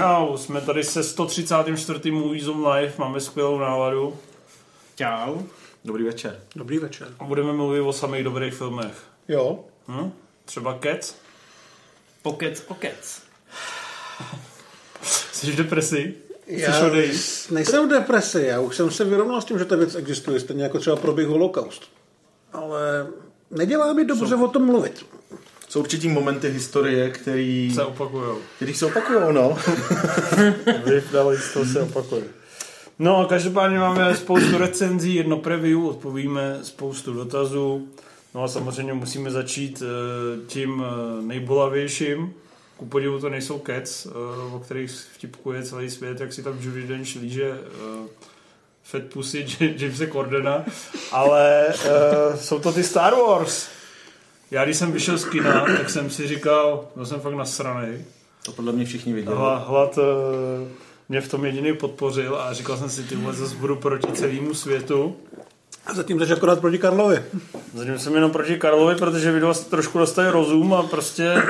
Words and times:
Čau, 0.00 0.36
jsme 0.36 0.60
tady 0.60 0.84
se 0.84 1.04
134. 1.04 2.10
Movie 2.10 2.44
Zoom 2.44 2.66
Live, 2.66 2.92
máme 2.98 3.20
skvělou 3.20 3.58
náladu 3.58 4.16
Čau. 4.96 5.38
Dobrý 5.84 6.04
večer. 6.04 6.40
Dobrý 6.56 6.78
večer. 6.78 7.08
a 7.18 7.24
budeme 7.24 7.52
mluvit 7.52 7.80
o 7.80 7.92
samých 7.92 8.24
dobrých 8.24 8.54
filmech. 8.54 8.94
Jo, 9.28 9.64
Hm? 9.88 10.12
Třeba 10.44 10.78
Cats? 10.82 11.14
Pokec, 12.22 12.60
pokec. 12.60 13.22
Jsi 15.32 15.52
v 15.52 15.56
depresi? 15.56 16.14
já 16.46 16.90
nejsem 17.50 17.86
v 17.86 17.90
depresi, 17.90 18.42
já 18.42 18.60
už 18.60 18.76
jsem 18.76 18.90
se 18.90 19.04
vyrovnal 19.04 19.40
s 19.40 19.44
tím, 19.44 19.58
že 19.58 19.64
ta 19.64 19.76
věc 19.76 19.94
existuje, 19.94 20.40
stejně 20.40 20.62
jako 20.62 20.78
třeba 20.78 20.96
proběh 20.96 21.28
holokaust. 21.28 21.82
Ale 22.52 23.06
nedělá 23.50 23.92
mi 23.92 24.04
dobře 24.04 24.36
o 24.36 24.48
tom 24.48 24.66
mluvit. 24.66 25.06
Jsou 25.70 25.80
určitý 25.80 26.08
momenty 26.08 26.50
historie, 26.50 27.10
který, 27.10 27.72
Se 27.74 27.84
opakujou. 27.84 28.38
který 28.56 28.74
se 28.74 28.86
opakují, 28.86 29.18
no. 29.34 29.58
Vypdali 30.84 31.38
z 31.38 31.52
toho 31.52 31.64
se 31.64 31.82
opakuje. 31.82 32.22
No 32.98 33.16
a 33.16 33.24
každopádně 33.24 33.78
máme 33.78 34.16
spoustu 34.16 34.58
recenzí, 34.58 35.14
jedno 35.14 35.36
preview, 35.36 35.86
odpovíme 35.86 36.58
spoustu 36.62 37.12
dotazů. 37.12 37.88
No 38.34 38.44
a 38.44 38.48
samozřejmě 38.48 38.92
musíme 38.92 39.30
začít 39.30 39.82
eh, 39.82 40.46
tím 40.46 40.84
eh, 40.86 41.22
nejbolavějším. 41.22 42.34
Ku 42.76 42.86
podivu 42.86 43.20
to 43.20 43.28
nejsou 43.28 43.58
Cats, 43.58 44.06
eh, 44.06 44.10
o 44.52 44.58
kterých 44.58 44.90
vtipkuje 44.90 45.62
celý 45.62 45.90
svět, 45.90 46.20
jak 46.20 46.32
si 46.32 46.42
tam 46.42 46.58
Judy 46.60 46.86
Dench 46.86 47.16
líže 47.16 47.58
Fat 48.82 49.02
Pussy 49.02 49.46
Jamesa 49.76 50.06
Cordena, 50.12 50.64
ale 51.12 51.66
jsou 52.34 52.58
to 52.58 52.72
ty 52.72 52.82
Star 52.82 53.14
Wars. 53.14 53.79
Já 54.50 54.64
když 54.64 54.76
jsem 54.76 54.92
vyšel 54.92 55.18
z 55.18 55.24
kina, 55.24 55.64
tak 55.76 55.90
jsem 55.90 56.10
si 56.10 56.28
říkal, 56.28 56.84
byl 56.96 57.06
jsem 57.06 57.20
fakt 57.20 57.34
nasranej, 57.34 58.04
To 58.44 58.52
podle 58.52 58.72
mě 58.72 58.84
všichni 58.84 59.12
viděli. 59.12 59.36
Hla, 59.36 59.56
hlad 59.56 59.98
mě 61.08 61.20
v 61.20 61.28
tom 61.28 61.44
jediný 61.44 61.72
podpořil 61.72 62.36
a 62.36 62.52
říkal 62.52 62.76
jsem 62.76 62.90
si, 62.90 63.02
ty 63.02 63.16
vole, 63.16 63.34
zase 63.34 63.54
budu 63.54 63.76
proti 63.76 64.12
celému 64.12 64.54
světu. 64.54 65.16
A 65.86 65.94
zatím 65.94 66.18
jdeš 66.18 66.30
akorát 66.30 66.60
proti 66.60 66.78
Karlovi. 66.78 67.22
Zatím 67.74 67.98
jsem 67.98 68.14
jenom 68.14 68.30
proti 68.30 68.58
Karlovi, 68.58 68.94
protože 68.94 69.32
vy 69.32 69.40
dost 69.40 69.70
trošku 69.70 69.98
dostali 69.98 70.30
rozum 70.30 70.74
a 70.74 70.82
prostě 70.82 71.42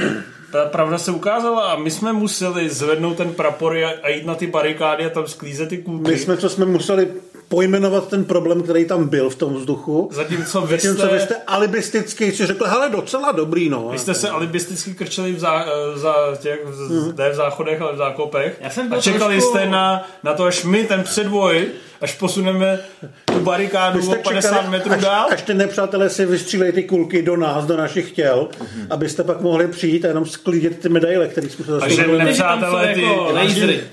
ta 0.53 0.65
pravda 0.67 0.99
se 0.99 1.11
ukázala 1.11 1.73
a 1.73 1.77
my 1.77 1.91
jsme 1.91 2.13
museli 2.13 2.71
zvednout 2.71 3.17
ten 3.17 3.35
prapor 3.35 3.77
a, 4.03 4.09
jít 4.09 4.27
na 4.27 4.35
ty 4.35 4.47
barikády 4.47 5.05
a 5.05 5.11
tam 5.11 5.27
sklízet 5.27 5.69
ty 5.69 5.79
kulky. 5.79 6.11
My 6.11 6.19
jsme, 6.19 6.37
co 6.37 6.49
jsme 6.49 6.67
museli 6.67 7.09
pojmenovat 7.55 8.09
ten 8.09 8.25
problém, 8.25 8.63
který 8.63 8.85
tam 8.85 9.09
byl 9.09 9.31
v 9.31 9.35
tom 9.35 9.55
vzduchu. 9.55 10.09
Zatímco 10.13 10.61
vy 10.61 10.79
Zatímco 10.79 11.03
jste, 11.07 11.15
vy 11.15 11.21
jste 11.21 11.35
alibisticky 11.47 12.33
si 12.33 12.47
řekli, 12.47 12.69
hele, 12.69 12.91
docela 12.91 13.33
dobrý, 13.33 13.69
no. 13.69 13.89
vy 13.93 13.99
jste 13.99 14.15
se 14.15 14.29
alibisticky 14.31 14.95
krčeli 14.95 15.33
v, 15.33 15.39
zá, 15.39 15.65
eh, 15.95 15.99
za 15.99 16.15
těch, 16.39 16.61
v, 16.65 16.91
Mhm. 16.91 17.15
ne 17.19 17.31
v 17.31 17.35
záchodech, 17.35 17.81
ale 17.83 17.93
v 17.93 17.97
zákopech. 17.97 18.57
Já 18.61 18.71
jsem 18.71 18.93
a 18.93 19.01
čekali 19.01 19.35
trošku- 19.35 19.51
jste 19.51 19.67
na, 19.67 20.09
na 20.23 20.35
to, 20.35 20.45
až 20.45 20.65
my 20.65 20.85
ten 20.85 21.03
předvoj, 21.03 21.69
až 22.01 22.15
posuneme 22.15 22.79
tu 23.25 23.41
barikádu 23.41 23.99
o 23.99 24.03
jste 24.03 24.17
50 24.17 24.49
čekali, 24.49 24.69
metrů 24.71 24.93
až, 24.93 25.01
dál. 25.03 25.27
až 25.33 25.43
ty 25.43 25.55
nepřátelé 25.55 26.11
si 26.11 26.27
vystřílejí 26.27 26.73
ty 26.73 26.83
kulky 26.83 27.23
do 27.23 27.37
nás, 27.37 27.65
do 27.67 27.77
našich 27.77 28.13
těl, 28.13 28.49
abyste 28.91 29.25
pak 29.25 29.41
mohli 29.41 29.69
přijít 29.69 30.05
a 30.05 30.09
jenom 30.09 30.27
sklídět 30.27 30.79
ty 30.79 30.89
medaile, 30.89 31.29
které 31.29 31.49
jsme 31.49 31.65
se 31.65 31.71
A 31.77 31.89
že 31.89 31.97
zasloužili. 31.97 32.25
nepřátelé 32.25 32.85
tam 32.87 32.95
ty, 32.95 33.03
jako 33.03 33.33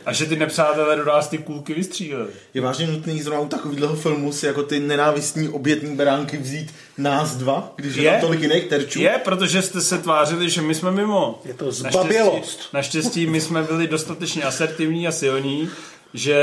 a 0.06 0.14
že 0.14 0.26
ty 0.26 0.36
nepřátelé 0.36 0.96
do 0.96 1.06
nás 1.06 1.28
ty 1.28 1.38
kulky 1.38 1.74
vystříleli. 1.74 2.28
Je 2.54 2.62
vážně 2.62 2.88
nutný 2.88 3.22
zrovna 3.22 3.47
u 3.48 3.50
takového 3.50 3.96
filmu 3.96 4.32
si 4.34 4.46
jako 4.46 4.64
ty 4.64 4.80
nenávistní 4.80 5.50
obětní 5.50 5.96
beránky 5.96 6.38
vzít 6.38 6.74
nás 6.98 7.36
dva, 7.36 7.74
když 7.76 7.96
je, 7.96 8.04
Je? 8.04 8.12
tam 8.12 8.22
tolik 8.22 8.42
jiných 8.42 8.64
terčů. 8.64 9.00
Je, 9.02 9.10
protože 9.24 9.62
jste 9.62 9.82
se 9.82 9.98
tvářili, 9.98 10.50
že 10.50 10.62
my 10.62 10.76
jsme 10.76 10.92
mimo. 10.92 11.42
Je 11.46 11.54
to 11.54 11.66
Naštěstí, 11.66 11.92
zbabělost. 11.92 12.60
naštěstí 12.74 13.28
my 13.28 13.42
jsme 13.42 13.64
byli 13.64 13.88
dostatečně 13.88 14.44
asertivní 14.44 15.08
a 15.08 15.12
silní, 15.12 15.70
že 16.14 16.38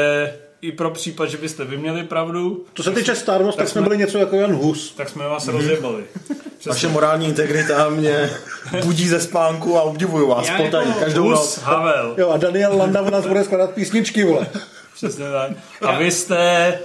i 0.60 0.72
pro 0.72 0.90
případ, 0.90 1.26
že 1.26 1.36
byste 1.36 1.64
vy 1.64 1.76
měli 1.76 2.02
pravdu, 2.02 2.64
Co 2.74 2.82
se 2.82 2.90
týče 2.90 3.14
Star 3.16 3.42
Wars, 3.42 3.56
tak, 3.56 3.64
tak 3.64 3.68
jsme 3.72 3.78
jsme- 3.80 3.88
byli 3.88 3.98
něco 3.98 4.18
jako 4.18 4.36
Jan 4.36 4.52
Hus. 4.52 4.94
tak 4.96 5.08
jsme 5.08 5.28
vás 5.28 5.48
rozjebali. 5.48 6.04
Vaše 6.66 6.88
morální 6.88 7.26
integrita 7.28 7.88
mě 7.88 8.30
budí 8.84 9.08
ze 9.08 9.20
spánku 9.20 9.78
a 9.78 9.82
obdivuju 9.82 10.28
vás 10.28 10.48
Já 10.48 10.56
potají 10.56 10.88
jako 10.88 11.00
každou 11.00 11.22
Hus, 11.22 11.30
noc. 11.30 11.58
Havel. 11.58 12.14
Jo, 12.18 12.30
a 12.30 12.36
Daniel 12.36 12.76
Landa 12.76 13.02
v 13.02 13.10
nás 13.10 13.26
bude 13.26 13.44
skládat 13.44 13.70
písničky, 13.70 14.24
vole. 14.24 14.46
Přesně 14.94 15.24
tak. 15.24 15.50
A 15.82 15.98
vy 15.98 16.10
jste 16.10 16.78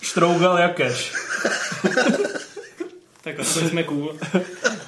štrougal 0.00 0.58
jakeš. 0.58 1.12
Tak 3.24 3.36
to 3.36 3.44
jsme 3.44 3.82
cool. 3.84 4.16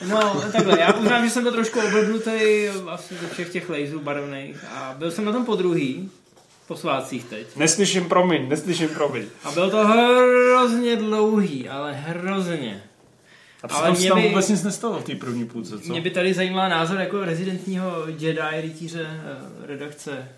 No, 0.09 0.43
takhle, 0.53 0.81
já 0.81 0.93
uznám, 0.93 1.25
že 1.25 1.31
jsem 1.31 1.43
byl 1.43 1.53
trošku 1.53 1.81
oblbnutý 1.81 2.31
asi 2.88 3.15
ze 3.15 3.28
všech 3.32 3.53
těch 3.53 3.70
laserů 3.70 4.00
barevných 4.00 4.65
a 4.75 4.94
byl 4.99 5.10
jsem 5.10 5.25
na 5.25 5.32
tom 5.32 5.44
po 5.44 5.56
druhý, 5.56 6.10
po 6.66 6.76
svátcích 6.76 7.25
teď. 7.25 7.56
Neslyším 7.56 8.09
promiň, 8.09 8.49
neslyším 8.49 8.88
promiň. 8.88 9.25
A 9.44 9.50
bylo 9.53 9.70
to 9.70 9.87
hrozně 9.87 10.97
dlouhý, 10.97 11.69
ale 11.69 11.93
hrozně. 11.93 12.82
A 13.62 13.75
Ale 13.75 13.81
přitom 13.82 13.94
se 13.97 14.00
mě 14.00 14.09
tam 14.10 14.22
by- 14.22 14.28
vůbec 14.28 14.49
nic 14.49 14.62
nestalo 14.62 14.99
v 15.00 15.04
té 15.04 15.15
první 15.15 15.47
půlce, 15.47 15.78
co? 15.78 15.88
Mě 15.93 16.00
by 16.00 16.10
tady 16.10 16.34
zajímal 16.34 16.69
názor 16.70 17.00
jako 17.00 17.25
rezidentního 17.25 17.93
Jedi, 18.06 18.41
rytíře 18.60 19.06
eh, 19.10 19.66
redakce. 19.66 20.28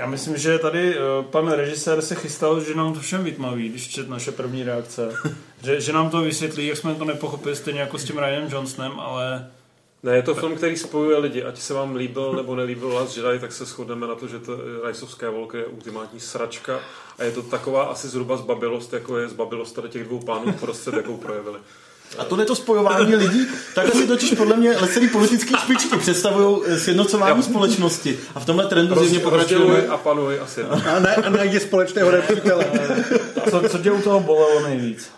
Já 0.00 0.06
myslím, 0.06 0.36
že 0.36 0.58
tady 0.58 0.98
uh, 0.98 1.24
pan 1.24 1.52
režisér 1.52 2.02
se 2.02 2.14
chystal, 2.14 2.60
že 2.60 2.74
nám 2.74 2.94
to 2.94 3.00
všem 3.00 3.24
vytmaví, 3.24 3.68
když 3.68 3.88
čet 3.88 4.08
naše 4.08 4.32
první 4.32 4.62
reakce. 4.62 5.14
že, 5.62 5.80
že 5.80 5.92
nám 5.92 6.10
to 6.10 6.20
vysvětlí, 6.20 6.66
jak 6.66 6.76
jsme 6.76 6.94
to 6.94 7.04
nepochopili, 7.04 7.56
stejně 7.56 7.80
jako 7.80 7.98
s 7.98 8.04
tím 8.04 8.18
Ryanem 8.18 8.48
Johnsonem, 8.52 9.00
ale 9.00 9.50
Ne, 10.02 10.16
je 10.16 10.22
to 10.22 10.34
film, 10.34 10.56
který 10.56 10.76
spojuje 10.76 11.18
lidi. 11.18 11.44
Ať 11.44 11.58
se 11.58 11.74
vám 11.74 11.96
líbil 11.96 12.32
nebo 12.32 12.56
nelíbil 12.56 12.88
Last 12.88 13.16
Jedi, 13.16 13.38
tak 13.38 13.52
se 13.52 13.64
shodneme 13.64 14.06
na 14.06 14.14
to, 14.14 14.28
že 14.28 14.38
to 14.38 14.56
Rise 14.86 15.04
of 15.04 15.10
Skywalker 15.10 15.60
je 15.60 15.66
ultimátní 15.66 16.20
sračka 16.20 16.80
a 17.18 17.24
je 17.24 17.30
to 17.30 17.42
taková 17.42 17.82
asi 17.82 18.08
zhruba 18.08 18.36
zbabilost, 18.36 18.92
jako 18.92 19.18
je 19.18 19.28
zbabilost 19.28 19.74
tady 19.74 19.88
těch 19.88 20.04
dvou 20.04 20.20
pánů 20.20 20.52
prostřed, 20.52 20.94
jakou 20.94 21.16
projevili. 21.16 21.58
A 22.18 22.24
tohle 22.24 22.44
to 22.44 22.56
spojování 22.56 23.16
lidí, 23.16 23.46
tak 23.74 23.92
si 23.94 24.06
totiž 24.06 24.30
podle 24.34 24.56
mě 24.56 24.74
celý 24.92 25.08
politické 25.08 25.54
špičky 25.58 25.96
představují 25.96 26.62
eh, 26.66 26.78
sjednocování 26.78 27.42
společnosti. 27.42 28.18
A 28.34 28.40
v 28.40 28.46
tomhle 28.46 28.66
trendu 28.66 28.94
zjevně 28.94 29.30
Rozděluj 29.30 29.66
pokračujeme. 29.66 29.88
a 29.88 29.96
panuj 29.96 30.40
asi. 30.40 30.62
A, 30.62 30.98
ne, 30.98 31.14
a 31.14 31.30
najdi 31.30 31.60
společného 31.60 32.10
nepřítele. 32.10 32.66
co, 33.50 33.68
co 33.68 33.78
tě 33.78 33.90
u 33.90 34.02
toho 34.02 34.20
bolelo 34.20 34.60
nejvíc? 34.60 35.10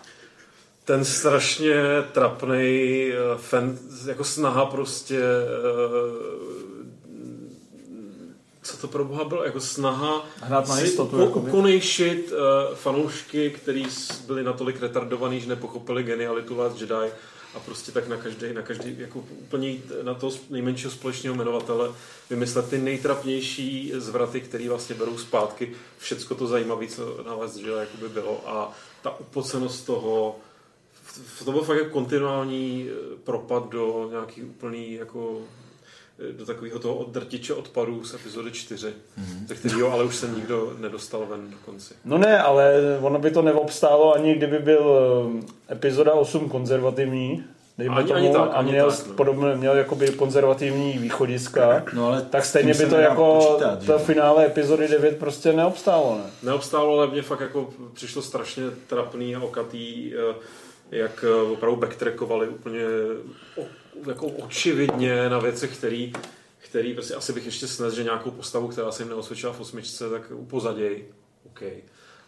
Ten 0.85 1.05
strašně 1.05 1.75
trapný 2.11 3.11
fan, 3.37 3.77
jako 4.07 4.23
snaha 4.23 4.65
prostě 4.65 5.17
eh, 5.17 6.62
co 8.63 8.77
to 8.77 8.87
pro 8.87 9.05
boha 9.05 9.23
bylo, 9.23 9.43
jako 9.43 9.59
snaha 9.59 10.25
Hrát 10.41 10.67
na 10.67 10.75
si 10.75 10.83
jistotu, 10.83 11.19
jakoby. 11.21 11.49
ukonejšit 11.49 12.31
uh, 12.31 12.75
fanoušky, 12.75 13.49
kteří 13.49 13.87
byli 14.27 14.43
natolik 14.43 14.81
retardovaní, 14.81 15.39
že 15.39 15.49
nepochopili 15.49 16.03
genialitu 16.03 16.57
Last 16.57 16.81
Jedi 16.81 17.11
a 17.55 17.59
prostě 17.65 17.91
tak 17.91 18.07
na 18.07 18.17
každý, 18.17 18.53
na 18.53 18.61
každý 18.61 18.95
jako 18.99 19.19
úplně 19.19 19.69
jít 19.69 19.91
na 20.03 20.13
toho 20.13 20.31
nejmenšího 20.49 20.91
společného 20.91 21.35
jmenovatele 21.35 21.91
vymyslet 22.29 22.69
ty 22.69 22.77
nejtrapnější 22.77 23.91
zvraty, 23.95 24.41
které 24.41 24.69
vlastně 24.69 24.95
berou 24.95 25.17
zpátky 25.17 25.71
všecko 25.97 26.35
to 26.35 26.47
zajímavé, 26.47 26.87
co 26.87 27.23
na 27.25 27.35
Last 27.35 27.57
Jedi 27.57 27.71
jakoby 27.71 28.09
bylo 28.09 28.49
a 28.49 28.71
ta 29.01 29.19
upocenost 29.19 29.85
toho 29.85 30.35
to 31.45 31.51
byl 31.51 31.61
fakt 31.61 31.77
jako 31.77 31.89
kontinuální 31.89 32.89
eh, 32.89 33.15
propad 33.23 33.69
do 33.69 34.07
nějaký 34.11 34.43
úplný 34.43 34.93
jako 34.93 35.41
do 36.31 36.45
takového 36.45 36.79
toho 36.79 36.95
oddrtiče 36.95 37.53
odpadů 37.53 38.03
z 38.03 38.13
epizody 38.13 38.51
4, 38.51 38.87
mm-hmm. 38.87 39.47
ze 39.47 39.55
kterého 39.55 39.91
ale 39.91 40.03
už 40.03 40.15
se 40.15 40.27
nikdo 40.27 40.73
nedostal 40.79 41.25
ven 41.29 41.49
do 41.51 41.57
konci. 41.65 41.93
No 42.05 42.17
ne, 42.17 42.39
ale 42.41 42.73
ono 43.01 43.19
by 43.19 43.31
to 43.31 43.41
neobstálo 43.41 44.13
ani 44.13 44.35
kdyby 44.35 44.59
byl 44.59 44.99
eh, 45.69 45.73
epizoda 45.73 46.13
8 46.13 46.49
konzervativní, 46.49 47.43
dejme 47.77 47.95
Ani- 47.95 48.07
tomu, 48.07 48.17
ani 48.19 48.31
tak, 48.33 48.41
a 48.41 48.53
ani 48.53 48.71
měl, 48.71 48.91
tak, 48.91 49.07
no. 49.07 49.13
podobně, 49.13 49.55
měl 49.55 49.75
jakoby 49.75 50.07
konzervativní 50.09 50.97
východiska, 50.97 51.83
No 51.93 52.07
ale 52.07 52.21
tak 52.21 52.45
stejně 52.45 52.73
by 52.73 52.85
to 52.85 52.95
jako 52.95 53.39
počítat, 53.47 53.81
že? 53.81 53.87
to 53.87 53.99
finále 53.99 54.45
epizody 54.45 54.87
9 54.87 55.17
prostě 55.17 55.53
neobstálo, 55.53 56.17
ne? 56.17 56.31
Neobstálo, 56.43 56.97
ale 56.97 57.07
mně 57.07 57.21
fakt 57.21 57.41
jako 57.41 57.69
přišlo 57.93 58.21
strašně 58.21 58.63
trapný 58.87 59.35
a 59.35 59.39
okatý, 59.39 60.13
eh, 60.15 60.35
jak 60.91 61.25
eh, 61.27 61.51
opravdu 61.51 61.75
backtrackovali 61.81 62.47
úplně 62.47 62.81
jako 64.07 64.27
očividně 64.27 65.29
na 65.29 65.39
věcech, 65.39 65.77
který, 65.77 66.13
který 66.57 66.93
prostě 66.93 67.15
asi 67.15 67.33
bych 67.33 67.45
ještě 67.45 67.67
snes, 67.67 67.93
že 67.93 68.03
nějakou 68.03 68.31
postavu, 68.31 68.67
která 68.67 68.91
se 68.91 69.03
jim 69.03 69.09
neosvědčila 69.09 69.53
v 69.53 69.59
osmičce, 69.59 70.09
tak 70.09 70.31
upozaděj. 70.31 71.05
OK. 71.45 71.61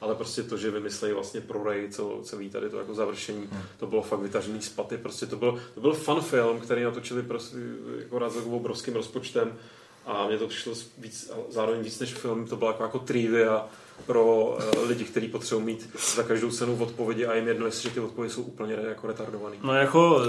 Ale 0.02 0.16
prostě 0.16 0.44
to, 0.44 0.58
že 0.58 0.72
vymyslejí 0.72 1.14
vlastně 1.14 1.42
pro 1.42 1.64
Ray 1.64 1.90
cel, 1.90 2.20
celý 2.24 2.50
tady 2.50 2.70
to 2.70 2.80
jako 2.80 2.94
završení, 2.94 3.48
Hmm. 3.52 3.62
to 3.78 3.88
bylo 3.88 4.02
fakt 4.02 4.20
vytažený 4.20 4.62
z 4.62 4.70
paty. 4.70 4.98
Prostě 4.98 5.26
to 5.26 5.36
byl, 5.36 5.62
to 5.74 5.82
byl 5.82 5.94
fun 5.94 6.22
film, 6.22 6.60
který 6.60 6.84
natočili 6.84 7.24
prostě, 7.24 7.58
jako 8.00 8.30
s 8.30 8.36
obrovským 8.36 8.94
rozpočtem 8.94 9.58
A 10.06 10.28
mně 10.28 10.38
to 10.38 10.48
přišlo 10.48 10.74
víc, 10.98 11.32
zároveň 11.50 11.82
víc 11.82 12.00
než 12.00 12.14
film, 12.14 12.48
to 12.48 12.56
byla 12.56 12.72
jako, 12.72 12.84
jako 12.84 13.00
trivia 13.00 13.70
pro 14.06 14.26
uh, 14.26 14.88
lidi, 14.88 15.04
kteří 15.04 15.28
potřebují 15.28 15.66
mít 15.66 15.90
za 16.16 16.24
každou 16.24 16.52
cenu 16.52 16.78
odpovědi 16.78 17.26
a 17.26 17.36
jim 17.36 17.48
jedno, 17.48 17.66
jestli 17.66 17.90
ty 17.90 18.00
odpovědi 18.00 18.34
jsou 18.34 18.42
úplně 18.42 18.78
jako 18.88 19.08
retardovaný. 19.08 19.58
No 19.64 19.74
jako 19.74 20.22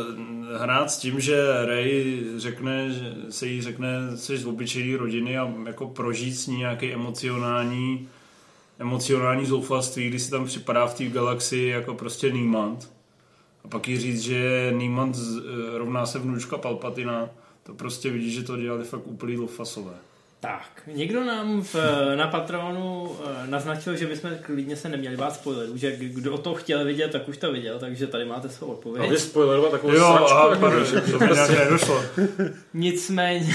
hrát 0.58 0.90
s 0.90 0.98
tím, 0.98 1.20
že 1.20 1.66
Ray 1.66 2.24
řekne, 2.36 2.90
že 2.90 3.14
se 3.30 3.46
jí 3.46 3.62
řekne, 3.62 4.16
jsi 4.16 4.38
z 4.38 4.46
obyčejné 4.46 4.96
rodiny 4.96 5.38
a 5.38 5.54
jako 5.66 5.86
prožít 5.86 6.36
s 6.36 6.46
ní 6.46 6.56
nějaký 6.56 6.92
emocionální 6.92 8.08
emocionální 8.78 9.46
zoufalství, 9.46 10.08
když 10.08 10.22
si 10.22 10.30
tam 10.30 10.44
připadá 10.44 10.86
v 10.86 10.94
té 10.94 11.04
galaxii 11.04 11.69
jako 11.69 11.94
prostě 11.94 12.30
Niemand. 12.30 12.90
A 13.64 13.69
pak 13.69 13.88
jí 13.88 13.98
říct, 13.98 14.20
že 14.20 14.72
Niemand 14.76 15.16
eh, 15.16 15.78
rovná 15.78 16.06
se 16.06 16.19
vnučka 16.19 16.58
Palpatina, 16.58 17.30
to 17.62 17.74
prostě 17.74 18.10
vidíš, 18.10 18.34
že 18.34 18.42
to 18.42 18.56
dělali 18.56 18.84
fakt 18.84 19.06
úplný 19.06 19.36
lofasové. 19.36 19.94
Tak, 20.46 20.82
někdo 20.87 21.25
nám 21.25 21.62
v, 21.62 21.75
na 22.16 22.26
Patronu 22.26 23.16
eh, 23.25 23.46
naznačil, 23.46 23.96
že 23.96 24.06
bychom 24.06 24.31
klidně 24.43 24.76
se 24.76 24.88
neměli 24.88 25.16
bát 25.16 25.34
spoilerů, 25.34 25.76
že 25.76 25.96
kdo 25.96 26.38
to 26.38 26.54
chtěl 26.54 26.84
vidět, 26.84 27.10
tak 27.12 27.28
už 27.28 27.37
to 27.37 27.52
viděl, 27.52 27.78
takže 27.78 28.06
tady 28.06 28.25
máte 28.25 28.48
svou 28.48 28.66
odpověď. 28.66 29.04
A 29.06 29.10
vy 29.10 29.19
spoilerovat 29.19 29.70
takovou 29.70 29.93
Jo, 29.93 30.14
sračku, 30.16 30.48
jako, 30.48 30.60
pardon, 30.60 30.84
že- 30.84 31.00
to 31.00 31.19
mi 31.19 31.26
nějak 31.32 31.50
nedošlo. 31.50 32.02
Nicméně, 32.75 33.54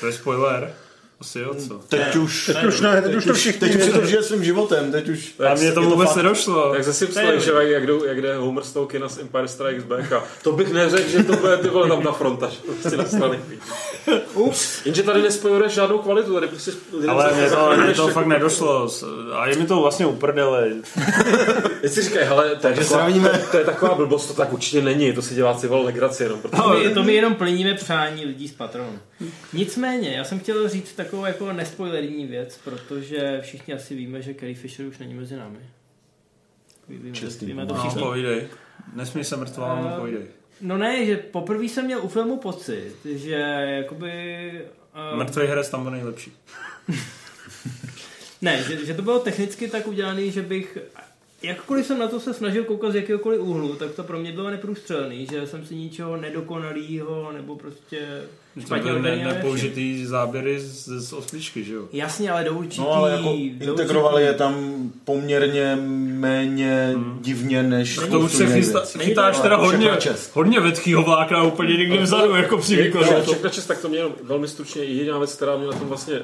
To 0.00 0.06
je 0.06 0.12
spoiler? 0.12 0.74
Asi 1.20 1.38
jo, 1.38 1.54
co? 1.54 1.80
Teď 1.88 2.16
už, 2.16 2.46
Teď 2.46 2.64
už 2.64 2.80
ne, 2.80 3.02
teď 3.02 3.14
už 3.14 3.24
to 3.24 3.34
všichni 3.34 3.60
teď 3.60 3.76
už 3.76 3.84
si 3.84 3.92
to 3.92 4.06
žije 4.06 4.22
svým 4.22 4.44
životem, 4.44 4.92
teď 4.92 5.08
už... 5.08 5.34
A 5.50 5.54
mně 5.54 5.72
to 5.72 5.82
vůbec 5.82 6.14
nedošlo. 6.14 6.72
Tak 6.72 6.84
ze 6.84 6.92
Simpsonovi, 6.92 7.40
že 7.40 7.52
jak, 7.52 7.68
jak, 7.68 7.86
jdou, 7.86 8.04
jak 8.04 8.22
jde 8.22 8.36
Homer 8.36 8.64
z 8.64 8.72
toho 8.72 8.86
kina 8.86 9.08
z 9.08 9.18
Empire 9.18 9.48
Strikes 9.48 9.84
Back 9.84 10.12
a 10.12 10.24
to 10.42 10.52
bych 10.52 10.72
neřekl, 10.72 11.08
že 11.08 11.24
to 11.24 11.36
bude 11.36 11.56
ty 11.56 11.68
vole 11.68 11.88
tam 11.88 12.02
ta 12.02 12.12
fronta, 12.12 12.48
že 12.48 12.56
prostě 12.66 12.96
na 12.96 13.04
straně. 13.04 13.40
Ups. 14.34 14.86
Jenže 14.86 15.02
tady 15.02 15.22
nespojuješ 15.22 15.72
žádnou 15.72 15.98
kvalitu, 15.98 16.34
tady 16.34 16.46
prostě 16.46 16.70
Ale 17.08 17.34
mě 17.34 17.50
to, 17.50 17.76
mě 17.84 17.94
to 17.94 18.08
fakt 18.08 18.26
nedošlo. 18.26 18.88
A 19.32 19.46
je 19.46 19.56
mi 19.56 19.66
to 19.66 19.80
vlastně 19.80 20.06
uprdele. 20.06 20.68
Teď 21.80 21.92
si 21.92 22.02
říkají, 22.02 22.26
hele, 22.26 22.44
to 22.44 22.50
je, 22.50 22.74
Takže 22.74 22.90
taková, 22.90 23.28
to 23.50 23.58
je 23.58 23.64
taková 23.64 23.94
blbost, 23.94 24.26
to 24.26 24.34
tak 24.34 24.52
určitě 24.52 24.82
není, 24.82 25.12
to 25.12 25.22
si 25.22 25.34
dělá 25.34 25.54
civil 25.54 25.82
legraci 25.82 26.22
jenom, 26.22 26.40
protože 26.40 26.62
to 26.62 26.74
my, 26.74 26.94
to 26.94 27.02
my 27.02 27.14
jenom 27.14 27.34
plníme 27.34 27.74
přání 27.74 28.24
lidí 28.24 28.48
z 28.48 28.52
Patronu. 28.52 28.98
Nicméně, 29.52 30.10
já 30.10 30.24
jsem 30.24 30.38
chtěl 30.40 30.68
říct 30.68 30.92
takovou 30.92 31.24
jako 31.24 31.52
nespoilerní 31.52 32.26
věc, 32.26 32.60
protože 32.64 33.40
všichni 33.42 33.74
asi 33.74 33.94
víme, 33.94 34.22
že 34.22 34.34
Carrie 34.34 34.54
Fisher 34.56 34.86
už 34.86 34.98
není 34.98 35.14
mezi 35.14 35.36
námi. 35.36 35.58
Ví- 36.88 36.98
Víme, 36.98 37.16
Čestný 37.16 37.46
víme 37.46 37.66
to 37.66 37.74
No, 37.74 37.94
povídej. 37.98 38.48
Nesmí 38.94 39.24
se 39.24 39.36
mrtvá, 39.36 39.80
no, 39.82 39.90
Eh, 39.94 40.00
povídej. 40.00 40.22
No 40.60 40.78
ne, 40.78 41.06
že 41.06 41.16
poprvé 41.16 41.64
jsem 41.64 41.84
měl 41.84 42.04
u 42.04 42.08
filmu 42.08 42.36
pocit, 42.36 42.94
že 43.04 43.32
jakoby... 43.82 44.64
Uh, 45.12 45.18
Mrtvý 45.18 45.46
herec 45.46 45.68
tam 45.70 45.82
byl 45.82 45.92
nejlepší. 45.92 46.32
Ne, 48.42 48.62
že, 48.62 48.86
že 48.86 48.94
to 48.94 49.02
bylo 49.02 49.18
technicky 49.20 49.68
tak 49.68 49.86
udělané, 49.86 50.30
že 50.30 50.42
bych, 50.42 50.78
jakkoliv 51.42 51.86
jsem 51.86 51.98
na 51.98 52.08
to 52.08 52.20
se 52.20 52.34
snažil 52.34 52.64
koukat 52.64 52.92
z 52.92 52.94
jakéhokoliv 52.94 53.40
úhlu, 53.40 53.74
tak 53.74 53.90
to 53.90 54.02
pro 54.04 54.18
mě 54.18 54.32
bylo 54.32 54.50
neprůstřelný, 54.50 55.26
že 55.30 55.46
jsem 55.46 55.66
si 55.66 55.74
ničeho 55.74 56.16
nedokonalýho, 56.16 57.30
nebo 57.32 57.56
prostě 57.56 57.98
to 58.54 58.60
špatně 58.60 58.92
ne, 58.92 59.16
nepoužitý 59.16 60.04
záběry 60.06 60.60
z, 60.60 60.88
z 60.88 61.12
osmičky, 61.12 61.64
že 61.64 61.74
jo? 61.74 61.82
Jasně, 61.92 62.30
ale 62.30 62.44
do 62.44 62.54
určitý... 62.54 62.80
No 62.80 62.92
ale 62.92 63.10
jako 63.10 63.24
do 63.64 63.70
integrovali 63.72 64.22
je 64.22 64.34
tam 64.34 64.54
poměrně 65.04 65.76
méně 66.12 66.94
divně 67.20 67.62
než 67.62 67.94
To 67.94 68.00
už 68.02 68.06
spoustu 68.08 68.38
se 68.38 68.46
věcí. 68.46 68.72
chytáš 68.98 69.36
to- 69.36 69.42
teda 69.42 69.56
hodně, 69.56 69.90
čest. 69.98 70.30
hodně 70.36 70.60
vetchýho 70.60 71.02
vlákna 71.02 71.42
úplně 71.42 71.76
někde 71.76 71.98
vzadu, 71.98 72.34
jako 72.34 72.58
při 72.58 72.82
výkonu. 72.82 73.04
Ale 73.12 73.22
všechno 73.22 73.50
čas, 73.50 73.66
tak 73.66 73.80
to 73.80 73.88
mě 73.88 73.98
jenom 73.98 74.12
velmi 74.22 74.48
stručně 74.48 74.82
jediná 74.82 75.18
věc, 75.18 75.34
která 75.34 75.56
mě 75.56 75.66
na 75.66 75.72
tom 75.72 75.88
vlastně 75.88 76.14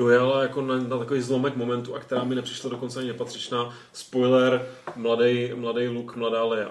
dojela 0.00 0.42
jako 0.42 0.62
na, 0.62 0.78
na 0.78 0.98
takový 0.98 1.20
zlomek 1.20 1.56
momentu 1.56 1.94
a 1.94 2.00
která 2.00 2.24
mi 2.24 2.34
nepřišla 2.34 2.70
dokonce 2.70 2.98
ani 2.98 3.08
nepatřičná. 3.08 3.74
Spoiler, 3.92 4.66
mladý, 4.96 5.52
mladý 5.54 5.88
Luke, 5.88 6.18
mladá 6.18 6.44
Leia. 6.44 6.70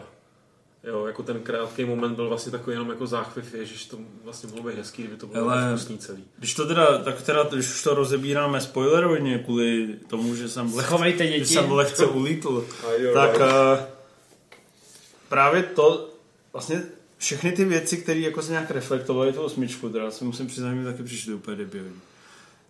Jo, 0.84 1.06
jako 1.06 1.24
ten 1.24 1.40
krátký 1.40 1.86
moment 1.86 2.16
byl 2.16 2.30
vlastně 2.30 2.52
takový 2.52 2.74
jenom 2.76 2.90
jako 2.90 3.08
záchvěv, 3.08 3.54
ježiš, 3.54 3.86
to 3.86 3.98
vlastně 4.24 4.50
mohlo 4.50 4.70
být 4.70 4.78
hezký, 4.78 5.02
kdyby 5.04 5.18
to 5.18 5.28
bylo 5.28 5.44
Ale- 5.50 5.64
Ale... 5.64 5.76
vkusný 5.78 5.98
celý. 5.98 6.24
Když 6.38 6.54
to 6.54 6.66
teda, 6.68 6.98
tak 6.98 7.22
teda, 7.22 7.44
když 7.44 7.70
už 7.70 7.84
to 7.84 7.94
rozebíráme 7.94 8.62
spoilerovně 8.62 9.40
kvůli 9.40 9.88
tomu, 10.08 10.36
že 10.36 10.50
jsem, 10.50 10.76
leh, 10.76 10.86
Schovejte 10.86 11.28
že 11.28 11.34
děti. 11.34 11.46
jsem 11.46 11.72
lehce 11.72 12.06
ulítl, 12.06 12.66
tak 13.14 13.36
uh, 13.40 13.46
právě 15.30 15.64
to, 15.64 16.10
vlastně 16.54 16.84
všechny 17.18 17.52
ty 17.52 17.66
věci, 17.66 17.98
které 17.98 18.20
jako 18.20 18.42
se 18.42 18.52
nějak 18.52 18.72
reflektovaly 18.72 19.34
tu 19.34 19.42
osmičku, 19.42 19.90
teda 19.90 20.12
si 20.12 20.26
musím 20.26 20.48
přiznat, 20.48 20.70
že 20.70 20.76
mi 20.76 20.86
taky 20.86 21.04
přišly 21.04 21.34
úplně 21.34 21.58
debilní. 21.58 21.96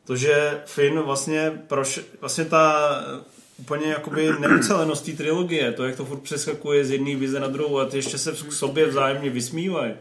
To, 0.09 0.15
že 0.15 0.61
Finn 0.65 0.99
vlastně, 0.99 1.61
proš, 1.67 1.99
vlastně 2.19 2.45
ta 2.45 2.89
eh, 3.01 3.19
úplně 3.57 3.87
jakoby 3.87 4.33
neucelenost 4.39 5.05
té 5.05 5.11
trilogie, 5.11 5.71
to, 5.71 5.83
jak 5.83 5.95
to 5.95 6.05
furt 6.05 6.19
přeskakuje 6.19 6.85
z 6.85 6.91
jedné 6.91 7.15
vize 7.15 7.39
na 7.39 7.47
druhou 7.47 7.79
a 7.79 7.85
ty 7.85 7.97
ještě 7.97 8.17
se 8.17 8.31
k 8.31 8.51
sobě 8.51 8.85
vzájemně 8.85 9.29
vysmívají. 9.29 9.93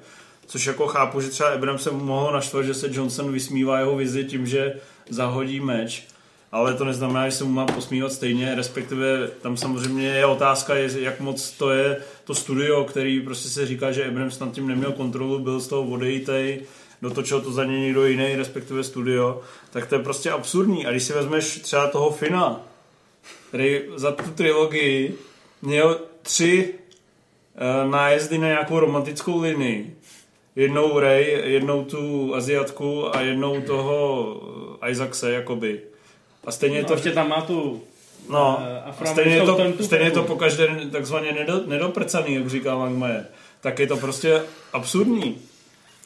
Což 0.46 0.66
jako 0.66 0.86
chápu, 0.86 1.20
že 1.20 1.28
třeba 1.28 1.48
Abrams 1.48 1.82
se 1.82 1.90
mohl 1.90 2.32
naštvat, 2.32 2.64
že 2.64 2.74
se 2.74 2.88
Johnson 2.90 3.32
vysmívá 3.32 3.78
jeho 3.78 3.96
vizi 3.96 4.24
tím, 4.24 4.46
že 4.46 4.74
zahodí 5.10 5.60
meč, 5.60 6.06
ale 6.52 6.74
to 6.74 6.84
neznamená, 6.84 7.28
že 7.28 7.36
se 7.36 7.44
mu 7.44 7.50
má 7.50 7.66
posmívat 7.66 8.12
stejně, 8.12 8.54
respektive 8.54 9.28
tam 9.42 9.56
samozřejmě 9.56 10.08
je 10.08 10.26
otázka, 10.26 10.74
jak 10.74 11.20
moc 11.20 11.50
to 11.50 11.70
je 11.70 11.96
to 12.24 12.34
studio, 12.34 12.84
který 12.84 13.20
prostě 13.20 13.48
se 13.48 13.66
říká, 13.66 13.92
že 13.92 14.08
Abrams 14.08 14.38
nad 14.38 14.52
tím 14.52 14.68
neměl 14.68 14.92
kontrolu, 14.92 15.38
byl 15.38 15.60
z 15.60 15.68
toho 15.68 15.82
odejitej, 15.82 16.60
dotočil 17.02 17.40
to 17.40 17.52
za 17.52 17.64
ně 17.64 17.80
někdo 17.80 18.06
jiný, 18.06 18.36
respektive 18.36 18.84
studio, 18.84 19.40
tak 19.70 19.86
to 19.86 19.94
je 19.94 20.02
prostě 20.02 20.30
absurdní. 20.30 20.86
A 20.86 20.90
když 20.90 21.02
si 21.02 21.12
vezmeš 21.12 21.58
třeba 21.58 21.86
toho 21.86 22.10
Fina, 22.10 22.60
který 23.48 23.80
za 23.96 24.12
tu 24.12 24.30
trilogii 24.30 25.14
měl 25.62 26.00
tři 26.22 26.74
uh, 27.84 27.90
nájezdy 27.90 28.38
na 28.38 28.46
nějakou 28.46 28.80
romantickou 28.80 29.40
linii, 29.40 29.96
jednou 30.56 30.98
Ray, 30.98 31.42
jednou 31.44 31.84
tu 31.84 32.34
Aziatku 32.34 33.16
a 33.16 33.20
jednou 33.20 33.60
toho 33.60 34.36
eh, 34.82 34.90
Isaacse, 34.90 35.32
jakoby. 35.32 35.80
A 36.44 36.52
stejně 36.52 36.82
No, 36.82 36.88
to... 36.88 36.92
ještě 36.94 37.10
tam 37.10 37.28
má 37.28 37.40
tu 37.40 37.82
No, 38.30 38.60
eh, 38.62 38.82
a 39.02 39.06
stejně 39.06 39.34
je 39.34 39.42
to, 39.42 39.56
stejně 39.84 40.04
je 40.04 40.10
to 40.10 40.20
tentu. 40.20 40.32
po 40.32 40.38
každé 40.38 40.68
takzvaně 40.92 41.32
nedo, 41.32 41.60
nedoprcaný, 41.66 42.34
jak 42.34 42.48
říká 42.48 42.74
Langmajer. 42.74 43.26
Tak 43.60 43.78
je 43.78 43.86
to 43.86 43.96
prostě 43.96 44.42
absurdní. 44.72 45.38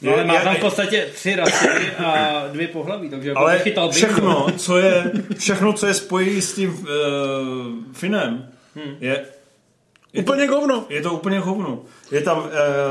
No, 0.02 0.12
ale 0.12 0.20
Je- 0.22 0.26
má 0.26 0.34
je- 0.34 0.40
tam 0.40 0.54
v 0.54 0.60
podstatě 0.60 1.08
tři 1.14 1.36
rasy 1.36 1.68
a 2.04 2.42
dvě 2.52 2.68
pohlaví, 2.68 3.08
takže 3.08 3.28
jako 3.28 3.40
ale 3.40 3.58
chytal 3.58 3.88
bingo. 3.88 3.96
všechno, 4.06 4.46
co 4.56 4.78
je, 4.78 5.12
všechno, 5.38 5.72
co 5.72 5.86
je 5.86 5.94
spojí 5.94 6.42
s 6.42 6.54
tím 6.54 6.70
uh, 6.70 6.86
Finem, 7.92 8.48
Hmm. 8.74 8.94
je, 9.00 9.24
Úplně 10.18 10.46
govno. 10.46 10.84
je 10.88 11.02
to 11.02 11.12
úplně 11.14 11.38
hovno. 11.38 11.82
Je 12.10 12.20
tam 12.20 12.38
uh, 12.38 12.44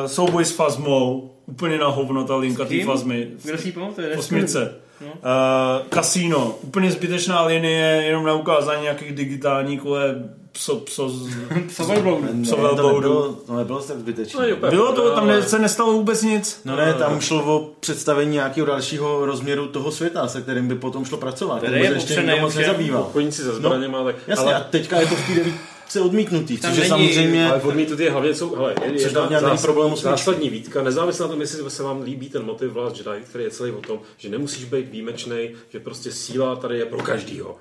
souboj 0.05 0.45
s 0.45 0.51
Fazmou, 0.51 1.31
úplně 1.45 1.77
na 1.77 1.87
hovno 1.87 2.23
ta 2.23 2.35
linka 2.35 2.65
té? 2.65 2.83
Fazmy. 2.85 3.27
Kdo 3.43 3.57
si 3.57 3.71
pamatuje? 3.71 4.17
Osmice. 4.17 4.73
No. 5.01 5.07
Uh, 5.07 5.87
kasíno, 5.89 6.55
úplně 6.61 6.91
zbytečná 6.91 7.45
linie, 7.45 7.85
jenom 8.05 8.25
na 8.25 8.33
ukázání 8.33 8.81
nějakých 8.83 9.11
digitálních 9.15 9.81
kole 9.81 10.15
pso, 10.51 10.75
pso, 10.75 11.09
z- 11.09 11.29
Co 11.75 11.83
velbloudu. 11.85 12.27
Ne, 12.33 12.45
Co 12.45 12.55
to 12.55 12.61
nebylo, 12.67 13.33
to 13.33 13.55
nebylo 13.57 13.81
tak 13.81 13.97
zbytečné. 13.99 14.39
No, 14.39 14.45
je 14.47 14.55
Bylo 14.55 14.93
to, 14.93 15.15
tam 15.15 15.27
ne, 15.27 15.33
ale- 15.33 15.43
se 15.43 15.59
nestalo 15.59 15.93
vůbec 15.93 16.21
nic. 16.23 16.61
No 16.65 16.75
ne, 16.75 16.93
tam 16.93 17.19
šlo 17.21 17.55
o 17.57 17.69
představení 17.79 18.31
nějakého 18.31 18.67
dalšího 18.67 19.25
rozměru 19.25 19.67
toho 19.67 19.91
světa, 19.91 20.27
se 20.27 20.41
kterým 20.41 20.67
by 20.67 20.75
potom 20.75 21.05
šlo 21.05 21.17
pracovat. 21.17 21.61
Tady 21.61 21.79
je 21.79 21.87
se 21.87 21.93
ještě 21.93 22.15
nikdo 22.15 22.37
moc 22.37 22.55
nezabýval. 22.55 23.01
Obchodníci 23.01 23.41
se 23.43 23.55
zbraněma, 23.55 24.03
tak... 24.03 24.15
Jasně, 24.27 24.45
ale, 24.45 24.55
a 24.55 24.59
teďka 24.63 24.99
je 24.99 25.07
to 25.07 25.15
v 25.15 25.27
té 25.27 25.33
devítce 25.33 26.01
odmítnutý, 26.05 26.57
Tam 26.57 26.71
což 26.71 26.83
je 26.83 26.89
samozřejmě... 26.89 27.49
ale 27.51 27.61
odmítnut 27.61 27.99
je 27.99 28.11
hlavně, 28.11 28.33
co, 28.33 28.49
hele, 28.55 28.75
je, 28.85 28.91
Což 28.93 29.03
jedna 29.03 29.27
tam 29.27 29.41
zás- 29.41 29.61
problém 29.61 29.87
osmičky. 29.93 30.09
zásadní 30.09 30.49
výtka, 30.49 30.83
nezávisle 30.83 31.25
na 31.25 31.31
tom, 31.31 31.41
jestli 31.41 31.69
se 31.71 31.83
vám 31.83 32.01
líbí 32.01 32.29
ten 32.29 32.43
motiv 32.45 32.75
Last 32.75 32.97
Jedi, 32.97 33.23
který 33.29 33.43
je 33.43 33.49
celý 33.51 33.71
o 33.71 33.81
tom, 33.81 33.99
že 34.17 34.29
nemusíš 34.29 34.65
být 34.65 34.89
výjimečný, 34.91 35.49
že 35.69 35.79
prostě 35.79 36.11
síla 36.11 36.55
tady 36.55 36.77
je 36.77 36.85
pro 36.85 37.03
každýho. 37.03 37.55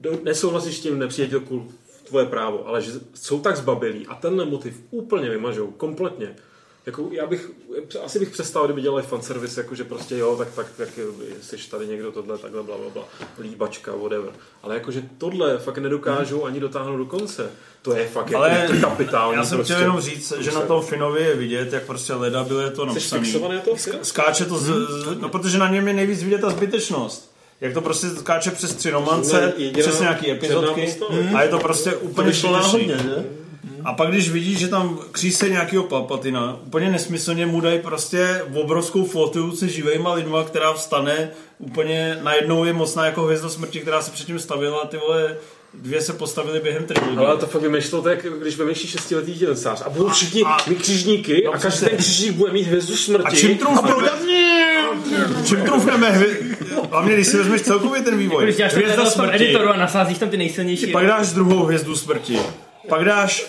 Do- 0.00 0.18
Nesouhlasíš 0.22 0.76
s 0.76 0.80
tím, 0.80 0.98
nepřijde 0.98 1.40
to 1.40 1.46
cool, 1.46 1.66
tvoje 2.04 2.26
právo, 2.26 2.68
ale 2.68 2.82
že 2.82 2.90
jsou 3.14 3.40
tak 3.40 3.56
zbabělí 3.56 4.06
a 4.06 4.14
tenhle 4.14 4.44
motiv 4.44 4.80
úplně 4.90 5.30
vymažou, 5.30 5.70
kompletně. 5.70 6.36
Jako 6.86 7.08
já 7.12 7.26
bych, 7.26 7.50
asi 8.04 8.18
bych 8.18 8.30
přestal, 8.30 8.64
kdyby 8.64 8.82
dělali 8.82 9.02
fanservice, 9.02 9.60
jako 9.60 9.74
že 9.74 9.84
prostě 9.84 10.18
jo, 10.18 10.36
tak, 10.36 10.48
tak, 10.54 10.66
tak 10.76 10.88
jsi 11.42 11.70
tady 11.70 11.86
někdo 11.86 12.12
tohle, 12.12 12.38
takhle, 12.38 12.62
bla, 12.62 12.76
bla, 12.76 12.90
bla, 12.90 13.04
líbačka, 13.38 13.92
whatever. 13.96 14.32
Ale 14.62 14.74
jakože 14.74 15.02
tohle 15.18 15.58
fakt 15.58 15.78
nedokážou 15.78 16.44
ani 16.44 16.60
dotáhnout 16.60 16.96
do 16.96 17.06
konce. 17.06 17.50
To 17.82 17.96
je 17.96 18.06
fakt 18.08 18.34
Ale 18.34 18.50
jako 18.50 18.72
kapitální. 18.80 19.36
Já 19.36 19.44
jsem 19.44 19.58
prostě. 19.58 19.74
chtěl 19.74 19.86
jenom 19.86 20.00
říct, 20.00 20.32
že 20.40 20.52
na 20.52 20.60
tom 20.60 20.82
Finovi 20.82 21.22
je 21.22 21.36
vidět, 21.36 21.72
jak 21.72 21.82
prostě 21.86 22.12
leda 22.12 22.44
bylo 22.44 22.60
je 22.60 22.70
to 22.70 22.82
Jsi 22.82 22.94
napsaný. 22.94 23.24
fixovaný 23.24 23.54
na 23.54 23.60
to? 23.60 23.76
Skáče 24.02 24.44
to, 24.44 24.58
z, 24.58 24.66
z, 24.66 25.20
no 25.20 25.28
protože 25.28 25.58
na 25.58 25.68
něm 25.68 25.88
je 25.88 25.94
nejvíc 25.94 26.22
vidět 26.22 26.40
ta 26.40 26.50
zbytečnost. 26.50 27.33
Jak 27.60 27.74
to 27.74 27.80
prostě 27.80 28.10
skáče 28.10 28.50
přes 28.50 28.74
tři 28.74 28.90
romance, 28.90 29.52
přes 29.80 30.00
nějaký 30.00 30.30
epizodky 30.30 30.80
postava. 30.80 31.38
a 31.38 31.42
je 31.42 31.48
to 31.48 31.58
prostě 31.58 31.90
To 31.90 31.98
úplně 31.98 32.32
náhodně, 32.52 32.96
že? 32.96 33.24
A 33.84 33.92
pak 33.92 34.08
když 34.08 34.30
vidíš, 34.30 34.58
že 34.58 34.68
tam 34.68 35.00
kříse 35.12 35.48
nějakého 35.48 35.84
Palpatina, 35.84 36.58
úplně 36.66 36.90
nesmyslně 36.90 37.46
mu 37.46 37.60
dají 37.60 37.78
prostě 37.78 38.42
obrovskou 38.54 39.04
flotilu 39.04 39.56
se 39.56 39.68
živejma 39.68 40.14
lidma, 40.14 40.44
která 40.44 40.72
vstane 40.72 41.30
úplně 41.58 42.18
najednou 42.22 42.64
je 42.64 42.72
mocná 42.72 43.06
jako 43.06 43.22
hvězda 43.22 43.48
smrti, 43.48 43.80
která 43.80 44.02
se 44.02 44.10
předtím 44.10 44.38
stavila, 44.38 44.86
ty 44.86 44.96
vole, 44.96 45.36
dvě 45.82 46.00
se 46.00 46.12
postavily 46.12 46.60
během 46.60 46.84
trilogii. 46.84 47.18
Ale 47.18 47.36
to 47.36 47.46
fakt 47.46 47.62
vymýšlel, 47.62 48.02
to 48.02 48.08
jak 48.08 48.26
když 48.40 48.56
vymýšlíš 48.58 48.90
šestiletý 48.90 49.32
dělnicář 49.34 49.82
a 49.86 49.90
budou 49.90 50.08
všichni 50.08 50.42
a- 50.42 50.56
mít 50.68 50.78
křižníky 50.78 51.46
a 51.46 51.58
každý 51.58 51.86
ten 51.86 51.96
křižník 51.98 52.32
bude 52.32 52.52
mít 52.52 52.62
hvězdu 52.62 52.96
smrti. 52.96 53.24
A 53.26 53.30
čím 53.30 53.58
trůfneme, 53.58 53.94
čím 55.46 55.60
trůfneme 55.60 56.10
hvě... 56.10 56.28
Hlavně, 56.90 57.14
když 57.14 57.26
si 57.26 57.36
vezmeš 57.36 57.62
celkově 57.62 58.02
ten 58.02 58.18
vývoj. 58.18 58.44
Když 58.44 58.56
děláš 58.56 58.74
Hvězda 58.74 59.06
smrti, 59.06 59.44
editoru 59.44 59.68
a 59.68 59.76
nasázíš 59.76 60.18
tam 60.18 60.28
ty 60.30 60.36
nejsilnější. 60.36 60.86
pak 60.86 61.06
dáš 61.06 61.32
druhou 61.32 61.64
hvězdu 61.64 61.96
smrti. 61.96 62.38
Pak 62.88 63.04
dáš 63.04 63.46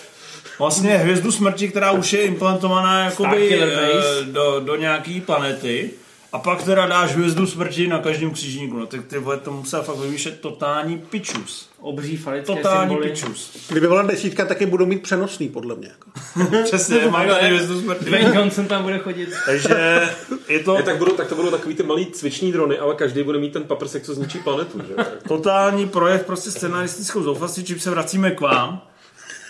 vlastně 0.58 0.96
hvězdu 0.96 1.32
smrti, 1.32 1.68
která 1.68 1.92
už 1.92 2.12
je 2.12 2.22
implantovaná 2.22 3.04
jakoby 3.04 3.60
eh, 3.62 4.24
do, 4.24 4.60
do 4.64 4.76
nějaký 4.76 5.20
planety. 5.20 5.90
A 6.32 6.38
pak 6.38 6.62
teda 6.62 6.86
dáš 6.86 7.14
hvězdu 7.14 7.46
smrti 7.46 7.88
na 7.88 7.98
každém 7.98 8.30
křížníku. 8.30 8.78
No 8.78 8.86
tak 8.86 9.04
ty 9.06 9.18
vole, 9.18 9.36
to 9.36 9.52
musel 9.52 9.82
fakt 9.82 9.96
vymýšlet 9.98 10.40
totální 10.40 10.98
pičus. 10.98 11.68
Obří 11.80 12.16
falické 12.16 12.54
Totální 12.54 12.90
symboly. 12.90 13.10
pičus. 13.10 13.66
Kdyby 13.70 13.86
byla 13.88 14.02
desítka, 14.02 14.44
taky 14.44 14.66
budou 14.66 14.86
mít 14.86 15.02
přenosný, 15.02 15.48
podle 15.48 15.74
mě. 15.76 15.88
Jako. 15.88 16.10
Přesně, 16.64 17.00
mám 17.10 17.28
tady 17.28 17.46
hvězdu 17.46 17.80
smrti. 17.80 18.04
Dwayne 18.04 18.34
Johnson 18.36 18.66
tam 18.66 18.82
bude 18.82 18.98
chodit. 18.98 19.28
Takže 19.46 20.02
je 20.48 20.58
to 20.58 20.74
Ne, 20.74 20.82
tak, 20.82 20.98
budou, 20.98 21.12
tak 21.16 21.28
to 21.28 21.34
budou 21.34 21.50
takový 21.50 21.74
ty 21.74 21.82
malý 21.82 22.06
cviční 22.06 22.52
drony, 22.52 22.78
ale 22.78 22.94
každý 22.94 23.22
bude 23.22 23.38
mít 23.38 23.52
ten 23.52 23.64
paprsek, 23.64 24.02
co 24.02 24.14
zničí 24.14 24.38
planetu. 24.38 24.80
Že? 24.88 24.94
totální 25.28 25.88
projev 25.88 26.24
prostě 26.26 26.50
scenaristickou 26.50 27.22
zoufalství, 27.22 27.64
čím 27.64 27.80
se 27.80 27.90
vracíme 27.90 28.30
k 28.30 28.40
vám. 28.40 28.82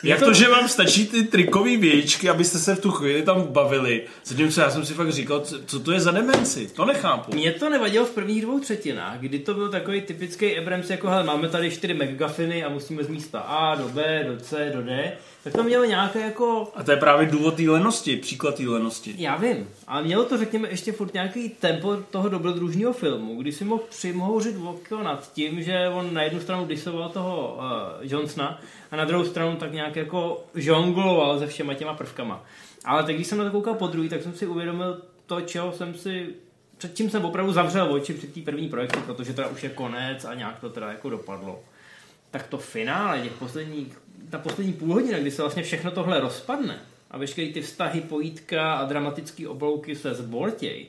Jak 0.02 0.18
to- 0.18 0.24
to, 0.24 0.32
že 0.34 0.48
vám 0.48 0.68
stačí 0.68 1.06
ty 1.06 1.22
trikový 1.22 1.76
vějíčky, 1.76 2.28
abyste 2.30 2.58
se 2.58 2.74
v 2.74 2.80
tu 2.80 2.90
chvíli 2.90 3.22
tam 3.22 3.42
bavili. 3.42 4.02
Zatímco 4.24 4.60
já 4.60 4.70
jsem 4.70 4.84
si 4.84 4.94
fakt 4.94 5.12
říkal, 5.12 5.40
co, 5.66 5.80
to 5.80 5.92
je 5.92 6.00
za 6.00 6.10
demenci? 6.10 6.68
To 6.76 6.84
nechápu. 6.84 7.34
Mně 7.34 7.52
to 7.52 7.70
nevadilo 7.70 8.06
v 8.06 8.10
prvních 8.10 8.42
dvou 8.42 8.60
třetinách, 8.60 9.18
kdy 9.20 9.38
to 9.38 9.54
byl 9.54 9.68
takový 9.68 10.00
typický 10.00 10.58
Abrams, 10.58 10.90
jako 10.90 11.08
hele, 11.08 11.24
máme 11.24 11.48
tady 11.48 11.70
čtyři 11.70 11.94
McGuffiny 11.94 12.64
a 12.64 12.68
musíme 12.68 13.04
z 13.04 13.08
místa 13.08 13.40
A 13.40 13.74
do 13.74 13.88
B, 13.88 14.24
do 14.28 14.36
C, 14.40 14.70
do 14.74 14.82
D. 14.82 15.12
Tak 15.44 15.52
to 15.52 15.62
mělo 15.62 15.84
nějaké 15.84 16.20
jako 16.20 16.72
A 16.76 16.82
to 16.82 16.90
je 16.90 16.96
právě 16.96 17.26
důvod 17.26 17.54
té 17.54 17.62
lenosti, 17.62 18.16
příklad 18.16 18.54
té 18.54 18.62
lenosti. 18.62 19.14
Já 19.18 19.36
vím, 19.36 19.68
ale 19.86 20.02
mělo 20.02 20.24
to, 20.24 20.36
řekněme, 20.38 20.68
ještě 20.70 20.92
furt 20.92 21.14
nějaký 21.14 21.48
tempo 21.48 21.96
toho 22.10 22.28
dobrodružního 22.28 22.92
filmu, 22.92 23.36
kdy 23.42 23.52
si 23.52 23.64
mohl 23.64 23.82
přimhouřit 23.90 24.56
oko 24.64 25.02
nad 25.02 25.32
tím, 25.32 25.62
že 25.62 25.88
on 25.88 26.14
na 26.14 26.22
jednu 26.22 26.40
stranu 26.40 26.66
disoval 26.66 27.08
toho 27.08 27.54
uh, 27.58 27.62
Johnsona 28.12 28.60
a 28.90 28.96
na 28.96 29.04
druhou 29.04 29.24
stranu 29.24 29.56
tak 29.56 29.72
nějak 29.72 29.96
jako 29.96 30.44
žongloval 30.54 31.38
se 31.38 31.46
všema 31.46 31.74
těma 31.74 31.94
prvkama. 31.94 32.44
Ale 32.84 33.02
teď, 33.02 33.16
když 33.16 33.26
jsem 33.26 33.38
na 33.38 33.44
to 33.44 33.50
koukal 33.50 33.74
po 33.74 33.86
druhý, 33.86 34.08
tak 34.08 34.22
jsem 34.22 34.32
si 34.32 34.46
uvědomil 34.46 35.02
to, 35.26 35.40
čeho 35.40 35.72
jsem 35.72 35.94
si 35.94 36.34
před 36.78 36.96
čím 36.96 37.10
jsem 37.10 37.24
opravdu 37.24 37.52
zavřel 37.52 37.92
oči 37.92 38.14
při 38.14 38.26
té 38.26 38.40
první 38.40 38.68
projekci, 38.68 39.00
protože 39.06 39.32
teda 39.32 39.48
už 39.48 39.62
je 39.62 39.68
konec 39.68 40.24
a 40.24 40.34
nějak 40.34 40.60
to 40.60 40.70
teda 40.70 40.88
jako 40.88 41.10
dopadlo. 41.10 41.60
Tak 42.30 42.46
to 42.46 42.58
finále 42.58 43.20
těch 43.20 43.32
posledních, 43.32 43.98
ta 44.30 44.38
poslední 44.38 44.72
půl 44.72 44.94
hodina, 44.94 45.18
kdy 45.18 45.30
se 45.30 45.42
vlastně 45.42 45.62
všechno 45.62 45.90
tohle 45.90 46.20
rozpadne 46.20 46.78
a 47.10 47.18
veškeré 47.18 47.52
ty 47.52 47.62
vztahy, 47.62 48.00
pojítka 48.00 48.74
a 48.74 48.84
dramatické 48.84 49.48
oblouky 49.48 49.96
se 49.96 50.14
zbortěj, 50.14 50.86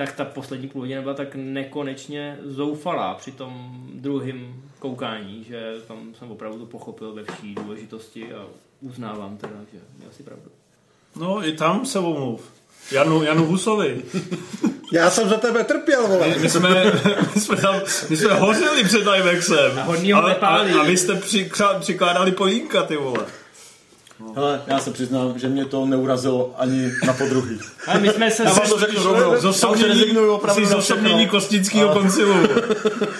tak 0.00 0.12
ta 0.12 0.24
poslední 0.24 0.68
půl 0.68 0.82
hodina 0.82 1.02
byla 1.02 1.14
tak 1.14 1.34
nekonečně 1.34 2.38
zoufalá 2.44 3.14
při 3.14 3.32
tom 3.32 3.82
druhém 3.94 4.62
koukání, 4.78 5.44
že 5.48 5.74
tam 5.88 6.14
jsem 6.18 6.30
opravdu 6.30 6.58
to 6.58 6.66
pochopil 6.66 7.12
ve 7.12 7.24
vší 7.24 7.54
důležitosti 7.54 8.32
a 8.32 8.46
uznávám 8.80 9.36
teda, 9.36 9.52
že 9.72 9.78
měl 9.98 10.10
si 10.12 10.22
pravdu. 10.22 10.50
No 11.16 11.46
i 11.46 11.52
tam 11.52 11.86
se 11.86 11.98
omluv. 11.98 12.52
Janu, 12.92 13.22
Janu 13.22 13.46
Husovi. 13.46 14.02
Já 14.92 15.10
jsem 15.10 15.28
za 15.28 15.36
tebe 15.36 15.64
trpěl, 15.64 16.08
vole. 16.08 16.34
My 16.40 16.50
jsme, 16.50 16.92
my 17.34 17.40
jsme, 17.40 17.56
tam, 17.56 17.80
my 18.10 18.16
jsme 18.16 18.34
hořeli 18.34 18.84
před 18.84 19.02
IMAXem. 19.16 19.78
A 19.78 19.82
hodně 19.82 20.14
ho 20.14 20.26
a, 20.26 20.32
a, 20.32 20.80
a 20.80 20.82
vy 20.82 20.96
jste 20.96 21.20
přikládali 21.80 22.32
polínka, 22.32 22.82
ty 22.82 22.96
vole. 22.96 23.26
Hele, 24.34 24.62
já 24.66 24.78
se 24.78 24.90
přiznám, 24.90 25.38
že 25.38 25.48
mě 25.48 25.64
to 25.64 25.86
neurazilo 25.86 26.54
ani 26.56 26.92
na 27.06 27.12
podruhý. 27.12 27.58
Ale 27.86 28.00
my 28.00 28.08
jsme 28.08 28.30
se... 28.30 28.44
Já 28.44 28.52
vám 28.52 28.68
to 28.68 28.78
řeknu 28.78 29.02
rovnou. 29.02 29.40
Zosobnění, 30.66 31.28
Kostického 31.28 31.88
koncilu. 31.88 32.34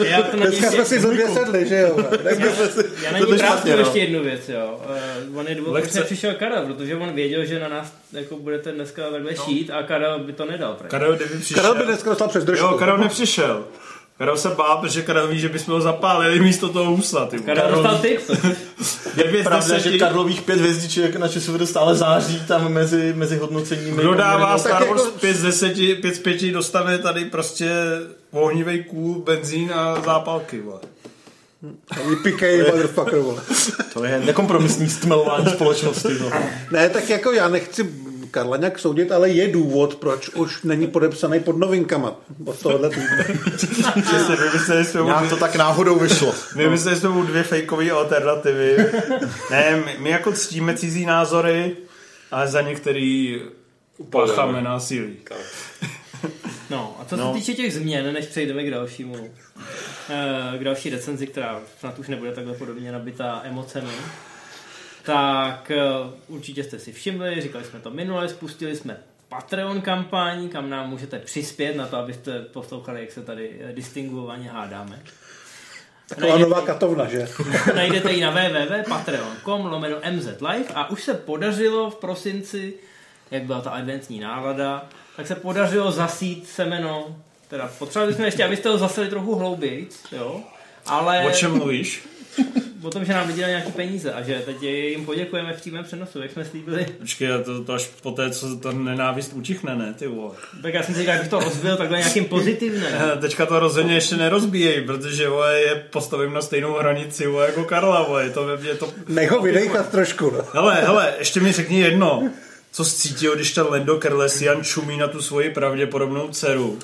já 0.04 0.22
to 0.22 0.36
na 0.36 0.46
něj 0.46 0.58
Dneska 0.58 0.70
jsme 0.70 0.84
si 0.84 1.00
zodvě 1.00 1.28
sedli, 1.28 1.68
že 1.68 1.80
jo? 1.80 1.96
Dneska 2.22 2.44
jsme 2.54 2.66
si... 2.68 2.90
Já 3.02 3.12
na 3.12 3.18
To 3.18 3.26
něj 3.26 3.38
prásknu 3.38 3.72
no. 3.72 3.78
ještě 3.78 3.98
jednu 3.98 4.22
věc, 4.22 4.48
jo. 4.48 4.80
Uh, 5.30 5.38
on 5.38 5.46
je 5.48 5.54
důvod, 5.54 5.72
proč 5.80 5.92
nepřišel 5.92 6.34
Karel, 6.34 6.66
protože 6.66 6.96
on 6.96 7.12
věděl, 7.12 7.44
že 7.44 7.60
na 7.60 7.68
nás 7.68 7.92
jako 8.12 8.36
budete 8.36 8.72
dneska 8.72 9.08
vedle 9.08 9.36
šít 9.36 9.70
a 9.70 9.82
Karel 9.82 10.18
by 10.18 10.32
to 10.32 10.44
nedal. 10.44 10.76
Karel, 10.88 11.16
kdyby 11.16 11.38
přišel. 11.38 11.62
Karel 11.62 11.74
by 11.74 11.84
dneska 11.84 12.10
dostal 12.10 12.28
přes 12.28 12.44
držku. 12.44 12.66
Jo, 12.66 12.78
Karel 12.78 12.98
nepřišel. 12.98 13.64
Karel 14.20 14.36
se 14.36 14.48
bál, 14.48 14.76
protože 14.80 15.02
Karel 15.02 15.28
ví, 15.28 15.40
že 15.40 15.48
bychom 15.48 15.74
ho 15.74 15.80
zapálili 15.80 16.40
místo 16.40 16.68
toho 16.68 16.90
husla. 16.90 17.26
Ty. 17.26 17.38
Karel 17.38 17.70
dostal 17.70 17.98
tip. 17.98 18.20
Z 18.80 19.44
Pravda, 19.44 19.78
že. 19.78 19.98
Karlových 19.98 20.42
pět 20.42 20.58
hvězdiček 20.58 21.16
na 21.16 21.28
ČSFD 21.28 21.68
stále 21.68 21.94
září 21.94 22.42
tam 22.48 22.72
mezi, 22.72 23.12
mezi 23.16 23.36
hodnoceními. 23.36 23.96
Kdo 23.96 24.14
dává 24.14 24.50
Tak 24.50 24.58
Star 24.60 24.88
Wars 24.88 25.04
jako- 25.04 25.18
5 25.18 25.36
z 25.36 25.42
10, 25.42 25.96
5 26.02 26.14
z 26.14 26.18
5 26.18 26.52
dostane 26.52 26.98
tady 26.98 27.24
prostě 27.24 27.70
ohnivej 28.30 28.84
kůl, 28.84 29.22
benzín 29.22 29.72
a 29.74 30.02
zápalky. 30.04 30.60
Vole. 30.60 30.80
PK, 32.22 32.42
motherfucker, 32.72 33.18
vole. 33.18 33.42
To 33.92 34.04
je 34.04 34.20
nekompromisní 34.20 34.88
stmelování 34.90 35.46
společnosti. 35.50 36.08
No. 36.20 36.30
Ne, 36.70 36.88
tak 36.88 37.10
jako 37.10 37.32
já 37.32 37.48
nechci 37.48 37.90
Karla 38.30 38.56
nějak 38.56 38.78
soudit, 38.78 39.12
ale 39.12 39.28
je 39.30 39.48
důvod, 39.48 39.94
proč 39.94 40.28
už 40.28 40.62
není 40.62 40.86
podepsaný 40.86 41.40
pod 41.40 41.56
novinkama 41.56 42.16
od 42.44 42.62
tohohle 42.62 42.90
týdne. 42.90 43.24
Přesně, 44.02 44.36
vymysleli 44.36 44.84
jsme 44.84 45.00
mu, 45.00 45.06
Nějak 45.06 45.28
to 45.28 45.36
tak 45.36 45.56
náhodou 45.56 45.98
vyšlo. 45.98 46.34
vymysleli 46.56 46.96
jsme 46.96 47.08
mu 47.08 47.22
dvě 47.22 47.42
fejkové 47.42 47.90
alternativy. 47.90 48.76
ne, 49.50 49.82
my, 49.86 49.96
my, 49.98 50.10
jako 50.10 50.32
ctíme 50.32 50.76
cizí 50.76 51.06
názory, 51.06 51.76
ale 52.30 52.48
za 52.48 52.60
některý 52.60 53.40
pácháme 54.10 54.62
násilí. 54.62 55.16
No 56.70 56.96
a 57.00 57.04
co 57.04 57.16
No. 57.16 57.32
se 57.32 57.38
týče 57.40 57.54
těch 57.54 57.74
změn, 57.74 58.12
než 58.14 58.26
přejdeme 58.26 58.64
k 58.64 58.70
dalšímu, 58.70 59.30
eh, 60.10 60.58
k 60.58 60.64
další 60.64 60.90
recenzi, 60.90 61.26
která 61.26 61.60
snad 61.80 61.98
už 61.98 62.08
nebude 62.08 62.32
takhle 62.32 62.54
podobně 62.54 62.92
nabitá 62.92 63.40
emocemi, 63.44 63.88
tak 65.02 65.70
eh, 65.70 65.80
určitě 66.28 66.64
jste 66.64 66.78
si 66.78 66.92
všimli, 66.92 67.40
říkali 67.40 67.64
jsme 67.64 67.80
to 67.80 67.90
minule, 67.90 68.28
spustili 68.28 68.76
jsme 68.76 68.96
Patreon 69.28 69.80
kampaň, 69.80 70.48
kam 70.48 70.70
nám 70.70 70.90
můžete 70.90 71.18
přispět 71.18 71.76
na 71.76 71.86
to, 71.86 71.96
abyste 71.96 72.40
poslouchali, 72.40 73.00
jak 73.00 73.12
se 73.12 73.22
tady 73.22 73.50
eh, 73.60 73.72
distinguovaně 73.72 74.50
hádáme. 74.50 75.02
Taková 76.08 76.38
nová 76.38 76.60
katovna, 76.60 77.08
že? 77.08 77.28
Najdete 77.74 78.12
ji 78.12 78.20
na 78.20 78.30
www.patreon.com 78.30 79.66
lomeno 79.66 79.96
mzlive 80.10 80.64
a 80.74 80.90
už 80.90 81.02
se 81.02 81.14
podařilo 81.14 81.90
v 81.90 81.96
prosinci, 81.96 82.74
jak 83.30 83.42
byla 83.42 83.60
ta 83.60 83.70
adventní 83.70 84.20
nálada, 84.20 84.88
tak 85.16 85.26
se 85.26 85.34
podařilo 85.34 85.92
zasít 85.92 86.48
semeno, 86.48 87.16
teda 87.48 87.70
potřebovali 87.78 88.14
jsme 88.14 88.24
ještě, 88.24 88.44
abyste 88.44 88.68
ho 88.68 88.78
zaseli 88.78 89.08
trochu 89.08 89.34
hlouběji, 89.34 89.88
jo, 90.12 90.40
ale 90.86 91.24
O 91.26 91.30
čem 91.30 91.58
mluvíš? 91.58 92.08
o 92.82 92.90
tom, 92.90 93.04
že 93.04 93.12
nám 93.12 93.26
lidi 93.26 93.40
dali 93.40 93.52
nějaký 93.52 93.72
peníze 93.72 94.12
a 94.12 94.22
že 94.22 94.42
teď 94.44 94.62
jim 94.62 95.06
poděkujeme 95.06 95.52
v 95.52 95.56
přímém 95.56 95.84
přenosu, 95.84 96.22
jak 96.22 96.30
jsme 96.30 96.44
slíbili. 96.44 96.86
Počkej, 96.98 97.32
a 97.32 97.38
to, 97.42 97.64
to 97.64 97.72
až 97.72 97.90
po 98.02 98.10
té, 98.10 98.30
co 98.30 98.56
ta 98.56 98.72
nenávist 98.72 99.32
utichne, 99.34 99.76
ne, 99.76 99.94
ty 99.98 100.06
vole. 100.06 100.34
Tak 100.62 100.74
já 100.74 100.82
jsem 100.82 100.94
si 100.94 101.00
říkal, 101.00 101.14
jak 101.14 101.22
bych 101.22 101.30
to 101.30 101.40
rozbil 101.40 101.76
takhle 101.76 101.98
nějakým 101.98 102.24
pozitivním. 102.24 102.84
Eh, 102.86 103.16
Teďka 103.20 103.46
to 103.46 103.60
rozhodně 103.60 103.94
ještě 103.94 104.16
nerozbíjej, 104.16 104.80
protože 104.80 105.28
vole, 105.28 105.60
je 105.60 105.74
postavím 105.74 106.32
na 106.32 106.42
stejnou 106.42 106.74
hranici 106.74 107.26
vole, 107.26 107.46
jako 107.46 107.64
Karla, 107.64 108.02
vole, 108.02 108.30
to 108.30 108.46
ve 108.46 108.56
mně 108.56 108.74
to... 108.74 108.92
Nech 109.08 109.30
ho 109.30 109.42
vydejchat 109.42 109.90
trošku, 109.90 110.30
no. 110.30 110.40
Hele, 110.52 110.74
hele, 110.74 111.14
ještě 111.18 111.40
mi 111.40 111.52
řekni 111.52 111.80
jedno. 111.80 112.30
Co 112.72 112.84
cítil, 112.84 113.34
když 113.34 113.52
ten 113.52 113.66
Lando 113.70 113.96
Kerlesian 113.96 114.64
čumí 114.64 114.96
na 114.98 115.08
tu 115.08 115.22
svoji 115.22 115.50
pravděpodobnou 115.50 116.28
dceru 116.28 116.78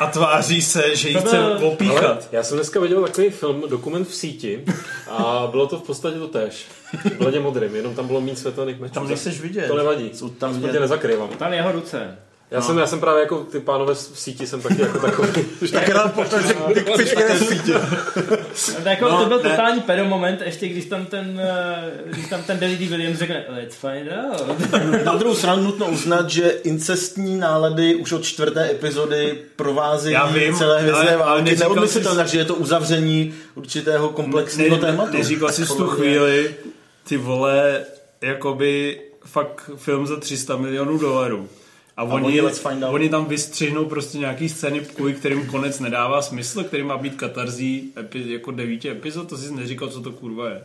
a 0.00 0.06
tváří 0.06 0.62
se, 0.62 0.96
že 0.96 1.08
jí 1.08 1.14
To 1.14 1.20
chce 1.20 1.36
byl- 1.36 1.46
Ale 1.46 1.54
opíchat. 1.58 2.28
já 2.32 2.42
jsem 2.42 2.56
dneska 2.56 2.80
viděl 2.80 3.02
takový 3.02 3.30
film, 3.30 3.62
dokument 3.68 4.08
v 4.08 4.14
síti 4.14 4.64
a 5.10 5.48
bylo 5.50 5.66
to 5.66 5.78
v 5.78 5.82
podstatě 5.82 6.18
to 6.18 6.28
tež. 6.28 6.66
V 7.18 7.22
ledě 7.22 7.40
modrým, 7.40 7.74
jenom 7.76 7.94
tam 7.94 8.06
bylo 8.06 8.20
méně 8.20 8.36
světelných 8.36 8.80
mečů. 8.80 8.94
Tam 8.94 9.08
nechceš 9.08 9.40
vidět. 9.40 9.68
To 9.68 9.76
nevadí, 9.76 10.10
Jsou 10.14 10.28
tam 10.28 10.50
tam 10.52 10.60
vidět. 10.60 10.72
tě 10.72 10.80
nezakrývám. 10.80 11.28
Tam 11.28 11.52
jeho 11.52 11.72
ruce. 11.72 12.18
Já, 12.50 12.60
jsem, 12.60 12.78
já 12.78 12.86
jsem 12.86 13.00
právě 13.00 13.20
jako 13.20 13.38
ty 13.38 13.60
pánové 13.60 13.94
v 13.94 13.98
síti, 13.98 14.46
jsem 14.46 14.62
taky 14.62 14.80
jako 14.82 14.98
takový. 14.98 15.32
Tak 15.72 15.88
nám 15.88 16.10
pošle, 16.10 16.42
že 16.42 16.54
dickpičky 16.74 17.16
nesvítí. 17.16 17.72
A 17.74 17.80
to, 18.82 18.88
jako, 18.88 19.08
No, 19.08 19.18
to 19.22 19.26
byl 19.28 19.42
ne. 19.42 19.50
totální 19.50 19.80
pedo 19.80 20.04
moment, 20.04 20.42
ještě 20.44 20.68
když 20.68 20.84
tam 20.84 21.06
ten, 21.06 21.40
eh, 21.44 21.90
když 22.06 22.28
tam 22.28 22.42
ten 22.42 22.58
D. 22.58 22.66
Williams 22.76 23.18
řekne, 23.18 23.44
let's 23.48 23.76
find 23.76 24.10
out. 24.12 24.72
Na 25.04 25.14
druhou 25.16 25.34
stranu 25.34 25.62
nutno 25.62 25.86
uznat, 25.86 26.30
že 26.30 26.48
incestní 26.48 27.36
nálady 27.38 27.94
už 27.94 28.12
od 28.12 28.24
čtvrté 28.24 28.70
epizody 28.70 29.38
vím, 30.32 30.54
celé 30.56 30.80
hvězdné 30.80 31.16
války. 31.16 31.56
Neodmyslitelné, 31.56 32.28
že 32.28 32.38
je 32.38 32.44
to 32.44 32.54
uzavření 32.54 33.34
určitého 33.54 34.08
komplexního 34.08 34.76
tématu. 34.76 35.16
Neříkal 35.16 35.52
jsi 35.52 35.64
v 35.64 35.76
tu 35.76 35.86
chvíli, 35.86 36.54
ty 37.08 37.16
vole, 37.16 37.80
jakoby 38.20 39.00
fakt 39.24 39.70
film 39.76 40.06
za 40.06 40.16
300 40.16 40.56
milionů 40.56 40.98
dolarů. 40.98 41.48
A, 41.98 42.02
oni, 42.02 42.26
oni 42.26 42.40
let's 42.40 42.58
find 42.58 42.84
out. 42.84 42.94
oni 42.94 43.08
tam 43.08 43.26
vystřihnou 43.26 43.84
prostě 43.84 44.18
nějaký 44.18 44.48
scény, 44.48 44.80
kvůli 44.80 45.14
kterým 45.14 45.46
konec 45.46 45.80
nedává 45.80 46.22
smysl, 46.22 46.64
který 46.64 46.82
má 46.82 46.96
být 46.96 47.14
katarzí 47.14 47.92
epi, 47.98 48.32
jako 48.32 48.50
devíti 48.50 48.90
epizod, 48.90 49.28
to 49.28 49.36
jsi 49.36 49.54
neříkal, 49.54 49.88
co 49.88 50.00
to 50.00 50.12
kurva 50.12 50.48
je. 50.48 50.62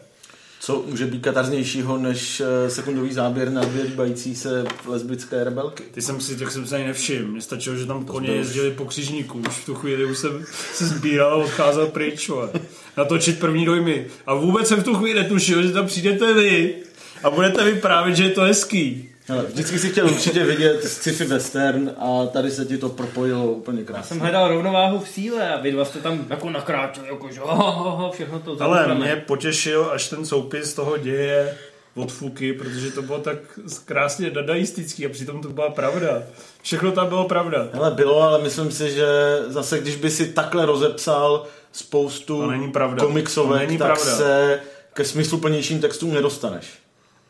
Co 0.60 0.84
může 0.88 1.06
být 1.06 1.22
katarznějšího 1.22 1.98
než 1.98 2.42
eh, 2.42 2.70
sekundový 2.70 3.14
záběr 3.14 3.52
na 3.52 3.62
dvě 3.66 3.84
líbající 3.84 4.36
se 4.36 4.66
lesbické 4.86 5.44
rebelky? 5.44 5.84
Ty 5.92 6.02
jsem 6.02 6.22
si, 6.22 6.38
tak 6.38 6.52
jsem 6.52 6.68
se 6.68 6.76
ani 6.76 6.86
nevšiml. 6.86 7.32
Mně 7.32 7.42
stačilo, 7.42 7.76
že 7.76 7.86
tam 7.86 8.06
koně 8.06 8.30
jezdili 8.30 8.72
po 8.72 8.86
křižníku. 8.86 9.40
Už 9.50 9.56
v 9.56 9.66
tu 9.66 9.76
chvíli 9.76 10.06
už 10.06 10.18
jsem 10.18 10.46
se 10.74 10.88
sbíral 10.88 11.32
a 11.34 11.36
odcházel 11.36 11.88
pryč. 11.88 12.30
vole. 12.30 12.50
Natočit 12.98 13.40
první 13.40 13.66
dojmy. 13.66 14.08
A 14.26 14.34
vůbec 14.34 14.68
jsem 14.68 14.80
v 14.80 14.84
tu 14.84 14.96
chvíli 14.96 15.20
netušil, 15.22 15.64
že 15.64 15.72
tam 15.72 15.88
přijdete 15.88 16.34
vy 16.34 16.76
a 17.24 17.30
budete 17.30 17.64
vyprávět, 17.64 18.16
že 18.16 18.24
je 18.24 18.30
to 18.30 18.42
hezký. 18.42 19.13
Hele, 19.28 19.44
vždycky 19.44 19.80
si 19.80 19.90
chtěl 19.90 20.06
určitě 20.06 20.44
vidět 20.44 20.84
sci-fi 20.84 21.26
western 21.26 21.92
a 22.00 22.26
tady 22.26 22.52
se 22.52 22.66
ti 22.66 22.78
to 22.78 22.90
propojilo 22.90 23.46
úplně 23.46 23.84
krásně. 23.84 24.08
Jsem 24.08 24.20
hledal 24.20 24.48
rovnováhu 24.48 25.00
v 25.00 25.08
síle 25.10 25.54
a 25.54 25.62
vy 25.62 25.72
dva 25.72 25.86
jste 25.86 26.00
tam 26.00 26.26
jako 26.30 26.50
nakráčeli, 26.50 27.08
jako 27.08 27.32
že 27.32 27.40
ho, 27.40 27.72
ho, 27.72 27.92
ho, 27.92 28.12
všechno 28.12 28.40
to 28.40 28.58
Ale 28.60 28.96
mě 28.96 29.16
potěšil 29.28 29.90
až 29.92 30.10
ten 30.10 30.26
soupis 30.26 30.74
toho 30.74 30.98
děje 30.98 31.58
od 31.96 32.12
Fuky, 32.12 32.54
protože 32.54 32.92
to 32.92 33.02
bylo 33.02 33.20
tak 33.20 33.38
krásně 33.86 34.30
dadaistický 34.30 35.06
a 35.06 35.10
přitom 35.10 35.42
to 35.42 35.50
byla 35.50 35.70
pravda. 35.70 36.24
Všechno 36.62 36.92
tam 36.92 37.08
bylo 37.10 37.28
pravda. 37.28 37.68
Hele, 37.74 37.92
bylo, 37.92 38.22
ale 38.22 38.42
myslím 38.44 38.72
si, 38.72 38.92
že 38.92 39.06
zase, 39.48 39.80
když 39.80 39.96
by 39.96 40.10
si 40.10 40.34
takhle 40.34 40.66
rozepsal 40.66 41.46
spoustu 41.72 42.42
To 42.42 42.52
není 42.52 42.72
pravda. 42.72 43.04
komiksovek, 43.06 43.62
To 43.62 43.68
není 43.68 43.78
tak 43.78 43.88
pravda. 43.88 44.16
se 44.18 44.60
ke 44.94 45.06
smysluplnějším 45.06 45.80
textům 45.82 46.14
nedostaneš. 46.14 46.68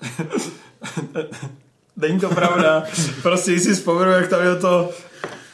Není 1.97 2.19
to 2.19 2.29
pravda. 2.29 2.83
Prostě 3.21 3.59
si 3.59 3.73
vzpomenu, 3.73 4.11
jak 4.11 4.27
tam 4.29 4.45
je 4.45 4.55
to... 4.55 4.89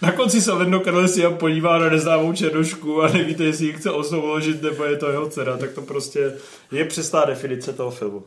Na 0.01 0.11
konci 0.11 0.41
se 0.41 0.51
Lendo 0.53 0.79
Calrissian 0.79 1.35
podívá 1.37 1.77
na 1.77 1.89
neznámou 1.89 2.33
černošku 2.33 3.01
a 3.03 3.07
nevíte, 3.07 3.43
jestli 3.43 3.65
ji 3.65 3.73
chce 3.73 3.91
osvobodit, 3.91 4.61
nebo 4.61 4.83
je 4.83 4.95
to 4.97 5.09
jeho 5.09 5.29
dcera, 5.29 5.57
tak 5.57 5.71
to 5.71 5.81
prostě 5.81 6.33
je 6.71 6.85
přesná 6.85 7.25
definice 7.25 7.73
toho 7.73 7.91
filmu. 7.91 8.23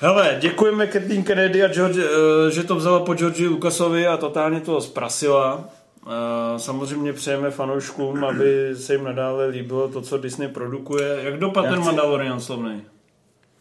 Hele, 0.00 0.36
děkujeme 0.40 0.86
Kathleen 0.86 1.22
Kennedy 1.24 1.64
a 1.64 1.68
George, 1.68 1.98
eh, 1.98 2.50
že 2.50 2.62
to 2.64 2.76
vzala 2.76 3.00
po 3.00 3.14
Georgi 3.14 3.46
Lucasovi 3.48 4.06
a 4.06 4.16
totálně 4.16 4.60
to 4.60 4.80
zprasila. 4.80 5.64
Eh, 6.06 6.58
Samozřejmě 6.58 7.12
přejeme 7.12 7.50
fanouškům, 7.50 8.24
aby 8.24 8.70
se 8.74 8.92
jim 8.94 9.04
nadále 9.04 9.46
líbilo 9.46 9.88
to, 9.88 10.00
co 10.02 10.18
Disney 10.18 10.48
produkuje. 10.48 11.18
Jak 11.22 11.38
dopadl 11.38 11.66
ten 11.68 11.76
chci- 11.76 11.84
Mandalorian 11.86 12.40
slavný? 12.40 12.82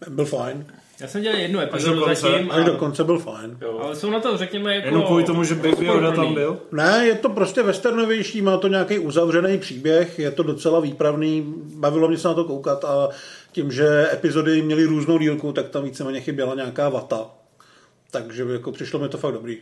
Byl 0.10 0.26
fajn. 0.26 0.66
Já 1.02 1.08
jsem 1.08 1.22
dělal 1.22 1.40
jednu 1.40 1.60
do 1.60 1.66
epizodu 1.66 2.04
konce. 2.04 2.22
zatím, 2.22 2.52
Až 2.52 2.66
do 2.66 2.74
a, 2.74 2.78
konce 2.78 3.04
byl 3.04 3.20
fajn. 3.20 3.58
ale 3.80 3.96
jsou 3.96 4.10
na 4.10 4.20
to, 4.20 4.38
řekněme, 4.38 4.76
jako... 4.76 4.88
Jenom 4.88 5.04
kvůli 5.04 5.24
tomu, 5.24 5.44
že 5.44 5.56
Baby 5.56 5.86
Yoda 5.86 6.12
tam 6.12 6.34
byl? 6.34 6.58
Ne, 6.72 7.04
je 7.08 7.16
to 7.16 7.30
prostě 7.30 7.64
westernovější, 7.64 8.42
má 8.42 8.58
to 8.58 8.68
nějaký 8.68 9.00
uzavřený 9.00 9.58
příběh, 9.58 10.20
je 10.20 10.32
to 10.32 10.44
docela 10.44 10.80
výpravný, 10.80 11.54
bavilo 11.76 12.08
mě 12.08 12.18
se 12.18 12.28
na 12.28 12.34
to 12.34 12.44
koukat 12.46 12.86
a 12.86 13.10
tím, 13.52 13.72
že 13.72 14.10
epizody 14.14 14.62
měly 14.62 14.86
různou 14.86 15.18
dílku, 15.18 15.52
tak 15.54 15.70
tam 15.70 15.84
víceméně 15.84 16.22
chyběla 16.22 16.56
nějaká 16.56 16.90
vata. 16.90 17.26
Takže 18.12 18.46
jako 18.54 18.72
přišlo 18.72 19.00
mi 19.00 19.10
to 19.10 19.18
fakt 19.18 19.34
dobrý. 19.34 19.58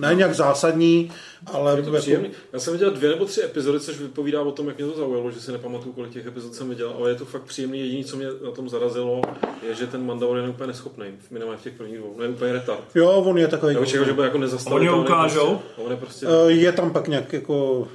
Ne 0.00 0.14
nějak 0.14 0.34
zásadní, 0.34 1.12
ale 1.46 1.72
Je 1.72 1.82
to 1.82 1.88
jako, 1.88 2.00
příjemný. 2.00 2.30
Já 2.52 2.58
jsem 2.58 2.72
viděl 2.72 2.90
dvě 2.90 3.10
nebo 3.10 3.24
tři 3.24 3.42
epizody, 3.44 3.80
což 3.80 3.98
vypovídá 3.98 4.42
o 4.42 4.52
tom, 4.52 4.68
jak 4.68 4.76
mě 4.78 4.86
to 4.86 4.96
zaujalo, 4.96 5.30
že 5.30 5.40
si 5.40 5.52
nepamatuju, 5.52 5.92
kolik 5.92 6.12
těch 6.12 6.26
epizod 6.26 6.54
jsem 6.54 6.68
viděl, 6.68 6.94
ale 6.98 7.10
je 7.10 7.14
to 7.14 7.24
fakt 7.24 7.42
příjemný. 7.42 7.80
Jediné, 7.80 8.04
co 8.04 8.16
mě 8.16 8.26
na 8.44 8.50
tom 8.50 8.68
zarazilo, 8.68 9.22
je, 9.68 9.74
že 9.74 9.86
ten 9.86 10.06
Mandalorian 10.06 10.44
je 10.46 10.50
úplně 10.50 10.66
neschopný, 10.66 11.06
minimálně 11.30 11.58
v 11.58 11.62
těch 11.62 11.72
prvních 11.74 11.98
dvou. 11.98 12.14
No 12.18 12.22
je 12.24 12.28
úplně 12.30 12.52
retard. 12.52 12.84
jo, 12.94 13.10
on 13.10 13.38
je 13.38 13.48
takový. 13.48 13.74
Já 13.74 13.80
očekával, 13.80 14.06
že 14.06 14.12
bude 14.12 14.26
jako 14.26 14.38
nezastavitelný. 14.38 14.88
Oni 14.88 14.98
ho 14.98 15.04
ukážou? 15.04 15.46
Prostě, 15.56 15.82
on 15.82 15.90
je 15.90 15.96
prostě 15.96 16.26
Eh, 16.26 16.52
Je 16.52 16.72
tam 16.72 16.92
pak 16.92 17.08
nějak 17.08 17.32
jako, 17.32 17.88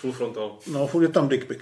full 0.00 0.12
frontal. 0.12 0.50
no, 0.66 0.90
je 1.00 1.08
tam 1.08 1.28
dick 1.28 1.44
pic. 1.46 1.58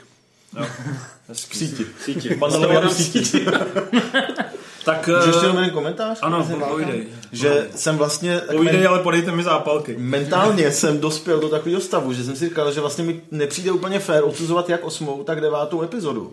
V 1.33 1.57
síti. 1.57 1.87
Síti. 2.01 2.37
Mandalorian 2.37 2.89
v 2.89 2.93
síti. 2.93 3.47
Tak... 4.85 5.09
Můžu 5.09 5.27
ještě 5.27 5.41
eh, 5.41 5.45
jenom 5.45 5.57
jeden 5.57 5.71
komentář? 5.71 6.19
Ano, 6.23 6.49
povídej. 6.69 7.07
Že 7.33 7.69
jsem 7.75 7.97
vlastně... 7.97 8.39
Povídej, 8.39 8.81
men- 8.81 8.89
ale 8.89 8.99
podejte 8.99 9.33
mi 9.33 9.43
zápalky. 9.43 9.97
Mentálně 9.99 10.73
jsem 10.73 11.01
dospěl 11.01 11.41
do 11.41 11.49
takového 11.49 11.81
stavu, 11.81 12.13
že 12.13 12.25
jsem 12.25 12.37
si 12.37 12.49
říkal, 12.49 12.73
že 12.73 12.81
vlastně 12.81 13.05
mi 13.05 13.21
nepřijde 13.31 13.73
úplně 13.73 13.99
fér 13.99 14.25
odsuzovat 14.25 14.69
jak 14.69 14.85
osmou, 14.85 15.25
tak 15.25 15.41
devátou 15.41 15.83
epizodu. 15.83 16.33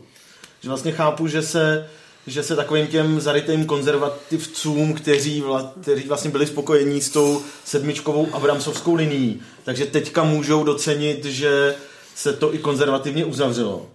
Že 0.61 0.69
vlastně 0.69 0.91
chápu, 0.91 1.27
že 1.27 1.41
se 1.41 1.87
že 2.27 2.43
se 2.43 2.55
takovým 2.55 2.87
těm 2.87 3.19
zarytým 3.19 3.65
konzervativcům, 3.65 4.93
kteří, 4.93 5.41
vla, 5.41 5.73
kteří 5.81 6.07
vlastně 6.07 6.31
byli 6.31 6.47
spokojení 6.47 7.01
s 7.01 7.09
tou 7.09 7.41
sedmičkovou 7.65 8.27
Abramsovskou 8.33 8.95
linií, 8.95 9.41
takže 9.63 9.85
teďka 9.85 10.23
můžou 10.23 10.63
docenit, 10.63 11.25
že 11.25 11.75
se 12.15 12.33
to 12.33 12.55
i 12.55 12.57
konzervativně 12.57 13.25
uzavřelo. 13.25 13.85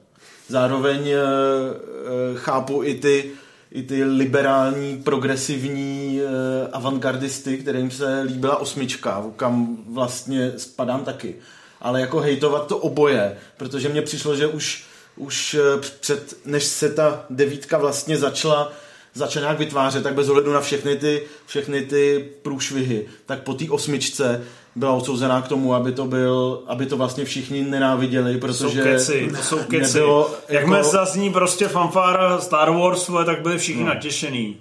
Zároveň 0.49 1.09
e, 1.09 1.15
e, 1.15 1.19
chápu 2.35 2.83
i 2.85 2.95
ty, 2.95 3.31
i 3.73 3.83
ty 3.83 4.05
liberální, 4.05 5.03
progresivní 5.03 6.21
e, 6.21 6.27
avantgardisty, 6.73 7.59
kterým 7.59 7.91
se 7.91 8.21
líbila 8.21 8.57
osmička, 8.57 9.25
kam 9.37 9.79
vlastně 9.89 10.53
spadám 10.57 11.05
taky. 11.05 11.35
Ale 11.81 12.01
jako 12.01 12.21
hejtovat 12.21 12.67
to 12.67 12.79
oboje, 12.79 13.37
protože 13.57 13.89
mně 13.89 14.03
přišlo, 14.03 14.37
že 14.37 14.47
už, 14.47 14.85
už 15.17 15.55
e, 15.55 15.61
před, 16.01 16.39
než 16.45 16.65
se 16.65 16.91
ta 16.91 17.25
devítka 17.31 17.79
vlastně 17.79 18.19
začala 18.19 18.73
začala 19.17 19.45
nějak 19.45 19.59
vytvářet, 19.59 20.03
tak 20.03 20.15
bez 20.15 20.29
ohledu 20.29 20.53
na 20.53 20.61
všechny 20.61 20.97
ty, 20.97 21.23
všechny 21.47 21.83
ty 21.83 22.31
průšvihy, 22.43 23.07
tak 23.27 23.43
po 23.43 23.55
té 23.55 23.65
osmičce 23.71 24.45
byla 24.77 24.93
odsouzená 24.93 25.43
k 25.43 25.49
tomu, 25.49 25.75
aby 25.75 25.93
to 25.93 26.05
byl, 26.05 26.63
aby 26.67 26.87
to 26.87 26.97
vlastně 26.97 27.25
všichni 27.25 27.63
nenáviděli, 27.63 28.39
To 28.41 28.53
jsou 28.55 28.65
protože 28.65 28.83
keci, 28.83 29.31
to 29.37 29.43
jsou 29.43 29.59
keci. 29.59 29.95
nebylo 29.99 30.31
Jakmile 30.49 30.79
jako- 30.79 30.91
zazní 30.91 31.33
prostě 31.33 31.69
fanfára 31.69 32.39
Star 32.41 32.71
Wars, 32.71 33.11
tak 33.27 33.43
byli 33.43 33.59
všichni 33.59 33.85
natěšený. 33.85 34.57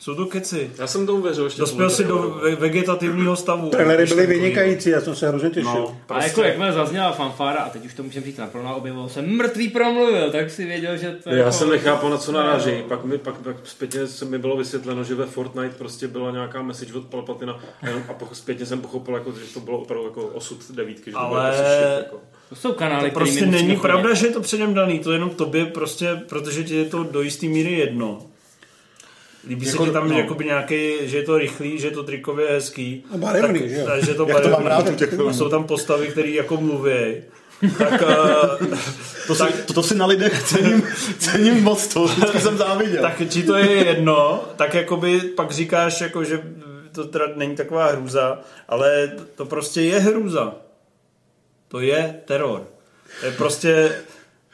Jsou 0.00 0.14
to 0.14 0.26
keci. 0.26 0.70
Já 0.78 0.86
jsem 0.86 1.06
tomu 1.06 1.22
věřil 1.22 1.44
ještě. 1.44 1.60
Dospěl 1.60 1.86
tomu 1.90 1.96
si 1.96 2.04
do 2.04 2.40
vegetativního 2.58 3.36
stavu. 3.36 3.68
Trailery 3.68 4.06
byly 4.06 4.26
vynikající, 4.26 4.90
já 4.90 5.00
jsem 5.00 5.14
se 5.16 5.28
hrozně 5.28 5.50
těšil. 5.50 5.70
No, 5.74 5.96
A 6.08 6.14
jako 6.14 6.24
prostě. 6.34 6.40
jakmile 6.42 6.72
zazněla 6.72 7.12
fanfára, 7.12 7.58
a 7.60 7.68
teď 7.70 7.86
už 7.86 7.94
to 7.94 8.02
můžeme 8.02 8.26
říct 8.26 8.36
naplno, 8.36 8.76
objevil 8.76 9.08
se 9.08 9.22
mrtvý 9.22 9.68
promluvil, 9.68 10.30
tak 10.30 10.50
si 10.50 10.64
věděl, 10.64 10.96
že 10.96 11.10
to 11.24 11.30
Já 11.30 11.36
jako... 11.36 11.52
jsem 11.52 11.70
nechápal, 11.70 12.10
na 12.10 12.18
co 12.18 12.32
naráží. 12.32 12.70
Pak 12.88 13.04
mi, 13.04 13.18
pak, 13.18 13.34
pak 13.38 13.56
zpětně 13.64 14.06
se 14.06 14.24
mi 14.24 14.38
bylo 14.38 14.56
vysvětleno, 14.56 15.04
že 15.04 15.14
ve 15.14 15.26
Fortnite 15.26 15.74
prostě 15.78 16.08
byla 16.08 16.30
nějaká 16.30 16.62
message 16.62 16.94
od 16.94 17.04
Palpatina 17.04 17.60
a, 17.82 17.86
jenom, 17.86 18.02
a 18.08 18.12
poch- 18.12 18.32
zpětně 18.32 18.66
jsem 18.66 18.80
pochopil, 18.80 19.14
jako, 19.14 19.32
že 19.32 19.54
to 19.54 19.60
bylo 19.60 19.78
opravdu 19.78 20.04
jako 20.04 20.22
osud 20.26 20.58
devítky. 20.70 21.10
Že 21.10 21.16
to 21.16 21.18
bylo 21.28 21.40
Ale- 21.40 21.48
prostě 21.50 21.64
shit, 21.64 22.04
jako. 22.04 22.20
To 22.48 22.54
jsou 22.56 22.72
kanály, 22.72 23.10
To 23.10 23.14
prostě 23.18 23.46
není 23.46 23.76
pravda, 23.76 24.14
že 24.14 24.26
je 24.26 24.32
to 24.32 24.40
předem 24.40 24.74
daný, 24.74 24.98
to 24.98 25.10
je 25.12 25.16
jenom 25.16 25.30
tobě 25.30 25.64
prostě, 25.66 26.20
protože 26.28 26.64
ti 26.64 26.74
je 26.76 26.84
to 26.84 27.02
do 27.02 27.22
jisté 27.22 27.46
míry 27.46 27.72
jedno. 27.72 28.18
Líbí 29.48 29.66
Jako- 29.66 29.78
se 29.78 29.88
ti 29.88 29.92
tam 29.92 30.08
no. 30.10 30.18
jakoby 30.18 30.44
nějaký, 30.44 30.92
že 31.02 31.16
je 31.16 31.22
to 31.22 31.38
rychlý, 31.38 31.78
že 31.78 31.86
je 31.86 31.90
to 31.90 32.02
trikově 32.02 32.48
hezký. 32.48 33.04
A 33.14 33.16
barevný, 33.16 33.60
tak, 33.60 33.68
že 33.70 33.76
jo? 33.76 33.86
a 33.88 33.98
že 34.00 34.10
je 34.10 34.14
to 34.14 34.26
Jak 34.28 34.40
to 34.42 34.48
mám 34.48 34.62
barevný. 34.62 34.84
rád 34.84 34.92
u 34.94 34.96
těch 34.98 35.08
filmů. 35.10 35.28
A 35.30 35.32
jsou 35.32 35.48
tam 35.48 35.64
postavy, 35.64 36.06
které 36.08 36.28
jako 36.30 36.56
mluví. 36.56 36.92
Tak, 37.78 38.02
uh, 38.02 38.68
To, 39.26 39.34
si, 39.34 39.42
to, 39.66 39.72
to 39.72 39.82
si 39.82 39.94
na 39.94 40.06
lidech 40.06 40.42
cením, 40.42 40.82
cením 41.18 41.62
moc, 41.64 41.86
to 41.86 42.04
vždycky 42.04 42.40
jsem 42.40 42.56
záviděl. 42.58 43.02
tak 43.02 43.30
či 43.32 43.42
to 43.42 43.54
je 43.56 43.70
jedno, 43.70 44.44
tak 44.56 44.74
jakoby 44.74 45.20
pak 45.20 45.50
říkáš, 45.50 46.00
jako, 46.00 46.24
že 46.24 46.42
to 46.92 47.04
teda 47.04 47.24
není 47.36 47.56
taková 47.56 47.86
hrůza, 47.92 48.40
ale 48.68 49.12
to 49.34 49.44
prostě 49.46 49.80
je 49.82 49.98
hrůza. 49.98 50.54
To 51.68 51.80
je 51.80 52.20
teror. 52.24 52.66
To 53.20 53.26
je 53.26 53.32
prostě 53.32 53.92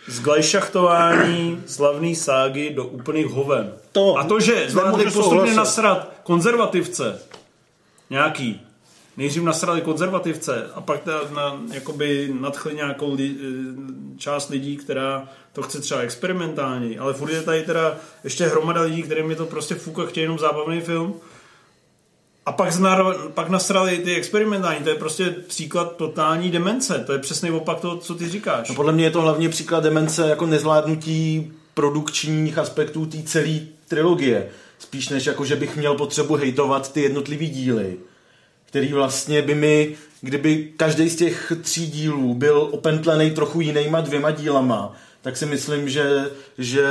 zglajšachtování 0.07 1.63
slavný 1.67 2.15
ságy 2.15 2.71
do 2.71 2.85
úplných 2.85 3.27
hoven. 3.27 3.73
To 3.95 4.19
A 4.19 4.25
to, 4.25 4.41
že 4.41 4.67
zvládli 4.69 5.11
postupně 5.11 5.55
nasrat 5.55 6.13
konzervativce, 6.23 7.21
nějaký, 8.11 8.61
nejdřív 9.17 9.43
nasrali 9.43 9.81
konzervativce 9.81 10.71
a 10.75 10.81
pak 10.81 11.07
na, 11.07 11.21
na, 11.35 11.61
jakoby 11.73 12.35
nadchli 12.41 12.75
nějakou 12.75 13.15
li, 13.15 13.35
eh, 13.41 14.19
část 14.19 14.49
lidí, 14.49 14.77
která 14.77 15.29
to 15.53 15.63
chce 15.63 15.81
třeba 15.81 16.01
experimentální, 16.01 16.99
ale 16.99 17.15
furt 17.15 17.31
je 17.31 17.43
tady 17.43 17.63
teda 17.63 17.97
ještě 18.25 18.47
hromada 18.47 18.81
lidí, 18.81 19.03
kterým 19.03 19.31
je 19.31 19.37
to 19.37 19.47
prostě 19.47 19.75
fuk 19.75 19.99
a 19.99 20.07
chtějí 20.07 20.25
jenom 20.25 20.39
zábavný 20.39 20.81
film. 20.81 21.15
A 22.47 22.53
pak, 22.53 22.73
znaro, 22.73 23.15
pak 23.35 23.49
nasrali 23.49 23.99
ty 23.99 24.15
experimentální, 24.15 24.85
to 24.85 24.89
je 24.89 24.95
prostě 24.95 25.31
příklad 25.31 25.97
totální 25.97 26.51
demence, 26.51 27.05
to 27.07 27.13
je 27.13 27.19
přesně 27.19 27.53
opak 27.53 27.81
toho, 27.81 27.97
co 27.97 28.15
ty 28.15 28.29
říkáš. 28.29 28.69
No 28.69 28.75
podle 28.75 28.93
mě 28.93 29.05
je 29.05 29.11
to 29.11 29.21
hlavně 29.21 29.49
příklad 29.49 29.85
demence 29.85 30.29
jako 30.29 30.47
nezvládnutí 30.47 31.53
produkčních 31.75 32.59
aspektů 32.59 33.07
té 33.07 33.23
celé 33.23 33.61
trilogie. 33.89 34.49
Spíš 34.79 35.09
než 35.09 35.27
jako, 35.27 35.45
že 35.45 35.57
bych 35.57 35.77
měl 35.77 35.95
potřebu 35.95 36.35
hejtovat 36.35 36.93
ty 36.93 37.03
jednotlivý 37.03 37.49
díly, 37.49 37.97
který 38.67 38.93
vlastně 38.93 39.43
by 39.43 39.55
mi, 39.55 39.95
kdyby 40.21 40.73
každý 40.77 41.09
z 41.09 41.17
těch 41.17 41.53
tří 41.63 41.87
dílů 41.87 42.35
byl 42.35 42.69
opentlený 42.73 43.31
trochu 43.31 43.61
jinýma 43.61 44.01
dvěma 44.01 44.31
dílama, 44.31 44.97
tak 45.25 45.37
si 45.37 45.47
myslím, 45.47 45.89
že, 45.89 46.31
že 46.59 46.87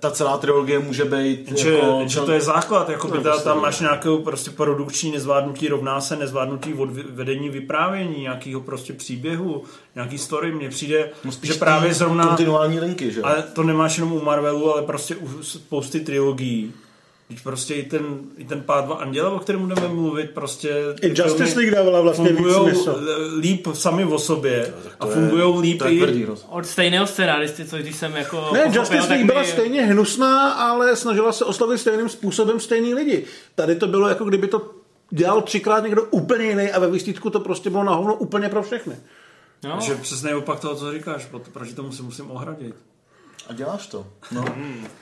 ta 0.00 0.10
celá 0.10 0.38
trilogie 0.38 0.78
může 0.78 1.04
být 1.04 1.58
Že, 1.58 1.72
jako... 1.72 2.02
že 2.06 2.20
to 2.20 2.32
je 2.32 2.40
základ, 2.40 2.88
jako 2.88 3.08
by 3.08 3.18
tam 3.44 3.60
máš 3.60 3.80
nějakou 3.80 4.18
prostě 4.18 4.50
produkční 4.50 5.12
nezvládnutí 5.12 5.68
rovná 5.68 6.00
se 6.00 6.16
nezvládnutí 6.16 6.74
od 6.74 6.90
vedení 6.90 7.50
vyprávění, 7.50 8.22
nějakého 8.22 8.60
prostě 8.60 8.92
příběhu, 8.92 9.62
nějaký 9.94 10.18
story, 10.18 10.52
mně 10.52 10.68
přijde, 10.68 11.10
no, 11.24 11.30
že 11.42 11.54
právě 11.54 11.94
zrovna, 11.94 12.26
Kontinuální 12.26 12.80
linky, 12.80 13.10
že 13.10 13.22
ale 13.22 13.42
to 13.42 13.62
nemáš 13.62 13.98
jenom 13.98 14.12
u 14.12 14.20
Marvelu, 14.24 14.72
ale 14.72 14.82
prostě 14.82 15.16
u 15.16 15.42
spousty 15.42 16.00
trilogií. 16.00 16.72
Teď 17.28 17.42
prostě 17.42 17.74
i 17.74 17.82
ten, 17.82 18.02
i 18.38 18.44
ten 18.44 18.60
pád 18.62 18.84
dva 18.84 18.94
anděla, 18.96 19.30
o 19.30 19.38
kterém 19.38 19.60
budeme 19.68 19.88
mluvit, 19.88 20.30
prostě... 20.30 20.74
I 21.02 21.08
Justice 21.08 21.58
League 21.58 21.74
dávala 21.74 22.00
vlastně 22.00 22.32
víc 22.32 22.46
smysl. 22.62 23.00
líp 23.40 23.66
sami 23.72 24.04
o 24.04 24.18
sobě 24.18 24.74
a 25.00 25.06
To 25.06 25.10
je- 25.10 25.14
fungují 25.14 25.60
líp 25.60 25.78
to 25.78 25.88
i... 25.88 25.98
tvrdý 25.98 26.24
roz. 26.24 26.46
Od 26.48 26.66
stejného 26.66 27.06
scenáristy, 27.06 27.64
což 27.64 27.80
když 27.82 27.96
jsem 27.96 28.16
jako 28.16 28.36
Ne, 28.36 28.44
pochopil, 28.60 28.80
Justice 28.80 29.08
League 29.08 29.26
byla 29.26 29.44
stejně 29.44 29.82
hnusná, 29.82 30.52
ale 30.52 30.96
snažila 30.96 31.32
se 31.32 31.44
oslovit 31.44 31.78
stejným 31.80 32.08
způsobem 32.08 32.60
stejný 32.60 32.94
lidi. 32.94 33.24
Tady 33.54 33.74
to 33.76 33.86
bylo 33.86 34.08
jako 34.08 34.24
kdyby 34.24 34.48
to 34.48 34.70
dělal 35.10 35.42
třikrát 35.42 35.80
někdo 35.84 36.02
úplně 36.04 36.44
jiný 36.44 36.70
a 36.72 36.78
ve 36.78 36.90
výsledku 36.90 37.30
to 37.30 37.40
prostě 37.40 37.70
bylo 37.70 37.84
na 37.84 37.94
hovno 37.94 38.14
úplně 38.14 38.48
pro 38.48 38.62
všechny. 38.62 38.94
No, 39.64 39.78
Že 39.80 39.94
přesně 39.94 40.34
opak 40.34 40.60
toho, 40.60 40.74
co 40.74 40.92
říkáš, 40.92 41.26
proto- 41.26 41.50
proti 41.50 41.74
tomu 41.74 41.92
se 41.92 42.02
musím 42.02 42.30
ohradit. 42.30 42.74
A 43.48 43.52
děláš 43.52 43.86
to. 43.86 44.06
No. 44.32 44.44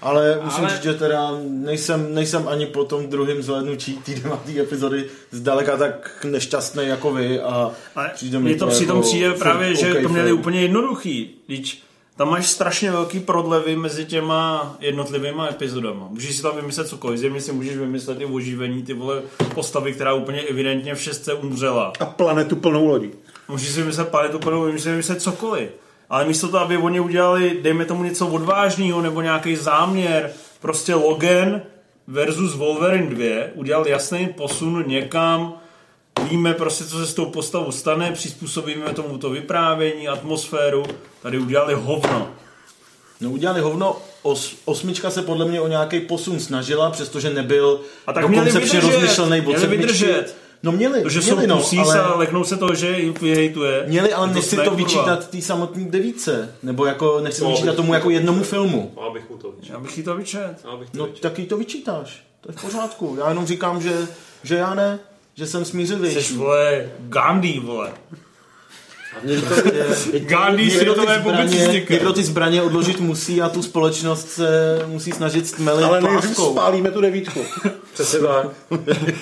Ale 0.02 0.40
musím 0.44 0.64
Ale- 0.64 0.74
říct, 0.74 0.82
že 0.82 0.94
teda 0.94 1.30
nejsem, 1.48 2.14
nejsem 2.14 2.48
ani 2.48 2.66
po 2.66 2.84
tom 2.84 3.06
druhém 3.06 3.42
zhlédnutí 3.42 3.92
té 3.96 4.14
deváté 4.14 4.60
epizody 4.60 5.04
zdaleka 5.30 5.76
tak 5.76 6.26
nešťastný 6.30 6.86
jako 6.86 7.12
vy 7.12 7.40
a 7.40 7.70
Ale 7.96 8.10
přijde 8.14 8.38
mně 8.38 8.54
to 8.56 8.66
přitom 8.66 8.96
jako 8.96 9.08
přijde 9.08 9.32
právě, 9.32 9.74
že 9.74 9.94
OK 9.94 10.02
to 10.02 10.08
měli 10.08 10.28
film. 10.28 10.38
úplně 10.40 10.60
jednoduchý. 10.62 11.34
Když 11.46 11.82
tam 12.16 12.30
máš 12.30 12.46
strašně 12.46 12.90
velký 12.92 13.20
prodlevy 13.20 13.76
mezi 13.76 14.04
těma 14.04 14.76
jednotlivýma 14.80 15.48
epizodama. 15.48 16.06
Můžeš 16.10 16.36
si 16.36 16.42
tam 16.42 16.56
vymyslet 16.56 16.88
cokoliv, 16.88 17.18
zjevně 17.18 17.40
si 17.40 17.52
můžeš 17.52 17.76
vymyslet 17.76 18.20
i 18.20 18.24
oživení 18.24 18.82
ty 18.82 18.92
vole 18.94 19.22
postavy, 19.54 19.92
která 19.92 20.14
úplně 20.14 20.40
evidentně 20.40 20.94
v 20.94 21.00
šestce 21.02 21.34
umřela. 21.34 21.92
A 22.00 22.04
planetu 22.06 22.56
plnou 22.56 22.86
lodí. 22.86 23.10
Můžeš 23.48 23.68
si 23.68 23.80
vymyslet 23.80 24.08
paletu 24.08 24.38
plnou, 24.38 24.66
můžeš 24.66 24.82
si 24.82 24.90
vymyslet 24.90 25.22
cokoliv. 25.22 25.68
Ale 26.10 26.24
místo 26.24 26.48
toho, 26.48 26.64
aby 26.64 26.76
oni 26.76 27.00
udělali, 27.00 27.58
dejme 27.62 27.84
tomu 27.84 28.04
něco 28.04 28.26
odvážného 28.26 29.02
nebo 29.02 29.22
nějaký 29.22 29.56
záměr, 29.56 30.30
prostě 30.60 30.94
Logan 30.94 31.60
versus 32.06 32.54
Wolverine 32.54 33.14
2, 33.14 33.26
udělal 33.54 33.88
jasný 33.88 34.26
posun 34.26 34.84
někam, 34.86 35.54
víme 36.30 36.54
prostě, 36.54 36.84
co 36.84 36.98
se 36.98 37.06
s 37.06 37.14
tou 37.14 37.26
postavou 37.26 37.72
stane, 37.72 38.12
přizpůsobíme 38.12 38.94
tomu 38.94 39.18
to 39.18 39.30
vyprávění, 39.30 40.08
atmosféru, 40.08 40.84
tady 41.22 41.38
udělali 41.38 41.74
hovno. 41.74 42.28
No 43.20 43.30
udělali 43.30 43.60
hovno, 43.60 43.96
os, 44.22 44.56
osmička 44.64 45.10
se 45.10 45.22
podle 45.22 45.44
mě 45.44 45.60
o 45.60 45.68
nějaký 45.68 46.00
posun 46.00 46.40
snažila, 46.40 46.90
přestože 46.90 47.30
nebyl 47.30 47.80
A 48.06 48.12
tak 48.12 48.22
do 48.22 48.28
měli 48.28 48.44
koncepčně 48.50 48.80
vydržet, 48.80 49.00
rozmyšlený 49.00 49.40
od 49.40 49.44
měli 49.44 49.60
sedmičky. 49.60 49.86
vydržet. 49.86 50.36
No 50.62 50.72
měli, 50.72 51.02
To, 51.02 51.08
že 51.08 51.20
měli 51.20 51.42
jsou 51.42 51.46
no, 51.46 51.56
pusís 51.56 51.78
ale... 51.78 52.00
a 52.02 52.14
leknou 52.14 52.44
se 52.44 52.56
toho, 52.56 52.74
že 52.74 53.12
vyhejtuje. 53.20 53.84
Měli, 53.86 54.12
ale 54.12 54.28
To 54.28 54.34
nechci 54.34 54.56
to 54.56 54.70
vyčítat 54.70 55.30
té 55.30 55.42
samotné 55.42 55.84
devíce, 55.84 56.54
nebo 56.62 56.86
jako 56.86 57.20
nechci 57.20 57.40
to 57.40 57.48
vyčítat 57.48 57.76
tomu 57.76 57.94
jako 57.94 58.10
jednomu 58.10 58.42
filmu. 58.44 58.92
Já 59.04 59.10
bych 59.10 59.30
mu 59.30 59.36
to 59.36 59.52
vyčetl. 59.52 59.72
Já 59.72 59.80
bych 59.80 59.98
jí 59.98 60.04
to 60.04 60.16
vyčet. 60.16 60.54
No 60.64 60.76
vyčetl. 60.76 61.08
tak 61.20 61.38
jí 61.38 61.46
to 61.46 61.56
vyčítáš, 61.56 62.24
to 62.40 62.50
je 62.50 62.56
v 62.58 62.60
pořádku. 62.62 63.16
Já 63.18 63.28
jenom 63.28 63.46
říkám, 63.46 63.82
že, 63.82 64.06
že 64.42 64.54
já 64.54 64.74
ne, 64.74 64.98
že 65.34 65.46
jsem 65.46 65.64
Jsi 65.64 65.70
smířivější. 65.70 66.36
vole 66.36 66.88
Gandhi, 67.00 67.60
vole. 67.60 67.92
Gandhi 70.18 70.70
světové 70.70 71.18
zbraně, 71.20 71.22
publicistiky. 71.22 71.92
někdo 71.92 72.12
ty 72.12 72.24
zbraně 72.24 72.62
odložit 72.62 73.00
musí 73.00 73.42
a 73.42 73.48
tu 73.48 73.62
společnost 73.62 74.30
se 74.30 74.78
musí 74.86 75.12
snažit 75.12 75.46
stmelit 75.48 75.84
Ale 75.84 76.00
nejdřív 76.00 76.28
láskou. 76.28 76.52
spálíme 76.52 76.90
tu 76.90 77.00
devítku. 77.00 77.40
Přesně 77.94 78.18
tak. 78.18 78.46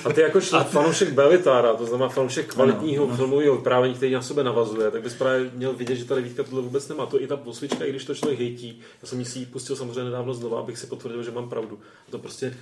A 0.04 0.12
ty 0.12 0.20
jako 0.20 0.38
šl- 0.38 0.64
fanoušek 0.64 1.12
Belitára, 1.12 1.74
to 1.74 1.86
znamená 1.86 2.08
fanoušek 2.08 2.46
kvalitního 2.54 3.08
filmového 3.16 3.56
vyprávění, 3.56 3.94
který 3.94 4.12
na 4.12 4.22
sebe 4.22 4.44
navazuje, 4.44 4.90
tak 4.90 5.02
bys 5.02 5.14
právě 5.14 5.50
měl 5.54 5.72
vidět, 5.72 5.96
že 5.96 6.04
ta 6.04 6.14
devítka 6.14 6.42
tohle 6.42 6.62
vůbec 6.62 6.88
nemá. 6.88 7.06
To 7.06 7.22
i 7.22 7.26
ta 7.26 7.38
osvička, 7.44 7.84
i 7.84 7.90
když 7.90 8.04
to 8.04 8.14
člověk 8.14 8.38
hejtí. 8.40 8.80
Já 9.02 9.08
jsem 9.08 9.24
si 9.24 9.38
ji 9.38 9.46
pustil 9.46 9.76
samozřejmě 9.76 10.04
nedávno 10.04 10.34
znova, 10.34 10.58
abych 10.60 10.78
si 10.78 10.86
potvrdil, 10.86 11.22
že 11.22 11.30
mám 11.30 11.48
pravdu. 11.48 11.78
A 12.08 12.10
to 12.10 12.18
prostě 12.18 12.54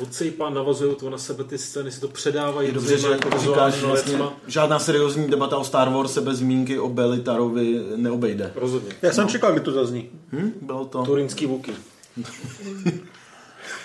odsejpá, 0.00 0.50
navazují 0.50 0.94
to 0.96 1.10
na 1.10 1.18
sebe 1.18 1.44
ty 1.44 1.58
scény, 1.58 1.92
si 1.92 2.00
to 2.00 2.08
předávají. 2.08 2.68
Je 2.68 2.74
dobře, 2.74 2.98
že 2.98 3.08
jako 3.08 3.38
říkáš, 3.38 3.82
vlastně 3.82 4.12
věcma. 4.12 4.32
žádná 4.46 4.78
seriózní 4.78 5.28
debata 5.28 5.56
o 5.56 5.64
Star 5.64 5.88
Wars 5.92 6.12
se 6.12 6.20
bez 6.20 6.38
zmínky 6.38 6.78
o 6.78 6.88
Belitarovi 6.88 7.82
neobejde. 7.96 8.52
Rozhodně. 8.54 8.92
Já 9.02 9.12
jsem 9.12 9.28
čekal, 9.28 9.52
kdy 9.52 9.60
to 9.60 9.72
zazní. 9.72 10.08
Hm? 10.32 10.52
Bylo 10.62 10.84
to. 10.84 11.02
Turinský 11.02 11.46
Vuky. 11.46 11.72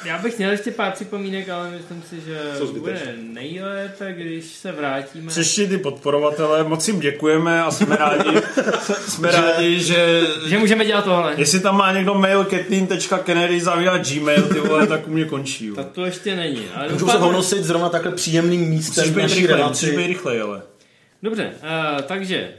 Já 0.06 0.18
bych 0.18 0.38
měl 0.38 0.52
ještě 0.52 0.72
pár 0.72 0.92
připomínek, 0.92 1.50
ale 1.50 1.72
myslím 1.72 2.04
si, 2.10 2.22
že 2.22 2.40
bude 2.80 3.16
nejlépe, 3.34 4.14
když 4.14 4.46
se 4.46 4.72
vrátíme. 4.72 5.28
Přišli 5.28 5.68
ty 5.68 5.78
podporovatelé, 5.78 6.64
moc 6.64 6.88
jim 6.88 7.00
děkujeme 7.00 7.64
a 7.64 7.72
jsme 7.72 7.96
rádi, 7.96 8.38
jsme 9.08 9.32
rádi, 9.32 9.80
že 9.80 10.22
Že 10.48 10.58
můžeme 10.58 10.86
dělat 10.86 11.04
tohle. 11.06 11.34
jestli 11.38 11.60
tam 11.60 11.78
má 11.78 11.92
někdo 11.94 12.14
mail 12.14 12.44
ketin.kennedy.gmail, 12.44 14.42
ty 14.48 14.60
vole, 14.60 14.88
tak 14.88 15.08
u 15.08 15.12
mě 15.12 15.26
končí. 15.26 15.66
jo. 15.66 15.76
Tak 15.76 15.92
to 15.92 16.06
ještě 16.06 16.36
není. 16.36 16.66
Ale 16.76 16.90
Můžu 16.90 17.08
se 17.10 17.18
honosit 17.18 17.64
zrovna 17.64 17.90
takhle 17.90 18.12
příjemným 18.12 18.62
Musíš 18.62 18.88
místem 18.88 19.06
v 19.06 19.16
být 19.16 19.22
naší 19.22 19.48
rychlej, 19.48 19.64
musíš 19.68 19.90
být 19.90 20.08
rychlej, 20.08 20.42
ale. 20.42 20.62
Dobře, 21.24 21.52
uh, 21.64 22.02
takže 22.02 22.50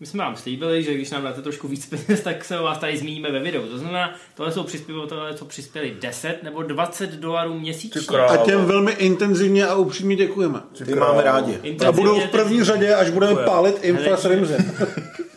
my 0.00 0.06
jsme 0.06 0.24
vám 0.24 0.36
slíbili, 0.36 0.82
že 0.82 0.94
když 0.94 1.10
nám 1.10 1.22
dáte 1.22 1.42
trošku 1.42 1.68
víc 1.68 1.86
peněz, 1.86 2.20
tak 2.20 2.44
se 2.44 2.58
o 2.58 2.62
vás 2.64 2.78
tady 2.78 2.98
zmíníme 2.98 3.30
ve 3.32 3.40
videu. 3.40 3.62
To 3.62 3.78
znamená, 3.78 4.14
tohle 4.34 4.52
jsou 4.52 4.62
přispěvatelé, 4.62 5.34
co 5.34 5.44
přispěli 5.44 5.96
10 6.00 6.42
nebo 6.42 6.62
20 6.62 7.10
dolarů 7.10 7.58
měsíčně. 7.58 8.18
A 8.18 8.36
těm 8.36 8.64
velmi 8.64 8.92
intenzivně 8.92 9.66
a 9.66 9.74
upřímně 9.74 10.16
děkujeme. 10.16 10.60
Ty 10.84 10.94
máme 10.94 11.22
rádi. 11.22 11.52
A 11.62 11.66
Intenzivně 11.66 11.92
budou 11.92 12.20
v 12.20 12.30
první 12.30 12.64
řadě, 12.64 12.94
až 12.94 13.10
budeme 13.10 13.34
pálit 13.44 13.78
infra 13.82 14.16
s. 14.16 14.26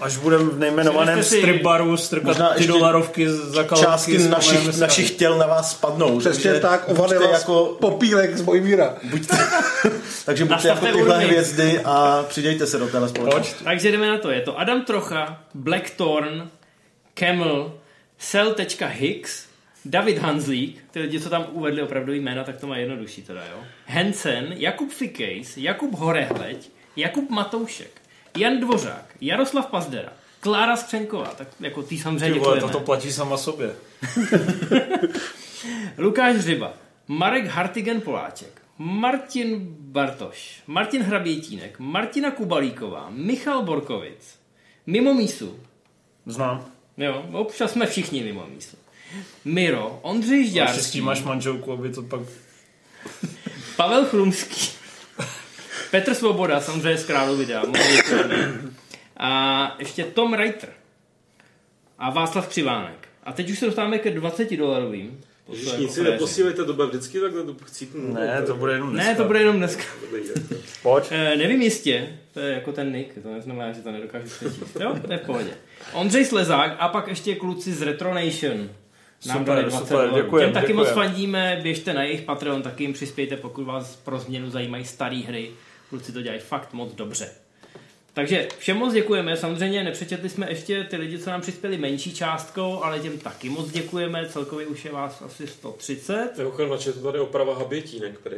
Až 0.00 0.16
budeme 0.16 0.44
v 0.44 0.58
nejmenovaném 0.58 1.08
Přineste 1.18 1.34
si- 1.36 1.40
strip 1.42 1.62
baru 1.62 1.96
strkat 1.96 2.26
Možná 2.26 2.54
ty 2.54 2.66
dolarovky 2.66 3.28
za 3.30 3.64
kalotky. 3.64 3.86
Částky 3.86 4.18
našich, 4.18 4.78
našich 4.78 5.10
těl 5.10 5.38
na 5.38 5.46
vás 5.46 5.70
spadnou. 5.70 6.18
Přesně 6.18 6.54
tak, 6.54 6.88
ovady 6.88 7.18
vás 7.18 7.40
jako, 7.40 7.76
popílek 7.80 8.36
z 8.36 8.42
Bojmíra. 8.42 8.94
buďte, 9.04 9.36
takže 10.24 10.44
buďte 10.44 10.68
jako 10.68 10.86
tyhle 10.86 11.02
urny. 11.16 11.24
hvězdy 11.24 11.80
a 11.84 12.24
přidejte 12.28 12.66
se 12.66 12.78
do 12.78 12.86
téhle 12.88 13.08
společnosti. 13.08 13.64
Takže 13.64 13.92
jdeme 13.92 14.08
na 14.08 14.18
to. 14.18 14.30
Je 14.30 14.40
to 14.40 14.58
Adam 14.58 14.82
Trocha, 14.84 15.40
Blackthorn, 15.54 16.48
Camel, 17.14 17.72
Cell.Hicks, 18.18 19.44
David 19.84 20.18
Hanzlík, 20.18 20.78
ty 20.90 21.00
lidi, 21.00 21.20
co 21.20 21.30
tam 21.30 21.46
uvedli 21.52 21.82
opravdu 21.82 22.12
jména, 22.12 22.44
tak 22.44 22.56
to 22.56 22.66
má 22.66 22.76
jednodušší 22.76 23.22
teda, 23.22 23.40
jo. 23.52 23.58
Hansen, 23.86 24.46
Jakub 24.56 24.90
Fikejs, 24.92 25.56
Jakub 25.56 25.94
Horehleď, 25.98 26.70
Jakub 26.96 27.30
Matoušek, 27.30 27.90
Jan 28.38 28.60
Dvořák, 28.60 29.14
Jaroslav 29.20 29.66
Pazdera, 29.66 30.12
Klára 30.40 30.76
Skřenková, 30.76 31.26
tak 31.26 31.48
jako 31.60 31.82
tý 31.82 31.98
samozřejmě 31.98 32.34
Ty 32.34 32.38
vole, 32.38 32.60
toto 32.60 32.80
platí 32.80 33.12
sama 33.12 33.36
sobě. 33.36 33.74
Lukáš 35.98 36.36
Hřiba, 36.36 36.72
Marek 37.08 37.46
Hartigen 37.46 38.00
Poláček, 38.00 38.62
Martin 38.78 39.76
Bartoš, 39.78 40.62
Martin 40.66 41.02
Hrabětínek, 41.02 41.78
Martina 41.78 42.30
Kubalíková, 42.30 43.08
Michal 43.10 43.62
Borkovic, 43.62 44.38
Mimo 44.86 45.14
mísu, 45.14 45.60
Znám. 46.26 46.66
jo, 46.96 47.26
občas 47.32 47.72
jsme 47.72 47.86
všichni 47.86 48.22
mimo 48.22 48.46
mísu, 48.54 48.76
Miro, 49.44 49.98
Ondřej 50.02 50.46
Žďárský, 50.46 51.00
máš 51.00 51.22
manželku, 51.22 51.72
aby 51.72 51.92
to 51.92 52.02
pak... 52.02 52.20
Pavel 53.76 54.04
Chrumský, 54.04 54.83
Petr 55.94 56.14
Svoboda, 56.14 56.60
samozřejmě 56.60 56.98
z 56.98 57.04
králu 57.04 57.36
videa, 57.36 57.62
moc 57.66 57.78
děkujeme. 57.96 58.52
a 59.16 59.76
ještě 59.78 60.04
Tom 60.04 60.34
Reiter 60.34 60.68
a 61.98 62.10
Václav 62.10 62.48
Křivánek. 62.48 63.08
A 63.24 63.32
teď 63.32 63.50
už 63.50 63.58
se 63.58 63.66
dostáváme 63.66 63.98
ke 63.98 64.10
20 64.10 64.56
dolarovým. 64.56 65.20
Ježiš, 65.48 65.66
jako 65.66 65.82
nic 65.82 65.94
si 65.94 66.00
fréři. 66.00 66.12
neposílejte, 66.12 66.64
to 66.64 66.72
bude 66.72 66.86
vždycky 66.86 67.20
takhle 67.20 67.42
to 67.42 67.54
chcít. 67.64 67.90
Ne, 67.94 68.42
to 68.46 68.54
bude 68.54 68.72
jenom 68.72 68.94
Ne, 68.94 69.14
to 69.14 69.24
bude 69.24 69.38
jenom 69.38 69.56
dneska. 69.56 69.82
Pojď. 70.82 71.04
E, 71.10 71.36
nevím 71.36 71.62
jistě, 71.62 72.18
to 72.32 72.40
je 72.40 72.54
jako 72.54 72.72
ten 72.72 72.92
nick, 72.92 73.22
to 73.22 73.32
neznamená, 73.32 73.72
že 73.72 73.80
to 73.80 73.92
nedokážu 73.92 74.26
přečíst. 74.26 74.76
Jo, 74.80 74.96
to 75.06 75.12
je 75.12 75.18
v 75.18 75.26
pohodě. 75.26 75.50
Ondřej 75.92 76.24
Slezák 76.24 76.76
a 76.78 76.88
pak 76.88 77.08
ještě 77.08 77.34
kluci 77.34 77.72
z 77.72 77.82
Retronation. 77.82 78.68
Nám 79.26 79.38
Super, 79.38 79.54
dali 79.54 79.62
20 79.62 79.78
super, 79.88 80.10
děkujem, 80.14 80.46
Těm 80.46 80.54
taky 80.54 80.66
děkujem. 80.66 80.86
moc 80.86 80.94
fandíme, 80.94 81.60
běžte 81.62 81.92
na 81.92 82.02
jejich 82.02 82.22
Patreon, 82.22 82.62
taky 82.62 82.84
jim 82.84 82.92
přispějte, 82.92 83.36
pokud 83.36 83.64
vás 83.64 83.96
pro 83.96 84.18
změnu 84.18 84.50
zajímají 84.50 84.84
staré 84.84 85.22
hry. 85.26 85.50
Kluci 85.94 86.12
to 86.12 86.22
dělají 86.22 86.40
fakt 86.40 86.72
moc 86.72 86.94
dobře. 86.94 87.30
Takže 88.12 88.48
všem 88.58 88.76
moc 88.76 88.92
děkujeme. 88.92 89.36
Samozřejmě 89.36 89.84
nepřečetli 89.84 90.28
jsme 90.28 90.50
ještě 90.50 90.84
ty 90.84 90.96
lidi, 90.96 91.18
co 91.18 91.30
nám 91.30 91.40
přispěli 91.40 91.78
menší 91.78 92.14
částkou, 92.14 92.82
ale 92.82 93.00
těm 93.00 93.18
taky 93.18 93.48
moc 93.48 93.70
děkujeme. 93.70 94.28
Celkově 94.28 94.66
už 94.66 94.84
je 94.84 94.92
vás 94.92 95.22
asi 95.22 95.46
130. 95.46 96.38
Mimochodem, 96.38 96.72
je 96.86 96.92
to 96.92 97.02
tady 97.02 97.20
oprava 97.20 97.58
habětínek, 97.58 98.18
prý. 98.18 98.36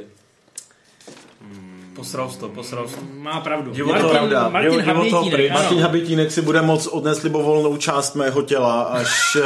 Posral 1.96 2.30
to, 2.40 2.48
posral 2.48 2.84
to. 2.84 2.96
Má 3.18 3.40
pravdu. 3.40 3.72
To 3.74 3.84
Martin, 3.86 4.10
pravda. 4.10 4.48
Martin 4.48 4.72
to 4.84 4.86
Habětínek. 4.86 5.52
Martin 5.52 5.80
Habitínek 5.80 6.32
si 6.32 6.42
bude 6.42 6.62
moct 6.62 6.86
odnést 6.86 7.22
libovolnou 7.22 7.76
část 7.76 8.14
mého 8.14 8.42
těla, 8.42 8.82
až 8.82 9.36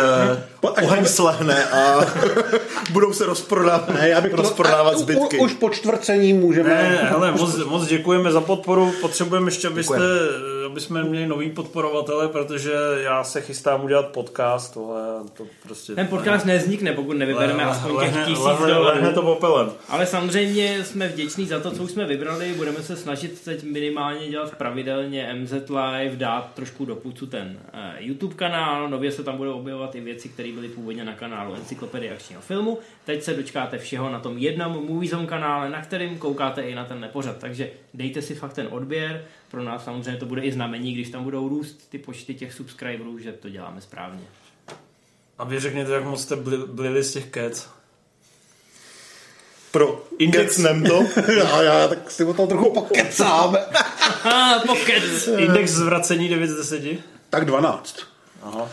eh, 0.62 0.82
oheň 0.82 1.06
slehne 1.06 1.64
a 1.64 2.00
budou 2.92 3.12
se 3.12 3.26
rozprodávat, 3.26 3.88
Ne, 3.94 4.08
já 4.08 4.20
bych 4.20 4.30
to- 4.30 4.36
rozprodávat 4.36 4.98
zbytky. 4.98 5.38
U, 5.38 5.44
už 5.44 5.52
po 5.52 5.70
čtvrcení 5.70 6.32
můžeme... 6.32 6.68
Ne, 6.68 7.08
hele, 7.10 7.32
moc, 7.32 7.56
moc 7.66 7.86
děkujeme 7.86 8.32
za 8.32 8.40
podporu. 8.40 8.92
Potřebujeme 9.00 9.46
ještě, 9.48 9.68
abyste, 9.68 9.94
aby 9.96 10.60
jsme 10.78 11.04
měli 11.04 11.26
nový 11.26 11.50
podporovatele, 11.50 12.28
protože 12.28 12.72
já 12.96 13.24
se 13.24 13.40
chystám 13.40 13.85
udělat 13.85 14.06
podcast, 14.06 14.76
ale 14.76 15.02
to 15.33 15.46
prostě... 15.62 15.94
Ten 15.94 16.06
podcast 16.06 16.46
neznikne, 16.46 16.92
pokud 16.92 17.12
nevybereme 17.16 17.64
aspoň 17.64 17.90
těch 17.90 17.98
lehne, 17.98 18.24
tisíc 18.24 18.44
lehne, 18.44 18.66
dolarů. 18.66 18.85
lehne 18.85 19.12
to 19.12 19.22
popelem. 19.22 19.72
Ale 19.88 20.06
samozřejmě 20.06 20.85
jsme 20.85 21.09
vděční 21.09 21.46
za 21.46 21.61
to, 21.61 21.70
co 21.70 21.83
už 21.83 21.90
jsme 21.90 22.06
vybrali. 22.06 22.52
Budeme 22.56 22.83
se 22.83 22.96
snažit 22.96 23.40
teď 23.44 23.62
minimálně 23.62 24.28
dělat 24.28 24.54
pravidelně 24.54 25.35
MZ 25.35 25.52
Live, 25.52 26.16
dát 26.16 26.54
trošku 26.54 26.85
do 26.85 26.96
pucu 26.96 27.26
ten 27.26 27.59
eh, 27.72 27.94
YouTube 27.98 28.35
kanál. 28.35 28.88
Nově 28.88 29.12
se 29.12 29.22
tam 29.22 29.37
budou 29.37 29.52
objevovat 29.52 29.94
i 29.94 30.00
věci, 30.00 30.28
které 30.28 30.52
byly 30.52 30.68
původně 30.68 31.04
na 31.04 31.14
kanálu 31.14 31.54
Encyklopedie 31.54 32.12
akčního 32.12 32.42
filmu. 32.42 32.78
Teď 33.04 33.22
se 33.22 33.35
dočkáte 33.35 33.78
všeho 33.78 34.11
na 34.11 34.20
tom 34.20 34.38
jednom 34.38 34.72
Movie 34.72 35.11
Zone 35.11 35.26
kanále, 35.26 35.70
na 35.70 35.83
kterým 35.83 36.18
koukáte 36.18 36.62
i 36.62 36.74
na 36.74 36.85
ten 36.85 37.00
nepořad. 37.00 37.37
Takže 37.37 37.70
dejte 37.94 38.22
si 38.22 38.35
fakt 38.35 38.52
ten 38.52 38.66
odběr. 38.70 39.24
Pro 39.50 39.62
nás 39.62 39.84
samozřejmě 39.84 40.16
to 40.16 40.26
bude 40.26 40.42
i 40.42 40.52
znamení, 40.52 40.92
když 40.92 41.10
tam 41.10 41.24
budou 41.24 41.48
růst 41.48 41.90
ty 41.90 41.98
počty 41.98 42.34
těch 42.34 42.52
subscriberů, 42.52 43.18
že 43.18 43.32
to 43.32 43.48
děláme 43.48 43.80
správně. 43.80 44.24
A 45.38 45.44
vy 45.44 45.60
řekněte, 45.60 45.92
jak 45.92 46.04
moc 46.04 46.22
jste 46.22 46.36
byli 46.66 47.02
z 47.02 47.12
těch 47.12 47.26
kec. 47.26 47.70
Pro 49.70 50.06
indexnem 50.18 50.84
to. 50.84 51.02
Já, 51.38 51.62
já 51.62 51.88
tak 51.88 52.10
si 52.10 52.24
o 52.24 52.34
tom 52.34 52.48
trochu 52.48 52.72
pokecám. 52.72 53.56
Pokec! 54.66 55.28
Index 55.38 55.70
zvracení 55.70 56.28
9 56.28 56.50
z 56.50 56.56
10. 56.56 56.82
tak 57.30 57.44
12. 57.44 57.98
Aha. 58.42 58.68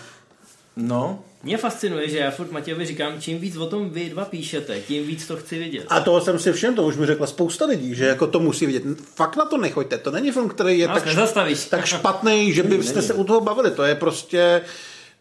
No, 0.75 1.23
Mě 1.47 1.57
fascinuje, 1.57 2.09
že 2.09 2.17
já 2.17 2.31
furt 2.31 2.51
Matějovi 2.51 2.85
říkám, 2.85 3.13
čím 3.21 3.39
víc 3.39 3.57
o 3.57 3.65
tom 3.67 3.89
vy 3.89 4.09
dva 4.09 4.25
píšete, 4.25 4.79
tím 4.79 5.07
víc 5.07 5.27
to 5.27 5.37
chci 5.37 5.59
vidět. 5.59 5.85
A 5.89 5.99
toho 5.99 6.21
jsem 6.21 6.39
si 6.39 6.53
všiml, 6.53 6.75
to 6.75 6.83
už 6.83 6.97
mi 6.97 7.05
řekla 7.05 7.27
spousta 7.27 7.65
lidí, 7.65 7.95
že 7.95 8.05
jako 8.05 8.27
to 8.27 8.39
musí 8.39 8.65
vidět. 8.65 8.83
Fakt 9.15 9.35
na 9.35 9.45
to 9.45 9.57
nechoďte, 9.57 9.97
to 9.97 10.11
není 10.11 10.31
film, 10.31 10.49
který 10.49 10.79
je 10.79 10.87
Nás 10.87 10.97
tak, 10.97 11.05
nezastavíš. 11.05 11.65
tak 11.65 11.85
špatný, 11.85 12.53
že 12.53 12.63
byste 12.63 13.01
se 13.01 13.13
u 13.13 13.23
toho 13.23 13.41
bavili. 13.41 13.71
To 13.71 13.83
je 13.83 13.95
prostě 13.95 14.61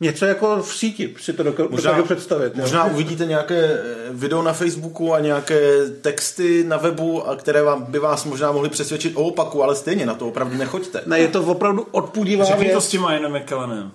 něco 0.01 0.25
jako 0.27 0.63
v 0.63 0.75
síti, 0.75 1.15
si 1.21 1.33
to 1.33 1.43
dokážu 1.43 1.69
Možná- 1.71 2.03
představit. 2.03 2.53
jo. 2.57 2.61
možná 2.63 2.85
uvidíte 2.85 3.25
nějaké 3.25 3.57
eh, 3.65 3.81
video 4.11 4.43
na 4.43 4.53
Facebooku 4.53 5.15
a 5.15 5.21
nějaké 5.21 5.61
texty 6.01 6.65
na 6.65 6.77
webu, 6.77 7.29
a 7.29 7.37
které 7.37 7.63
vám, 7.63 7.83
by 7.85 7.99
vás 7.99 8.25
možná 8.25 8.53
mohly 8.53 8.69
přesvědčit 8.69 9.13
o 9.17 9.23
opaku, 9.23 9.63
ale 9.63 9.77
stejně 9.77 10.07
na 10.07 10.15
to 10.15 10.29
opravdu 10.29 10.57
nechoďte. 10.57 11.03
Ne, 11.07 11.19
je 11.21 11.29
to 11.29 11.43
opravdu 11.43 11.87
odpudivá 11.91 12.45
Řekni 12.45 12.71
to 12.71 12.81
s 12.81 12.89
tím 12.89 13.07
Ianem 13.11 13.37
McKellanem. 13.37 13.93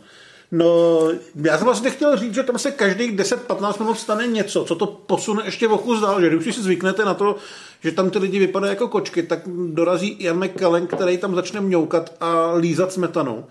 No, 0.52 1.00
já 1.36 1.58
jsem 1.58 1.66
vlastně 1.66 1.90
chtěl 1.90 2.18
říct, 2.18 2.34
že 2.34 2.44
tam 2.44 2.60
se 2.60 2.72
každých 2.72 3.16
10-15 3.18 3.80
minut 3.80 4.00
stane 4.00 4.28
něco, 4.28 4.64
co 4.66 4.76
to 4.76 4.88
posune 4.88 5.46
ještě 5.46 5.68
o 5.68 5.78
kus 5.78 6.02
dál, 6.02 6.22
že 6.22 6.30
když 6.30 6.56
si 6.56 6.62
zvyknete 6.62 7.06
na 7.06 7.14
to, 7.14 7.36
že 7.84 7.92
tam 7.92 8.10
ty 8.10 8.20
lidi 8.20 8.40
vypadají 8.40 8.70
jako 8.70 8.88
kočky, 8.88 9.24
tak 9.24 9.40
dorazí 9.68 10.08
Ian 10.08 10.46
McKellen, 10.46 10.88
který 10.88 11.18
tam 11.18 11.36
začne 11.36 11.62
mňoukat 11.62 12.14
a 12.20 12.54
lízat 12.54 12.94
smetanu. 12.94 13.46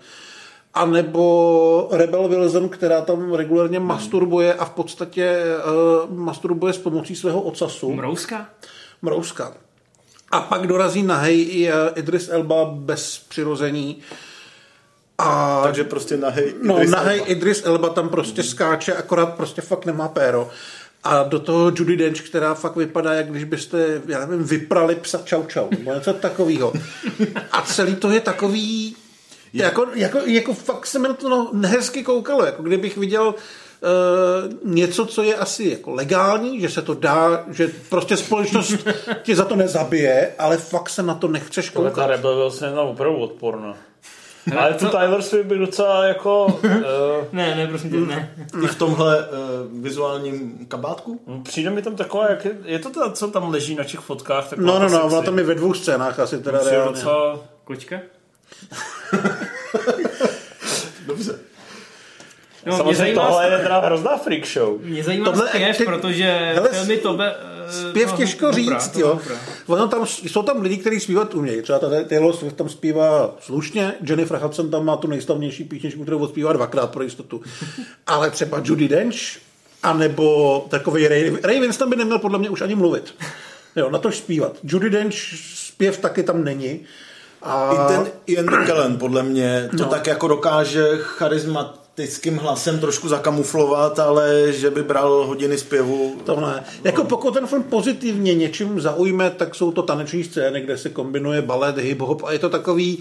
A 0.73 0.85
nebo 0.85 1.87
Rebel 1.91 2.27
Wilson, 2.27 2.69
která 2.69 3.01
tam 3.01 3.33
regulárně 3.33 3.79
masturbuje 3.79 4.53
a 4.53 4.65
v 4.65 4.69
podstatě 4.69 5.45
uh, 6.09 6.17
masturbuje 6.17 6.73
s 6.73 6.77
pomocí 6.77 7.15
svého 7.15 7.41
ocasu. 7.41 7.93
Mrouska? 7.93 8.49
Mrouska. 9.01 9.53
A 10.31 10.41
pak 10.41 10.67
dorazí 10.67 11.03
nahej 11.03 11.47
i 11.51 11.69
eh, 11.69 11.73
Idris 11.95 12.29
Elba 12.29 12.65
bez 12.65 13.25
přirození. 13.29 13.97
A 15.21 15.61
Takže 15.63 15.83
prostě 15.83 16.17
nahej. 16.17 16.53
No, 16.61 16.75
Idris 16.75 16.91
nahej 16.91 17.19
Elba. 17.19 17.31
Idris 17.31 17.65
Elba 17.65 17.89
tam 17.89 18.09
prostě 18.09 18.43
skáče, 18.43 18.93
akorát 18.93 19.25
prostě 19.25 19.61
fakt 19.61 19.85
nemá 19.85 20.07
péro. 20.07 20.49
A 21.03 21.23
do 21.23 21.39
toho 21.39 21.71
Judy 21.75 21.97
Dench, 21.97 22.21
která 22.21 22.53
fakt 22.53 22.75
vypadá, 22.75 23.13
jak 23.13 23.29
když 23.29 23.43
byste, 23.43 24.01
já 24.07 24.25
nevím, 24.25 24.45
vyprali 24.45 24.95
psa 24.95 25.21
čau 25.25 25.43
čau, 25.43 25.67
nebo 25.69 25.93
něco 25.93 26.13
takového. 26.13 26.73
A 27.51 27.61
celý 27.61 27.95
to 27.95 28.09
je 28.09 28.19
takový, 28.19 28.95
jako, 29.53 29.87
jako, 29.93 30.19
jako 30.25 30.53
fakt 30.53 30.87
se 30.87 30.99
mi 30.99 31.07
na 31.07 31.13
to 31.13 31.29
no, 31.29 31.49
nehezky 31.53 32.03
koukalo, 32.03 32.45
jako 32.45 32.63
kdybych 32.63 32.97
viděl 32.97 33.35
Uh, 33.83 34.73
něco, 34.73 35.05
co 35.05 35.23
je 35.23 35.35
asi 35.35 35.63
jako 35.63 35.91
legální, 35.91 36.61
že 36.61 36.69
se 36.69 36.81
to 36.81 36.93
dá, 36.93 37.45
že 37.49 37.69
prostě 37.89 38.17
společnost 38.17 38.73
tě 39.23 39.35
za 39.35 39.45
to 39.45 39.55
nezabije, 39.55 40.33
ale 40.39 40.57
fakt 40.57 40.89
se 40.89 41.03
na 41.03 41.15
to 41.15 41.27
nechceš 41.27 41.71
Ale 41.75 41.85
ta 41.85 41.89
koukat. 41.89 42.09
Rebel 42.09 42.35
Wilson 42.35 42.69
je 42.69 42.79
opravdu 42.79 43.17
odporná. 43.17 43.77
Ale 44.59 44.73
tu 44.73 44.87
Tyler 44.89 45.21
Swift 45.21 45.45
bych 45.45 45.59
docela 45.59 46.03
jako... 46.05 46.45
Uh, 46.45 46.71
Ne, 47.31 47.55
ne, 47.55 47.67
prosím 47.67 47.89
tě, 47.91 47.97
ne. 47.97 48.35
I 48.63 48.67
v 48.67 48.75
tomhle 48.75 49.17
uh, 49.17 49.25
vizuálním 49.83 50.65
kabátku? 50.67 51.21
přijde 51.43 51.69
mi 51.69 51.81
tam 51.81 51.95
taková, 51.95 52.29
jak 52.29 52.45
je, 52.45 52.51
je 52.65 52.79
to 52.79 52.89
ta, 52.89 53.11
co 53.11 53.27
tam 53.27 53.49
leží 53.51 53.75
na 53.75 53.83
těch 53.83 53.99
fotkách? 53.99 54.49
taková 54.49 54.67
No, 54.67 54.79
no, 54.79 54.89
no, 54.89 55.05
ona 55.05 55.21
tam 55.21 55.37
je 55.37 55.43
ve 55.43 55.55
dvou 55.55 55.73
scénách 55.73 56.19
asi 56.19 56.37
teda 56.37 56.57
Přijde 56.59 56.75
reálně. 56.75 56.91
docela... 56.93 57.39
Kočka? 57.63 57.99
Dobře. 61.05 61.39
No, 62.65 62.71
mě 62.71 62.77
Samozřejmě 62.77 62.95
zajímá, 62.95 63.27
tohle 63.27 63.49
je 63.51 63.57
teda 63.59 63.79
hrozná 63.79 64.17
freak 64.17 64.45
show. 64.47 64.81
mě 64.81 65.03
zajímá 65.03 65.25
Tohle- 65.25 65.47
zpěv, 65.49 65.77
ty- 65.77 65.85
protože 65.85 66.51
hele, 66.55 66.69
filmy 66.69 66.97
tobe... 66.97 67.35
Zpěv 67.71 68.05
toho 68.05 68.17
těžko 68.17 68.45
Hoopera, 68.45 68.79
říct, 68.79 68.97
jo. 68.97 69.07
Hoopera. 69.07 69.35
Ono 69.67 69.87
tam, 69.87 70.05
jsou 70.05 70.43
tam 70.43 70.61
lidi, 70.61 70.77
kteří 70.77 70.99
zpívat 70.99 71.33
umějí. 71.33 71.61
Třeba 71.61 71.79
ta 71.79 71.87
Taylor 72.09 72.35
Swift 72.35 72.55
tam 72.55 72.69
zpívá 72.69 73.35
slušně, 73.39 73.93
Jennifer 74.07 74.37
Hudson 74.39 74.71
tam 74.71 74.85
má 74.85 74.97
tu 74.97 75.07
nejslavnější 75.07 75.63
písničku, 75.63 76.01
kterou 76.01 76.19
odspívá 76.19 76.53
dvakrát 76.53 76.91
pro 76.91 77.03
jistotu. 77.03 77.41
Ale 78.07 78.29
třeba 78.31 78.61
Judy 78.63 78.87
Dench, 78.87 79.15
anebo 79.83 80.65
takový 80.69 81.07
Ray, 81.07 81.37
Ray 81.43 81.59
Winston 81.59 81.89
by 81.89 81.95
neměl 81.95 82.19
podle 82.19 82.39
mě 82.39 82.49
už 82.49 82.61
ani 82.61 82.75
mluvit. 82.75 83.15
Jo, 83.75 83.89
na 83.89 83.99
to 83.99 84.11
zpívat. 84.11 84.57
Judy 84.63 84.89
Dench 84.89 85.15
zpěv 85.55 85.97
taky 85.97 86.23
tam 86.23 86.43
není. 86.43 86.79
A 87.41 87.71
I 87.73 87.93
ten 87.93 88.11
Ian 88.27 88.45
McKellen 88.45 88.97
podle 88.97 89.23
mě 89.23 89.69
to 89.77 89.83
No. 89.83 89.89
tak 89.89 90.07
jako 90.07 90.27
dokáže 90.27 90.97
charismatickým 91.95 92.37
hlasem 92.37 92.79
trošku 92.79 93.09
zakamuflovat, 93.09 93.99
ale 93.99 94.53
že 94.53 94.69
by 94.69 94.83
bral 94.83 95.25
hodiny 95.27 95.57
zpěvu. 95.57 96.15
To 96.25 96.39
ne. 96.39 96.63
Jako 96.83 97.03
pokud 97.03 97.33
ten 97.33 97.47
film 97.47 97.63
pozitivně 97.63 98.33
něčím 98.35 98.81
zaujme, 98.81 99.29
tak 99.29 99.55
jsou 99.55 99.71
to 99.71 99.81
taneční 99.81 100.23
scény, 100.23 100.61
kde 100.61 100.77
se 100.77 100.89
kombinuje 100.89 101.41
balet, 101.41 101.77
hip-hop 101.77 102.21
a 102.25 102.31
je 102.31 102.39
to 102.39 102.49
takový, 102.49 102.99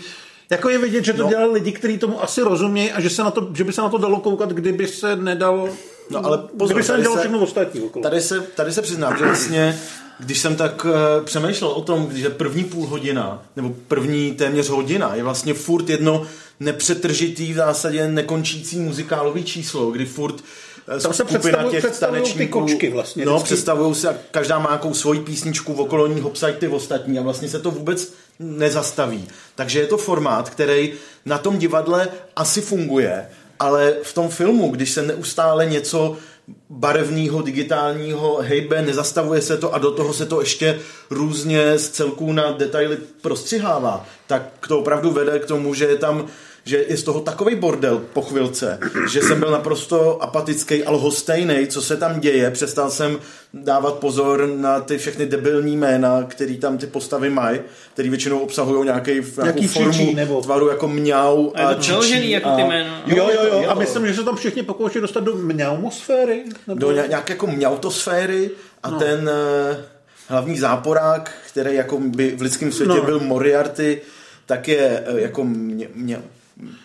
jako 0.51 0.69
je 0.69 0.79
vidět, 0.79 1.05
že 1.05 1.13
to 1.13 1.23
No. 1.23 1.29
dělali 1.29 1.53
lidi, 1.53 1.73
kteří 1.73 1.99
tomu 1.99 2.23
asi 2.23 2.43
rozumějí 2.43 2.93
a 2.93 3.01
že, 3.01 3.11
se 3.11 3.23
na 3.23 3.31
to, 3.31 3.49
že 3.55 3.65
by 3.65 3.73
se 3.73 3.81
na 3.81 3.89
to 3.89 3.99
dalo 3.99 4.21
koukat, 4.21 4.51
kdyby 4.51 4.87
se 4.89 5.17
nedal, 5.17 5.69
No 6.11 6.27
ale 6.27 6.39
pozor, 6.39 6.75
kdyby 6.77 6.83
se 6.87 7.03
se- 7.05 7.19
všechno 7.19 7.41
ostatní 7.41 7.81
okolo. 7.81 8.03
Tady 8.03 8.21
se, 8.21 8.41
tady 8.41 8.73
se 8.73 8.83
přiznám, 8.83 9.17
že 9.19 9.25
vlastně, 9.25 9.79
když 10.21 10.39
jsem 10.39 10.57
tak 10.57 10.85
uh, 10.85 10.91
přemýšlel 11.25 11.71
o 11.71 11.83
tom, 11.83 12.09
že 12.15 12.31
první 12.31 12.65
půl 12.65 12.87
hodina, 12.87 13.43
nebo 13.57 13.75
první 13.89 14.33
téměř 14.33 14.69
hodina, 14.69 15.15
je 15.15 15.23
vlastně 15.23 15.55
furt 15.55 15.89
jedno 15.89 16.27
nepřetržitý, 16.61 17.53
v 17.53 17.57
zásadě 17.57 18.09
nekončící 18.09 18.79
muzikálový 18.79 19.45
číslo, 19.45 19.91
kdy 19.91 20.07
furt 20.07 20.35
eh, 20.97 21.01
Tam 21.01 21.13
se 21.13 21.25
skupina 21.25 21.39
představují- 21.59 21.71
těch 21.71 21.85
představují 21.85 22.33
ty 22.33 22.47
kočky 22.49 22.91
vlastně 22.91 23.25
No, 23.25 23.41
představují 23.41 23.95
se, 23.95 24.09
a 24.09 24.15
každá 24.31 24.59
má 24.59 24.71
nějakou 24.71 24.95
svoji 24.95 25.21
písničku, 25.21 25.73
okolo 25.73 26.07
ní 26.07 26.21
hopsají 26.21 26.55
ty 26.55 26.69
ostatní 26.69 27.19
a 27.19 27.23
vlastně 27.23 27.49
se 27.49 27.59
to 27.59 27.71
vůbec 27.71 28.13
nezastaví. 28.39 29.29
Takže 29.55 29.81
je 29.81 29.87
to 29.87 29.97
formát, 29.97 30.51
který 30.51 30.93
na 31.27 31.39
tom 31.39 31.59
divadle 31.59 32.09
asi 32.37 32.61
funguje, 32.61 33.27
ale 33.59 33.95
v 34.03 34.15
tom 34.15 34.29
filmu, 34.29 34.71
když 34.71 34.91
se 34.91 35.03
neustále 35.03 35.67
něco 35.67 36.17
barevného, 36.71 37.43
digitálního 37.43 38.37
hejbe, 38.37 38.83
nezastavuje 38.83 39.43
se 39.43 39.57
to 39.57 39.75
a 39.75 39.79
do 39.79 39.91
toho 39.91 40.13
se 40.15 40.27
to 40.27 40.41
ještě 40.41 40.81
různě 41.11 41.79
z 41.79 41.91
celků 41.91 42.33
na 42.33 42.53
detaily 42.53 42.99
prostřihává, 43.23 44.07
tak 44.27 44.67
to 44.69 44.79
opravdu 44.79 45.11
vede 45.11 45.39
k 45.39 45.47
tomu, 45.47 45.75
že 45.75 45.85
je 45.85 45.97
tam 45.97 46.27
že 46.65 46.85
je 46.89 46.97
z 46.97 47.03
toho 47.03 47.21
takový 47.21 47.55
bordel 47.55 48.03
po 48.13 48.23
chvilce, 48.23 48.79
že 49.13 49.21
jsem 49.23 49.39
byl 49.41 49.51
naprosto 49.51 50.23
apatický 50.23 50.85
a 50.85 50.91
lhostejný, 50.91 51.67
co 51.67 51.83
se 51.83 51.97
tam 51.97 52.21
děje. 52.21 52.51
Přestal 52.51 52.91
jsem 52.91 53.19
dávat 53.55 53.95
pozor 53.95 54.49
na 54.57 54.81
ty 54.81 54.99
všechny 54.99 55.27
debilní 55.27 55.77
jména, 55.77 56.25
který 56.29 56.59
tam 56.59 56.79
ty 56.79 56.87
postavy 56.87 57.31
mají, 57.31 57.61
který 57.95 58.09
většinou 58.09 58.39
obsahují 58.39 58.85
nějaký, 58.85 59.11
nějakou 59.13 59.43
Nějaký 59.43 59.69
formu 59.69 59.93
čičí, 59.93 60.15
nebo- 60.15 60.41
tvaru 60.41 60.69
jako 60.69 60.89
mňau 60.89 61.51
A 61.55 61.75
to 61.75 61.81
přeložený 61.81 62.31
jako 62.31 62.51
ty 62.57 62.63
jména. 62.63 63.03
Jo, 63.07 63.31
jo, 63.35 63.41
jo, 63.53 63.61
je 63.61 63.67
a 63.67 63.75
myslím, 63.75 64.07
že 64.07 64.15
se 64.15 64.25
tam 64.25 64.37
všichni 64.37 64.63
pokouší 64.63 65.01
dostat 65.01 65.25
do 65.25 65.35
mňaumosféry. 65.37 66.45
Nebo... 66.67 66.81
do 66.81 66.93
ně- 66.93 67.05
nějaké 67.09 67.33
jako 67.33 67.47
mňautosféry 67.47 68.51
a 68.83 68.91
no. 68.91 68.99
ten 68.99 69.31
uh, 69.71 69.77
hlavní 70.29 70.59
záporák, 70.59 71.31
který 71.53 71.75
jako 71.75 71.99
by 72.01 72.35
v 72.37 72.43
lidském 72.43 72.73
světě 72.73 72.95
No. 72.95 73.03
byl 73.03 73.21
Moriarty, 73.21 74.01
tak 74.47 74.69
je 74.69 75.05
uh, 75.13 75.19
jako 75.19 75.45
mě, 75.45 75.89
mě, 75.95 76.19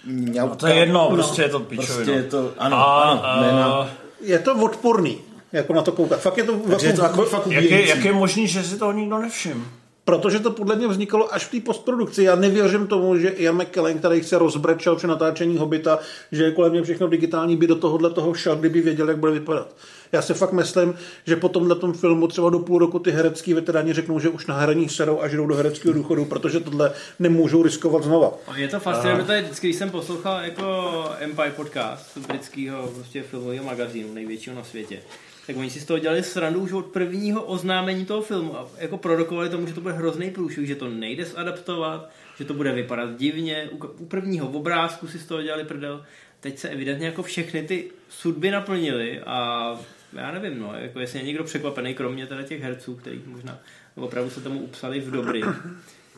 mňauka. 0.06 0.50
No 0.50 0.56
to 0.56 0.68
je 0.68 0.76
jedno, 0.76 1.10
prostě 1.10 1.42
je 1.42 1.50
to 1.50 1.60
pičovina. 1.60 1.96
Prostě 1.96 2.12
je 2.12 2.24
to, 2.24 2.52
ano, 2.58 2.78
A, 2.78 3.02
ano, 3.02 3.42
jména. 3.42 3.66
a, 3.66 3.90
Je 4.22 4.40
to 4.40 4.56
odporný, 4.56 5.18
jako 5.52 5.74
na 5.74 5.82
to 5.82 5.92
koukat. 5.92 6.20
Fakt 6.20 6.38
je 6.38 6.44
to... 6.44 6.54
Takže 6.70 6.88
je 6.88 6.94
to 6.94 7.04
jako 7.04 7.26
fakt 7.26 7.48
jak, 7.48 7.64
je, 7.64 7.88
jak 7.88 8.06
je 8.06 8.14
možný, 8.14 8.48
že 8.48 8.64
si 8.64 8.78
toho 8.78 8.92
nikdo 8.92 9.18
nevšim? 9.18 9.68
Protože 10.06 10.40
to 10.40 10.52
podle 10.52 10.76
mě 10.76 10.88
vznikalo 10.88 11.34
až 11.34 11.46
v 11.46 11.52
té 11.52 11.60
postprodukci. 11.60 12.24
Já 12.24 12.36
nevěřím 12.36 12.88
tomu, 12.88 13.18
že 13.18 13.28
Ian 13.30 13.62
McKellen, 13.62 14.00
který 14.00 14.24
se 14.24 14.38
rozbrečel 14.38 14.96
při 14.96 15.08
natáčení 15.08 15.58
Hobita, 15.58 16.00
že 16.32 16.44
je 16.44 16.52
kolem 16.52 16.72
mě 16.72 16.84
všechno 16.84 17.08
digitální, 17.08 17.58
by 17.58 17.68
do 17.68 17.76
tohohle 17.76 18.10
toho 18.10 18.34
šel, 18.34 18.56
kdyby 18.56 18.82
věděl, 18.82 19.10
jak 19.10 19.18
bude 19.18 19.32
vypadat. 19.32 19.68
Já 20.12 20.22
si 20.22 20.34
fakt 20.34 20.52
myslím, 20.52 20.94
že 21.26 21.36
po 21.36 21.50
tomhle 21.50 21.76
tom 21.76 21.94
filmu 21.94 22.28
třeba 22.28 22.50
do 22.50 22.60
půl 22.60 22.80
roku 22.80 23.00
ty 23.00 23.12
herecký 23.12 23.54
veteráni 23.54 23.94
řeknou, 23.94 24.20
že 24.20 24.30
už 24.30 24.48
na 24.48 24.58
hraní 24.58 24.90
serou 24.90 25.22
a 25.22 25.28
že 25.28 25.38
jdou 25.38 25.48
do 25.48 25.56
hereckého 25.56 25.94
důchodu, 25.94 26.26
protože 26.26 26.60
tohle 26.60 26.92
nemůžou 27.20 27.64
riskovat 27.64 28.04
znova. 28.04 28.34
Je 28.56 28.68
to 28.68 28.80
fascinující, 28.80 29.26
protože 29.26 29.42
vždycky, 29.42 29.68
když 29.68 29.76
jsem 29.76 29.90
poslouchal 29.90 30.44
jako 30.44 31.06
Empire 31.20 31.52
podcast 31.52 32.18
britského 32.18 32.88
prostě 32.88 33.24
filmového 33.24 33.66
magazínu, 33.66 34.14
největšího 34.14 34.56
na 34.56 34.64
světě, 34.64 35.00
tak 35.48 35.58
oni 35.58 35.70
si 35.70 35.80
z 35.80 35.86
toho 35.86 36.00
dělali 36.00 36.24
srandu 36.24 36.60
už 36.60 36.72
od 36.72 36.86
prvního 36.86 37.44
oznámení 37.44 38.06
toho 38.06 38.22
filmu 38.22 38.58
a 38.58 38.68
jako 38.78 38.98
prorokovali 38.98 39.50
tomu, 39.50 39.68
že 39.68 39.74
to 39.74 39.82
bude 39.82 39.94
hrozný 39.94 40.32
průšvih, 40.32 40.68
že 40.68 40.76
to 40.76 40.90
nejde 40.90 41.26
zadaptovat, 41.26 42.10
že 42.38 42.46
to 42.46 42.54
bude 42.54 42.72
vypadat 42.72 43.18
divně. 43.18 43.70
U, 43.72 43.88
u 43.98 44.06
prvního 44.06 44.48
obrázku 44.48 45.08
si 45.08 45.20
z 45.20 45.26
toho 45.26 45.42
dělali 45.42 45.64
prdel. 45.64 46.04
Teď 46.40 46.60
se 46.60 46.70
evidentně 46.70 47.06
jako 47.06 47.24
všechny 47.24 47.64
ty 47.64 47.92
sudby 48.10 48.52
naplnily 48.52 49.20
a 49.20 49.80
já 50.16 50.32
nevím, 50.32 50.60
no, 50.60 50.74
jako 50.78 51.00
jestli 51.00 51.20
je 51.20 51.26
někdo 51.26 51.44
překvapený, 51.44 51.94
kromě 51.94 52.28
teda 52.28 52.44
těch 52.44 52.62
herců, 52.62 52.96
kteří 52.96 53.22
možná 53.26 53.58
opravdu 53.96 54.30
se 54.30 54.42
tomu 54.42 54.60
upsali 54.60 55.00
v 55.00 55.12
dobrý. 55.12 55.42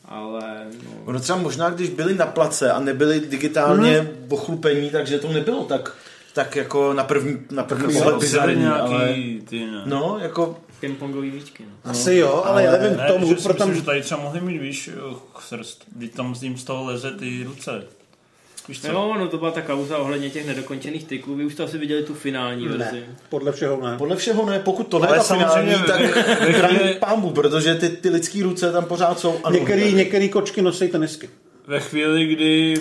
Ale 0.05 0.65
no, 0.83 0.91
Ono 1.05 1.19
třeba 1.19 1.39
možná, 1.39 1.69
když 1.69 1.89
byli 1.89 2.15
na 2.15 2.25
place 2.25 2.71
a 2.71 2.79
nebyli 2.79 3.19
digitálně 3.19 4.01
mm. 4.01 4.27
ochlupení, 4.29 4.89
takže 4.89 5.19
to 5.19 5.33
nebylo 5.33 5.63
tak, 5.63 5.95
tak 6.33 6.55
jako 6.55 6.93
na 6.93 7.03
první, 7.03 7.37
na 7.51 7.63
první 7.63 7.93
pohled 7.93 8.19
bizarní, 8.19 8.61
nějaký 8.61 8.93
ale... 8.93 9.15
ty, 9.49 9.65
ne. 9.65 9.81
No, 9.85 10.17
jako 10.21 10.59
pingpongový 10.79 11.31
míčky. 11.31 11.63
No. 11.65 11.91
Asi 11.91 12.15
jo, 12.15 12.43
ale, 12.45 12.63
já 12.63 12.71
nevím, 12.71 12.97
Ne, 12.97 13.07
tomu, 13.07 13.35
že 13.35 13.43
tam 13.43 13.53
myslím, 13.53 13.75
že 13.75 13.81
tady 13.81 14.01
třeba 14.01 14.21
mohli 14.21 14.41
mít, 14.41 14.57
víš, 14.57 14.89
srst, 15.39 15.83
když 15.95 16.09
tam 16.09 16.35
s 16.35 16.41
ním 16.41 16.57
z 16.57 16.63
toho 16.63 16.85
leze 16.85 17.11
ty 17.11 17.43
ruce. 17.43 17.83
Víš 18.67 18.81
co? 18.81 18.87
Jo, 18.87 19.15
no 19.19 19.27
to 19.27 19.37
byla 19.37 19.51
ta 19.51 19.61
kauza 19.61 19.97
ohledně 19.97 20.29
těch 20.29 20.47
nedokončených 20.47 21.03
triků. 21.03 21.35
Vy 21.35 21.45
už 21.45 21.55
to 21.55 21.63
asi 21.63 21.77
viděli 21.77 22.03
tu 22.03 22.13
finální 22.13 22.67
verzi. 22.67 22.95
ne, 22.99 23.15
podle 23.29 23.51
všeho 23.51 23.81
ne. 23.89 23.97
podle 23.97 24.15
všeho 24.15 24.45
ne, 24.45 24.59
pokud 24.59 24.87
tohle 24.87 25.07
Ale 25.07 25.19
finální, 25.19 25.71
samozřejmě 25.73 25.87
tak 25.87 26.01
chraň 26.55 26.79
pámbu, 26.99 27.31
protože 27.31 27.75
ty, 27.75 27.89
ty 27.89 28.09
lidský 28.09 28.43
ruce 28.43 28.71
tam 28.71 28.85
pořád 28.85 29.19
jsou. 29.19 29.39
Ano, 29.43 29.55
Některý, 29.55 29.93
některý 29.93 30.29
kočky 30.29 30.61
nosí 30.61 30.87
tenisky. 30.87 31.29
Ve 31.67 31.79
chvíli, 31.79 32.25
kdy 32.25 32.75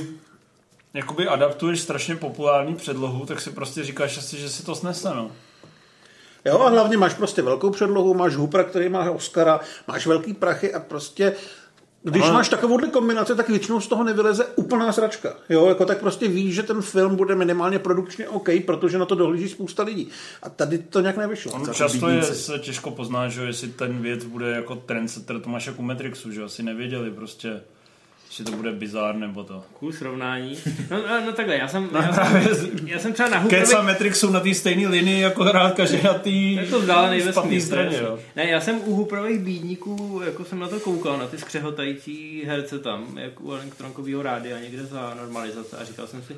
jakoby 0.95 1.27
adaptuješ 1.27 1.81
strašně 1.81 2.17
populární 2.17 2.75
předlohu, 2.75 3.27
tak 3.27 3.41
si 3.41 3.51
prostě 3.51 3.85
říkáš 3.85 4.19
asi, 4.19 4.37
že 4.37 4.49
si 4.49 4.65
to 4.65 4.75
snese, 4.75 5.09
no. 5.09 5.31
Jo, 6.45 6.61
a 6.61 6.69
hlavně 6.69 6.97
máš 6.97 7.15
prostě 7.15 7.43
velkou 7.43 7.71
předlohu, 7.71 8.15
máš 8.15 8.35
Hoopera, 8.35 8.65
který 8.65 8.89
má 8.89 9.11
Oscara, 9.11 9.61
máš 9.89 10.07
velký 10.07 10.35
prachy 10.35 10.75
a 10.75 10.81
prostě 10.81 11.33
když 12.11 12.23
Ale- 12.23 12.33
máš 12.33 12.49
takovouhle 12.49 12.89
kombinaci, 12.89 13.35
tak 13.35 13.49
většinou 13.49 13.81
z 13.81 13.89
toho 13.89 14.05
nevyleze 14.05 14.47
úplná 14.57 14.93
sračka. 14.93 15.35
Jo, 15.49 15.67
jako 15.67 15.85
tak 15.85 15.99
prostě 15.99 16.29
víš, 16.29 16.55
že 16.55 16.63
ten 16.63 16.83
film 16.83 17.17
bude 17.17 17.35
minimálně 17.35 17.79
produkčně 17.79 18.29
OK, 18.29 18.49
protože 18.67 18.99
na 18.99 19.05
to 19.05 19.15
dohlíží 19.15 19.49
spousta 19.49 19.83
lidí. 19.83 20.09
A 20.43 20.49
tady 20.49 20.79
to 20.79 21.01
nějak 21.01 21.17
nevyšlo. 21.17 21.53
On 21.53 21.75
často 21.75 22.09
je, 22.09 22.23
se 22.23 22.59
těžko 22.59 22.91
pozná, 22.91 23.29
že 23.29 23.43
jestli 23.43 23.69
ten 23.69 24.03
věc 24.03 24.25
bude 24.25 24.51
jako 24.51 24.77
trendsetter, 24.77 25.41
to 25.41 25.49
máš 25.49 25.67
jako 25.67 25.83
Matrixu, 25.83 26.33
že 26.33 26.43
asi 26.43 26.63
nevěděli 26.63 27.11
prostě, 27.11 27.61
jestli 28.39 28.45
to 28.53 28.57
bude 28.57 28.73
bizár 28.73 29.15
nebo 29.17 29.45
to. 29.45 29.65
Cool 29.79 29.93
srovnání. 29.93 30.59
No, 30.91 30.97
no, 30.97 31.27
no 31.27 31.33
takhle, 31.33 31.57
já 31.57 31.69
jsem, 31.69 31.89
No, 31.93 32.01
já 32.01 32.13
právě 32.13 32.55
jsem, 32.55 32.71
já 32.89 32.99
jsem 32.99 33.13
třeba 33.13 33.29
na 33.29 33.45
Keca 33.45 33.57
Hooperovi... 33.57 33.87
Matrixu 33.87 34.31
na 34.31 34.41
té 34.41 34.55
stejné 34.55 34.89
linii, 34.89 35.21
jako 35.21 35.45
hrát 35.45 35.75
každý 35.75 36.03
na 36.03 36.15
té 36.15 36.31
Je 36.31 36.67
to 36.67 36.81
vzdálený 36.81 37.21
vesmír. 37.21 37.61
straně, 37.63 37.97
jo. 38.03 38.19
Ne, 38.37 38.49
já 38.49 38.61
jsem 38.61 38.81
u 38.85 38.95
Hooperových 38.95 39.39
bídníků, 39.41 40.23
jako 40.25 40.45
jsem 40.45 40.59
na 40.59 40.69
to 40.69 40.81
koukal, 40.81 41.19
na 41.19 41.27
ty 41.27 41.39
skřehotající 41.39 42.45
herce 42.47 42.79
tam, 42.79 43.19
jak 43.19 43.41
u 43.41 43.53
elektronkového 43.53 44.23
rádia 44.23 44.61
někde 44.61 44.85
za 44.87 45.15
normalizace 45.15 45.77
a 45.77 45.85
říkal 45.85 46.07
jsem 46.07 46.23
si, 46.23 46.37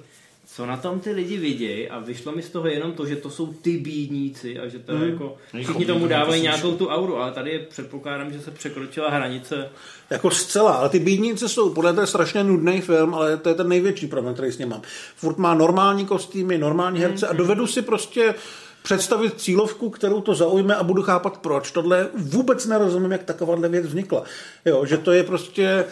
co 0.58 0.66
na 0.66 0.76
tom 0.76 1.00
ty 1.00 1.12
lidi 1.12 1.36
vidějí 1.36 1.88
a 1.88 1.98
vyšlo 1.98 2.32
mi 2.32 2.42
z 2.42 2.50
toho 2.50 2.66
jenom 2.66 2.92
to, 2.92 3.06
že 3.06 3.16
to 3.16 3.30
jsou 3.30 3.46
ty 3.46 3.76
bídníci 3.76 4.58
a 4.58 4.68
že 4.68 4.78
to 4.78 4.92
Hmm. 4.92 5.08
jako 5.08 5.36
všichni 5.62 5.86
tomu 5.86 6.06
dávají 6.06 6.40
to 6.40 6.42
nějakou 6.42 6.76
tu 6.76 6.88
auru, 6.88 7.16
ale 7.16 7.32
tady 7.32 7.50
je 7.50 7.58
předpokládám, 7.58 8.32
že 8.32 8.40
se 8.40 8.50
překročila 8.50 9.10
hranice. 9.10 9.70
Jako 10.10 10.30
zcela, 10.30 10.72
ale 10.72 10.88
ty 10.88 10.98
bídníci 10.98 11.48
jsou, 11.48 11.74
podle 11.74 11.94
to 11.94 12.00
je 12.00 12.06
strašně 12.06 12.44
nudný 12.44 12.80
film, 12.80 13.14
ale 13.14 13.36
to 13.36 13.48
je 13.48 13.54
ten 13.54 13.68
největší 13.68 14.06
problém, 14.06 14.34
který 14.34 14.52
s 14.52 14.58
ním 14.58 14.68
mám. 14.68 14.82
Furt 15.16 15.38
má 15.38 15.54
normální 15.54 16.06
kostýmy, 16.06 16.58
normální 16.58 17.00
herce 17.00 17.28
a 17.28 17.32
dovedu 17.32 17.66
si 17.66 17.82
prostě 17.82 18.34
představit 18.82 19.40
cílovku, 19.40 19.90
kterou 19.90 20.20
to 20.20 20.34
zaujme 20.34 20.74
a 20.74 20.82
budu 20.82 21.02
chápat 21.02 21.38
proč. 21.38 21.70
Tohle 21.70 22.08
vůbec 22.14 22.66
nerozumím, 22.66 23.12
jak 23.12 23.24
takováhle 23.24 23.68
věc 23.68 23.86
vznikla. 23.86 24.22
Jo, 24.64 24.84
že 24.84 24.98
to 24.98 25.12
je 25.12 25.22
prostě 25.22 25.84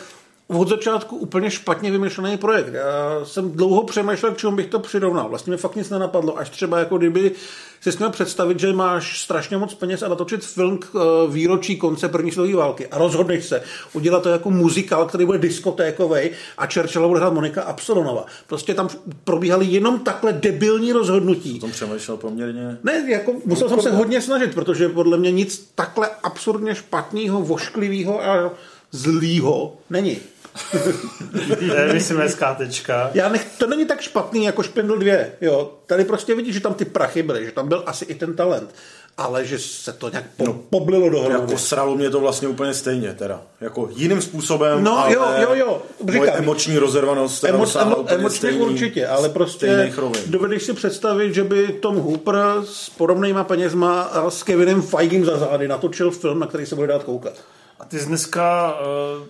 od 0.49 0.69
začátku 0.69 1.17
úplně 1.17 1.51
špatně 1.51 1.91
vymyšlený 1.91 2.37
projekt. 2.37 2.75
Já 2.75 3.25
jsem 3.25 3.53
dlouho 3.53 3.85
přemýšlel, 3.85 4.33
k 4.33 4.37
čemu 4.37 4.57
bych 4.57 4.67
to 4.67 4.79
přirovnal. 4.79 5.29
Vlastně 5.29 5.51
mi 5.51 5.57
fakt 5.57 5.77
nic 5.77 5.91
nenapadlo. 5.91 6.39
Až 6.39 6.51
třeba 6.51 6.79
jako 6.79 6.99
kdyby 6.99 7.33
si 7.81 7.99
měl 7.99 8.11
představit, 8.11 8.61
že 8.61 8.73
máš 8.73 9.23
strašně 9.23 9.57
moc 9.57 9.75
peněz 9.75 10.03
a 10.03 10.09
natočit 10.09 10.45
film 10.45 10.79
k 10.79 10.87
eh, 10.95 11.33
výročí 11.33 11.77
konce 11.77 12.09
první 12.09 12.33
světové 12.33 12.57
války 12.57 12.87
a 12.87 12.99
rozhodneš 12.99 13.47
se 13.47 13.63
udělat 13.93 14.23
to 14.23 14.29
jako 14.29 14.51
muzikál, 14.51 15.07
který 15.07 15.27
bude 15.27 15.39
diskotékový 15.39 16.31
a 16.59 16.67
Churchilla 16.67 17.09
bude 17.09 17.21
hrát 17.21 17.33
Monika 17.33 17.63
Absolonova. 17.63 18.27
Prostě 18.47 18.75
tam 18.75 18.89
probíhaly 19.25 19.67
jenom 19.67 19.99
takhle 19.99 20.33
debilní 20.33 20.93
rozhodnutí. 20.93 21.61
Tom 21.61 21.71
přemýšlel 21.71 22.17
poměrně. 22.17 22.79
Ne, 22.85 23.05
jako 23.09 23.33
musel 23.45 23.69
jsem 23.69 23.81
se 23.81 23.91
hodně 23.91 24.21
snažit, 24.21 24.55
protože 24.55 24.89
podle 24.89 25.19
mě 25.19 25.31
nic 25.31 25.71
takhle 25.75 26.11
absurdně 26.23 26.75
špatného, 26.75 27.43
vošklivého 27.43 28.25
a 28.25 28.51
zlýho 28.93 29.77
není. 29.91 30.19
To 31.69 31.75
je, 31.75 31.93
myslím, 31.93 32.19
hezká 32.19 32.55
tečka. 32.55 33.11
Já 33.15 33.29
nech, 33.29 33.47
to 33.59 33.67
není 33.67 33.87
tak 33.87 34.01
špatný 34.01 34.45
jako 34.45 34.63
Špindl 34.63 34.97
2, 34.99 35.15
jo. 35.41 35.73
Tady 35.87 36.05
prostě 36.05 36.35
vidíš, 36.35 36.55
že 36.55 36.61
tam 36.61 36.75
ty 36.75 36.85
prachy 36.85 37.23
byly, 37.23 37.45
že 37.45 37.53
tam 37.53 37.69
byl 37.69 37.83
asi 37.87 38.05
i 38.05 38.15
ten 38.15 38.37
talent. 38.37 38.75
Ale 39.19 39.45
že 39.45 39.59
se 39.59 39.93
to 39.93 40.09
nějak 40.11 40.25
po, 40.37 40.45
no, 40.45 40.53
poblilo 40.71 41.09
dohromady. 41.11 41.43
Jako 41.43 41.59
sralo 41.59 41.97
mě 41.97 42.11
to 42.11 42.21
vlastně 42.21 42.49
úplně 42.49 42.75
stejně 42.75 43.15
teda. 43.15 43.43
Jako 43.61 43.89
jiným 43.97 44.23
způsobem, 44.23 44.85
No, 44.85 44.99
ale 44.99 45.15
jo, 45.15 45.25
jo, 45.41 45.55
jo, 45.55 45.83
moje 46.03 46.21
říkám. 46.21 46.35
emoční 46.39 46.79
rozervanost 46.79 47.41
teda 47.41 47.55
Emo, 47.55 47.67
emo, 47.81 48.05
emočně 48.09 48.39
stejný, 48.39 48.61
určitě, 48.61 49.07
ale 49.07 49.29
prostě 49.29 49.93
dovedeš 50.27 50.63
si 50.63 50.73
představit, 50.73 51.35
že 51.35 51.45
by 51.45 51.69
Tom 51.69 51.97
Hooper 51.97 52.37
s 52.65 52.91
podobnýma 52.91 53.45
penězma 53.45 54.03
a 54.03 54.31
s 54.31 54.43
Kevinem 54.43 54.83
Feigem 54.83 55.25
za 55.25 55.39
zády 55.39 55.69
natočil 55.69 56.11
film, 56.11 56.39
na 56.39 56.47
který 56.47 56.67
se 56.67 56.75
bude 56.75 56.87
dát 56.87 57.05
koukat. 57.05 57.35
A 57.81 57.85
ty 57.85 57.99
jsi 57.99 58.07
dneska 58.07 58.75
uh, 58.81 59.27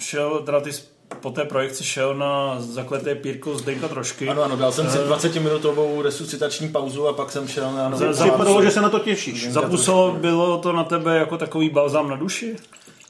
šel, 0.00 0.42
teda 0.44 0.60
ty 0.60 0.70
po 1.20 1.30
té 1.30 1.44
projekci 1.44 1.84
šel 1.84 2.14
na 2.14 2.56
zakleté 2.60 3.14
pírko 3.14 3.58
Zdenka 3.58 3.88
Trošky. 3.88 4.28
Ano, 4.28 4.42
ano, 4.42 4.56
dal 4.56 4.72
jsem 4.72 4.90
si 4.90 4.98
20-minutovou 4.98 6.02
resuscitační 6.02 6.68
pauzu 6.68 7.08
a 7.08 7.12
pak 7.12 7.32
jsem 7.32 7.48
šel 7.48 7.72
na 7.72 7.90
plán. 7.90 8.12
Vypadalo, 8.24 8.62
že 8.62 8.70
se 8.70 8.80
na 8.80 8.88
to 8.88 8.98
těšíš. 8.98 9.52
Zapůsobilo 9.52 10.12
bylo 10.20 10.58
to 10.58 10.72
na 10.72 10.84
tebe 10.84 11.16
jako 11.18 11.38
takový 11.38 11.70
balzám 11.70 12.08
na 12.10 12.16
duši? 12.16 12.56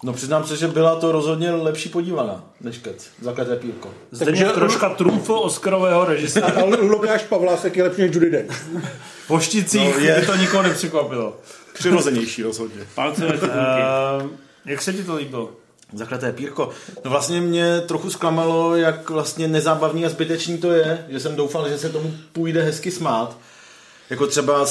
No 0.04 0.12
přiznám 0.12 0.46
se, 0.46 0.56
že 0.56 0.68
byla 0.68 0.96
to 1.00 1.12
rozhodně 1.12 1.50
lepší 1.50 1.88
podívaná 1.88 2.44
než 2.60 2.78
Kec, 2.78 3.06
zakleté 3.20 3.56
pírko. 3.56 3.88
Zdeněk 4.10 4.40
Takže- 4.40 4.54
troška 4.54 4.88
trumfl 4.88 5.32
Oscarového 5.34 6.04
režiséra. 6.04 6.64
Lukáš 6.80 7.22
Pavlásek 7.22 7.76
je 7.76 7.82
lepší 7.82 8.02
než 8.02 8.14
Judy 8.14 8.30
Dench. 8.30 8.52
V 9.24 9.26
Pošticích 9.28 9.94
No, 9.98 10.04
je. 10.04 10.22
to 10.26 10.36
nikoho 10.36 10.62
nepřekvapilo. 10.62 11.36
Přirozenější 11.74 12.42
rozhodně. 12.42 12.86
Titulky. 13.14 13.36
Uh, 13.46 14.30
jak 14.66 14.82
se 14.82 14.92
ti 14.92 15.04
to 15.04 15.16
líbilo? 15.16 15.50
Zakleté 15.92 16.32
pírko. 16.32 16.70
No 17.04 17.10
vlastně 17.10 17.40
mě 17.40 17.80
trochu 17.80 18.10
zklamalo, 18.10 18.76
jak 18.76 19.10
vlastně 19.10 19.48
nezábavný 19.48 20.06
a 20.06 20.08
zbytečný 20.08 20.58
to 20.58 20.72
je, 20.72 21.06
že 21.08 21.20
jsem 21.20 21.36
doufal, 21.36 21.68
že 21.68 21.78
se 21.78 21.88
tomu 21.88 22.14
půjde 22.32 22.62
hezky 22.62 22.90
smát. 22.90 23.36
Jako 24.10 24.26
třeba 24.26 24.66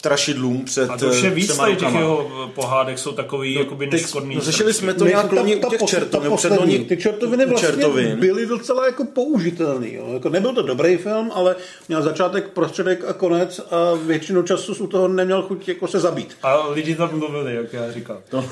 strašidlům 0.00 0.64
před 0.64 0.90
A 0.90 0.96
to 0.98 1.06
už 1.06 1.22
je 1.22 1.30
eh, 1.30 1.34
víc 1.34 1.56
tady 1.56 1.76
těch 1.76 1.94
jeho 1.94 2.30
pohádek 2.54 2.98
jsou 2.98 3.12
takový 3.12 3.54
jakoby 3.54 3.86
Teď, 3.86 4.02
neškodný. 4.02 4.34
no, 4.34 4.40
řešili 4.40 4.74
jsme 4.74 4.94
to 4.94 5.06
nějak 5.06 5.32
loni 5.32 5.56
u 5.56 5.70
těch 5.70 5.80
pos- 5.80 5.86
čertov, 5.86 6.22
nebo 6.22 6.34
poslední. 6.36 6.56
předloni 6.58 6.84
Ty 6.84 6.96
čertoviny 6.96 7.46
vlastně 7.46 7.68
čertovin. 7.68 8.20
byly 8.20 8.46
docela 8.46 8.86
jako 8.86 9.04
použitelný. 9.04 9.94
Jo. 9.94 10.06
Jako 10.14 10.28
nebyl 10.28 10.52
to 10.54 10.62
dobrý 10.62 10.96
film, 10.96 11.30
ale 11.34 11.56
měl 11.88 12.02
začátek, 12.02 12.48
prostředek 12.48 13.04
a 13.08 13.12
konec 13.12 13.60
a 13.70 13.94
většinu 14.06 14.42
času 14.42 14.74
z 14.74 14.80
u 14.80 14.86
toho 14.86 15.08
neměl 15.08 15.42
chuť 15.42 15.68
jako 15.68 15.88
se 15.88 16.00
zabít. 16.00 16.36
A 16.42 16.66
lidi 16.68 16.94
tam 16.94 17.18
mluvili, 17.18 17.54
jak 17.54 17.72
já 17.72 17.92
říkal. 17.92 18.18
No. 18.32 18.44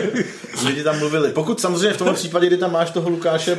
Lidi 0.66 0.82
tam 0.82 0.98
mluvili. 0.98 1.30
Pokud 1.30 1.60
samozřejmě 1.60 1.92
v 1.92 1.96
tomhle 1.98 2.14
případě, 2.14 2.46
kdy 2.46 2.56
tam 2.56 2.72
máš 2.72 2.90
toho 2.90 3.10
Lukáše 3.10 3.58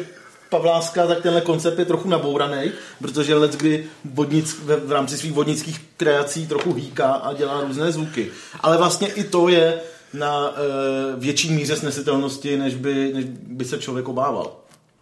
Pavláska, 0.50 1.08
tak 1.08 1.22
tenhle 1.22 1.42
koncept 1.42 1.80
je 1.80 1.86
trochu 1.86 2.10
nabouraný, 2.10 2.72
protože 3.02 3.36
let, 3.36 3.56
kdy 3.56 3.86
vodnic, 4.06 4.54
v, 4.54 4.88
v 4.88 4.92
rámci 4.92 5.18
svých 5.18 5.34
vodnických 5.34 5.82
kreací 5.98 6.48
trochu 6.48 6.74
hýká 6.74 7.08
a 7.08 7.34
dělá 7.34 7.62
různé 7.62 7.92
zvuky. 7.92 8.32
Ale 8.60 8.78
vlastně 8.78 9.08
i 9.08 9.24
to 9.24 9.48
je 9.48 9.80
na 10.14 10.54
e, 10.56 11.20
větší 11.20 11.52
míře 11.52 11.76
snesitelnosti, 11.76 12.58
než 12.58 12.76
by, 12.76 13.12
než 13.14 13.26
by 13.48 13.66
se 13.66 13.78
člověk 13.78 14.08
obával. 14.08 14.52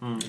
Hmm. 0.00 0.20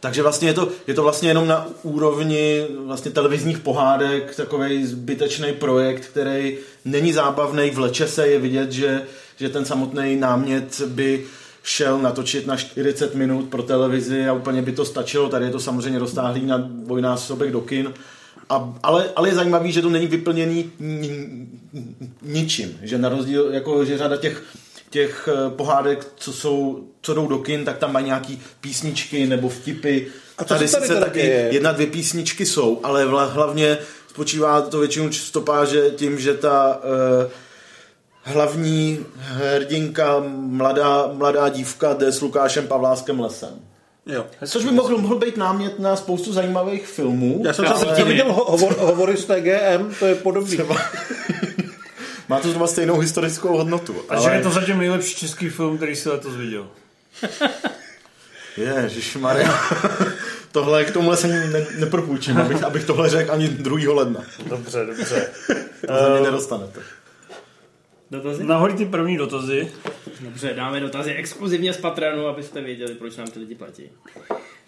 Takže 0.00 0.22
vlastně 0.22 0.48
je 0.48 0.54
to, 0.54 0.68
je 0.86 0.94
to 0.94 1.02
vlastně 1.02 1.30
jenom 1.30 1.46
na 1.46 1.66
úrovni 1.82 2.66
vlastně 2.86 3.10
televizních 3.10 3.58
pohádek, 3.58 4.36
takový 4.36 4.86
zbytečný 4.86 5.52
projekt, 5.52 6.06
který 6.06 6.58
není 6.84 7.12
zábavný, 7.12 7.70
vleče 7.70 8.08
se, 8.08 8.28
je 8.28 8.38
vidět, 8.38 8.72
že, 8.72 9.02
že 9.36 9.48
ten 9.48 9.64
samotný 9.64 10.16
námět 10.16 10.80
by 10.80 11.26
šel 11.64 11.98
natočit 11.98 12.46
na 12.46 12.56
40 12.56 13.14
minut 13.14 13.48
pro 13.48 13.62
televizi 13.62 14.26
a 14.26 14.32
úplně 14.32 14.62
by 14.62 14.72
to 14.72 14.84
stačilo. 14.84 15.28
Tady 15.28 15.44
je 15.44 15.50
to 15.50 15.60
samozřejmě 15.60 15.98
roztáhlý 15.98 16.46
na 16.46 16.58
dvojnásobek 16.58 17.50
do 17.50 17.60
kin. 17.60 17.92
A, 18.48 18.74
ale, 18.82 19.10
ale 19.16 19.28
je 19.28 19.34
zajímavý, 19.34 19.72
že 19.72 19.82
to 19.82 19.90
není 19.90 20.06
vyplněný 20.06 20.72
ni- 20.78 21.46
ničím. 22.22 22.78
Že 22.82 22.98
na 22.98 23.08
rozdíl, 23.08 23.48
jako 23.52 23.84
že 23.84 23.98
řada 23.98 24.16
těch 24.16 24.42
těch 24.94 25.28
eh, 25.32 25.50
pohádek, 25.50 26.06
co, 26.16 26.32
jsou, 26.32 26.84
co 27.02 27.14
jdou 27.14 27.26
do 27.26 27.38
kin, 27.38 27.64
tak 27.64 27.78
tam 27.78 27.92
mají 27.92 28.06
nějaký 28.06 28.42
písničky 28.60 29.26
nebo 29.26 29.48
vtipy. 29.48 30.06
A 30.38 30.44
tady 30.44 30.68
se 30.68 30.76
tady 30.76 30.86
sice 30.86 31.00
taky 31.00 31.20
děje? 31.20 31.48
jedna, 31.52 31.72
dvě 31.72 31.86
písničky 31.86 32.46
jsou, 32.46 32.80
ale 32.82 33.04
hlavně 33.04 33.78
spočívá 34.08 34.60
to 34.60 34.78
většinou 34.78 35.12
stopáže 35.12 35.90
tím, 35.90 36.18
že 36.18 36.34
ta 36.34 36.76
uh, 36.76 37.30
hlavní 38.24 39.06
hrdinka, 39.16 40.22
mladá, 40.36 41.10
mladá 41.12 41.48
dívka, 41.48 41.92
jde 41.92 42.12
s 42.12 42.20
Lukášem 42.20 42.66
Pavláskem 42.68 43.20
lesem. 43.20 43.50
Jo. 44.06 44.26
Což 44.46 44.64
by 44.64 44.70
mohl, 44.70 44.98
mohl 44.98 45.18
být 45.18 45.36
námět 45.36 45.78
na 45.78 45.96
spoustu 45.96 46.32
zajímavých 46.32 46.86
filmů. 46.86 47.42
Já 47.44 47.52
jsem 47.52 47.64
třeba 47.64 47.94
jsem 47.94 48.06
viděl 48.08 48.32
ho- 48.32 48.44
hovor, 48.50 48.76
hovory 48.78 49.16
z 49.16 49.24
TGM, 49.24 49.94
to 49.98 50.06
je 50.06 50.14
podobný. 50.14 50.58
Má 52.28 52.40
to 52.40 52.48
zhruba 52.48 52.66
stejnou 52.66 52.98
historickou 52.98 53.56
hodnotu. 53.56 53.94
Takže 54.08 54.28
je 54.30 54.42
to 54.42 54.50
zatím 54.50 54.78
nejlepší 54.78 55.14
český 55.14 55.48
film, 55.48 55.76
který 55.76 55.96
si 55.96 56.08
letos 56.08 56.34
viděl. 56.34 56.66
Ježišmarja. 58.56 59.54
tohle 60.52 60.84
k 60.84 60.90
tomuhle 60.90 61.16
se 61.16 61.26
ne, 61.28 61.66
nepropůjčím, 61.78 62.38
abych, 62.38 62.62
abych 62.62 62.84
tohle 62.84 63.10
řekl 63.10 63.32
ani 63.32 63.48
2. 63.48 63.94
ledna. 63.94 64.20
Dobře, 64.46 64.86
dobře. 64.86 65.28
To 65.86 65.92
za 66.04 66.08
mě 66.08 66.20
nedostanete. 66.20 66.80
Dotazy? 68.14 68.44
Nahoď 68.44 68.76
ty 68.76 68.86
první 68.86 69.16
dotazy. 69.16 69.72
Dobře, 70.20 70.54
dáme 70.54 70.80
dotazy 70.80 71.12
exkluzivně 71.12 71.72
z 71.72 71.76
Patronu, 71.76 72.26
abyste 72.26 72.60
věděli, 72.60 72.94
proč 72.94 73.16
nám 73.16 73.26
ty 73.26 73.38
lidi 73.38 73.54
platí. 73.54 73.82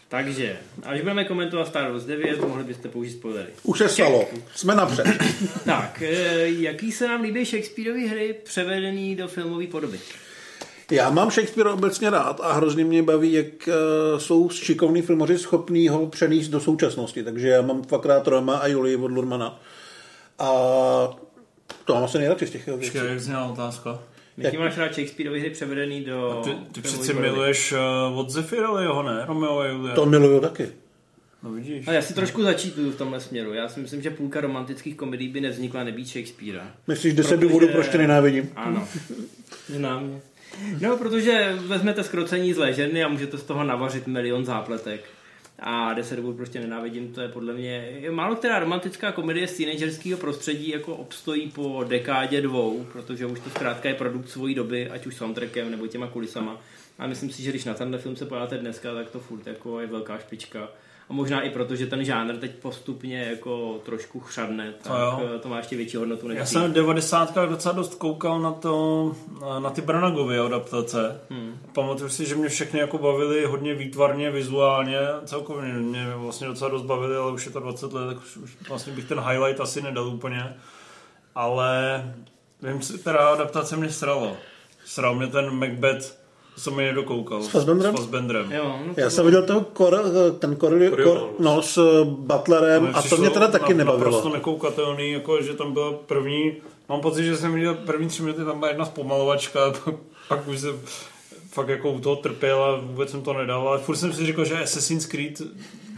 Takže, 0.09 0.57
až 0.83 1.01
budeme 1.01 1.25
komentovat 1.25 1.69
Star 1.69 1.91
Wars 1.91 2.05
9, 2.05 2.41
mohli 2.41 2.65
byste 2.65 2.89
použít 2.89 3.11
spoilery. 3.11 3.49
Už 3.63 3.79
se 3.79 3.89
stalo. 3.89 4.29
Jsme 4.55 4.75
napřed. 4.75 5.07
Tak, 5.65 6.03
eh, 6.03 6.49
jaký 6.49 6.93
se 6.93 7.09
nám 7.09 7.23
líbí 7.23 7.45
Shakespeareovy 7.45 8.07
hry 8.07 8.35
převedený 8.45 9.17
do 9.17 9.29
filmové 9.29 9.67
podoby? 9.67 10.01
Já 10.91 11.11
mám 11.11 11.31
Shakespeare 11.31 11.71
obecně 11.71 12.11
rád 12.11 12.41
a 12.41 12.53
hrozně 12.53 12.85
mě 12.85 13.03
baví, 13.03 13.33
jak 13.33 13.47
uh, 13.69 14.19
jsou 14.19 14.49
šikovní 14.49 15.03
filmaři 15.03 15.39
schopní 15.39 15.89
ho 15.89 16.07
přenést 16.07 16.49
do 16.49 16.61
současnosti. 16.61 17.23
Takže 17.23 17.49
já 17.49 17.63
mám 17.63 17.83
dvakrát 17.83 18.27
Roma 18.27 18.57
a 18.57 18.67
Julii 18.67 18.97
od 18.97 19.11
Lurmana. 19.11 19.61
A 20.39 20.51
to 21.87 21.95
mám 21.95 22.05
asi 22.05 22.19
nejradši 22.19 22.47
z 22.47 22.51
těch 22.51 22.67
věcí. 22.67 22.81
Počkej, 22.81 23.09
jak 23.09 23.21
zněla 23.21 23.45
otázka? 23.45 23.99
Jaký 24.39 24.57
máš 24.57 24.79
rád 24.79 24.95
Shakespeareovy 24.95 25.41
hry 25.41 25.51
převedený 25.51 26.05
do 26.05 26.41
Ty, 26.45 26.51
ty 26.51 26.81
filmové 26.81 27.05
přeci 27.05 27.15
miluješ 27.21 27.73
uh, 27.73 28.19
od 28.19 28.31
Zephyra, 28.31 28.81
jeho 28.81 29.03
ne? 29.03 29.25
Romeo 29.27 29.59
a 29.59 29.67
Julia. 29.67 29.95
To 29.95 30.07
miluju 30.07 30.41
taky. 30.41 30.69
No 31.43 31.51
vidíš. 31.51 31.87
No, 31.87 31.93
já 31.93 32.03
si 32.03 32.15
trošku 32.15 32.43
začítuju 32.43 32.91
v 32.91 32.97
tomhle 32.97 33.21
směru. 33.21 33.53
Já 33.53 33.69
si 33.69 33.81
myslím, 33.81 34.03
že 34.03 34.11
půlka 34.11 34.41
romantických 34.41 34.97
komedií 34.97 35.29
by 35.29 35.41
nevznikla 35.41 35.85
nebýt 35.85 36.09
Shakespearea. 36.09 36.67
Myslíš 36.87 37.15
10 37.15 37.29
Protože- 37.29 37.47
důvodů, 37.49 37.69
proč 37.69 37.89
tě 37.89 37.99
nenávidím? 37.99 38.51
Ano. 38.57 38.89
Znám 39.67 40.05
mě. 40.05 40.21
No, 40.81 40.97
protože 40.97 41.53
vezmete 41.67 42.05
skrocení 42.05 42.53
zlé 42.53 42.73
ženy 42.73 43.05
a 43.05 43.09
můžete 43.09 43.39
z 43.39 43.43
toho 43.43 43.65
navařit 43.65 44.07
milion 44.07 44.45
zápletek. 44.45 45.05
A 45.59 45.95
10 45.95 46.17
důvodů 46.17 46.37
prostě 46.37 46.61
nenávidím, 46.61 47.13
to 47.13 47.21
je 47.21 47.29
podle 47.29 47.55
mě... 47.55 48.03
Málo 48.11 48.37
která 48.37 48.59
romantická 48.59 49.13
komedie 49.13 49.49
z 49.49 49.57
teenagerského 49.57 50.19
prostředí 50.19 50.69
jako 50.69 50.97
obstojí 50.97 51.51
po 51.51 51.85
dekádě 51.89 52.41
dvou, 52.41 52.87
protože 52.93 53.27
už 53.27 53.41
to 53.41 53.51
zkrátka 53.51 53.89
je 53.89 53.95
produkt 53.95 54.29
svojí 54.29 54.55
doby, 54.55 54.91
ať 54.91 55.07
už 55.07 55.17
soundtrackem 55.17 55.71
nebo 55.71 55.87
těma 55.87 56.07
kulisama. 56.07 56.61
A 56.99 57.07
myslím 57.07 57.31
si, 57.31 57.43
že 57.43 57.51
když 57.51 57.65
na 57.65 57.75
tenhle 57.75 57.99
film 57.99 58.17
se 58.17 58.27
podíváte 58.27 58.59
dneska, 58.59 58.95
tak 58.95 59.11
to 59.11 59.21
furt 59.21 59.47
jako 59.47 59.81
je 59.81 59.87
velká 59.87 60.19
špička. 60.19 60.69
A 61.09 61.13
možná 61.13 61.43
i 61.43 61.51
proto, 61.51 61.77
že 61.77 61.87
ten 61.87 62.05
žánr 62.05 62.37
teď 62.37 62.51
postupně 62.55 63.23
jako 63.23 63.81
trošku 63.85 64.21
chřadne, 64.21 64.75
tak 64.83 64.93
To 64.93 65.23
jo. 65.23 65.39
to 65.39 65.49
má 65.49 65.57
ještě 65.57 65.77
větší 65.77 65.97
hodnotu 65.97 66.29
než 66.29 66.39
Já 66.39 66.47
jsem 66.47 66.71
v 66.71 66.75
90. 66.75 67.35
docela 67.49 67.75
dost 67.75 67.95
koukal 67.95 68.41
na 68.41 68.53
to, 68.53 69.13
na 69.59 69.71
ty 69.71 69.81
Branagovy 69.81 70.39
adaptace. 70.39 71.21
Hmm. 71.31 71.59
Pamatuju 71.73 72.11
si, 72.11 72.27
že 72.27 72.35
mě 72.35 72.49
všechny 72.49 72.81
jako 72.81 72.99
bavily 72.99 73.45
hodně 73.45 73.75
výtvarně, 73.75 74.31
vizuálně, 74.31 74.99
celkově 75.25 75.73
mě 75.73 76.07
vlastně 76.15 76.47
docela 76.47 76.71
dost 76.71 76.83
bavily, 76.83 77.17
ale 77.17 77.33
už 77.33 77.47
je 77.47 77.53
to 77.53 77.61
20 77.61 77.93
let, 77.93 78.07
tak 78.07 78.17
už, 78.19 78.37
už 78.37 78.57
vlastně 78.69 78.93
bych 78.93 79.05
ten 79.05 79.21
highlight 79.21 79.61
asi 79.61 79.83
nedal 79.83 80.09
úplně. 80.09 80.57
Ale 81.35 82.05
vím 82.63 82.81
která 83.01 83.29
adaptace 83.29 83.77
mě 83.77 83.91
srala. 83.91 84.33
Sral 84.85 85.15
mě 85.15 85.27
ten 85.27 85.51
Macbeth, 85.51 86.19
jsem 86.59 86.75
mi 86.75 86.85
nedokoukal. 86.85 87.43
S 87.43 87.49
Fassbenderem? 87.49 87.95
S 87.97 87.99
Fassbenderem. 87.99 88.53
Jo, 88.53 88.79
no 88.87 88.95
Já 88.97 89.11
jsem 89.11 89.25
viděl 89.25 89.43
toho 89.47 89.61
kor, 89.61 90.01
ten 90.39 90.57
kor, 90.57 90.79
kor, 91.05 91.31
no, 91.39 91.63
s 91.63 92.05
Butlerem 92.05 92.91
a 92.95 93.03
to 93.03 93.17
mě 93.17 93.31
teda 93.31 93.49
taky 93.49 93.75
na- 93.75 93.85
Naprosto 93.85 94.11
nebavilo. 94.11 94.35
nekoukatelný, 94.35 95.13
jako 95.13 95.43
že 95.43 95.55
tam 95.55 95.73
byla 95.73 95.93
první, 95.93 96.53
mám 96.89 97.01
pocit, 97.01 97.25
že 97.25 97.37
jsem 97.37 97.55
viděl 97.55 97.75
první 97.75 98.09
tři 98.09 98.23
minuty, 98.23 98.45
tam 98.45 98.59
byla 98.59 98.69
jedna 98.71 98.85
zpomalovačka, 98.85 99.61
pak, 99.85 99.95
pak 100.29 100.49
už 100.49 100.61
jsem 100.61 100.81
fakt 101.51 101.69
jako 101.69 101.91
u 101.91 102.01
toho 102.01 102.17
trpěl 102.17 102.65
a 102.65 102.77
vůbec 102.77 103.11
jsem 103.11 103.23
to 103.23 103.33
nedal, 103.33 103.69
ale 103.69 103.79
furt 103.79 103.97
jsem 103.97 104.13
si 104.13 104.27
říkal, 104.27 104.45
že 104.45 104.63
Assassin's 104.63 105.07
Creed 105.07 105.39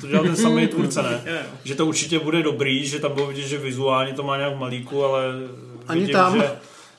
to 0.01 0.07
dělal 0.07 0.25
ten 0.25 0.37
samý 0.37 0.67
tvůrce, 0.69 1.03
ne? 1.03 1.47
Že 1.65 1.75
to 1.75 1.87
určitě 1.87 2.19
bude 2.19 2.43
dobrý, 2.43 2.87
že 2.87 2.99
tam 2.99 3.13
bylo 3.13 3.27
vidět, 3.27 3.43
že 3.47 3.59
vizuálně 3.59 4.13
to 4.13 4.23
má 4.23 4.37
nějak 4.37 4.57
malíku, 4.59 5.05
ale 5.05 5.25
Ani 5.89 6.01
vidím, 6.01 6.13
tam. 6.13 6.41
Že, 6.41 6.51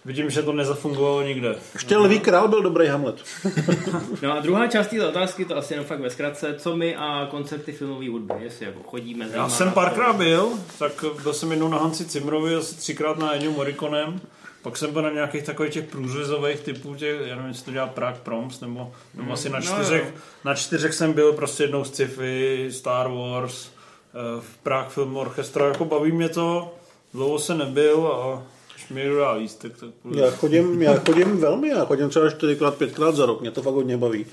vidím, 0.06 0.30
že 0.30 0.43
to 0.43 0.54
nezafungovalo 0.54 1.22
nikde. 1.22 1.56
Ještě 1.74 1.97
Lví 1.97 2.20
král 2.20 2.47
byl 2.47 2.62
dobrý 2.62 2.88
Hamlet. 2.88 3.16
No 4.22 4.32
a 4.32 4.39
druhá 4.39 4.68
část 4.68 4.88
té 4.88 5.08
otázky, 5.08 5.45
to 5.45 5.58
asi 5.58 5.74
jenom 5.74 5.86
fakt 5.86 6.00
ve 6.00 6.10
zkratce, 6.10 6.56
co 6.58 6.76
my 6.76 6.95
a 6.95 7.28
koncerty 7.32 7.72
filmové 7.72 8.10
hudby, 8.10 8.34
jestli 8.39 8.66
jako 8.66 8.80
chodíme. 8.84 9.26
Já 9.26 9.32
zajímá 9.32 9.50
jsem 9.50 9.72
párkrát 9.72 10.14
byl, 10.14 10.50
tak 10.80 11.06
byl 11.24 11.34
jsem 11.34 11.52
jednou 11.52 11.70
na 11.70 11.78
Hanci 11.78 12.06
Cimrovi, 12.06 12.56
asi 12.56 12.76
třikrát 12.76 13.18
na 13.18 13.34
Ennio 13.34 13.52
Morriconem, 13.52 14.22
pak 14.62 14.78
jsem 14.78 14.93
byl 14.93 15.02
na 15.02 15.10
nějakých 15.10 15.43
takových 15.43 15.74
těch 15.74 15.86
průřezových 15.86 16.60
typů, 16.60 16.95
těch, 16.95 17.20
já 17.26 17.36
nevím, 17.36 17.50
jestli 17.50 17.66
to 17.66 17.72
dělá 17.72 17.88
Prague 17.88 18.22
Proms, 18.24 18.60
nebo, 18.60 18.91
nebo 19.14 19.34
asi 19.34 19.50
na 19.50 19.60
no 19.60 19.66
čtyřech, 19.66 20.04
jo. 20.06 20.22
na 20.45 20.56
čtyřech 20.56 20.93
jsem 20.93 21.14
byl 21.14 21.34
prostě 21.34 21.64
jednou 21.64 21.84
z 21.84 21.88
sci-fi, 21.88 22.68
Star 22.72 23.08
Wars, 23.12 23.68
eh, 23.68 24.41
v 24.41 24.58
Prague 24.58 24.89
Film 24.89 25.18
Orchestra, 25.18 25.68
jako 25.68 25.86
baví 25.86 26.12
mě 26.12 26.30
to, 26.30 26.74
dlouho 27.14 27.39
se 27.39 27.56
nebyl 27.56 28.08
a 28.08 28.43
někdo 28.90 29.18
dá 29.20 29.32
lístek, 29.34 29.78
tak 29.80 29.90
půjdu. 29.90 30.20
Já 30.20 30.32
chodím, 30.32 30.82
já 30.82 31.00
chodím 31.00 31.38
velmi, 31.38 31.70
já 31.70 31.86
chodím 31.86 32.10
třeba 32.10 32.30
čtyřikrát, 32.30 32.76
pětkrát 32.78 33.16
za 33.16 33.26
rok, 33.26 33.42
mě 33.42 33.52
to 33.52 33.62
fakt 33.62 33.74
hodně 33.74 33.98
baví. 33.98 34.26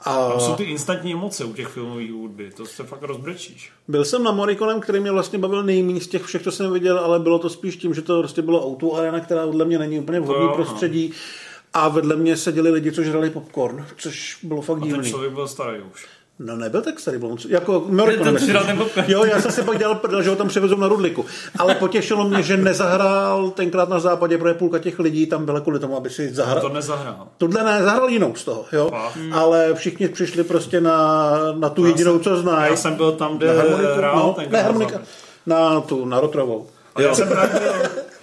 A 0.00 0.28
Tam 0.28 0.40
jsou 0.40 0.54
ty 0.54 0.64
instantní 0.64 1.12
emoce 1.12 1.44
u 1.44 1.52
těch 1.52 1.68
filmových 1.68 2.12
hudby, 2.12 2.50
to 2.56 2.66
se 2.66 2.84
fakt 2.84 3.02
rozbrečíš. 3.02 3.72
byl 3.88 4.04
jsem 4.04 4.22
na 4.22 4.32
Morikonem, 4.32 4.80
který 4.80 5.00
mě 5.00 5.10
vlastně 5.12 5.38
bavil 5.38 5.62
nejméně 5.62 6.00
z 6.00 6.06
těch 6.06 6.22
všech, 6.22 6.42
co 6.42 6.52
jsem 6.52 6.72
viděl, 6.72 6.98
ale 6.98 7.18
bylo 7.20 7.38
to 7.38 7.50
spíš 7.50 7.76
tím, 7.76 7.94
že 7.94 8.02
to 8.02 8.18
prostě 8.18 8.42
bylo 8.42 8.66
auto 8.66 8.94
arena, 8.94 9.20
která 9.20 9.46
podle 9.46 9.64
mě 9.64 9.78
není 9.78 9.98
úplně 9.98 10.20
vhodný 10.20 10.46
no. 10.46 10.54
prostředí. 10.54 11.12
A 11.72 11.88
vedle 11.88 12.16
mě 12.16 12.36
seděli 12.36 12.70
lidi, 12.70 12.92
co 12.92 13.02
žrali 13.02 13.30
popcorn, 13.30 13.86
což 13.98 14.38
bylo 14.42 14.62
fakt 14.62 14.76
A 14.76 14.80
ten 14.80 14.88
divný. 14.88 15.10
člověk 15.10 15.32
byl 15.32 15.48
starý 15.48 15.80
už. 15.92 16.06
No 16.38 16.56
nebyl 16.56 16.82
tak 16.82 17.00
starý, 17.00 17.18
byl 17.18 17.28
on, 17.28 17.38
jako. 17.48 17.80
Ten 17.80 18.36
ten 18.66 18.78
popcorn. 18.78 19.06
Jo, 19.10 19.24
já 19.24 19.40
jsem 19.40 19.52
si 19.52 19.62
pak 19.62 19.78
dělal 19.78 19.94
prdel, 19.94 20.22
že 20.22 20.30
ho 20.30 20.36
tam 20.36 20.48
přivezou 20.48 20.76
na 20.76 20.88
Rudliku. 20.88 21.24
Ale 21.58 21.74
potěšilo 21.74 22.28
mě, 22.28 22.42
že 22.42 22.56
nezahrál 22.56 23.50
tenkrát 23.50 23.88
na 23.88 23.98
západě, 24.00 24.38
protože 24.38 24.54
půlka 24.54 24.78
těch 24.78 24.98
lidí 24.98 25.26
tam 25.26 25.44
byla 25.44 25.60
kvůli 25.60 25.78
tomu, 25.78 25.96
aby 25.96 26.10
si 26.10 26.28
To 26.28 26.34
zahrál. 26.34 26.68
nezahrál. 26.68 27.28
Tohle 27.38 27.64
ne, 27.64 27.82
zahrál 27.82 28.08
jinou 28.08 28.34
z 28.34 28.44
toho, 28.44 28.64
jo. 28.72 28.88
Fakt? 28.90 29.18
Ale 29.32 29.74
všichni 29.74 30.08
přišli 30.08 30.44
prostě 30.44 30.80
na, 30.80 31.30
na 31.58 31.68
tu 31.68 31.86
jedinou, 31.86 32.18
co 32.18 32.36
znají. 32.36 32.70
Já 32.70 32.76
jsem 32.76 32.94
byl 32.94 33.12
tam, 33.12 33.38
kde 33.38 33.46
Na 33.46 33.52
harmoniku, 33.62 33.92
hrál 33.96 34.16
no, 34.16 34.32
ten 34.32 34.52
ne, 34.52 34.62
harmonika. 34.62 35.00
Na 35.46 35.80
tu, 35.80 36.04
na 36.04 36.20
Rotrovou. 36.20 36.66
A 36.94 37.02
já 37.02 37.14
jsem 37.14 37.28
právě 37.28 37.60
byl, 37.60 37.72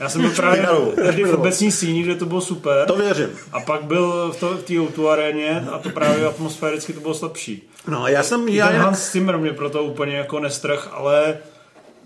já 0.04 0.10
jsem 0.10 0.22
byl 0.22 0.32
právě 0.32 0.68
tehdy 0.95 1.24
v 1.24 1.34
obecní 1.34 1.72
síni, 1.72 2.04
kde 2.04 2.16
to 2.16 2.26
bylo 2.26 2.41
super. 2.41 2.88
To 2.88 2.95
věřím. 2.95 3.30
A 3.51 3.60
pak 3.60 3.84
byl 3.84 4.32
v, 4.32 4.39
to, 4.39 4.58
v 4.58 4.64
té 4.64 5.01
o 5.01 5.08
aréně 5.08 5.68
a 5.72 5.78
to 5.80 5.89
právě 5.89 6.26
atmosféricky 6.26 6.93
to 6.93 6.99
bylo 6.99 7.14
slabší. 7.14 7.70
No 7.88 8.04
a 8.04 8.10
já 8.10 8.24
jsem, 8.24 8.47
Já 8.47 8.66
já, 8.66 8.72
ten 8.72 8.82
Hans 8.82 9.12
Zimmer 9.12 9.38
mě 9.38 9.54
proto 9.54 9.84
úplně 9.84 10.16
jako 10.16 10.39
nestrh, 10.39 10.89
ale 10.91 11.38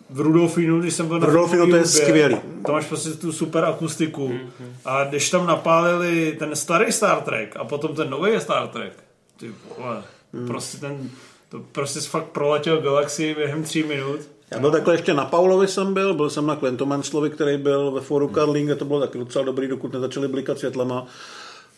v 0.09 0.19
Rudolfínu, 0.19 0.79
když 0.79 0.93
jsem 0.93 1.07
byl 1.07 1.19
na 1.19 1.27
Rudolfínu 1.27 1.61
to 1.61 1.75
je 1.75 1.81
hudbě, 1.81 1.85
skvělý. 1.85 2.37
To 2.65 2.71
máš 2.71 2.85
prostě 2.85 3.09
tu 3.09 3.31
super 3.31 3.65
akustiku. 3.65 4.33
A 4.85 5.03
když 5.03 5.29
tam 5.29 5.47
napálili 5.47 6.35
ten 6.39 6.55
starý 6.55 6.91
Star 6.91 7.21
Trek 7.21 7.55
a 7.59 7.63
potom 7.63 7.95
ten 7.95 8.09
nový 8.09 8.39
Star 8.39 8.67
Trek, 8.67 8.93
ty 9.37 9.51
vole, 9.77 10.03
prostě 10.47 10.77
ten, 10.77 11.09
to 11.49 11.59
prostě 11.71 11.99
fakt 11.99 12.25
proletěl 12.25 12.81
galaxii 12.81 13.35
během 13.35 13.63
tří 13.63 13.83
minut. 13.83 14.19
Já 14.51 14.59
byl 14.59 14.71
takhle 14.71 14.93
ještě 14.93 15.13
na 15.13 15.25
Paulovi 15.25 15.67
jsem 15.67 15.93
byl, 15.93 16.13
byl 16.13 16.29
jsem 16.29 16.47
na 16.47 16.55
Clintomanslovi, 16.55 17.29
který 17.29 17.57
byl 17.57 17.91
ve 17.91 18.01
foru 18.01 18.27
Karling, 18.27 18.65
kde 18.65 18.75
to 18.75 18.85
bylo 18.85 18.99
taky 18.99 19.17
docela 19.17 19.45
dobrý, 19.45 19.67
dokud 19.67 19.93
nezačali 19.93 20.27
blikat 20.27 20.59
světlema. 20.59 21.05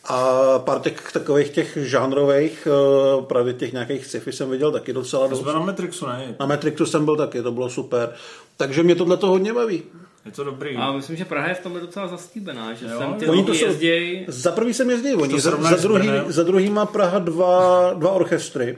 A 0.06 0.34
pár 0.60 0.80
těch 0.82 1.12
takových 1.12 1.50
těch 1.50 1.78
žánrových, 1.82 2.68
eh, 2.72 3.22
právě 3.26 3.54
těch 3.54 3.74
nějakých 3.74 4.06
sci-fi 4.06 4.32
jsem 4.32 4.50
viděl 4.50 4.72
taky 4.72 4.94
docela 4.94 5.28
dost. 5.28 5.42
jsme 5.42 5.54
na 5.54 5.60
Matrixu, 5.60 6.08
ne? 6.08 6.36
Na 6.40 6.46
Matrixu 6.46 6.86
jsem 6.86 7.06
byl 7.06 7.16
taky, 7.16 7.42
to 7.42 7.52
bylo 7.52 7.70
super. 7.70 8.14
Takže 8.58 8.84
mě 8.84 8.96
tohle 8.96 9.18
to 9.18 9.28
hodně 9.28 9.54
baví. 9.54 9.84
Je 10.26 10.32
to 10.32 10.44
dobrý. 10.44 10.76
A 10.76 10.92
myslím, 10.92 11.16
že 11.16 11.26
Praha 11.26 11.48
je 11.48 11.56
v 11.56 11.60
tomhle 11.60 11.82
docela 11.82 12.08
zastíbená, 12.08 12.74
že 12.74 12.86
Jo, 12.86 13.00
sem 13.00 13.14
ty. 13.14 13.28
Oni 13.28 13.44
to 13.44 13.54
jsou- 13.54 13.66
jezdějí. 13.66 14.26
Za 14.28 14.52
prvý 14.52 14.74
jsem 14.74 14.90
jezdil, 14.90 15.22
oni 15.22 15.34
to 15.34 15.40
za, 15.40 15.52
za, 15.62 15.76
druhý, 15.76 16.10
za 16.28 16.44
druhý 16.44 16.70
má 16.70 16.86
Praha 16.86 17.20
dva, 17.20 17.94
dva 17.94 18.12
orchestry. 18.12 18.78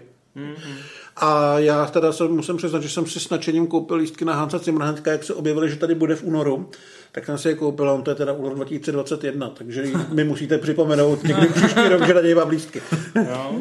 A 1.22 1.60
já 1.60 1.86
teda 1.86 2.12
se 2.12 2.28
musím 2.28 2.58
přiznat, 2.58 2.82
že 2.82 2.90
jsem 2.90 3.06
si 3.06 3.20
s 3.20 3.30
nadšením 3.30 3.68
koupil 3.68 3.98
lístky 3.98 4.26
na 4.26 4.34
Hansa 4.34 4.58
Zimmerhanska, 4.58 5.12
jak 5.12 5.24
se 5.24 5.34
objevili, 5.34 5.70
že 5.70 5.76
tady 5.76 5.96
bude 5.96 6.16
v 6.16 6.24
únoru, 6.24 6.70
tak 7.12 7.26
jsem 7.26 7.38
si 7.38 7.48
je 7.48 7.56
koupil, 7.56 7.90
a 7.90 7.94
on 7.94 8.04
to 8.04 8.12
je 8.12 8.16
teda 8.16 8.34
únor 8.34 8.56
2021, 8.56 9.50
takže 9.50 9.84
mi 10.14 10.24
musíte 10.24 10.58
připomenout 10.58 11.24
někdy 11.24 11.48
příští 11.48 11.88
rok, 11.90 12.08
že 12.08 12.14
na 12.14 12.22
něj 12.22 12.36
mám 12.36 12.50
lístky. 12.50 12.82
Jo. 13.16 13.54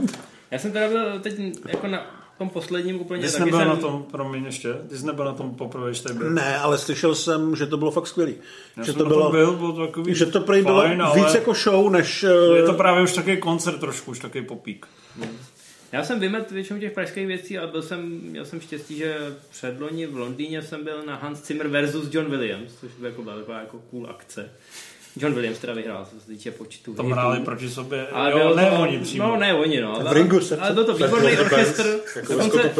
Já 0.50 0.58
jsem 0.58 0.72
teda 0.72 0.88
byl 0.88 1.20
teď 1.20 1.34
jako 1.66 1.86
na 1.86 2.06
tom 2.38 2.48
posledním 2.48 3.00
úplně 3.00 3.22
Ty 3.22 3.28
jsi 3.28 3.38
taky 3.38 3.44
nebyl 3.50 3.58
jsem... 3.58 3.68
na 3.68 3.76
tom, 3.76 4.04
promiň 4.10 4.44
ještě, 4.44 4.74
ty 4.88 4.98
jsi 4.98 5.06
nebyl 5.06 5.24
na 5.24 5.32
tom 5.32 5.54
poprvé, 5.54 5.92
tady 6.02 6.18
byl. 6.18 6.30
Ne, 6.30 6.58
ale 6.58 6.78
slyšel 6.78 7.14
jsem, 7.14 7.56
že 7.56 7.66
to 7.66 7.76
bylo 7.76 7.90
fakt 7.90 8.06
skvělý. 8.06 8.34
Já 8.76 8.82
že 8.82 8.92
jsem 8.92 8.98
to 8.98 9.04
na 9.04 9.08
bylo, 9.08 9.22
tom 9.22 9.32
byl, 9.32 9.52
bylo 9.52 9.72
to 9.72 9.86
takový 9.86 10.14
že 10.14 10.26
to 10.26 10.40
prý 10.40 10.62
bylo 10.62 10.82
fajn, 10.82 11.02
ale 11.02 11.20
víc 11.20 11.34
jako 11.34 11.54
show, 11.54 11.90
než... 11.90 12.22
je 12.54 12.62
to 12.62 12.72
eh, 12.72 12.76
právě 12.76 13.02
už 13.02 13.12
takový 13.12 13.36
koncert 13.36 13.80
trošku, 13.80 14.10
už 14.10 14.18
takový 14.18 14.44
popík. 14.44 14.86
Já 15.92 16.04
jsem 16.04 16.20
vymet 16.20 16.50
většinou 16.50 16.80
těch 16.80 16.92
pražských 16.92 17.26
věcí 17.26 17.58
a 17.58 17.66
byl 17.66 17.82
jsem, 17.82 18.08
měl 18.22 18.44
jsem 18.44 18.60
štěstí, 18.60 18.96
že 18.96 19.16
předloni 19.50 20.06
v 20.06 20.16
Londýně 20.16 20.62
jsem 20.62 20.84
byl 20.84 21.02
na 21.06 21.16
Hans 21.16 21.46
Zimmer 21.46 21.68
versus 21.68 22.14
John 22.14 22.30
Williams, 22.30 22.72
což 22.80 22.90
by 22.98 23.06
jako 23.06 23.22
byla 23.22 23.36
taková 23.36 23.60
jako 23.60 23.78
cool 23.90 24.06
akce. 24.10 24.50
John 25.16 25.34
Williams 25.34 25.58
teda 25.58 25.72
vyhrál, 25.74 26.06
co 26.14 26.20
se 26.20 26.26
týče 26.26 26.50
počtu 26.50 26.94
Tam 26.94 27.10
hráli 27.10 27.40
proti 27.40 27.68
sobě, 27.68 28.06
Ale 28.08 28.30
jo, 28.30 28.38
bylo 28.38 28.56
ne 28.56 28.70
to, 28.70 28.76
oni 28.82 28.98
přímo. 29.00 29.26
No 29.28 29.36
ne 29.36 29.54
oni, 29.54 29.80
no. 29.80 30.00
V 30.08 30.12
ringu 30.12 30.40
se- 30.40 30.56
ale 30.56 30.72
byl 30.74 30.84
to 30.84 30.94
výborný 30.94 31.38
orchestr. 31.38 32.00
Jako 32.16 32.32
Dokonce, 32.32 32.72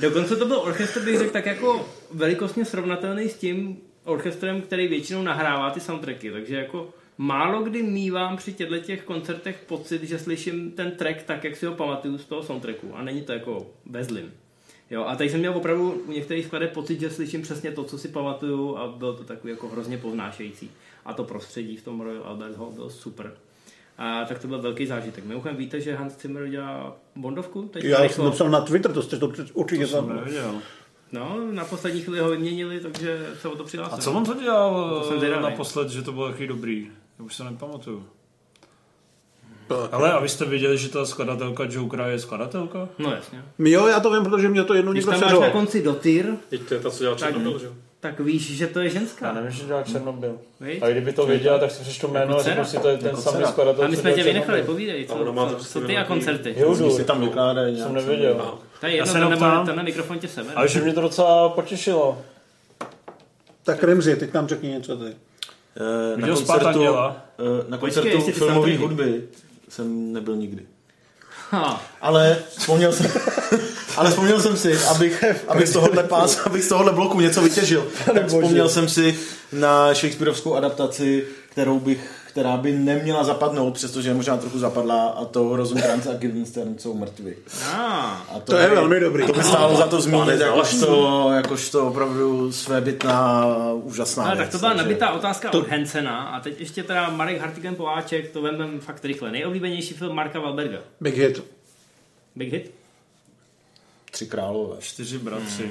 dokonce 0.00 0.36
to 0.36 0.44
byl 0.46 0.58
orchestr, 0.58 1.00
bych 1.00 1.18
řekl, 1.18 1.30
tak 1.32 1.46
jako 1.46 1.88
velikostně 2.14 2.64
srovnatelný 2.64 3.28
s 3.28 3.34
tím 3.34 3.78
orchestrem, 4.04 4.62
který 4.62 4.88
většinou 4.88 5.22
nahrává 5.22 5.70
ty 5.70 5.80
soundtracky. 5.80 6.30
Takže 6.30 6.56
jako 6.56 6.90
málo 7.20 7.62
kdy 7.62 7.82
mývám 7.82 8.36
při 8.36 8.52
těchto 8.52 8.78
těch 8.78 9.04
koncertech 9.04 9.64
pocit, 9.66 10.02
že 10.02 10.18
slyším 10.18 10.70
ten 10.70 10.90
track 10.90 11.22
tak, 11.22 11.44
jak 11.44 11.56
si 11.56 11.66
ho 11.66 11.74
pamatuju 11.74 12.18
z 12.18 12.24
toho 12.24 12.42
soundtracku. 12.42 12.94
A 12.94 13.02
není 13.02 13.22
to 13.22 13.32
jako 13.32 13.66
bezlim. 13.86 14.32
Jo, 14.90 15.04
a 15.04 15.16
tady 15.16 15.30
jsem 15.30 15.40
měl 15.40 15.56
opravdu 15.56 16.02
u 16.06 16.12
některých 16.12 16.46
skladeb 16.46 16.72
pocit, 16.72 17.00
že 17.00 17.10
slyším 17.10 17.42
přesně 17.42 17.70
to, 17.70 17.84
co 17.84 17.98
si 17.98 18.08
pamatuju 18.08 18.76
a 18.76 18.88
bylo 18.88 19.12
to 19.12 19.24
takový 19.24 19.50
jako 19.52 19.68
hrozně 19.68 19.98
povnášející. 19.98 20.70
A 21.04 21.14
to 21.14 21.24
prostředí 21.24 21.76
v 21.76 21.84
tom 21.84 22.00
Royal 22.00 22.22
Albert 22.24 22.56
Hall 22.56 22.72
bylo 22.72 22.90
super. 22.90 23.34
A 23.98 24.24
tak 24.24 24.38
to 24.38 24.48
byl 24.48 24.62
velký 24.62 24.86
zážitek. 24.86 25.24
Mimochodem 25.24 25.56
víte, 25.56 25.80
že 25.80 25.94
Hans 25.94 26.20
Zimmer 26.22 26.48
dělá 26.48 26.96
Bondovku? 27.16 27.62
Teď 27.62 27.84
Já 27.84 28.04
jsem 28.04 28.24
napsal 28.24 28.50
na 28.50 28.60
Twitter, 28.60 28.92
to 28.92 29.02
jste 29.02 29.18
to 29.18 29.32
určitě 29.54 29.86
To 29.86 29.90
jsem. 29.90 30.22
No, 31.12 31.38
na 31.50 31.64
poslední 31.64 32.00
chvíli 32.00 32.20
ho 32.20 32.30
vyměnili, 32.30 32.80
takže 32.80 33.26
se 33.40 33.48
o 33.48 33.56
to 33.56 33.64
přihlásil. 33.64 33.98
A 33.98 34.00
co 34.00 34.12
on 34.12 34.24
to 34.24 34.34
dělal 34.34 35.00
To 35.00 35.08
jsem 35.08 35.32
eh, 35.32 35.40
naposled, 35.40 35.88
že 35.88 36.02
to 36.02 36.12
bylo 36.12 36.28
takový 36.28 36.46
dobrý? 36.46 36.90
Já 37.20 37.24
už 37.24 37.36
se 37.36 37.44
nepamatuju. 37.44 38.06
Ale 39.92 40.12
a 40.12 40.20
vy 40.20 40.28
jste 40.28 40.44
věděli, 40.44 40.78
že 40.78 40.88
ta 40.88 41.06
skladatelka 41.06 41.64
Jokera 41.70 42.06
je 42.06 42.18
skladatelka? 42.18 42.88
No 42.98 43.12
jasně. 43.12 43.44
Jo, 43.58 43.86
já 43.86 44.00
to 44.00 44.12
vím, 44.12 44.24
protože 44.24 44.48
mě 44.48 44.64
to 44.64 44.74
jednou 44.74 44.92
Když 44.92 45.04
někdo 45.04 45.20
tam 45.20 45.30
máš 45.32 45.40
na 45.40 45.50
konci 45.50 45.82
dotyr, 45.82 46.36
Teď 46.48 46.62
to 46.62 46.74
je 46.74 46.80
ta, 46.80 46.90
co 46.90 47.02
dělá 47.02 47.14
Černobyl, 47.16 47.58
že 47.58 47.66
jo? 47.66 47.72
tak 48.00 48.20
víš, 48.20 48.56
že 48.56 48.66
to 48.66 48.80
je 48.80 48.86
Já 48.86 48.92
ženská. 48.92 49.32
nevím, 49.32 49.50
že 49.50 49.64
dělá 49.64 49.82
Černobyl. 49.82 50.38
Viď? 50.60 50.82
A 50.82 50.88
kdyby 50.88 51.12
to 51.12 51.26
věděla, 51.26 51.58
tak 51.58 51.70
si 51.70 51.82
přečtu 51.82 52.08
jméno 52.08 52.34
a 52.34 52.38
Jako 52.38 52.42
řeknu 52.42 52.64
si, 52.64 52.78
to 52.78 52.88
je 52.88 52.98
ten 52.98 53.06
Jako 53.06 53.20
samý 53.20 53.44
skladatel, 53.44 53.84
A 53.84 53.88
my 53.88 53.96
jsme 53.96 54.10
tě 54.10 54.16
dělal 54.16 54.32
vynechali, 54.32 54.62
povídej, 54.62 55.06
co, 55.06 55.14
co, 55.14 55.56
přesně 55.56 55.80
co 55.80 55.86
ty 55.86 55.96
a 55.96 56.04
koncerty. 56.04 56.52
Hildur, 56.52 56.90
Si 56.90 57.04
tam 57.04 57.20
vykládají 57.20 57.78
jsem 57.80 57.94
nevěděl. 57.94 58.58
Tady 58.80 58.96
Já 58.96 59.04
jedno, 59.06 59.30
se 59.30 59.36
ten, 59.38 59.66
ten 59.66 59.76
na 59.76 59.82
mikrofon 59.82 60.18
tě 60.18 60.28
sebe. 60.28 60.54
Ale 60.54 60.68
že 60.68 60.80
mě 60.80 60.92
to 60.92 61.00
docela 61.00 61.48
potěšilo. 61.48 62.22
Tak 63.62 63.82
Remzi, 63.82 64.16
teď 64.16 64.34
nám 64.34 64.48
řekni 64.48 64.68
něco 64.68 64.96
ty. 64.96 65.16
Eh, 65.76 66.10
Na 66.10 66.26
Viděl 66.26 66.36
koncertu, 66.36 66.84
eh, 66.84 67.64
na 67.68 67.78
Počkej, 67.78 68.02
koncertu 68.02 68.26
ty 68.26 68.32
filmové 68.32 68.76
hudby 68.76 69.22
jsem 69.68 70.12
nebyl 70.12 70.36
nikdy. 70.36 70.62
Ha, 71.50 71.82
Ale 72.00 72.38
vzpomněl 72.58 72.92
jsem, 72.92 73.10
ale 73.96 74.10
vzpomněl 74.10 74.40
jsem 74.40 74.56
si, 74.56 74.78
abych, 74.78 75.24
abych, 75.48 75.68
z 75.68 75.72
tohohle 75.72 76.02
pás, 76.04 76.40
abych 76.46 76.64
z 76.64 76.68
tohohle 76.68 76.92
bloku 76.92 77.20
něco 77.20 77.42
vytěžil. 77.42 77.86
Tak 78.14 78.26
vzpomněl 78.26 78.68
jsem 78.68 78.88
si 78.88 79.18
na 79.52 79.94
Shakespeareovskou 79.94 80.54
adaptaci, 80.54 81.24
kterou 81.50 81.80
bych, 81.80 82.10
která 82.30 82.56
by 82.56 82.72
neměla 82.72 83.24
zapadnout, 83.24 83.74
přestože 83.74 84.10
je 84.10 84.14
možná 84.14 84.36
trochu 84.36 84.58
zapadla, 84.58 85.06
a 85.08 85.24
to 85.24 85.56
Rosencrantz 85.56 86.06
a 86.06 86.14
Guildenstern 86.14 86.78
jsou 86.78 86.94
mrtví. 86.94 87.34
a, 87.72 87.76
A 88.34 88.40
To 88.40 88.56
je 88.56 88.68
velmi 88.68 89.00
dobrý. 89.00 89.26
To 89.26 89.32
by 89.32 89.42
stálo 89.42 89.76
za 89.76 89.86
to 89.86 90.00
zmínit, 90.00 90.40
jakožto, 90.40 91.30
jakožto 91.34 91.86
opravdu 91.88 92.52
svébytná, 92.52 93.46
úžasná 93.72 94.24
ale 94.24 94.36
věc. 94.36 94.44
tak 94.44 94.52
to 94.52 94.58
byla 94.58 94.70
takže- 94.70 94.84
nabitá 94.84 95.10
otázka 95.10 95.52
od 95.52 95.68
Hensena 95.68 96.18
a 96.20 96.40
teď 96.40 96.60
ještě 96.60 96.82
teda 96.82 97.10
Marek 97.10 97.40
Hartigen 97.40 97.74
Poláček, 97.74 98.30
to 98.30 98.42
vemem 98.42 98.80
fakt 98.80 99.04
rychle. 99.04 99.30
Nejoblíbenější 99.32 99.94
film 99.94 100.16
Marka 100.16 100.40
Wahlberga. 100.40 100.78
Big 101.00 101.16
hit. 101.16 101.44
Big 102.36 102.52
hit? 102.52 102.70
Tři 104.10 104.26
králové. 104.26 104.76
Čtyři 104.80 105.18
bratři. 105.18 105.70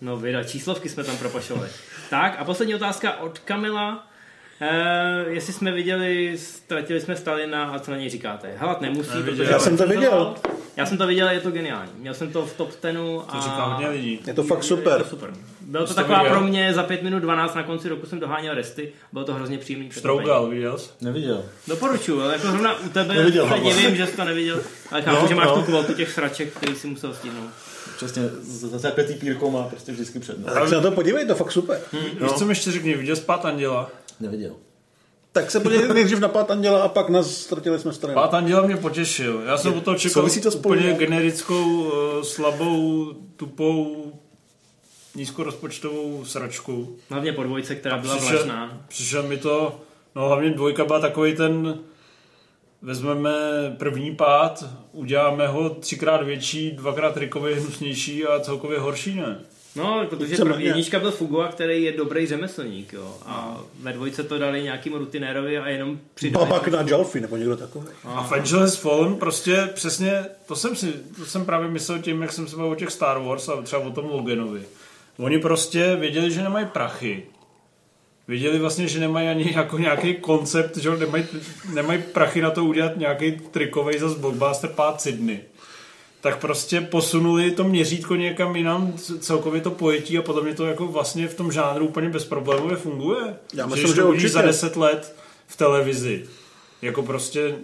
No 0.00 0.16
vida, 0.16 0.44
číslovky 0.44 0.88
jsme 0.88 1.04
tam 1.04 1.16
propašovali. 1.16 1.68
tak 2.10 2.36
a 2.38 2.44
poslední 2.44 2.74
otázka 2.74 3.16
od 3.20 3.38
Kamila. 3.38 4.06
Uh, 4.60 5.32
jestli 5.32 5.52
jsme 5.52 5.72
viděli, 5.72 6.38
ztratili 6.38 7.00
jsme 7.00 7.16
Stalina 7.16 7.64
a 7.64 7.78
co 7.78 7.90
na 7.90 7.96
něj 7.96 8.10
říkáte? 8.10 8.48
Helat 8.56 8.80
nemusí, 8.80 9.10
Neviděl. 9.10 9.32
protože 9.36 9.52
Já 9.52 9.58
jsem 9.58 9.76
to 9.76 9.86
viděl. 9.86 10.34
Já 10.76 10.86
jsem 10.86 10.98
to 10.98 11.06
viděl, 11.06 11.28
je 11.28 11.40
to 11.40 11.50
geniální. 11.50 11.90
Měl 11.98 12.14
jsem 12.14 12.32
to 12.32 12.46
v 12.46 12.52
top 12.56 12.68
10 12.82 12.96
a... 13.28 13.36
To 13.36 13.42
říká 13.42 13.64
hodně 13.64 13.88
lidí. 13.88 14.20
Je 14.26 14.34
to 14.34 14.42
fakt 14.42 14.58
Je 14.58 14.64
super. 14.64 15.02
to 15.02 15.08
super. 15.08 15.30
Bylo 15.60 15.86
to 15.86 15.94
taková 15.94 16.22
viděl? 16.22 16.36
pro 16.36 16.46
mě 16.46 16.74
za 16.74 16.82
5 16.82 17.02
minut 17.02 17.18
12 17.18 17.54
na 17.54 17.62
konci 17.62 17.88
roku 17.88 18.06
jsem 18.06 18.20
doháněl 18.20 18.54
resty. 18.54 18.92
Bylo 19.12 19.24
to 19.24 19.34
hrozně 19.34 19.58
příjemný. 19.58 19.90
Štrougal, 19.90 20.46
viděl 20.48 20.78
jsi? 20.78 20.90
Neviděl. 21.00 21.44
Doporučuju, 21.68 22.20
ale 22.20 22.32
jako 22.32 22.46
zrovna 22.46 22.78
u 22.80 22.88
tebe 22.88 23.14
Neviděl 23.14 23.48
se 23.48 23.54
ho. 23.54 23.70
divím, 23.72 23.96
že 23.96 24.06
jsi 24.06 24.16
to 24.16 24.24
neviděl. 24.24 24.60
Ale 24.90 25.02
chápu, 25.02 25.22
No, 25.22 25.28
že 25.28 25.34
máš 25.34 25.46
no. 25.46 25.54
tu 25.54 25.62
kvotu 25.62 25.94
těch 25.94 26.10
sraček, 26.12 26.52
který 26.56 26.74
si 26.74 26.86
musel 26.86 27.14
stihnout. 27.14 27.50
Přesně, 28.04 28.22
zacépetý 28.42 29.14
pírkou 29.14 29.50
má 29.50 29.62
prostě 29.62 29.92
vždycky 29.92 30.18
přednost. 30.18 30.54
Tak 30.54 30.68
se 30.68 30.74
na 30.74 30.80
to 30.80 30.90
podívej, 30.90 31.26
to 31.26 31.34
fakt 31.34 31.52
super. 31.52 31.80
Víš, 31.92 32.32
co 32.32 32.44
mi 32.44 32.50
ještě 32.50 32.72
řekni, 32.72 32.94
viděl 32.94 33.16
jsi 33.16 33.22
Pát 33.22 33.44
Anděla? 33.44 33.90
Neviděl. 34.20 34.52
Tak 35.32 35.50
se 35.50 35.60
podívej 35.60 35.88
nejdřív 35.94 36.18
na 36.18 36.28
Pát 36.28 36.50
Anděla 36.50 36.82
a 36.82 36.88
pak 36.88 37.08
nás 37.08 37.36
ztratili 37.36 37.78
jsme 37.78 37.92
stranu. 37.92 38.14
Pát 38.14 38.34
Anděla 38.34 38.66
mě 38.66 38.76
potěšil. 38.76 39.42
Já 39.46 39.58
jsem 39.58 39.74
od 39.74 39.84
toho 39.84 39.98
čekal 39.98 40.28
to 40.42 40.50
spolu 40.50 40.74
úplně 40.74 40.94
generickou, 40.94 41.80
uh, 41.80 41.90
slabou, 42.22 43.12
tupou, 43.36 44.12
nízkorozpočtovou 45.14 46.24
sračku. 46.24 46.96
Hlavně 47.10 47.32
po 47.32 47.42
dvojce, 47.42 47.74
která 47.74 47.98
byla 47.98 48.16
Přišel, 48.16 48.36
vlažná. 48.36 48.84
přišel 48.88 49.22
mi 49.22 49.36
to, 49.36 49.80
no 50.14 50.28
hlavně 50.28 50.50
dvojka 50.50 50.84
byla 50.84 51.00
takový 51.00 51.36
ten, 51.36 51.78
vezmeme 52.82 53.30
první 53.78 54.14
pád, 54.16 54.64
uděláme 54.92 55.46
ho 55.48 55.70
třikrát 55.70 56.22
větší, 56.22 56.70
dvakrát 56.70 57.14
trikově 57.14 57.56
hnusnější 57.56 58.24
a 58.26 58.40
celkově 58.40 58.78
horší, 58.78 59.14
ne? 59.14 59.38
No, 59.76 60.06
protože 60.10 60.34
Chceme- 60.34 60.52
prv, 60.52 60.62
jednička 60.62 61.00
byl 61.00 61.10
Fugua, 61.10 61.48
který 61.48 61.82
je 61.82 61.92
dobrý 61.92 62.26
řemeslník, 62.26 62.92
jo. 62.92 63.16
A 63.26 63.60
ve 63.80 63.92
dvojce 63.92 64.22
to 64.22 64.38
dali 64.38 64.62
nějakým 64.62 64.94
rutinérovi 64.94 65.58
a 65.58 65.68
jenom 65.68 65.98
přidali. 66.14 66.46
Babak 66.46 66.68
na 66.68 66.80
Jalfi 66.86 67.20
nebo 67.20 67.36
někdo 67.36 67.56
takový. 67.56 67.86
A 68.04 68.22
Fangel 68.22 68.60
has 68.60 68.76
Fallen 68.76 69.14
prostě 69.16 69.68
přesně, 69.74 70.24
to 70.46 70.56
jsem 70.56 70.76
si, 70.76 70.92
to 71.16 71.24
jsem 71.24 71.44
právě 71.44 71.68
myslel 71.68 71.98
tím, 71.98 72.22
jak 72.22 72.32
jsem 72.32 72.48
se 72.48 72.56
bavil 72.56 72.72
o 72.72 72.74
těch 72.74 72.90
Star 72.90 73.18
Wars 73.18 73.48
a 73.48 73.62
třeba 73.62 73.82
o 73.82 73.90
tom 73.90 74.04
Loganovi. 74.10 74.62
Oni 75.18 75.38
prostě 75.38 75.96
věděli, 75.96 76.30
že 76.30 76.42
nemají 76.42 76.66
prachy. 76.66 77.22
Věděli 78.28 78.58
vlastně, 78.58 78.88
že 78.88 79.00
nemají 79.00 79.28
ani 79.28 79.52
jako 79.56 79.78
nějaký 79.78 80.14
koncept, 80.14 80.76
že 80.76 80.96
nemají, 80.96 81.24
nemají 81.74 82.02
prachy 82.02 82.40
na 82.40 82.50
to 82.50 82.64
udělat 82.64 82.96
nějaký 82.96 83.32
trikový 83.50 83.98
zas 83.98 84.14
blockbuster 84.14 84.70
pád 84.70 85.00
Sydney. 85.00 85.40
Tak 86.20 86.38
prostě 86.40 86.80
posunuli 86.80 87.50
to 87.50 87.64
měřítko 87.64 88.16
někam 88.16 88.56
jinam, 88.56 88.92
celkově 89.20 89.60
to 89.60 89.70
pojetí 89.70 90.18
a 90.18 90.22
podle 90.22 90.42
mě 90.42 90.54
to 90.54 90.66
jako 90.66 90.86
vlastně 90.86 91.28
v 91.28 91.34
tom 91.34 91.52
žánru 91.52 91.86
úplně 91.86 92.08
bezproblémově 92.08 92.76
funguje. 92.76 93.36
Já 93.54 93.68
Že 93.68 93.74
myslím, 93.74 93.94
že 93.94 94.02
uvidíš 94.02 94.24
určitě. 94.24 94.28
za 94.28 94.42
10 94.42 94.76
let 94.76 95.16
v 95.46 95.56
televizi, 95.56 96.26
jako 96.82 97.02
prostě 97.02 97.54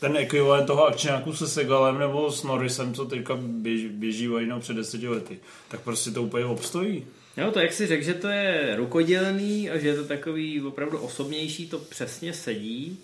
ten 0.00 0.16
ekvivalent 0.16 0.66
toho 0.66 0.86
akčňáku 0.86 1.32
se 1.32 1.48
Segalem 1.48 1.98
nebo 1.98 2.32
s 2.32 2.42
Norrisem, 2.42 2.94
co 2.94 3.04
teďka 3.04 3.36
běž, 3.40 3.86
běží 3.86 4.28
jenom 4.38 4.60
před 4.60 4.76
deseti 4.76 5.08
lety, 5.08 5.38
tak 5.68 5.80
prostě 5.80 6.10
to 6.10 6.22
úplně 6.22 6.44
obstojí. 6.44 7.06
Jo, 7.36 7.50
to 7.50 7.60
jak 7.60 7.72
si 7.72 7.86
řekl, 7.86 8.04
že 8.04 8.14
to 8.14 8.28
je 8.28 8.74
rukodělný 8.76 9.70
a 9.70 9.78
že 9.78 9.88
je 9.88 9.94
to 9.96 10.04
takový 10.04 10.62
opravdu 10.62 10.98
osobnější, 10.98 11.68
to 11.68 11.78
přesně 11.78 12.32
sedí. 12.32 12.98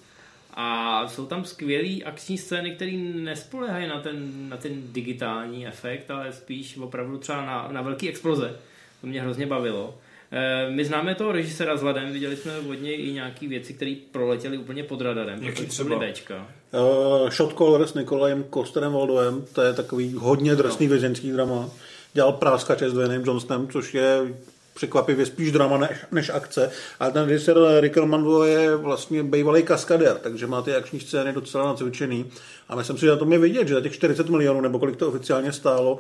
A 0.55 1.09
jsou 1.09 1.27
tam 1.27 1.45
skvělé 1.45 2.03
akční 2.05 2.39
scény, 2.39 2.71
které 2.71 2.93
nespolehají 3.15 3.89
na 3.89 4.01
ten, 4.01 4.49
na 4.49 4.57
ten 4.57 4.73
digitální 4.93 5.67
efekt, 5.67 6.11
ale 6.11 6.33
spíš 6.33 6.77
opravdu 6.79 7.19
třeba 7.19 7.47
na, 7.47 7.69
na 7.73 7.83
velký 7.83 8.09
exploze. 8.09 8.57
To 9.01 9.07
mě 9.07 9.23
hrozně 9.23 9.47
bavilo. 9.47 9.95
Eh, 10.33 10.71
My 10.71 10.85
známe 10.85 11.15
toho 11.15 11.33
režisera 11.33 11.77
s 11.77 11.83
Ladem, 11.83 12.13
viděli 12.13 12.37
jsme 12.37 12.59
od 12.59 12.75
něj 12.75 13.09
i 13.09 13.13
nějaké 13.13 13.49
věci, 13.49 13.75
které 13.75 13.95
proletěly 14.13 14.59
úplně 14.59 14.83
pod 14.83 15.01
radarem. 15.01 15.43
Jaký 15.43 15.67
třeba? 15.67 15.99
Bčka. 15.99 16.49
Uh, 16.73 17.31
Shot 17.31 17.53
Caller 17.59 17.87
s 17.87 17.95
Nikolajem 17.95 18.45
Kosterem 18.45 18.93
Waldovem, 18.93 19.45
to 19.53 19.63
je 19.63 19.73
takový 19.73 20.15
hodně 20.15 20.55
drsný 20.55 20.89
vězenský 20.89 21.33
drama. 21.33 21.71
Dělal 22.17 22.33
Práskače 22.33 22.91
s 22.91 22.93
Dwaynem 22.93 23.23
Johnsonem, 23.25 23.69
což 23.69 23.95
je 23.95 24.35
překvapivě 24.75 25.27
spíš 25.27 25.53
drama 25.53 25.79
než, 25.79 25.91
než 26.13 26.31
akce. 26.31 26.71
Ale 27.01 27.13
ten 27.13 27.29
režisér 27.29 27.57
Rick 27.81 27.97
Romando 27.97 28.45
je 28.45 28.77
vlastně 28.77 29.23
bývalý 29.23 29.63
kaskadér, 29.63 30.17
takže 30.23 30.47
má 30.47 30.63
ty 30.63 30.75
akční 30.75 31.01
scény 31.01 31.33
docela 31.33 31.65
nacvičený. 31.65 32.31
A 32.69 32.77
myslím 32.77 32.97
si, 32.97 33.01
že 33.01 33.11
na 33.11 33.17
tom 33.17 33.33
je 33.33 33.39
vidět, 33.39 33.69
že 33.69 33.75
za 33.75 33.81
těch 33.81 33.93
40 33.93 34.29
milionů, 34.29 34.61
nebo 34.61 34.79
kolik 34.79 34.97
to 34.97 35.09
oficiálně 35.09 35.53
stálo, 35.53 35.99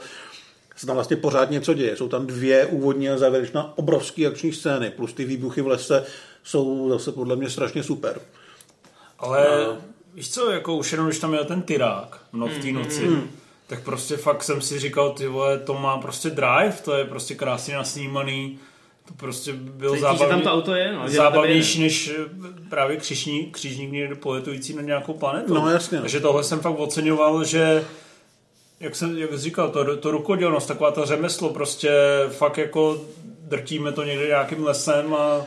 se 0.76 0.86
tam 0.86 0.94
vlastně 0.94 1.16
pořád 1.16 1.50
něco 1.50 1.74
děje. 1.74 1.96
Jsou 1.96 2.08
tam 2.08 2.26
dvě 2.26 2.66
úvodní 2.66 3.10
a 3.10 3.18
závěrečná 3.18 3.78
obrovské 3.78 4.26
akční 4.26 4.52
scény, 4.52 4.90
plus 4.90 5.12
ty 5.12 5.24
výbuchy 5.24 5.62
v 5.62 5.66
lese 5.66 6.04
jsou 6.44 6.88
zase 6.88 7.12
podle 7.12 7.36
mě 7.36 7.50
strašně 7.50 7.82
super. 7.82 8.20
Ale 9.18 9.66
no. 9.66 9.76
víš 10.14 10.30
co, 10.30 10.50
jako 10.50 10.76
už 10.76 10.92
jenom, 10.92 11.06
když 11.06 11.18
tam 11.18 11.34
je 11.34 11.44
ten 11.44 11.62
tyrák 11.62 12.20
no, 12.32 12.46
v 12.46 12.58
té 12.58 12.72
noci, 12.72 13.04
mm. 13.04 13.30
Tak 13.66 13.82
prostě 13.82 14.16
fakt 14.16 14.42
jsem 14.42 14.60
si 14.60 14.78
říkal, 14.78 15.10
ty 15.10 15.26
vole, 15.26 15.58
to 15.58 15.74
má 15.74 15.98
prostě 15.98 16.30
drive, 16.30 16.76
to 16.84 16.94
je 16.94 17.04
prostě 17.04 17.34
krásně 17.34 17.74
nasnímaný, 17.74 18.58
to 19.08 19.14
prostě 19.14 19.52
byl 19.52 19.90
Cítíš, 19.90 20.00
zábavný, 20.00 20.24
že 20.24 20.30
tam 20.30 20.40
to 20.40 20.52
auto 20.52 20.74
je? 20.74 20.92
No, 20.92 21.08
zábavnější 21.08 21.80
než 21.80 22.08
eh, 22.08 22.68
právě 22.70 22.96
křižník, 22.96 23.54
křižník 23.54 23.92
někde 23.92 24.14
poletující 24.14 24.74
na 24.74 24.82
nějakou 24.82 25.12
planetu. 25.12 25.54
No 25.54 25.70
jasně. 25.70 26.00
Takže 26.00 26.20
tohle 26.20 26.44
jsem 26.44 26.60
fakt 26.60 26.78
oceňoval, 26.78 27.44
že 27.44 27.84
jak 28.80 28.96
jsem 28.96 29.18
jak 29.18 29.30
jsi 29.30 29.38
říkal, 29.38 29.70
to, 29.70 29.96
to 29.96 30.10
rukodělnost, 30.10 30.66
taková 30.66 30.90
to 30.90 31.06
řemeslo, 31.06 31.50
prostě 31.50 31.90
fakt 32.28 32.58
jako 32.58 33.00
drtíme 33.40 33.92
to 33.92 34.04
někde 34.04 34.26
nějakým 34.26 34.64
lesem 34.64 35.14
a 35.14 35.46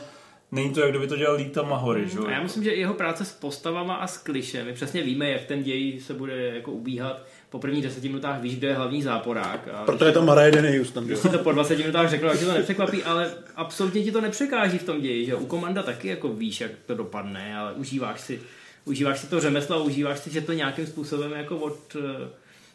není 0.52 0.72
to, 0.72 0.80
jak 0.80 0.90
kdyby 0.90 1.06
to 1.06 1.16
dělal 1.16 1.36
Lítama 1.36 1.76
hory, 1.76 2.08
že? 2.08 2.18
A 2.18 2.30
já 2.30 2.42
myslím, 2.42 2.64
že 2.64 2.74
jeho 2.74 2.94
práce 2.94 3.24
s 3.24 3.32
postavama 3.32 3.94
a 3.94 4.06
s 4.06 4.18
klišem, 4.18 4.66
my 4.66 4.72
přesně 4.72 5.02
víme, 5.02 5.30
jak 5.30 5.44
ten 5.44 5.62
děj 5.62 6.00
se 6.00 6.14
bude 6.14 6.54
jako 6.54 6.72
ubíhat. 6.72 7.22
Po 7.50 7.58
prvních 7.58 7.82
deseti 7.82 8.08
minutách 8.08 8.40
víš, 8.40 8.56
kdo 8.56 8.66
je 8.66 8.74
hlavní 8.74 9.02
záporák. 9.02 9.68
A 9.72 9.84
Proto 9.84 10.04
je 10.04 10.12
tam 10.12 10.28
hraje 10.28 10.50
Danny 10.50 10.78
Houston. 10.78 11.06
Když 11.06 11.18
si 11.18 11.28
to 11.28 11.38
po 11.38 11.52
20 11.52 11.78
minutách 11.78 12.10
řekl, 12.10 12.36
že 12.36 12.46
to 12.46 12.52
nepřekvapí, 12.52 13.04
ale 13.04 13.30
absolutně 13.56 14.02
ti 14.04 14.12
to 14.12 14.20
nepřekáží 14.20 14.78
v 14.78 14.82
tom 14.82 15.00
ději, 15.00 15.26
že 15.26 15.34
u 15.34 15.46
komanda 15.46 15.82
taky 15.82 16.08
jako 16.08 16.28
víš, 16.28 16.60
jak 16.60 16.70
to 16.86 16.94
dopadne, 16.94 17.56
ale 17.56 17.72
užíváš 17.72 18.20
si, 18.20 18.40
užíváš 18.84 19.20
si 19.20 19.26
to 19.26 19.40
řemeslo 19.40 19.76
a 19.76 19.82
užíváš 19.82 20.18
si, 20.18 20.30
že 20.30 20.40
to 20.40 20.52
nějakým 20.52 20.86
způsobem 20.86 21.32
jako 21.32 21.56
od, 21.56 21.96
eh, 21.96 22.28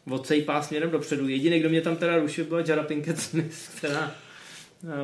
odsejpá 0.09 0.61
směrem 0.61 0.91
dopředu. 0.91 1.28
Jediný, 1.28 1.59
kdo 1.59 1.69
mě 1.69 1.82
tam 1.82 1.95
teda 1.95 2.17
rušil, 2.17 2.45
byla 2.45 2.61
Jara 2.67 2.84
Pinkett 2.84 3.19
Smith, 3.19 3.69
která 3.78 4.11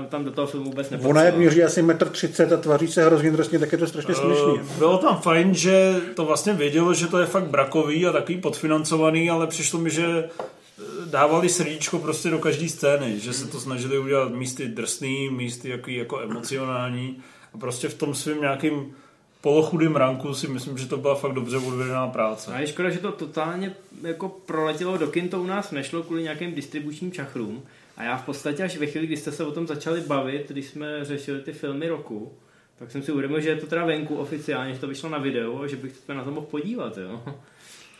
tam 0.10 0.26
do 0.26 0.32
toho 0.32 0.48
filmu 0.48 0.66
vůbec 0.66 0.90
nepatřila. 0.90 1.10
Ona 1.10 1.24
jak 1.24 1.38
měří 1.38 1.64
asi 1.64 1.84
1,30 1.84 2.48
m 2.48 2.54
a 2.54 2.58
tvaří 2.58 2.88
se 2.88 3.06
hrozně 3.06 3.32
drsně, 3.32 3.60
tak 3.60 3.72
je 3.72 3.78
to 3.78 3.88
strašně 3.88 4.16
směšný. 4.16 4.54
Uh, 4.54 4.78
bylo 4.78 4.98
tam 4.98 5.22
fajn, 5.22 5.54
že 5.54 5.96
to 6.16 6.26
vlastně 6.26 6.54
vědělo, 6.54 6.94
že 6.94 7.08
to 7.08 7.20
je 7.20 7.26
fakt 7.26 7.48
brakový 7.48 8.06
a 8.06 8.12
takový 8.12 8.38
podfinancovaný, 8.38 9.30
ale 9.30 9.48
přišlo 9.48 9.80
mi, 9.80 9.90
že 9.90 10.06
eh, 10.06 10.84
dávali 11.06 11.50
srdíčko 11.50 12.00
prostě 12.00 12.30
do 12.30 12.40
každé 12.40 12.70
scény, 12.70 13.20
že 13.20 13.34
se 13.34 13.48
to 13.48 13.60
snažili 13.60 14.00
udělat 14.00 14.32
místy 14.32 14.68
drsný, 14.68 15.30
místy 15.30 15.70
jaký 15.70 15.96
jako 15.96 16.20
emocionální 16.20 17.24
a 17.54 17.58
prostě 17.58 17.90
v 17.90 17.94
tom 17.94 18.16
svým 18.16 18.42
nějakým 18.42 18.96
polochudým 19.42 19.96
ranku 19.96 20.34
si 20.34 20.48
myslím, 20.48 20.78
že 20.78 20.88
to 20.88 20.98
byla 20.98 21.16
fakt 21.16 21.34
dobře 21.34 21.58
odvedená 21.58 22.08
práce. 22.08 22.54
A 22.54 22.60
je 22.60 22.68
škoda, 22.68 22.90
že 22.90 23.00
to 23.00 23.12
totálně 23.12 23.76
jako 24.02 24.30
proletělo 24.30 24.98
do 24.98 25.08
kin, 25.08 25.30
to 25.30 25.42
u 25.42 25.46
nás 25.46 25.72
nešlo 25.72 26.04
kvůli 26.04 26.24
nějakým 26.24 26.54
distribučním 26.54 27.12
čachrům. 27.12 27.64
A 27.98 28.04
já 28.04 28.18
v 28.18 28.26
podstatě 28.26 28.64
až 28.64 28.78
ve 28.78 28.86
chvíli, 28.86 29.08
kdy 29.08 29.18
jste 29.18 29.32
se 29.32 29.44
o 29.44 29.52
tom 29.52 29.68
začali 29.68 30.02
bavit, 30.02 30.52
když 30.52 30.66
jsme 30.66 31.06
řešili 31.06 31.42
ty 31.42 31.54
filmy 31.54 31.90
roku, 31.90 32.32
tak 32.80 32.92
jsem 32.92 33.04
si 33.04 33.12
uvědomil, 33.12 33.42
že 33.42 33.50
je 33.50 33.56
to 33.56 33.68
teda 33.68 33.86
venku 33.86 34.16
oficiálně, 34.16 34.74
že 34.74 34.80
to 34.80 34.88
vyšlo 34.88 35.10
na 35.10 35.18
video 35.18 35.62
a 35.62 35.68
že 35.68 35.76
bych 35.76 35.96
se 36.06 36.14
na 36.14 36.24
to 36.24 36.32
mohl 36.32 36.48
podívat. 36.48 36.98
Jo. 36.98 37.22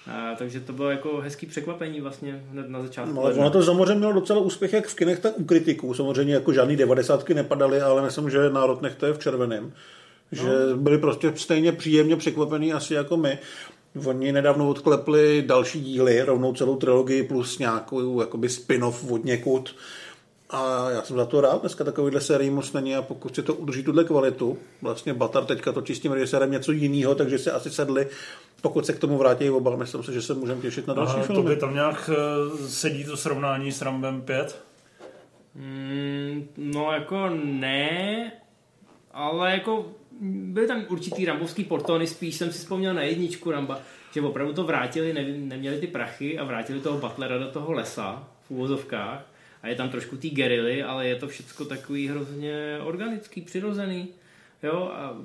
A, 0.08 0.36
takže 0.36 0.60
to 0.60 0.74
bylo 0.74 0.90
jako 0.90 1.22
hezký 1.22 1.46
překvapení 1.46 2.02
vlastně 2.02 2.44
hned 2.52 2.70
na 2.70 2.82
začátku. 2.82 3.14
No, 3.14 3.22
ale 3.22 3.34
ono 3.34 3.50
to 3.50 3.64
samozřejmě 3.64 3.96
mělo 3.96 4.14
docela 4.14 4.40
úspěch 4.40 4.74
jak 4.74 4.88
v 4.88 4.96
kinech, 4.96 5.20
tak 5.20 5.40
u 5.40 5.44
kritiků. 5.44 5.94
Samozřejmě 5.94 6.34
jako 6.34 6.54
žádný 6.54 6.76
devadesátky 6.76 7.34
nepadaly, 7.34 7.82
ale 7.82 8.02
myslím, 8.02 8.30
že 8.30 8.50
národ 8.50 8.82
nechte 8.82 9.08
je 9.08 9.14
v 9.14 9.20
červeném. 9.20 9.74
Že 10.32 10.50
no. 10.70 10.78
byli 10.78 10.98
prostě 10.98 11.34
stejně 11.36 11.72
příjemně 11.72 12.16
překvapený 12.16 12.74
asi 12.74 12.94
jako 12.94 13.18
my. 13.18 13.40
Oni 14.06 14.32
nedávno 14.32 14.70
odklepli 14.70 15.44
další 15.48 15.82
díly, 15.82 16.22
rovnou 16.22 16.54
celou 16.54 16.76
trilogii 16.76 17.24
plus 17.24 17.60
nějakou 17.60 18.22
jakoby 18.22 18.50
spin-off 18.50 19.12
od 19.12 19.26
někud. 19.26 19.76
A 20.50 20.90
já 20.90 21.02
jsem 21.02 21.18
za 21.18 21.26
to 21.26 21.42
rád, 21.42 21.62
dneska 21.62 21.84
takovýhle 21.84 22.22
sérii 22.22 22.50
moc 22.50 22.74
není 22.74 22.96
a 22.96 23.02
pokud 23.02 23.36
si 23.36 23.44
to 23.44 23.54
udrží 23.54 23.84
tuhle 23.84 24.04
kvalitu, 24.04 24.58
vlastně 24.82 25.14
Batar 25.14 25.46
teďka 25.46 25.72
točí 25.72 25.96
s 25.96 26.00
tím 26.00 26.12
režisérem 26.12 26.52
něco 26.52 26.72
jiného, 26.72 27.16
takže 27.16 27.38
si 27.38 27.52
asi 27.52 27.70
sedli, 27.72 28.08
pokud 28.62 28.86
se 28.86 28.94
k 28.94 29.00
tomu 29.00 29.18
vrátí 29.18 29.50
oba, 29.50 29.76
myslím 29.76 30.04
si, 30.04 30.14
že 30.14 30.22
se 30.22 30.34
můžeme 30.34 30.62
těšit 30.62 30.88
na 30.88 30.94
další 30.94 31.22
filmy. 31.22 31.44
to 31.44 31.50
by 31.50 31.56
tam 31.56 31.74
nějak 31.74 32.10
eh, 32.14 32.68
sedí 32.68 33.04
to 33.04 33.18
srovnání 33.18 33.72
s 33.72 33.82
Rambem 33.82 34.22
5? 34.22 34.64
Mm, 35.56 36.48
no 36.58 36.92
jako 36.92 37.30
ne, 37.44 38.32
ale 39.14 39.52
jako 39.52 39.86
byly 40.22 40.68
tam 40.68 40.86
určitý 40.90 41.26
rambovský 41.26 41.64
portony, 41.64 42.08
spíš 42.08 42.36
jsem 42.36 42.52
si 42.52 42.58
vzpomněl 42.58 42.94
na 42.94 43.02
jedničku 43.02 43.52
Ramba, 43.52 43.80
že 44.14 44.22
opravdu 44.22 44.54
to 44.54 44.64
vrátili, 44.64 45.14
ne, 45.14 45.24
neměli 45.24 45.80
ty 45.80 45.88
prachy 45.88 46.40
a 46.40 46.44
vrátili 46.44 46.80
toho 46.80 47.00
Butlera 47.00 47.38
do 47.38 47.48
toho 47.48 47.72
lesa 47.72 48.28
v 48.48 48.52
úvozovkách 48.52 49.26
a 49.62 49.68
je 49.68 49.76
tam 49.76 49.90
trošku 49.90 50.18
té 50.18 50.30
gerily, 50.30 50.84
ale 50.84 51.08
je 51.08 51.16
to 51.16 51.28
všechno 51.28 51.66
takový 51.66 52.08
hrozně 52.08 52.80
organický, 52.84 53.42
přirozený. 53.42 54.08
Jo, 54.64 54.92
a 54.94 55.18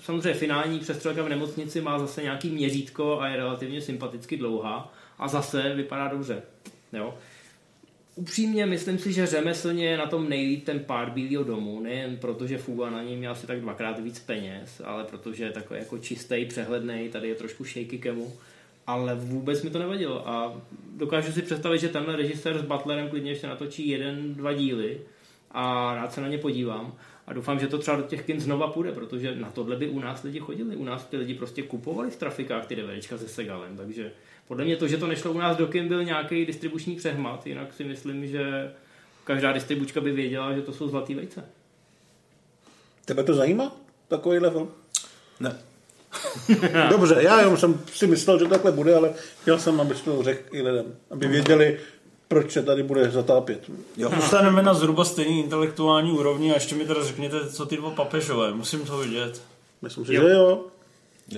samozřejmě 0.00 0.34
finální 0.34 0.78
přestřelka 0.78 1.22
v 1.22 1.28
nemocnici 1.28 1.80
má 1.80 1.98
zase 1.98 2.22
nějaký 2.22 2.50
měřítko 2.50 3.20
a 3.20 3.28
je 3.28 3.36
relativně 3.36 3.80
sympaticky 3.80 4.36
dlouhá 4.36 4.94
a 5.18 5.28
zase 5.28 5.74
vypadá 5.74 6.08
dobře. 6.08 6.42
Jo 6.92 7.14
upřímně 8.18 8.66
myslím 8.66 8.98
si, 8.98 9.12
že 9.12 9.26
řemeslně 9.26 9.86
je 9.86 9.96
na 9.96 10.06
tom 10.06 10.28
nejlíp 10.28 10.64
ten 10.64 10.80
pár 10.80 11.10
Bílého 11.10 11.44
domu, 11.44 11.80
nejen 11.80 12.16
proto, 12.16 12.46
že 12.46 12.58
Fuga 12.58 12.90
na 12.90 13.02
něm 13.02 13.18
měl 13.18 13.32
asi 13.32 13.46
tak 13.46 13.60
dvakrát 13.60 13.98
víc 13.98 14.18
peněz, 14.18 14.82
ale 14.84 15.04
protože 15.04 15.44
je 15.44 15.52
takový 15.52 15.80
jako 15.80 15.98
čistý, 15.98 16.44
přehledný, 16.44 17.08
tady 17.08 17.28
je 17.28 17.34
trošku 17.34 17.64
shaky 17.64 17.98
kemu, 17.98 18.32
ale 18.86 19.14
vůbec 19.14 19.62
mi 19.62 19.70
to 19.70 19.78
nevadilo. 19.78 20.28
A 20.28 20.62
dokážu 20.96 21.32
si 21.32 21.42
představit, 21.42 21.78
že 21.78 21.88
tenhle 21.88 22.16
režisér 22.16 22.58
s 22.58 22.62
Butlerem 22.62 23.08
klidně 23.08 23.30
ještě 23.30 23.46
natočí 23.46 23.88
jeden, 23.88 24.34
dva 24.34 24.52
díly 24.52 25.00
a 25.50 25.94
rád 25.94 26.12
se 26.12 26.20
na 26.20 26.28
ně 26.28 26.38
podívám 26.38 26.92
a 27.28 27.32
doufám, 27.32 27.58
že 27.58 27.66
to 27.66 27.78
třeba 27.78 27.96
do 27.96 28.02
těch 28.02 28.26
kin 28.26 28.40
znova 28.40 28.66
půjde, 28.66 28.92
protože 28.92 29.34
na 29.34 29.50
tohle 29.50 29.76
by 29.76 29.88
u 29.88 30.00
nás 30.00 30.22
lidi 30.22 30.40
chodili. 30.40 30.76
U 30.76 30.84
nás 30.84 31.04
ty 31.04 31.16
lidi 31.16 31.34
prostě 31.34 31.62
kupovali 31.62 32.10
v 32.10 32.16
trafikách 32.16 32.66
ty 32.66 32.76
DVDčka 32.76 33.18
se 33.18 33.28
Segalem, 33.28 33.76
takže 33.76 34.12
podle 34.48 34.64
mě 34.64 34.76
to, 34.76 34.88
že 34.88 34.96
to 34.96 35.06
nešlo 35.06 35.32
u 35.32 35.38
nás 35.38 35.56
do 35.56 35.66
kin, 35.66 35.88
byl 35.88 36.04
nějaký 36.04 36.46
distribuční 36.46 36.96
přehmat, 36.96 37.46
jinak 37.46 37.74
si 37.74 37.84
myslím, 37.84 38.26
že 38.26 38.72
každá 39.24 39.52
distribučka 39.52 40.00
by 40.00 40.12
věděla, 40.12 40.54
že 40.54 40.62
to 40.62 40.72
jsou 40.72 40.88
zlatý 40.88 41.14
vejce. 41.14 41.44
Tebe 43.04 43.24
to 43.24 43.34
zajímá? 43.34 43.76
Takovýhle 44.08 44.50
film? 44.50 44.70
Ne. 45.40 45.58
Dobře, 46.90 47.16
já 47.20 47.38
jenom 47.38 47.56
jsem 47.56 47.80
si 47.92 48.06
myslel, 48.06 48.38
že 48.38 48.44
takhle 48.44 48.72
bude, 48.72 48.94
ale 48.94 49.14
chtěl 49.42 49.58
jsem, 49.58 49.80
abys 49.80 50.00
to 50.00 50.22
řekl 50.22 50.56
i 50.56 50.62
lidem, 50.62 50.96
aby 51.10 51.28
věděli, 51.28 51.80
proč 52.28 52.52
se 52.52 52.62
tady 52.62 52.82
bude 52.82 53.10
zatápět. 53.10 53.70
Jo. 53.96 54.10
Dostaneme 54.16 54.62
na 54.62 54.74
zhruba 54.74 55.04
stejný 55.04 55.40
intelektuální 55.40 56.12
úrovni 56.12 56.50
a 56.50 56.54
ještě 56.54 56.74
mi 56.74 56.84
teda 56.84 57.04
řekněte, 57.04 57.50
co 57.50 57.66
ty 57.66 57.76
dva 57.76 57.90
papežové, 57.90 58.52
musím 58.54 58.80
to 58.80 58.98
vidět. 58.98 59.42
Myslím 59.82 60.06
si, 60.06 60.14
jo. 60.14 60.22
že 60.22 60.34
jo. 60.34 60.64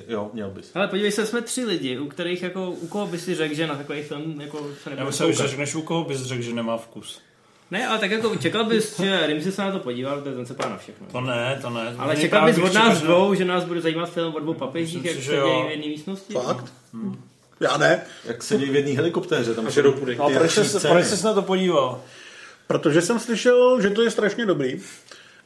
Jo, 0.09 0.30
měl 0.32 0.51
bys. 0.51 0.70
Ale 0.76 0.88
podívej 0.88 1.12
se, 1.12 1.26
jsme 1.26 1.43
tři 1.43 1.64
lidi, 1.64 1.99
u 1.99 2.09
kterých 2.09 2.43
jako, 2.43 2.70
u 2.70 2.86
koho 2.86 3.07
by 3.07 3.18
si 3.18 3.34
řekl, 3.34 3.55
že 3.55 3.66
na 3.66 3.76
takový 3.76 4.03
film 4.03 4.41
jako 4.41 4.59
se 4.59 4.91
Já 4.91 4.97
nebude 4.97 5.07
myslím, 5.07 5.32
že 5.32 5.49
řekneš, 5.49 5.74
u 5.74 5.82
koho 5.82 6.05
bys 6.05 6.22
řekl, 6.22 6.43
že 6.43 6.55
nemá 6.55 6.76
vkus. 6.76 7.20
Ne, 7.70 7.86
ale 7.86 7.99
tak 7.99 8.11
jako 8.11 8.36
čekal 8.36 8.64
bys, 8.64 9.01
že 9.01 9.26
Rimsi 9.26 9.53
se 9.53 9.62
na 9.62 9.72
to 9.72 9.78
podíval, 9.78 10.20
protože 10.20 10.36
ten 10.36 10.47
se 10.47 10.55
pá 10.55 10.68
na 10.68 10.76
všechno. 10.76 11.07
To 11.12 11.20
ne, 11.20 11.59
to 11.62 11.70
ne. 11.70 11.95
Ale 11.99 12.14
Mě 12.14 12.22
čekal 12.22 12.47
bys 12.47 12.59
od 12.59 12.74
nás 12.74 12.99
čekal, 12.99 13.14
dvou, 13.14 13.34
že 13.34 13.45
nás 13.45 13.64
bude 13.64 13.80
zajímat 13.80 14.11
film 14.11 14.34
o 14.34 14.38
dvou 14.38 14.55
papežích, 14.55 15.05
jak 15.05 15.16
se 15.16 15.41
v 15.41 15.70
jedné 15.70 15.86
místnosti? 15.86 16.34
Fakt? 16.34 16.72
Já 17.61 17.76
ne, 17.76 18.02
Jak 18.24 18.42
sedí 18.42 18.70
v 18.70 18.74
jedné 18.74 18.92
helikoptéře, 18.92 19.54
tam 19.54 19.66
do 19.82 19.92
půdy. 19.92 20.16
No, 20.16 20.30
proč 20.30 20.54
jsi, 20.54 20.88
proč 20.88 21.06
jsi 21.06 21.24
na 21.24 21.34
to 21.34 21.42
podíval? 21.42 22.00
protože 22.70 23.02
jsem 23.02 23.18
slyšel, 23.18 23.80
že 23.80 23.90
to 23.90 24.02
je 24.02 24.11
strašně 24.11 24.46
dobrý. 24.46 24.80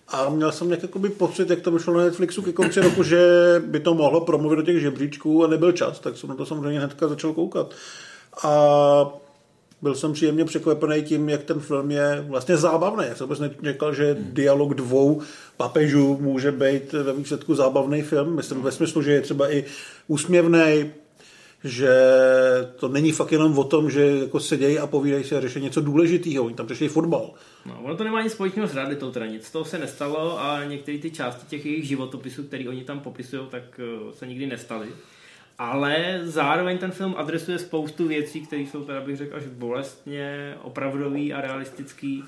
A 0.09 0.29
měl 0.29 0.53
jsem 0.53 0.69
nějak 0.69 0.83
jakoby 0.83 1.09
pocit, 1.09 1.51
jak 1.51 1.61
to 1.61 1.71
vyšlo 1.71 1.95
na 1.95 2.05
Netflixu 2.05 2.43
ke 2.43 2.53
konci 2.53 2.81
roku, 2.81 3.03
že 3.03 3.19
by 3.67 3.81
to 3.81 3.95
mohlo 3.95 4.21
promluvit 4.21 4.57
do 4.57 4.63
těch 4.63 4.81
žebříčků 4.81 5.45
a 5.45 5.47
nebyl 5.47 5.73
čas, 5.73 6.01
tak 6.01 6.17
jsem 6.17 6.29
na 6.29 6.35
to 6.35 6.47
samozřejmě 6.47 6.79
hnedka 6.79 7.09
začal 7.09 7.33
koukat. 7.33 7.75
A 8.43 9.09
byl 9.83 9.95
jsem 9.95 10.13
příjemně 10.13 10.45
překvapený 10.45 11.03
tím, 11.03 11.29
jak 11.29 11.43
ten 11.43 11.61
film 11.61 11.91
je 11.91 12.25
vlastně 12.29 12.57
zábavný. 12.57 13.05
Já 13.09 13.15
jsem 13.15 13.27
vůbec 13.27 13.41
nečekal, 13.61 13.95
že 13.95 14.17
dialog 14.21 14.75
dvou 14.75 15.23
papežů 15.57 16.19
může 16.21 16.53
být 16.53 16.93
ve 16.93 17.13
výsledku 17.13 17.55
zábavný 17.55 18.03
film. 18.03 18.37
Myslím 18.37 18.63
ve 18.63 18.73
smyslu, 18.73 19.03
že 19.03 19.13
je 19.13 19.21
třeba 19.21 19.53
i 19.53 19.65
úsměvný, 20.09 20.93
že 21.65 21.91
to 22.77 22.89
není 22.89 23.13
fakt 23.13 23.33
jenom 23.33 23.59
o 23.59 23.65
tom, 23.65 23.91
že 23.91 24.07
jako 24.07 24.41
sedějí 24.41 24.79
a 24.79 24.87
povídají 24.87 25.25
si 25.25 25.37
a 25.37 25.41
řeší 25.41 25.61
něco 25.61 25.81
důležitého. 25.81 26.45
Oni 26.45 26.55
tam 26.55 26.69
řeší 26.69 26.89
fotbal. 26.89 27.31
No, 27.67 27.81
ono 27.85 27.97
to 27.97 28.05
nemá 28.05 28.23
nic 28.23 28.33
společného 28.33 28.69
s 28.69 28.75
realitou, 28.75 29.11
teda 29.11 29.27
nic. 29.27 29.51
To 29.51 29.65
se 29.65 29.79
nestalo 29.79 30.41
a 30.41 30.65
některé 30.65 30.99
ty 30.99 31.11
části 31.11 31.47
těch 31.47 31.67
jejich 31.67 31.85
životopisů, 31.85 32.43
které 32.43 32.69
oni 32.69 32.85
tam 32.85 33.01
popisují, 33.01 33.43
tak 33.51 33.63
eh, 33.79 34.13
se 34.13 34.27
nikdy 34.27 34.47
nestaly. 34.47 34.89
Ale 35.59 36.21
zároveň 36.23 36.79
ten 36.79 36.91
film 36.91 37.15
adresuje 37.17 37.59
spoustu 37.59 38.09
věcí, 38.09 38.47
které 38.47 38.63
jsou 38.63 38.85
teda 38.85 39.01
bych 39.01 39.17
řekl 39.17 39.37
až 39.37 39.43
bolestně 39.47 40.55
opravdový 40.63 41.33
a 41.33 41.41
realistický. 41.41 42.25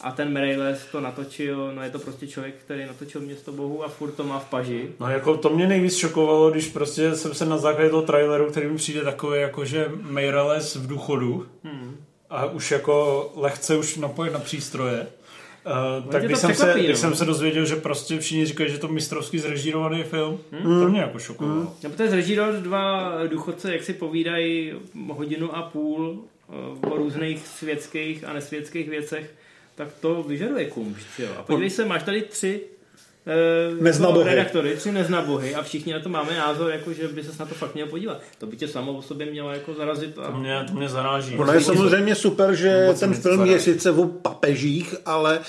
A 0.00 0.10
ten 0.12 0.32
Merejles 0.32 0.86
to 0.92 1.00
natočil, 1.00 1.72
no 1.74 1.82
je 1.82 1.90
to 1.90 1.98
prostě 1.98 2.26
člověk, 2.26 2.54
který 2.64 2.86
natočil 2.86 3.20
Město 3.20 3.52
bohu 3.52 3.84
a 3.84 3.88
furt 3.88 4.10
to 4.10 4.24
má 4.24 4.38
v 4.38 4.50
paži. 4.50 4.88
No 5.00 5.10
jako 5.10 5.36
to 5.36 5.50
mě 5.50 5.66
nejvíc 5.66 5.96
šokovalo, 5.96 6.50
když 6.50 6.66
prostě 6.68 7.14
jsem 7.14 7.34
se 7.34 7.46
na 7.46 7.58
základě 7.58 7.90
toho 7.90 8.02
traileru, 8.02 8.50
který 8.50 8.66
mi 8.66 8.76
přijde 8.76 9.00
takový 9.00 9.40
jako, 9.40 9.64
že 9.64 9.90
Meirelles 10.00 10.76
v 10.76 10.86
důchodu 10.86 11.46
Hmm. 11.64 11.96
a 12.30 12.46
už 12.46 12.70
jako 12.70 13.32
lehce 13.36 13.76
už 13.76 13.96
napojen 13.96 14.32
na 14.32 14.38
přístroje. 14.38 15.06
Uh, 16.00 16.10
tak 16.10 16.24
když, 16.24 16.38
jsem 16.38 16.54
se, 16.54 16.74
když 16.76 16.88
no. 16.88 16.96
jsem 16.96 17.14
se 17.14 17.24
dozvěděl, 17.24 17.64
že 17.64 17.76
prostě 17.76 18.18
všichni 18.18 18.46
říkají, 18.46 18.70
že 18.70 18.78
to 18.78 18.88
mistrovský 18.88 19.38
zrežírovaný 19.38 20.02
film, 20.02 20.38
to 20.62 20.88
mě 20.88 21.00
jako 21.00 21.18
šokovalo. 21.18 21.74
No, 21.82 21.90
protože 21.90 22.08
zrežíroval 22.10 22.52
dva 22.52 23.12
důchodce, 23.26 23.72
jak 23.72 23.82
si 23.82 23.92
povídají 23.92 24.72
hodinu 25.08 25.56
a 25.56 25.62
půl 25.62 26.18
eh, 26.48 26.86
o 26.86 26.96
různých 26.96 27.46
světských 27.46 28.24
a 28.24 28.32
nesvětských 28.32 28.88
věcech, 28.88 29.34
tak 29.80 29.88
to 30.00 30.22
vyžaduje 30.22 30.64
kumšt, 30.64 31.06
jo. 31.18 31.28
A 31.38 31.42
podívej 31.42 31.70
se, 31.70 31.84
máš 31.84 32.02
tady 32.02 32.22
tři 32.22 32.60
eh, 33.26 33.82
Neznabohy. 33.82 34.24
redaktory, 34.24 34.76
tři 34.76 34.92
neznabohy 34.92 35.54
a 35.54 35.62
všichni 35.62 35.92
na 35.92 36.00
to 36.00 36.08
máme 36.08 36.36
názor, 36.36 36.70
jako 36.70 36.92
že 36.92 37.08
by 37.08 37.24
se 37.24 37.30
na 37.40 37.46
to 37.46 37.54
fakt 37.54 37.74
měl 37.74 37.86
podívat. 37.86 38.20
To 38.38 38.46
by 38.46 38.56
tě 38.56 38.68
samo 38.68 38.92
o 38.92 39.02
sobě 39.02 39.26
mělo 39.26 39.50
jako 39.50 39.74
zarazit 39.74 40.18
a 40.18 40.30
To 40.30 40.38
mě, 40.38 40.64
to 40.68 40.74
mě 40.74 40.88
zaráží. 40.88 41.36
Ono 41.36 41.52
je 41.52 41.60
samozřejmě 41.60 42.14
super, 42.14 42.54
že 42.54 42.88
ten 43.00 43.14
film 43.14 43.46
je 43.46 43.60
sice 43.60 43.90
o 43.90 44.06
papežích, 44.06 44.94
ale 45.06 45.38
uh, 45.38 45.44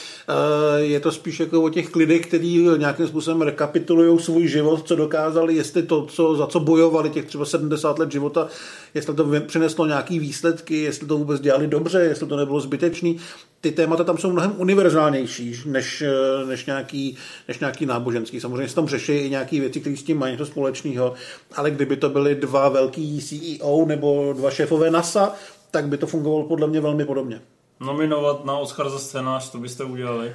je 0.77 0.99
to 0.99 1.11
spíš 1.11 1.39
jako 1.39 1.61
o 1.61 1.69
těch 1.69 1.95
lidech, 1.95 2.27
kteří 2.27 2.67
nějakým 2.77 3.07
způsobem 3.07 3.41
rekapitulují 3.41 4.19
svůj 4.19 4.47
život, 4.47 4.87
co 4.87 4.95
dokázali, 4.95 5.55
jestli 5.55 5.83
to, 5.83 6.05
co, 6.05 6.35
za 6.35 6.47
co 6.47 6.59
bojovali 6.59 7.09
těch 7.09 7.25
třeba 7.25 7.45
70 7.45 7.99
let 7.99 8.11
života, 8.11 8.47
jestli 8.93 9.15
to 9.15 9.27
přineslo 9.47 9.85
nějaký 9.85 10.19
výsledky, 10.19 10.81
jestli 10.81 11.07
to 11.07 11.17
vůbec 11.17 11.41
dělali 11.41 11.67
dobře, 11.67 11.99
jestli 11.99 12.27
to 12.27 12.35
nebylo 12.35 12.59
zbytečný. 12.59 13.19
Ty 13.61 13.71
témata 13.71 14.03
tam 14.03 14.17
jsou 14.17 14.31
mnohem 14.31 14.53
univerzálnější 14.57 15.61
než, 15.65 16.03
než, 16.47 16.65
nějaký, 16.65 17.17
než 17.47 17.59
nějaký 17.59 17.85
náboženský. 17.85 18.39
Samozřejmě 18.39 18.69
se 18.69 18.75
tam 18.75 18.87
řeší 18.87 19.11
i 19.11 19.29
nějaké 19.29 19.59
věci, 19.59 19.79
které 19.79 19.97
s 19.97 20.03
tím 20.03 20.19
mají 20.19 20.31
něco 20.31 20.45
společného, 20.45 21.13
ale 21.55 21.71
kdyby 21.71 21.97
to 21.97 22.09
byly 22.09 22.35
dva 22.35 22.69
velký 22.69 23.21
CEO 23.21 23.85
nebo 23.85 24.33
dva 24.33 24.51
šéfové 24.51 24.91
NASA, 24.91 25.33
tak 25.71 25.87
by 25.87 25.97
to 25.97 26.07
fungovalo 26.07 26.43
podle 26.43 26.67
mě 26.67 26.81
velmi 26.81 27.05
podobně. 27.05 27.41
Nominovat 27.79 28.45
na 28.45 28.57
Oscar 28.57 28.89
za 28.89 28.99
scénář, 28.99 29.51
to 29.51 29.57
byste 29.57 29.83
udělali. 29.83 30.33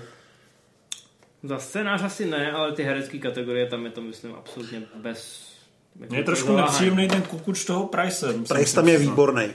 za 1.43 1.59
scénář 1.59 2.03
asi 2.03 2.27
ne, 2.27 2.53
ale 2.53 2.73
ty 2.73 2.83
herecké 2.83 3.19
kategorie 3.19 3.67
tam 3.67 3.85
je 3.85 3.91
to, 3.91 4.01
myslím, 4.01 4.35
absolutně 4.35 4.83
bez... 4.95 5.47
Mně 6.09 6.19
je 6.19 6.25
trošku 6.25 6.57
nepříjemný 6.57 7.09
ten 7.09 7.23
kukuč 7.23 7.65
toho 7.65 7.87
Price. 7.87 8.35
Price 8.49 8.75
tam 8.75 8.89
je 8.89 8.99
výborný. 8.99 9.49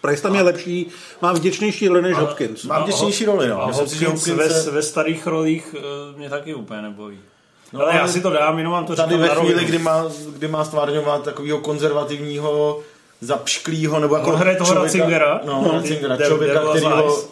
Price 0.00 0.22
tam 0.22 0.34
je 0.34 0.42
lepší, 0.42 0.86
má 1.22 1.32
vděčnější 1.32 1.88
roli 1.88 2.02
než 2.02 2.16
Hopkins. 2.16 2.64
Má 2.64 2.78
vděčnější 2.82 3.24
roli, 3.24 3.48
no. 3.48 3.62
A 3.62 3.66
Myslím 3.66 3.86
si, 3.88 3.98
že 3.98 4.06
Hopkins 4.06 4.26
Hopkins 4.28 4.48
ve, 4.54 4.60
se- 4.62 4.70
ve 4.70 4.82
starých 4.82 5.26
rolích 5.26 5.74
eh, 5.78 6.18
mě 6.18 6.30
taky 6.30 6.54
úplně 6.54 6.82
nebojí. 6.82 7.18
No, 7.72 7.80
ale 7.80 7.96
já 7.96 8.08
si 8.08 8.20
to 8.20 8.30
dám, 8.30 8.58
jenom 8.58 8.72
vám 8.72 8.86
to 8.86 8.96
Tady 8.96 9.16
ve 9.16 9.28
chvíli, 9.28 9.64
kdy 9.64 9.78
má, 9.78 10.04
kdy 10.36 10.48
má 10.48 10.64
stvárňovat 10.64 11.22
takového 11.24 11.58
konzervativního 11.58 12.80
zapšklýho, 13.20 14.00
nebo 14.00 14.16
jako 14.16 14.30
On 14.30 14.36
hraje 14.36 14.56
toho 14.56 14.74
Ratzingera. 14.74 15.40
no, 15.44 15.62
No. 15.66 15.72
Ratzingera, 15.72 16.16
člověka, 16.26 16.60
kterýho, 16.70 17.24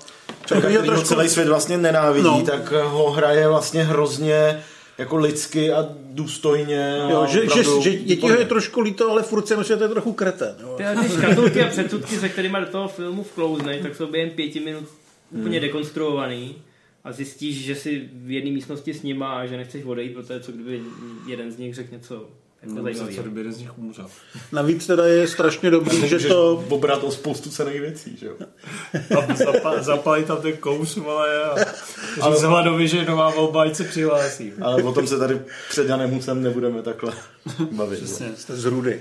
člověka, 0.47 0.59
kterýho 0.69 0.83
trošku- 0.83 1.07
celý 1.07 1.29
svět 1.29 1.49
vlastně 1.49 1.79
nenávidí, 1.79 2.25
No. 2.25 2.43
tak 2.47 2.73
ho 2.73 3.11
hraje 3.11 3.49
vlastně 3.49 3.85
hrozně 3.85 4.65
jako 4.99 5.17
lidsky 5.17 5.73
a 5.73 5.89
důstojně. 6.01 7.03
a 7.03 7.11
Jo, 7.11 7.27
že, 7.27 7.41
že, 7.41 7.47
opravdu 7.47 7.83
že 7.83 7.91
děti 7.91 8.27
je 8.27 8.45
trošku 8.45 8.81
líto, 8.81 9.11
ale 9.11 9.23
furt 9.23 9.43
myslím, 9.43 9.65
že 9.65 9.77
to 9.77 9.83
je 9.83 9.89
trochu 9.89 10.13
kreten. 10.13 10.57
Jo. 10.61 10.77
Ty, 10.77 10.85
ty 11.01 11.09
škatulky 11.09 11.63
a 11.63 11.69
předsudky, 11.69 12.17
se 12.17 12.29
kterými 12.29 12.57
do 12.61 12.67
toho 12.67 12.89
filmu 12.89 13.23
vklouznej, 13.23 13.83
tak 13.83 13.95
jsou 13.97 14.07
během 14.07 14.31
pěti 14.31 14.61
minut 14.61 14.85
úplně 15.31 15.61
dekonstruovaný 15.61 16.57
a 17.05 17.13
zjistíš, 17.13 17.65
že 17.65 17.75
si 17.75 18.09
v 18.13 18.31
jedné 18.31 18.51
místnosti 18.51 18.95
s 18.95 19.03
nima 19.03 19.33
a 19.33 19.47
že 19.47 19.57
nechceš 19.57 19.85
odejít, 19.85 20.15
protože 20.15 20.41
co 20.41 20.53
kdyby 20.53 20.83
jeden 21.27 21.53
z 21.53 21.59
nich 21.59 21.75
řekl 21.75 21.93
něco 21.93 22.29
jako 22.67 22.75
No, 22.75 22.77
co 22.77 22.83
zajímavého. 22.83 23.23
kdyby 23.23 23.41
jeden 23.41 23.53
z 23.53 23.59
nich 23.59 23.79
umřel. 23.79 24.07
Navíc 24.53 24.87
teda 24.87 25.07
je 25.07 25.29
strašně 25.29 25.71
dobrý, 25.71 26.09
že 26.09 26.19
to... 26.29 26.65
obrat 26.69 27.05
o 27.05 27.11
spoustu 27.11 27.51
cených 27.51 27.81
věcí, 27.81 28.17
že 28.17 28.27
jo? 28.27 28.35
A 29.31 29.35
zapa, 29.35 29.83
zapalí 29.83 30.25
tam 30.25 30.43
ten 30.43 30.57
kous, 30.57 30.99
ale 31.07 31.45
a 32.21 32.31
říct 32.31 32.43
hladovi, 32.43 32.89
že 32.89 32.97
je 32.97 33.05
nová 33.05 33.31
volba, 33.31 33.63
ať 33.63 33.75
se 33.75 33.85
přihlásí. 33.85 34.53
Ale 34.63 34.83
o 34.83 34.93
tom 34.93 35.07
se 35.07 35.19
tady 35.19 35.41
před 35.71 35.89
Janem 35.89 36.11
Husem 36.11 36.43
nebudeme 36.43 36.83
takhle 36.83 37.13
bavit. 37.71 37.97
Přesně. 37.99 38.31
Jste 38.37 38.57
z 38.57 38.65
rudy. 38.65 39.01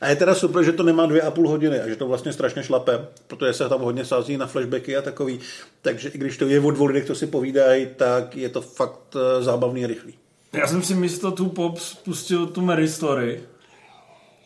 A 0.00 0.08
je 0.08 0.16
teda 0.16 0.34
super, 0.34 0.64
že 0.64 0.72
to 0.72 0.82
nemá 0.82 1.06
dvě 1.06 1.22
a 1.22 1.30
půl 1.30 1.48
hodiny 1.48 1.80
a 1.80 1.88
že 1.88 1.96
to 1.96 2.06
vlastně 2.06 2.32
strašně 2.32 2.62
šlape, 2.62 3.06
protože 3.26 3.52
se 3.52 3.68
tam 3.68 3.80
hodně 3.80 4.04
sází 4.04 4.36
na 4.36 4.46
flashbacky 4.46 4.96
a 4.96 5.02
takový. 5.02 5.40
Takže 5.82 6.08
i 6.08 6.18
když 6.18 6.36
to 6.36 6.46
je 6.46 6.60
o 6.60 6.70
dvou 6.70 6.84
lidech, 6.84 7.04
co 7.06 7.14
si 7.14 7.26
povídají, 7.26 7.88
tak 7.96 8.36
je 8.36 8.48
to 8.48 8.60
fakt 8.60 9.16
eh, 9.16 9.42
zábavný 9.42 9.84
a 9.84 9.86
rychlý. 9.88 10.14
Já 10.52 10.66
jsem 10.66 10.82
si 10.82 10.94
místo 10.94 11.30
tu 11.30 11.48
pop 11.48 11.78
spustil 11.78 12.46
tu 12.46 12.60
Mary 12.60 12.88
Story. 12.88 13.40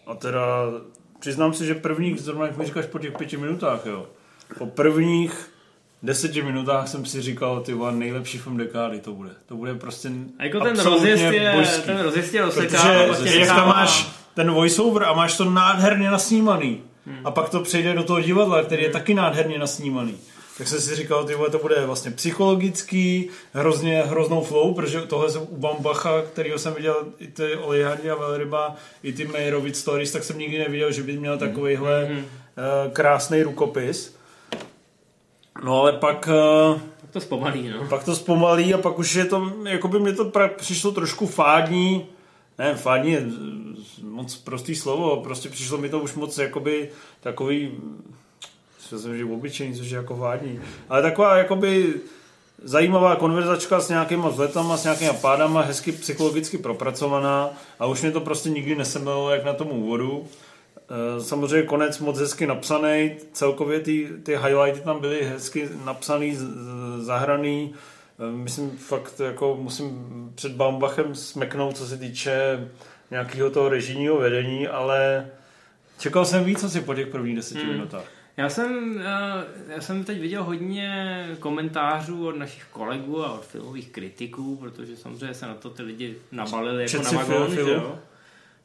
A 0.07 0.15
teda 0.15 0.47
přiznám 1.21 1.55
si, 1.55 1.67
že 1.67 1.75
prvních, 1.75 2.21
zrovna 2.21 2.47
jak 2.47 2.57
mi 2.57 2.65
říkáš 2.65 2.87
po 2.87 2.99
těch 2.99 3.13
pěti 3.13 3.37
minutách, 3.37 3.87
jo. 3.87 4.07
Po 4.59 4.67
prvních 4.67 5.51
deseti 6.03 6.43
minutách 6.43 6.89
jsem 6.89 7.07
si 7.07 7.23
říkal, 7.23 7.61
ty 7.61 7.75
vole, 7.75 7.93
nejlepší 7.93 8.39
film 8.39 8.57
dekády 8.57 9.01
to 9.01 9.13
bude. 9.13 9.31
To 9.47 9.57
bude 9.57 9.75
prostě 9.75 10.11
A 10.39 10.45
jako 10.45 10.61
ten 10.61 10.79
rozjezd 10.81 11.23
je, 11.23 11.53
božský. 11.57 11.83
ten 11.83 11.99
rozjezd 12.01 12.35
je 12.35 12.43
rozseká. 12.43 12.83
Protože 12.83 13.07
vlastně 13.07 13.31
jak 13.31 13.49
tam 13.49 13.69
máš 13.69 14.09
ten 14.35 14.51
voiceover 14.51 15.05
a 15.05 15.13
máš 15.13 15.37
to 15.37 15.45
nádherně 15.51 16.11
nasnímaný 16.11 16.83
a 17.25 17.31
pak 17.31 17.49
to 17.49 17.61
přejde 17.61 17.95
do 17.95 18.03
toho 18.05 18.21
divadla, 18.21 18.63
který 18.63 18.83
je 18.83 18.91
taky 18.91 19.15
nádherně 19.15 19.59
nasnímaný. 19.59 20.17
Tak 20.59 20.69
jsem 20.69 20.81
si 20.81 20.97
říkal, 20.97 21.25
ty 21.25 21.35
to 21.51 21.59
bude 21.59 21.87
vlastně 21.87 22.11
psychologický, 22.11 23.29
hrozně 23.53 24.03
hroznou 24.03 24.45
flow, 24.45 24.75
protože 24.75 25.01
tohle 25.01 25.31
jsem 25.31 25.43
u 25.43 25.57
Bambacha, 25.57 26.23
kterýho 26.23 26.59
jsem 26.59 26.75
viděl 26.75 27.05
i 27.19 27.27
ty 27.27 27.57
Olejhadě 27.57 28.11
a 28.11 28.15
Velryba, 28.15 28.75
i 29.03 29.13
ty 29.13 29.27
Meyerowitz 29.27 29.79
Stories, 29.81 30.13
tak 30.13 30.25
jsem 30.25 30.39
nikdy 30.39 30.59
neviděl, 30.59 30.93
že 30.93 31.03
by 31.03 31.17
měl 31.17 31.39
takovýhle 31.39 32.09
mm 32.09 32.25
krásný 32.93 33.43
rukopis. 33.43 34.17
No 35.65 35.81
ale 35.81 35.93
pak, 35.93 36.29
eh, 36.29 36.81
Tak 37.01 37.11
to 37.11 37.21
zpomalí, 37.21 37.69
no. 37.69 37.87
pak 37.89 38.05
to 38.05 38.17
zpomalí 38.17 38.75
a 38.75 38.79
pak 38.79 38.99
už 38.99 39.15
je 39.15 39.25
to, 39.25 39.53
jako 39.69 39.89
by 39.89 40.01
mě 40.01 40.13
to 40.13 40.25
pra- 40.25 40.55
přišlo 40.57 40.93
trošku 40.93 41.27
fádní, 41.27 42.07
ne, 42.59 42.75
fádní 42.75 43.13
je 43.13 43.27
moc 44.03 44.37
prostý 44.37 44.75
slovo, 44.75 45.17
prostě 45.17 45.49
přišlo 45.49 45.79
mi 45.79 45.89
to 45.89 46.01
už 46.01 46.15
moc 46.15 46.39
jakoby 46.39 46.89
takový, 47.21 47.73
myslím, 48.93 48.99
jsem, 49.11 49.19
že 49.19 49.25
obyčejný, 49.25 49.75
což 49.79 49.91
je 49.91 49.97
jako 49.97 50.17
fádní, 50.17 50.61
ale 50.89 51.03
taková 51.03 51.37
jakoby 51.37 51.95
zajímavá 52.63 53.17
konverzačka 53.17 53.81
s 53.81 53.89
nějakýma 53.89 54.29
vzletama, 54.29 54.77
s 54.77 54.85
nějakýma 54.85 55.13
pádama, 55.13 55.61
hezky 55.61 55.93
psychologicky 55.93 56.59
propracovaná 56.59 57.51
a 57.79 57.87
už 57.87 58.03
mě 58.03 58.11
to 58.11 58.21
prostě 58.21 58.51
nikdy 58.51 58.75
nesemelo 58.75 59.31
jak 59.31 59.45
na 59.45 59.53
tom 59.53 59.69
úvodu. 59.71 60.27
Eh, 61.17 61.21
Samozřejmě 61.25 61.63
konec 61.67 61.99
moc 61.99 62.19
hezky 62.19 62.47
napsaný, 62.47 63.11
celkově 63.33 63.81
ty, 63.81 64.09
ty 64.23 64.33
highlighty 64.37 64.81
tam 64.81 65.01
byly 65.01 65.25
hezky 65.25 65.69
napsaný, 65.85 66.39
zahraný. 66.99 67.75
Eh, 68.19 68.33
Myslím 68.37 68.71
fakt, 68.71 69.21
jako 69.21 69.57
musím 69.61 69.91
před 70.35 70.53
Baumbachem 70.53 71.15
smeknout, 71.15 71.77
co 71.77 71.87
se 71.87 71.97
týče 71.97 72.69
nějakého 73.11 73.51
toho 73.51 73.69
režijního 73.69 74.17
vedení, 74.17 74.69
ale 74.69 75.27
čekal 75.99 76.25
jsem 76.25 76.45
víc 76.45 76.65
asi 76.65 76.81
po 76.81 76.95
těch 76.95 77.07
prvních 77.07 77.37
deseti 77.37 77.61
Hmm. 77.61 77.73
minutách. 77.73 78.05
Já 78.37 78.49
jsem, 78.49 79.01
eh, 79.01 79.73
já 79.75 79.81
jsem 79.81 80.05
teď 80.05 80.21
viděl 80.21 80.45
hodně 80.45 81.29
komentářů 81.39 82.27
od 82.27 82.37
našich 82.37 82.65
kolegů 82.65 83.25
a 83.25 83.33
od 83.33 83.47
filmových 83.47 83.89
kritiků, 83.89 84.57
protože 84.57 84.97
samozřejmě 84.97 85.35
se 85.35 85.47
na 85.47 85.55
to 85.55 85.71
ty 85.71 85.83
lidi 85.83 86.19
nabalili 86.33 86.83
jako 86.83 86.91
Čet 86.91 87.03
na 87.03 87.11
si 87.11 87.17
vagón, 87.17 87.51
že 87.55 87.61
jo. 87.61 87.99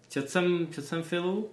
Čet 0.09 0.29
jsem, 0.29 0.67
čet 0.71 0.85
jsem 0.85 1.03
Filu. 1.03 1.49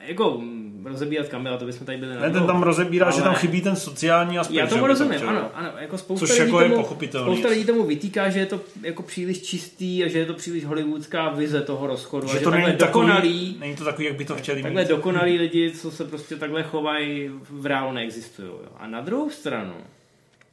Jako 0.00 0.38
mm, 0.38 0.86
rozebírat 0.88 1.28
Kamila, 1.28 1.56
to 1.58 1.64
bychom 1.66 1.86
tady 1.86 1.98
byli 1.98 2.14
na 2.14 2.20
Ne, 2.20 2.30
ten 2.30 2.46
tam 2.46 2.62
rozebírá, 2.62 3.10
že 3.10 3.14
Ale- 3.14 3.22
tam 3.24 3.34
chybí 3.34 3.60
ten 3.60 3.76
sociální 3.76 4.38
aspekt. 4.38 4.56
Já 4.56 4.64
že 4.66 4.70
tomu 4.70 4.86
rozumím, 4.86 5.20
ano, 5.28 5.50
ano, 5.54 5.68
jako 5.78 5.98
spousta 5.98 6.26
Což 6.26 6.38
lidí 6.38 6.44
jako 6.50 6.60
je 6.60 6.68
tomu, 6.68 6.82
pochopitelný. 6.82 7.26
Spousta 7.32 7.48
lidí 7.48 7.64
tomu 7.64 7.84
vytýká, 7.84 8.30
že 8.30 8.38
je 8.38 8.46
to 8.46 8.60
jako 8.82 9.02
příliš 9.02 9.42
čistý 9.42 10.04
a 10.04 10.08
že 10.08 10.18
je 10.18 10.26
to 10.26 10.34
příliš 10.34 10.64
hollywoodská 10.64 11.28
vize 11.28 11.60
toho 11.62 11.86
rozchodu. 11.86 12.28
a 12.28 12.32
Že 12.32 12.38
že 12.38 12.44
to 12.44 12.50
není 12.50 12.62
takový, 12.64 12.78
dokonalý, 12.78 13.56
není 13.60 13.76
to 13.76 13.84
takový, 13.84 14.06
jak 14.06 14.16
by 14.16 14.24
to 14.24 14.34
chtěli 14.36 14.62
takhle 14.62 14.82
mít. 14.82 14.88
dokonalí 14.88 15.38
lidi, 15.38 15.70
co 15.70 15.90
se 15.90 16.04
prostě 16.04 16.36
takhle 16.36 16.62
chovají, 16.62 17.30
v 17.50 17.66
reálu 17.66 17.92
neexistují. 17.92 18.48
jo. 18.48 18.68
A 18.78 18.86
na 18.86 19.00
druhou 19.00 19.30
stranu, 19.30 19.74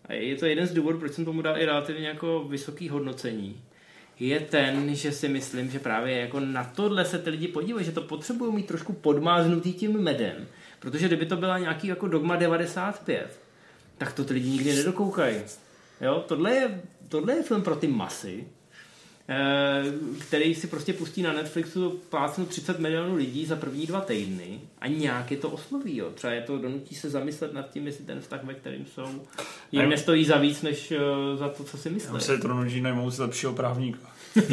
a 0.10 0.14
je 0.14 0.36
to 0.36 0.46
jeden 0.46 0.68
z 0.68 0.74
důvodů, 0.74 1.00
proč 1.00 1.14
jsem 1.14 1.26
tomu 1.26 1.42
dal 1.42 1.58
i 1.58 1.66
relativně 1.66 2.08
jako 2.08 2.46
vysoký 2.50 2.90
hodnocení, 2.90 3.56
je 4.20 4.40
ten, 4.40 4.96
že 4.96 5.12
si 5.12 5.28
myslím, 5.28 5.72
že 5.72 5.80
právě 5.80 6.20
jako 6.20 6.40
na 6.40 6.64
tohle 6.64 7.06
se 7.06 7.20
ty 7.20 7.30
lidi 7.30 7.48
podívají, 7.48 7.86
že 7.86 7.92
to 7.92 8.02
potřebují 8.02 8.54
mít 8.56 8.68
trošku 8.68 8.94
podmáznutý 8.94 9.74
tím 9.74 10.00
medem. 10.02 10.48
Protože 10.80 11.08
kdyby 11.08 11.26
to 11.26 11.38
byla 11.38 11.60
nějaký 11.60 11.88
jako 11.88 12.08
Dogma 12.08 12.36
95, 12.36 13.40
tak 13.98 14.14
to 14.14 14.26
ty 14.26 14.34
lidi 14.34 14.50
nikdy 14.50 14.76
nedokoukají. 14.76 15.38
Jo, 16.02 16.24
tohle 16.28 16.52
je, 16.52 16.82
tohle 17.10 17.34
je 17.34 17.44
film 17.44 17.62
pro 17.62 17.76
ty 17.76 17.88
masy, 17.88 18.48
který 20.20 20.56
si 20.56 20.68
prostě 20.68 20.94
pustí 20.94 21.22
na 21.22 21.34
Netflixu 21.34 22.00
plácnu 22.10 22.46
30 22.46 22.80
milionů 22.80 23.16
lidí 23.16 23.46
za 23.46 23.56
první 23.56 23.86
dva 23.86 24.02
týdny 24.02 24.60
a 24.80 24.88
nějak 24.88 25.32
je 25.32 25.38
to 25.38 25.50
osloví. 25.50 25.98
Jo. 25.98 26.12
Třeba 26.16 26.34
je 26.34 26.42
to 26.42 26.58
donutí 26.58 26.96
se 26.96 27.10
zamyslet 27.10 27.54
nad 27.54 27.72
tím, 27.72 27.88
jestli 27.88 28.06
ten 28.06 28.22
vztah, 28.22 28.44
ve 28.44 28.54
kterým 28.54 28.86
jsou, 28.86 29.06
jim 29.72 29.82
Ne- 29.82 29.88
nestojí 29.88 30.26
za 30.26 30.38
víc, 30.38 30.62
než 30.62 30.92
eh, 30.92 30.98
za 31.38 31.50
to, 31.50 31.64
co 31.64 31.78
si 31.78 31.90
myslí. 31.90 32.12
Tam 32.12 32.20
se 32.20 32.38
to 32.38 32.48
nutí 32.48 32.82
najmout 32.82 33.18
lepšího 33.18 33.54
právníka. 33.54 34.00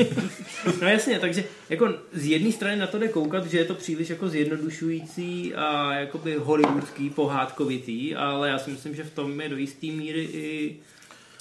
No 0.83 0.89
jasně, 0.89 1.19
takže 1.19 1.45
jako 1.69 1.95
z 2.13 2.27
jedné 2.27 2.53
strany 2.53 2.77
na 2.77 2.87
to 2.87 2.99
jde 2.99 3.09
koukat, 3.09 3.47
že 3.47 3.59
je 3.59 3.65
to 3.65 3.75
příliš 3.75 4.11
jako 4.11 4.29
zjednodušující 4.29 5.55
a 5.55 5.93
jakoby 5.95 6.35
hollywoodský, 6.35 7.11
pohádkovitý, 7.11 8.15
ale 8.15 8.49
já 8.49 8.59
si 8.59 8.71
myslím, 8.71 8.95
že 8.95 9.05
v 9.05 9.15
tom 9.15 9.41
je 9.41 9.49
do 9.49 9.57
jisté 9.57 9.87
míry 9.87 10.23
i 10.23 10.77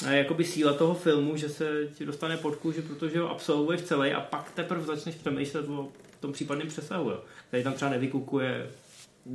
jakoby 0.10 0.44
síla 0.44 0.74
toho 0.74 0.94
filmu, 0.94 1.38
že 1.38 1.50
se 1.50 1.88
ti 1.98 2.06
dostane 2.06 2.38
pod 2.38 2.56
kůži, 2.56 2.82
protože 2.82 3.20
ho 3.20 3.30
absolvuješ 3.30 3.82
celý 3.82 4.12
a 4.12 4.20
pak 4.20 4.52
teprve 4.52 4.86
začneš 4.86 5.16
přemýšlet 5.16 5.70
o 5.70 5.88
tom 6.20 6.34
případném 6.34 6.68
přesahu, 6.68 7.10
jo, 7.10 7.20
který 7.48 7.64
tam 7.64 7.74
třeba 7.74 7.92
nevykukuje 7.92 8.68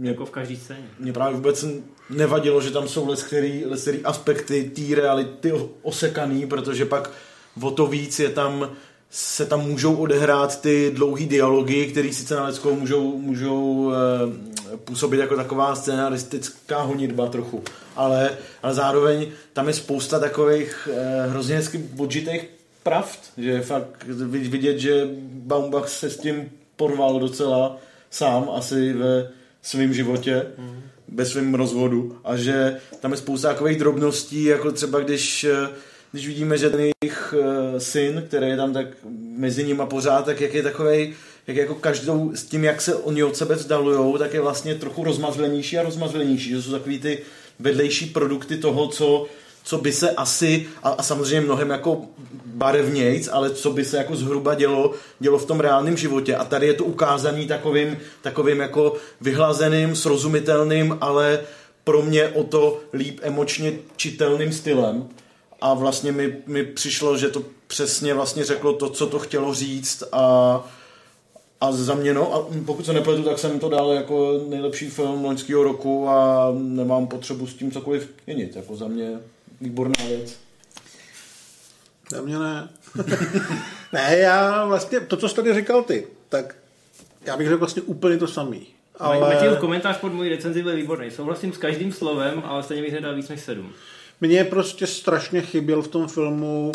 jako 0.02 0.26
v 0.26 0.30
každé 0.30 0.56
scéně. 0.56 0.88
Mě 0.98 1.12
právě 1.12 1.36
vůbec 1.36 1.64
nevadilo, 2.10 2.60
že 2.60 2.70
tam 2.70 2.88
jsou 2.88 3.08
leckterý, 3.08 3.64
leckterý 3.64 4.04
aspekty 4.04 4.70
té 4.76 4.94
reality 4.94 5.52
osekaný, 5.82 6.46
protože 6.46 6.84
pak 6.84 7.10
o 7.62 7.70
to 7.70 7.86
víc 7.86 8.18
je 8.18 8.30
tam 8.30 8.76
se 9.10 9.46
tam 9.46 9.60
můžou 9.60 9.96
odehrát 9.96 10.60
ty 10.60 10.90
dlouhé 10.94 11.26
dialogy, 11.26 11.86
které 11.86 12.12
sice 12.12 12.34
na 12.34 12.44
Leckou 12.44 12.74
můžou, 12.74 13.18
můžou 13.18 13.92
e, 13.92 14.76
působit 14.76 15.18
jako 15.18 15.36
taková 15.36 15.74
scenaristická 15.74 16.82
honitba 16.82 17.26
trochu, 17.26 17.64
ale, 17.96 18.30
ale 18.62 18.74
zároveň 18.74 19.26
tam 19.52 19.68
je 19.68 19.74
spousta 19.74 20.18
takových 20.18 20.88
e, 20.92 21.30
hrozně 21.30 21.56
hezky 21.56 21.84
odžitých 21.98 22.44
pravd, 22.82 23.18
že 23.38 23.50
je 23.50 23.62
fakt 23.62 24.06
vid- 24.08 24.50
vidět, 24.50 24.78
že 24.78 25.08
Baumbach 25.32 25.88
se 25.88 26.10
s 26.10 26.16
tím 26.16 26.50
porval 26.76 27.20
docela 27.20 27.76
sám 28.10 28.50
asi 28.54 28.92
ve 28.92 29.28
svém 29.62 29.94
životě, 29.94 30.46
mm. 30.58 30.80
ve 31.08 31.26
svém 31.26 31.54
rozvodu 31.54 32.18
a 32.24 32.36
že 32.36 32.76
tam 33.00 33.10
je 33.10 33.16
spousta 33.16 33.48
takových 33.48 33.78
drobností, 33.78 34.44
jako 34.44 34.72
třeba 34.72 35.00
když, 35.00 35.44
eh, 35.44 35.68
když 36.12 36.26
vidíme, 36.26 36.58
že 36.58 36.70
ten 36.70 36.80
jejich 36.80 37.34
eh, 37.38 37.80
syn, 37.80 38.24
který 38.28 38.48
je 38.48 38.56
tam 38.56 38.72
tak 38.72 38.86
mezi 39.36 39.64
nimi 39.64 39.82
pořád, 39.90 40.24
tak 40.24 40.40
jak 40.40 40.54
je 40.54 40.62
takovej, 40.62 41.14
jak 41.46 41.56
jako 41.56 41.74
každou 41.74 42.32
s 42.34 42.44
tím, 42.44 42.64
jak 42.64 42.80
se 42.80 42.94
oni 42.94 43.24
od 43.24 43.36
sebe 43.36 43.54
vzdalujou, 43.54 44.18
tak 44.18 44.34
je 44.34 44.40
vlastně 44.40 44.74
trochu 44.74 45.04
rozmazlenější 45.04 45.78
a 45.78 45.82
rozmazlenější, 45.82 46.50
že 46.50 46.62
jsou 46.62 46.70
takový 46.70 46.98
ty 46.98 47.18
vedlejší 47.58 48.06
produkty 48.06 48.56
toho, 48.56 48.88
co, 48.88 49.26
co 49.64 49.78
by 49.78 49.92
se 49.92 50.10
asi, 50.10 50.66
a, 50.82 50.88
a 50.88 51.02
samozřejmě 51.02 51.40
mnohem 51.40 51.70
jako 51.70 52.02
barevnějc, 52.46 53.28
ale 53.32 53.50
co 53.50 53.70
by 53.70 53.84
se 53.84 53.96
jako 53.96 54.16
zhruba 54.16 54.54
dělo, 54.54 54.92
dělo 55.20 55.38
v 55.38 55.46
tom 55.46 55.60
reálném 55.60 55.96
životě. 55.96 56.36
A 56.36 56.44
tady 56.44 56.66
je 56.66 56.74
to 56.74 56.84
ukázaný 56.84 57.46
takovým, 57.46 57.98
takovým 58.22 58.60
jako 58.60 58.94
vyhlazeným, 59.20 59.96
srozumitelným, 59.96 60.98
ale 61.00 61.40
pro 61.84 62.02
mě 62.02 62.28
o 62.28 62.44
to 62.44 62.80
líp 62.92 63.20
emočně 63.22 63.72
čitelným 63.96 64.52
stylem. 64.52 65.08
A 65.60 65.74
vlastně 65.74 66.12
mi, 66.12 66.36
mi 66.46 66.64
přišlo, 66.64 67.18
že 67.18 67.28
to 67.28 67.42
přesně 67.66 68.14
vlastně 68.14 68.44
řeklo 68.44 68.72
to, 68.72 68.88
co 68.88 69.06
to 69.06 69.18
chtělo 69.18 69.54
říct 69.54 70.04
a 70.12 70.64
a 71.60 71.72
za 71.72 71.94
mě, 71.94 72.14
no, 72.14 72.34
a 72.34 72.46
pokud 72.66 72.86
se 72.86 72.92
nepletu, 72.92 73.22
tak 73.22 73.38
jsem 73.38 73.58
to 73.58 73.68
dal 73.68 73.92
jako 73.92 74.40
nejlepší 74.48 74.90
film 74.90 75.24
loňského 75.24 75.62
roku 75.62 76.08
a 76.08 76.48
nemám 76.58 77.06
potřebu 77.06 77.46
s 77.46 77.54
tím 77.54 77.72
cokoliv 77.72 78.10
měnit. 78.26 78.56
Jako 78.56 78.76
za 78.76 78.88
mě 78.88 79.20
výborná 79.60 80.04
věc. 80.08 80.36
Za 82.10 82.22
mě 82.22 82.38
ne. 82.38 82.68
ne, 83.92 84.16
já 84.18 84.64
vlastně, 84.64 85.00
to, 85.00 85.16
co 85.16 85.28
jsi 85.28 85.34
tady 85.34 85.54
říkal 85.54 85.82
ty, 85.82 86.06
tak 86.28 86.56
já 87.24 87.36
bych 87.36 87.48
řekl 87.48 87.58
vlastně 87.58 87.82
úplně 87.82 88.16
to 88.16 88.28
samý. 88.28 88.66
Ale... 88.98 89.16
Ale 89.16 89.34
Matějův 89.34 89.58
komentář 89.58 89.96
pod 89.96 90.12
mojí 90.12 90.30
recenzi 90.30 90.62
byl 90.62 90.76
výborný. 90.76 91.10
Souhlasím 91.10 91.52
s 91.52 91.58
každým 91.58 91.92
slovem, 91.92 92.42
ale 92.46 92.62
stejně 92.62 92.82
bych 92.82 92.92
nedal 92.92 93.14
víc 93.14 93.28
než 93.28 93.40
sedm. 93.40 93.72
mně 94.20 94.44
prostě 94.44 94.86
strašně 94.86 95.42
chyběl 95.42 95.82
v 95.82 95.88
tom 95.88 96.08
filmu 96.08 96.72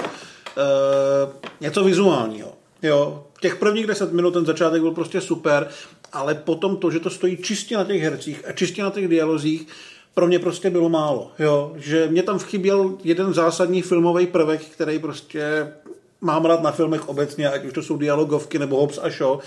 uh, 0.58 1.34
něco 1.62 1.84
vizuálního. 1.84 2.54
Jo, 2.82 3.24
těch 3.42 3.56
prvních 3.56 3.88
deset 3.88 4.14
minut 4.14 4.32
ten 4.32 4.46
začátek 4.46 4.82
byl 4.82 4.92
prostě 4.92 5.22
super, 5.22 5.68
ale 6.14 6.36
potom 6.36 6.78
to, 6.78 6.92
že 6.92 7.00
to 7.00 7.10
stojí 7.10 7.38
čistě 7.38 7.78
na 7.78 7.84
těch 7.84 8.02
hercích 8.02 8.48
a 8.48 8.52
čistě 8.52 8.84
na 8.84 8.90
těch 8.90 9.08
dialozích, 9.08 9.68
pro 10.14 10.28
mě 10.28 10.40
prostě 10.40 10.70
bylo 10.70 10.90
málo. 10.90 11.32
Jo, 11.40 11.74
že 11.76 12.08
mě 12.08 12.24
tam 12.24 12.40
chyběl 12.40 12.98
jeden 13.04 13.34
zásadní 13.34 13.82
filmový 13.82 14.28
prvek, 14.28 14.62
který 14.66 15.00
prostě 15.00 15.74
mám 16.22 16.46
rád 16.46 16.64
na 16.64 16.72
filmech 16.72 17.10
obecně, 17.10 17.50
ať 17.50 17.66
už 17.66 17.74
to 17.74 17.84
jsou 17.84 17.98
dialogovky 17.98 18.60
nebo 18.60 18.78
Hobbs 18.78 19.00
a 19.02 19.10
Shaw. 19.10 19.40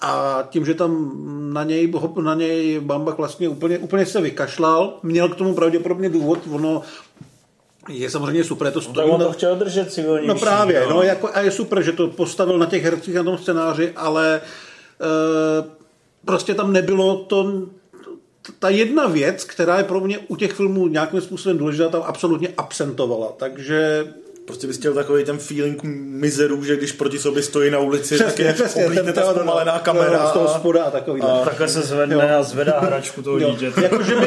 A 0.00 0.42
tím, 0.50 0.66
že 0.66 0.74
tam 0.74 1.12
na 1.52 1.64
něj, 1.64 1.92
na 2.22 2.34
něj 2.34 2.80
Bambach 2.80 3.18
vlastně 3.18 3.48
úplně, 3.48 3.78
úplně 3.78 4.06
se 4.06 4.20
vykašlal, 4.20 4.98
měl 5.02 5.28
k 5.28 5.36
tomu 5.36 5.54
pravděpodobně 5.54 6.08
důvod, 6.08 6.38
ono 6.50 6.82
je 7.88 8.10
samozřejmě 8.10 8.44
super, 8.44 8.66
je 8.66 8.72
to 8.72 8.80
stojí 8.80 9.10
on 9.10 9.20
na- 9.20 9.26
to 9.26 9.32
chtěl 9.32 9.56
držet 9.56 9.92
civilní. 9.92 10.26
No 10.26 10.34
právě, 10.34 10.86
no, 10.90 11.02
jako, 11.02 11.30
a 11.32 11.40
je 11.40 11.50
super, 11.50 11.82
že 11.82 11.92
to 11.92 12.08
postavil 12.08 12.58
na 12.58 12.66
těch 12.66 12.84
hercích 12.84 13.14
na 13.14 13.24
tom 13.24 13.38
scénáři, 13.38 13.92
ale 13.96 14.36
e, 14.36 14.40
prostě 16.24 16.54
tam 16.54 16.72
nebylo 16.72 17.16
to, 17.16 17.62
ta 18.58 18.68
jedna 18.68 19.06
věc, 19.06 19.44
která 19.44 19.78
je 19.78 19.84
pro 19.84 20.00
mě 20.00 20.18
u 20.18 20.36
těch 20.36 20.52
filmů 20.52 20.88
nějakým 20.88 21.20
způsobem 21.20 21.58
důležitá, 21.58 21.88
tam 21.88 22.02
absolutně 22.06 22.48
absentovala, 22.56 23.32
takže 23.36 24.06
Prostě 24.46 24.66
bys 24.66 24.76
chtěl 24.78 24.94
takový 24.94 25.24
ten 25.24 25.38
feeling 25.38 25.80
mizeru, 25.82 26.64
že 26.64 26.76
když 26.76 26.92
proti 26.92 27.18
sobě 27.18 27.42
stojí 27.42 27.70
na 27.70 27.78
ulici, 27.78 28.18
tak 28.18 28.38
je 28.38 28.54
oblíkne 28.86 29.12
ta 29.12 29.20
ten- 29.22 29.34
zpomalená 29.34 29.78
kamera. 29.78 30.28
z 30.28 30.32
toho 30.32 30.48
a- 30.54 30.58
spoda 30.58 30.84
a 30.84 30.90
takový. 30.90 31.22
Takhle 31.44 31.68
se 31.68 31.82
zvedne 31.82 32.36
a 32.36 32.42
zvedá 32.42 32.80
hračku 32.80 33.22
toho 33.22 33.38
Jo. 33.38 33.50
dítěte. 33.50 33.82
Jako, 33.82 34.02
že, 34.02 34.14
by, 34.16 34.26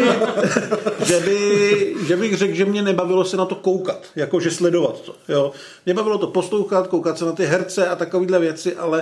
že, 1.05 1.19
by, 1.19 1.95
že 2.07 2.15
bych 2.17 2.37
řekl, 2.37 2.53
že 2.55 2.65
mě 2.65 2.81
nebavilo 2.81 3.25
se 3.25 3.37
na 3.37 3.45
to 3.45 3.55
koukat, 3.55 4.05
jakože 4.15 4.51
sledovat 4.51 5.01
to. 5.01 5.15
Jo. 5.29 5.51
Mě 5.85 5.93
bavilo 5.93 6.17
to 6.17 6.27
poslouchat, 6.27 6.87
koukat 6.87 7.17
se 7.17 7.25
na 7.25 7.31
ty 7.31 7.45
herce 7.45 7.87
a 7.87 7.95
takovéhle 7.95 8.39
věci, 8.39 8.75
ale 8.75 9.01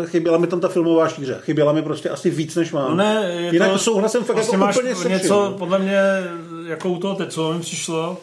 uh, 0.00 0.06
chyběla 0.06 0.38
mi 0.38 0.46
tam 0.46 0.60
ta 0.60 0.68
filmová 0.68 1.08
šíře. 1.08 1.38
Chyběla 1.40 1.72
mi 1.72 1.82
prostě 1.82 2.08
asi 2.10 2.30
víc, 2.30 2.54
než 2.56 2.72
mám. 2.72 2.90
No 2.90 2.96
ne, 2.96 3.32
je 3.40 3.52
Jinak 3.52 3.70
to, 3.72 3.78
souhlasím 3.78 4.20
fakt 4.24 4.36
vlastně 4.36 4.56
jako 4.56 4.66
máš 4.66 4.76
úplně 4.76 5.14
něco, 5.14 5.54
podle 5.58 5.78
mě, 5.78 5.98
jako 6.66 6.88
u 6.88 6.98
toho 6.98 7.14
teď, 7.14 7.32
co 7.32 7.52
mi 7.52 7.60
přišlo, 7.60 8.16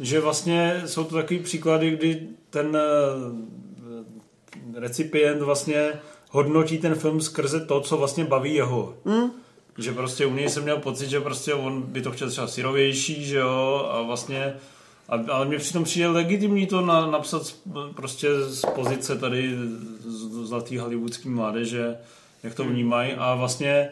že 0.00 0.20
vlastně 0.20 0.82
jsou 0.86 1.04
to 1.04 1.14
takový 1.14 1.40
příklady, 1.40 1.90
kdy 1.90 2.28
ten 2.50 2.76
eh, 2.76 2.80
recipient 4.80 5.42
vlastně 5.42 5.92
hodnotí 6.30 6.78
ten 6.78 6.94
film 6.94 7.20
skrze 7.20 7.60
to, 7.60 7.80
co 7.80 7.96
vlastně 7.96 8.24
baví 8.24 8.54
jeho. 8.54 8.94
Hmm. 9.04 9.30
Že 9.78 9.92
prostě 9.92 10.26
u 10.26 10.34
něj 10.34 10.48
jsem 10.48 10.62
měl 10.62 10.76
pocit, 10.76 11.08
že 11.08 11.20
prostě 11.20 11.54
on 11.54 11.82
by 11.82 12.02
to 12.02 12.12
chtěl 12.12 12.30
třeba 12.30 12.46
syrovější, 12.46 13.24
že 13.24 13.38
jo, 13.38 13.88
a 13.92 14.02
vlastně 14.02 14.54
a, 15.08 15.32
ale 15.32 15.46
mně 15.46 15.58
přitom 15.58 15.84
přijde 15.84 16.08
legitimní 16.08 16.66
to 16.66 16.80
na, 16.80 17.06
napsat 17.06 17.46
z, 17.46 17.56
prostě 17.94 18.28
z 18.40 18.62
pozice 18.74 19.18
tady 19.18 19.56
z, 20.06 20.46
zlatý 20.46 20.78
hollywoodský 20.78 21.28
mládeže, 21.28 21.96
jak 22.42 22.54
to 22.54 22.64
vnímají 22.64 23.12
a 23.12 23.34
vlastně 23.34 23.88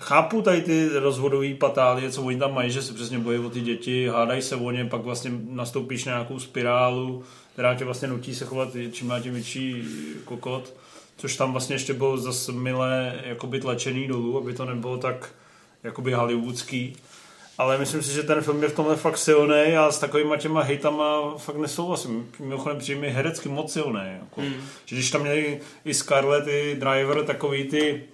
chápu 0.00 0.42
tady 0.42 0.62
ty 0.62 0.88
rozvodové 0.88 1.54
patálie, 1.54 2.10
co 2.10 2.22
oni 2.22 2.38
tam 2.38 2.54
mají, 2.54 2.70
že 2.70 2.82
se 2.82 2.94
přesně 2.94 3.18
bojí 3.18 3.38
o 3.38 3.50
ty 3.50 3.60
děti, 3.60 4.08
hádají 4.08 4.42
se 4.42 4.56
o 4.56 4.70
ně, 4.70 4.84
pak 4.84 5.00
vlastně 5.00 5.30
nastoupíš 5.50 6.04
na 6.04 6.12
nějakou 6.12 6.38
spirálu, 6.38 7.24
která 7.52 7.74
tě 7.74 7.84
vlastně 7.84 8.08
nutí 8.08 8.34
se 8.34 8.44
chovat 8.44 8.68
čím 8.92 9.08
má 9.08 9.20
tím 9.20 9.34
větší 9.34 9.84
kokot, 10.24 10.74
což 11.16 11.36
tam 11.36 11.52
vlastně 11.52 11.74
ještě 11.74 11.94
bylo 11.94 12.18
zase 12.18 12.52
milé 12.52 13.20
jakoby 13.24 13.60
tlačený 13.60 14.08
dolů, 14.08 14.38
aby 14.38 14.54
to 14.54 14.64
nebylo 14.64 14.98
tak 14.98 15.30
jakoby 15.82 16.12
hollywoodský. 16.12 16.96
Ale 17.58 17.78
myslím 17.78 18.02
si, 18.02 18.12
že 18.12 18.22
ten 18.22 18.40
film 18.40 18.62
je 18.62 18.68
v 18.68 18.74
tomhle 18.74 18.96
fakt 18.96 19.18
silný 19.18 19.76
a 19.76 19.92
s 19.92 19.98
takovýma 19.98 20.36
těma 20.36 20.62
hejtama 20.62 21.36
fakt 21.36 21.56
nesouhlasím. 21.56 22.30
Mimochodem 22.40 22.78
přijde 22.78 23.00
mi 23.00 23.10
herecky 23.10 23.48
moc 23.48 23.72
silný. 23.72 24.00
Jako. 24.20 24.40
Mm. 24.40 24.54
Že 24.86 24.96
když 24.96 25.10
tam 25.10 25.20
měli 25.20 25.60
i 25.84 25.94
Scarlett, 25.94 26.48
i 26.48 26.76
Driver, 26.80 27.24
takový 27.24 27.64
ty 27.64 28.04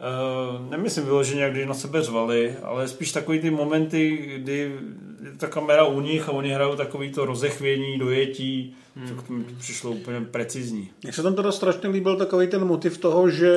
Uh, 0.00 0.70
nemyslím 0.70 1.04
vyloženě, 1.04 1.50
když 1.50 1.66
na 1.66 1.74
sebe 1.74 2.02
řvali, 2.02 2.56
ale 2.62 2.88
spíš 2.88 3.12
takový 3.12 3.40
ty 3.40 3.50
momenty, 3.50 4.16
kdy 4.36 4.52
je 4.52 4.70
ta 5.36 5.46
kamera 5.46 5.84
u 5.84 6.00
nich 6.00 6.28
a 6.28 6.32
oni 6.32 6.50
hrajou 6.50 6.76
takový 6.76 7.12
to 7.12 7.26
rozechvění, 7.26 7.98
dojetí, 7.98 8.76
hmm. 8.96 9.08
to 9.08 9.22
tomu 9.22 9.44
přišlo 9.58 9.90
úplně 9.90 10.20
precizní. 10.20 10.90
Mně 11.02 11.12
se 11.12 11.22
tam 11.22 11.34
teda 11.34 11.52
strašně 11.52 11.88
líbil 11.88 12.16
takový 12.16 12.46
ten 12.46 12.64
motiv 12.64 12.98
toho, 12.98 13.30
že 13.30 13.48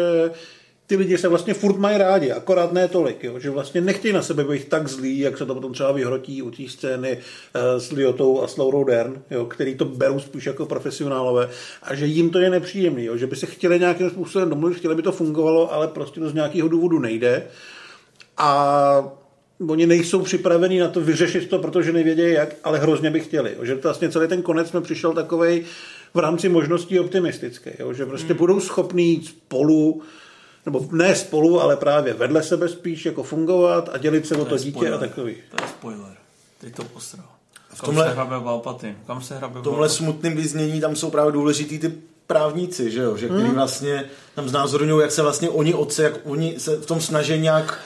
ty 0.90 0.96
lidi 0.96 1.18
se 1.18 1.28
vlastně 1.28 1.54
furt 1.54 1.78
mají 1.78 1.98
rádi, 1.98 2.32
akorát 2.32 2.74
ne 2.74 2.88
tolik, 2.88 3.24
jo? 3.24 3.40
že 3.40 3.50
vlastně 3.50 3.82
nechtějí 3.82 4.14
na 4.14 4.22
sebe 4.22 4.44
být 4.44 4.68
tak 4.68 4.88
zlí, 4.88 5.20
jak 5.20 5.38
se 5.38 5.46
to 5.46 5.54
potom 5.54 5.74
třeba 5.74 5.92
vyhrotí 5.92 6.42
u 6.42 6.52
té 6.52 6.64
scény 6.68 7.18
uh, 7.18 7.62
s 7.80 7.92
Liotou 7.92 8.42
a 8.42 8.48
s 8.48 8.58
Laurou 8.58 8.84
Dern, 8.84 9.22
jo? 9.32 9.46
který 9.46 9.76
to 9.76 9.86
berou 9.86 10.20
spíš 10.20 10.46
jako 10.46 10.66
profesionálové 10.66 11.50
a 11.84 11.96
že 11.96 12.06
jim 12.06 12.30
to 12.30 12.40
je 12.40 12.50
nepříjemný, 12.50 13.06
jo? 13.06 13.18
že 13.18 13.28
by 13.28 13.36
se 13.36 13.46
chtěli 13.46 13.80
nějakým 13.80 14.10
způsobem 14.10 14.50
domluvit, 14.50 14.78
chtěli 14.78 14.96
by 14.96 15.02
to 15.02 15.12
fungovalo, 15.12 15.74
ale 15.74 15.88
prostě 15.88 16.20
to 16.20 16.30
z 16.30 16.34
nějakého 16.34 16.68
důvodu 16.68 17.00
nejde 17.00 17.44
a 18.38 19.12
oni 19.68 19.86
nejsou 19.86 20.22
připravení 20.22 20.80
na 20.80 20.88
to 20.88 21.02
vyřešit 21.02 21.50
to, 21.50 21.60
protože 21.60 21.94
nevědějí 21.94 22.34
jak, 22.34 22.56
ale 22.64 22.80
hrozně 22.80 23.12
by 23.12 23.20
chtěli. 23.20 23.56
jo. 23.58 23.66
Že 23.66 23.76
vlastně 23.76 24.10
celý 24.10 24.28
ten 24.28 24.42
konec 24.42 24.72
mi 24.72 24.82
přišel 24.82 25.14
takovej, 25.14 25.66
v 26.14 26.20
rámci 26.20 26.50
možností 26.50 27.00
optimistické, 27.00 27.74
jo? 27.80 27.94
že 27.94 28.06
prostě 28.06 28.34
budou 28.34 28.60
schopní 28.60 29.10
jít 29.10 29.26
spolu, 29.26 30.02
nebo 30.72 30.88
ne 30.92 31.16
spolu, 31.16 31.62
ale 31.62 31.76
právě 31.78 32.14
vedle 32.14 32.44
sebe 32.44 32.70
spíš 32.70 33.06
jako 33.06 33.24
fungovat 33.24 33.90
a 33.94 33.98
dělit 33.98 34.28
se 34.28 34.36
o 34.36 34.46
to 34.46 34.58
dítě 34.58 34.72
spoiler. 34.72 34.94
a 34.94 34.98
takový. 34.98 35.36
To 35.56 35.64
je 35.64 35.70
spoiler. 35.70 36.12
Teď 36.62 36.76
to 36.76 36.84
postral. 36.84 37.26
V 37.74 37.82
Kam 37.82 37.86
tomhle- 37.86 38.06
se 38.06 38.12
hrabe 38.14 38.36
Palpatine? 38.44 38.96
Kam 39.08 39.22
se 39.22 39.36
hrabe 39.38 39.60
V 39.60 39.64
tomhle 39.64 39.90
smutném 39.90 40.36
vyznění 40.36 40.82
tam 40.82 40.96
jsou 40.96 41.10
právě 41.10 41.32
důležitý 41.32 41.80
ty 41.80 41.94
právníci, 42.28 42.92
že 42.92 43.02
jo, 43.02 43.18
že 43.18 43.28
Hmm. 43.28 43.38
který 43.40 43.54
vlastně 43.56 44.06
tam 44.36 44.50
znázorňují, 44.50 45.02
jak 45.02 45.12
se 45.12 45.22
vlastně 45.22 45.50
oni 45.50 45.74
otce, 45.74 46.04
jak 46.04 46.14
oni 46.24 46.56
se 46.60 46.76
v 46.78 46.86
tom 46.86 47.02
snaží 47.02 47.40
nějak 47.40 47.80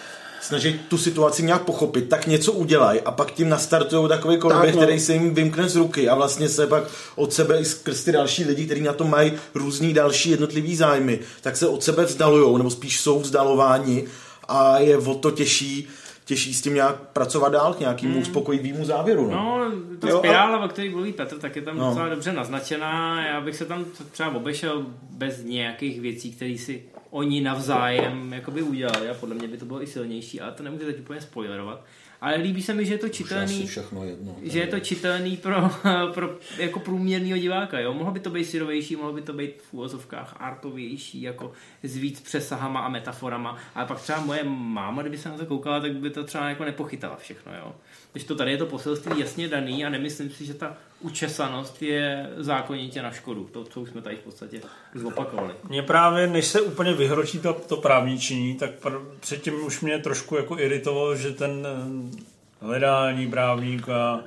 snaží 0.44 0.80
tu 0.88 0.98
situaci 0.98 1.44
nějak 1.44 1.62
pochopit, 1.62 2.10
tak 2.10 2.28
něco 2.28 2.52
udělají 2.52 3.02
a 3.02 3.12
pak 3.12 3.32
tím 3.32 3.50
nastartují 3.50 4.10
takový 4.10 4.38
koloběh, 4.38 4.66
Tak, 4.72 4.76
no. 4.76 4.82
který 4.82 5.00
se 5.00 5.14
jim 5.14 5.34
vymkne 5.34 5.70
z 5.70 5.76
ruky 5.76 6.10
a 6.10 6.16
vlastně 6.16 6.50
se 6.50 6.68
pak 6.68 6.84
od 7.16 7.34
sebe 7.34 7.60
i 7.60 7.66
skrz 7.66 8.04
ty 8.04 8.12
další 8.12 8.44
lidi, 8.44 8.66
kteří 8.66 8.82
na 8.82 8.94
to 8.94 9.04
mají 9.04 9.34
různý 9.56 9.94
další 9.94 10.30
jednotlivý 10.30 10.76
zájmy, 10.76 11.20
tak 11.42 11.58
se 11.58 11.68
od 11.68 11.84
sebe 11.84 12.06
vzdalujou, 12.06 12.58
nebo 12.58 12.70
spíš 12.70 13.00
jsou 13.02 13.20
vzdalováni 13.20 14.04
a 14.48 14.80
je 14.80 14.98
o 14.98 15.16
to 15.16 15.32
těžší, 15.32 15.88
těžší 16.26 16.54
s 16.54 16.62
tím 16.62 16.74
nějak 16.74 16.96
pracovat 17.14 17.50
dál 17.50 17.74
k 17.74 17.80
nějakému 17.80 18.20
uspokojivému 18.20 18.86
závěru. 18.86 19.32
No. 19.32 19.60
No, 19.60 19.72
ta 20.00 20.10
Jo, 20.10 20.18
spirála, 20.18 20.66
o 20.66 20.68
které 20.68 20.90
mluví 20.90 21.14
Petr, 21.14 21.38
tak 21.38 21.56
je 21.56 21.62
tam 21.62 21.78
No. 21.78 21.90
docela 21.90 22.10
dobře 22.10 22.34
naznačená. 22.34 23.26
Já 23.28 23.42
bych 23.42 23.56
se 23.56 23.66
tam 23.66 23.86
třeba 24.12 24.36
obešel 24.36 24.86
bez 25.12 25.44
nějakých 25.44 26.02
věcí, 26.02 26.32
které 26.32 26.58
si 26.58 26.84
oni 27.14 27.42
navzájem 27.42 28.34
jakoby 28.34 28.62
udělali 28.62 29.10
a 29.10 29.14
podle 29.14 29.36
mě 29.36 29.48
by 29.48 29.58
to 29.58 29.66
bylo 29.66 29.84
i 29.84 29.88
silnější, 29.88 30.42
ale 30.42 30.52
to 30.52 30.64
nemůžu 30.64 30.86
teď 30.86 31.00
úplně 31.00 31.22
spoilerovat. 31.22 31.86
Ale 32.22 32.36
líbí 32.36 32.62
se 32.62 32.74
mi, 32.74 32.86
že 32.86 32.94
je 32.94 32.98
to 32.98 33.10
čitelný, 33.10 33.68
všechno 33.68 34.06
jedno. 34.06 34.36
že 34.42 34.60
je 34.60 34.68
to 34.68 34.80
čitelný 34.80 35.38
pro, 35.38 35.72
pro 36.14 36.38
jako 36.58 36.80
průměrného 36.80 37.38
diváka. 37.38 37.80
Jo? 37.80 37.94
Mohlo 37.94 38.12
by 38.12 38.20
to 38.20 38.30
být 38.30 38.46
syrovější, 38.46 38.96
mohlo 38.96 39.14
by 39.14 39.22
to 39.22 39.34
být 39.34 39.62
v 39.62 39.74
úvozovkách 39.74 40.36
artovější, 40.40 41.22
jako 41.22 41.52
s 41.84 41.98
víc 41.98 42.20
přesahama 42.22 42.80
a 42.80 42.90
metaforama, 42.90 43.58
ale 43.76 43.86
pak 43.86 44.02
třeba 44.02 44.20
moje 44.20 44.44
máma, 44.44 45.02
kdyby 45.02 45.18
se 45.18 45.30
na 45.30 45.38
to 45.38 45.46
koukala, 45.46 45.80
tak 45.80 45.96
by 45.96 46.10
to 46.10 46.24
třeba 46.24 46.50
jako 46.50 46.66
nepochytala 46.66 47.16
všechno. 47.16 47.52
Jo? 47.54 47.76
Když 48.14 48.24
to 48.24 48.36
tady 48.36 48.52
je 48.52 48.58
to 48.58 48.66
poselství 48.66 49.20
jasně 49.20 49.48
daný 49.48 49.86
a 49.86 49.90
nemyslím 49.90 50.30
si, 50.30 50.46
že 50.46 50.54
ta 50.54 50.78
učesanost 51.00 51.82
je 51.82 52.30
zákonitě 52.38 53.02
na 53.02 53.12
škodu. 53.12 53.50
To, 53.52 53.64
co 53.64 53.82
už 53.82 53.90
jsme 53.90 54.02
tady 54.02 54.16
v 54.16 54.20
podstatě 54.20 54.62
zopakovali. 54.96 55.54
Mě 55.70 55.84
právě, 55.84 56.28
než 56.28 56.46
se 56.46 56.62
úplně 56.62 56.94
vyhročí 56.94 57.40
to, 57.40 57.54
to 57.54 57.78
právničení, 57.78 58.56
tak 58.56 58.70
pr- 58.82 59.06
předtím 59.20 59.66
už 59.66 59.82
mě 59.82 60.00
trošku 60.00 60.36
jako 60.36 60.60
iritovalo, 60.60 61.16
že 61.16 61.32
ten 61.32 61.68
eh, 61.68 62.66
hledání 62.66 63.30
právník 63.30 63.90
a 63.90 64.24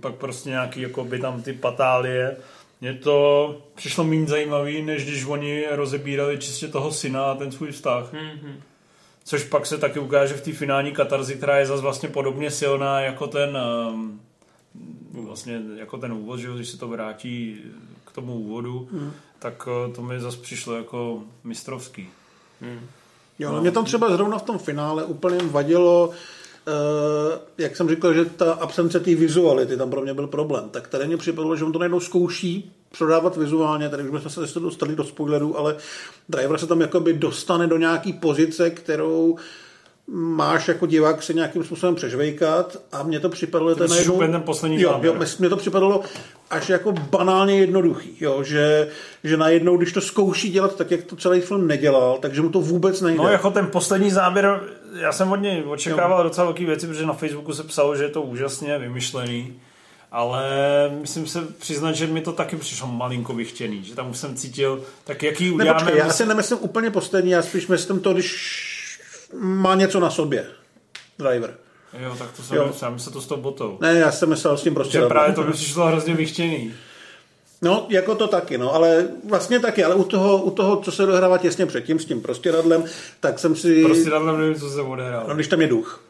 pak 0.00 0.14
prostě 0.14 0.50
nějaký 0.50 0.80
jako 0.80 1.04
by 1.04 1.18
tam 1.18 1.42
ty 1.42 1.52
patálie, 1.52 2.36
mně 2.80 2.94
to 2.94 3.56
přišlo 3.74 4.04
méně 4.04 4.26
zajímavý, 4.26 4.82
než 4.82 5.04
když 5.04 5.24
oni 5.24 5.66
rozebírali 5.70 6.38
čistě 6.38 6.68
toho 6.68 6.92
syna 6.92 7.24
a 7.24 7.34
ten 7.34 7.52
svůj 7.52 7.72
vztah. 7.72 8.12
Mm-hmm. 8.12 8.54
Což 9.24 9.44
pak 9.44 9.66
se 9.66 9.78
taky 9.78 9.98
ukáže 9.98 10.34
v 10.34 10.40
té 10.40 10.52
finální 10.52 10.92
katarzi, 10.92 11.34
která 11.34 11.58
je 11.58 11.66
zase 11.66 11.82
vlastně 11.82 12.08
podobně 12.08 12.50
silná 12.50 13.00
jako 13.00 13.26
ten 13.26 13.58
um, 13.92 14.20
vlastně 15.12 15.60
jako 15.76 15.98
ten 15.98 16.12
úvod, 16.12 16.38
že 16.38 16.48
když 16.54 16.68
se 16.68 16.78
to 16.78 16.88
vrátí 16.88 17.56
k 18.04 18.12
tomu 18.12 18.34
úvodu, 18.34 18.88
Hmm. 18.92 19.12
tak 19.38 19.66
uh, 19.86 19.94
to 19.94 20.02
mi 20.02 20.20
zase 20.20 20.38
přišlo 20.38 20.74
jako 20.74 21.22
mistrovský. 21.44 22.08
Jo, 23.38 23.52
no. 23.52 23.60
mě 23.60 23.70
tam 23.70 23.84
třeba 23.84 24.10
zrovna 24.16 24.38
v 24.38 24.42
tom 24.42 24.58
finále 24.58 25.04
úplně 25.04 25.38
vadilo, 25.42 26.10
Uh, 26.66 27.38
jak 27.58 27.76
jsem 27.76 27.88
říkal, 27.88 28.14
že 28.14 28.24
ta 28.24 28.52
absence 28.52 29.00
té 29.00 29.14
vizuality 29.14 29.76
tam 29.76 29.90
pro 29.90 30.00
mě 30.00 30.14
byl 30.14 30.26
problém, 30.26 30.68
tak 30.70 30.88
tady 30.88 31.06
mě 31.06 31.16
připadlo, 31.16 31.56
že 31.56 31.64
on 31.64 31.72
to 31.72 31.78
najednou 31.78 32.00
zkouší 32.00 32.72
prodávat 32.98 33.36
vizuálně, 33.36 33.88
tady 33.88 34.02
už 34.02 34.22
jsme 34.22 34.46
se 34.46 34.60
dostali 34.60 34.96
do 34.96 35.04
spoilerů, 35.04 35.58
ale 35.58 35.76
driver 36.28 36.58
se 36.58 36.66
tam 36.66 36.80
jakoby 36.80 37.12
dostane 37.12 37.66
do 37.66 37.76
nějaký 37.76 38.12
pozice, 38.12 38.70
kterou 38.70 39.38
máš 40.12 40.68
jako 40.68 40.86
divák 40.86 41.22
se 41.22 41.32
nějakým 41.34 41.64
způsobem 41.64 41.94
přežvejkat 41.94 42.76
a 42.92 43.02
mně 43.02 43.20
to 43.20 43.28
připadlo, 43.28 43.70
že 43.70 43.76
to 43.76 43.82
je 43.82 43.88
myslíš 43.88 44.08
úplně 44.08 44.32
ten 44.32 44.42
poslední 44.42 44.80
jo, 44.80 45.00
jo, 45.02 45.16
mně 45.38 45.48
to 45.48 45.56
připadalo 45.56 46.02
až 46.50 46.68
jako 46.68 46.92
banálně 46.92 47.58
jednoduchý, 47.58 48.16
jo, 48.20 48.42
že, 48.42 48.88
že 49.24 49.36
najednou, 49.36 49.76
když 49.76 49.92
to 49.92 50.00
zkouší 50.00 50.50
dělat 50.50 50.76
tak, 50.76 50.90
jak 50.90 51.02
to 51.02 51.16
celý 51.16 51.40
film 51.40 51.66
nedělal, 51.66 52.18
takže 52.20 52.42
mu 52.42 52.48
to 52.48 52.60
vůbec 52.60 53.00
nejde. 53.00 53.22
No 53.22 53.28
jako 53.28 53.50
ten 53.50 53.66
poslední 53.66 54.10
záběr, 54.10 54.60
já 55.00 55.12
jsem 55.12 55.32
od 55.32 55.36
něj 55.36 55.64
očekával 55.66 56.18
jo. 56.18 56.24
docela 56.24 56.44
velké 56.44 56.66
věci, 56.66 56.86
protože 56.86 57.06
na 57.06 57.12
Facebooku 57.12 57.52
se 57.52 57.62
psalo, 57.62 57.96
že 57.96 58.02
je 58.02 58.08
to 58.08 58.22
úžasně 58.22 58.78
vymyšlený, 58.78 59.60
ale 60.12 60.44
myslím 61.00 61.26
se 61.26 61.40
přiznat, 61.58 61.92
že 61.92 62.06
mi 62.06 62.20
to 62.20 62.32
taky 62.32 62.56
přišlo 62.56 62.86
malinko 62.86 63.32
vychtěný, 63.34 63.84
že 63.84 63.94
tam 63.94 64.10
už 64.10 64.18
jsem 64.18 64.36
cítil, 64.36 64.82
tak 65.04 65.22
jaký 65.22 65.44
Ne, 65.44 65.52
uděláme... 65.52 65.80
počkej, 65.80 65.98
já 65.98 66.10
si 66.10 66.26
nemyslím 66.26 66.58
úplně 66.60 66.90
poslední, 66.90 67.30
já 67.30 67.42
spíš 67.42 67.66
myslím 67.66 68.00
to, 68.00 68.12
když 68.12 68.60
má 69.40 69.74
něco 69.74 70.00
na 70.00 70.10
sobě. 70.10 70.46
Driver. 71.18 71.54
Jo, 72.02 72.16
tak 72.18 72.32
to 72.36 72.42
jsem 72.42 72.56
Jo. 72.56 72.66
myslel, 72.66 72.90
já 72.90 72.94
myslím 72.94 73.12
to 73.12 73.20
s 73.20 73.26
tou 73.26 73.36
botou. 73.36 73.78
Ne, 73.80 73.94
já 73.94 74.12
jsem 74.12 74.28
myslel 74.28 74.56
s 74.56 74.62
tím 74.62 74.74
prostě. 74.74 74.98
Že 74.98 75.06
právě 75.06 75.34
to 75.34 75.42
mi 75.42 75.52
přišlo 75.52 75.86
hrozně 75.86 76.14
vychtěný. 76.14 76.74
No, 77.62 77.86
jako 77.88 78.14
to 78.14 78.26
taky, 78.28 78.58
no, 78.58 78.74
ale 78.74 79.08
vlastně 79.28 79.60
taky, 79.60 79.84
ale 79.84 79.94
u 79.94 80.04
toho, 80.04 80.42
u 80.42 80.50
toho, 80.50 80.76
co 80.76 80.92
se 80.92 81.06
dohrává 81.06 81.38
těsně 81.38 81.66
předtím 81.66 81.98
s 81.98 82.04
tím 82.04 82.20
prostěradlem, 82.22 82.84
tak 83.20 83.38
jsem 83.38 83.56
si... 83.56 83.82
Prostě 83.82 84.10
tam 84.10 84.38
nevím, 84.38 84.54
co 84.54 84.70
se 84.70 84.80
odehrálo. 84.80 85.28
No, 85.28 85.34
když 85.34 85.48
tam 85.48 85.60
je 85.60 85.66
duch, 85.66 86.04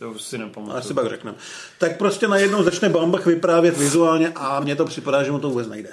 To 0.00 0.10
už 0.10 0.22
si 0.22 0.38
nepamatuju. 0.38 0.72
ale 0.72 0.82
si 0.82 0.94
pak 0.94 1.08
řekneme. 1.08 1.36
Tak 1.78 1.98
prostě 1.98 2.28
najednou 2.28 2.62
začne 2.62 2.88
Bambach 2.88 3.26
vyprávět 3.26 3.78
vizuálně 3.78 4.32
a 4.34 4.60
mně 4.60 4.76
to 4.76 4.84
připadá, 4.84 5.22
že 5.22 5.32
mu 5.32 5.38
to 5.38 5.48
vůbec 5.48 5.68
nejde. 5.68 5.90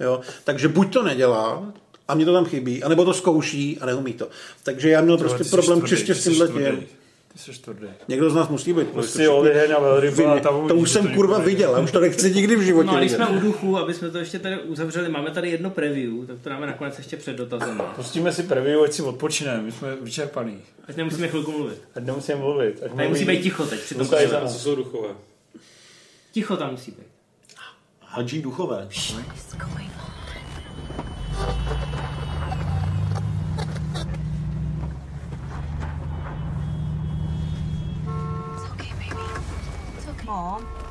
Jo? 0.00 0.20
Takže 0.44 0.68
buď 0.68 0.92
to 0.92 1.02
nedělá, 1.02 1.72
a 2.08 2.14
mě 2.14 2.24
to 2.24 2.32
tam 2.32 2.44
chybí, 2.44 2.82
anebo 2.82 3.04
to 3.04 3.14
zkouší 3.14 3.78
a 3.80 3.86
neumí 3.86 4.12
to. 4.12 4.28
Takže 4.62 4.90
já 4.90 5.00
měl 5.00 5.18
prostě 5.18 5.44
problém 5.44 5.86
čistě 5.86 6.14
s 6.14 6.24
tímhle 6.24 6.48
tím. 6.48 6.86
Ty 7.34 7.40
jsi 7.40 7.60
tvrdý. 7.60 7.86
Někdo 8.08 8.30
z 8.30 8.34
nás 8.34 8.48
musí 8.48 8.72
být. 8.72 8.88
Prostě 8.88 9.28
Oliheň 9.28 9.72
a 9.72 9.80
Velryba 9.80 10.32
a 10.32 10.40
tam 10.40 10.54
to 10.54 10.60
uvidíš, 10.60 10.82
už 10.82 10.90
jsem 10.90 11.08
to 11.08 11.14
kurva 11.14 11.38
viděl, 11.38 11.76
a 11.76 11.80
už 11.80 11.92
to 11.92 12.00
nechci 12.00 12.34
nikdy 12.34 12.56
v 12.56 12.60
životě 12.60 12.86
No 12.86 12.96
a 12.96 12.98
když 12.98 13.12
jsme 13.12 13.26
u 13.28 13.38
duchu, 13.38 13.78
aby 13.78 13.94
jsme 13.94 14.10
to 14.10 14.18
ještě 14.18 14.38
tady 14.38 14.58
uzavřeli, 14.58 15.08
máme 15.08 15.30
tady 15.30 15.50
jedno 15.50 15.70
preview, 15.70 16.26
tak 16.26 16.36
to 16.40 16.48
dáme 16.48 16.66
nakonec 16.66 16.98
ještě 16.98 17.16
před 17.16 17.36
dotazem. 17.36 17.82
Pustíme 17.96 18.32
si 18.32 18.42
preview, 18.42 18.82
ať 18.82 18.92
si 18.92 19.02
odpočineme, 19.02 19.62
my 19.62 19.72
jsme 19.72 19.96
vyčerpaný. 19.96 20.58
Ať 20.88 20.96
nemusíme 20.96 21.28
chvilku 21.28 21.52
mluvit. 21.52 21.82
Ať 21.94 22.04
nemusíme 22.04 22.38
mluvit. 22.38 22.82
Ať 22.84 22.92
Tady 22.96 23.08
musí 23.08 23.24
být 23.24 23.42
ticho 23.42 23.66
teď. 23.66 23.80
Při 23.80 23.94
tom. 23.94 24.06
A 24.42 24.48
co 24.48 24.58
jsou 24.58 24.74
duchové? 24.74 25.08
Ticho 26.32 26.56
tam 26.56 26.70
musí 26.70 26.90
být. 26.90 27.06
Hadží 28.00 28.42
duchové. 28.42 28.88
It's 28.90 29.14
farm 40.34 40.83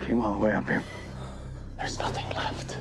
Came 0.00 0.22
all 0.22 0.32
the 0.34 0.38
way 0.40 0.52
up 0.52 0.68
here. 0.68 0.82
There's 1.78 1.98
nothing 1.98 2.28
left. 2.36 2.78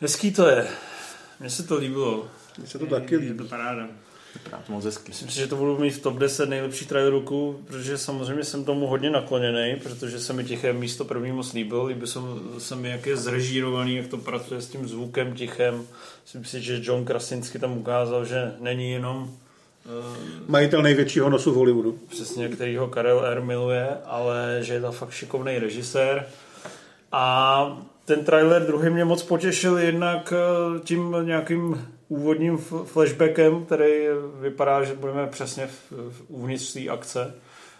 Hezký 0.00 0.32
to 0.32 0.48
je. 0.48 0.66
Mně 1.40 1.50
se 1.50 1.62
to 1.62 1.76
líbilo. 1.76 2.28
Mně 2.58 2.66
se 2.66 2.78
to 2.78 2.86
taky 2.86 3.14
Je 3.14 3.18
líbí. 3.20 3.38
to 3.38 3.44
paráda. 3.44 3.88
Vypadá 4.34 4.62
to 4.66 4.72
moc 4.72 4.84
hezky. 4.84 5.08
Myslím 5.08 5.28
si, 5.30 5.36
že 5.36 5.46
to 5.46 5.56
budu 5.56 5.78
mít 5.78 5.90
v 5.90 6.02
top 6.02 6.18
10 6.18 6.48
nejlepších 6.48 6.88
trailerů 6.88 7.18
roku, 7.18 7.64
protože 7.66 7.98
samozřejmě 7.98 8.44
jsem 8.44 8.64
tomu 8.64 8.86
hodně 8.86 9.10
nakloněný, 9.10 9.76
protože 9.82 10.20
se 10.20 10.32
mi 10.32 10.44
tiché 10.44 10.72
místo 10.72 11.04
první 11.04 11.32
moc 11.32 11.52
líbil. 11.52 11.84
Líbil 11.84 12.06
jsem, 12.06 12.22
se 12.58 12.76
mi, 12.76 12.90
jak 12.90 13.06
je 13.06 13.16
zrežírovaný, 13.16 13.96
jak 13.96 14.06
to 14.06 14.16
pracuje 14.16 14.60
s 14.60 14.68
tím 14.68 14.88
zvukem 14.88 15.34
tichem. 15.34 15.86
Myslím 16.22 16.44
si, 16.44 16.60
že 16.62 16.80
John 16.82 17.04
Krasinski 17.04 17.58
tam 17.58 17.78
ukázal, 17.78 18.24
že 18.24 18.52
není 18.60 18.90
jenom 18.92 19.30
Majitel 20.48 20.82
největšího 20.82 21.30
nosu 21.30 21.52
v 21.52 21.54
Hollywoodu. 21.54 21.98
přesně, 22.08 22.48
kterýho 22.48 22.88
Karel 22.88 23.26
R. 23.26 23.40
miluje, 23.42 23.88
ale 24.04 24.58
že 24.60 24.74
je 24.74 24.80
to 24.80 24.92
fakt 24.92 25.10
šikovný 25.10 25.58
režisér. 25.58 26.26
A 27.12 27.82
ten 28.14 28.24
trailer 28.24 28.66
druhý 28.66 28.90
mě 28.90 29.04
moc 29.04 29.22
potěšil 29.22 29.78
jednak 29.78 30.32
eh, 30.36 30.80
tím 30.80 31.16
nějakým 31.24 31.88
úvodním 32.08 32.58
flashbackem, 32.84 33.64
který 33.64 33.92
vypadá, 34.40 34.84
že 34.84 34.94
budeme 34.94 35.26
přesně 35.26 35.66
v, 35.66 35.90
v, 35.90 36.22
uvnitř 36.28 36.72
té 36.72 36.88
akce. 36.88 37.34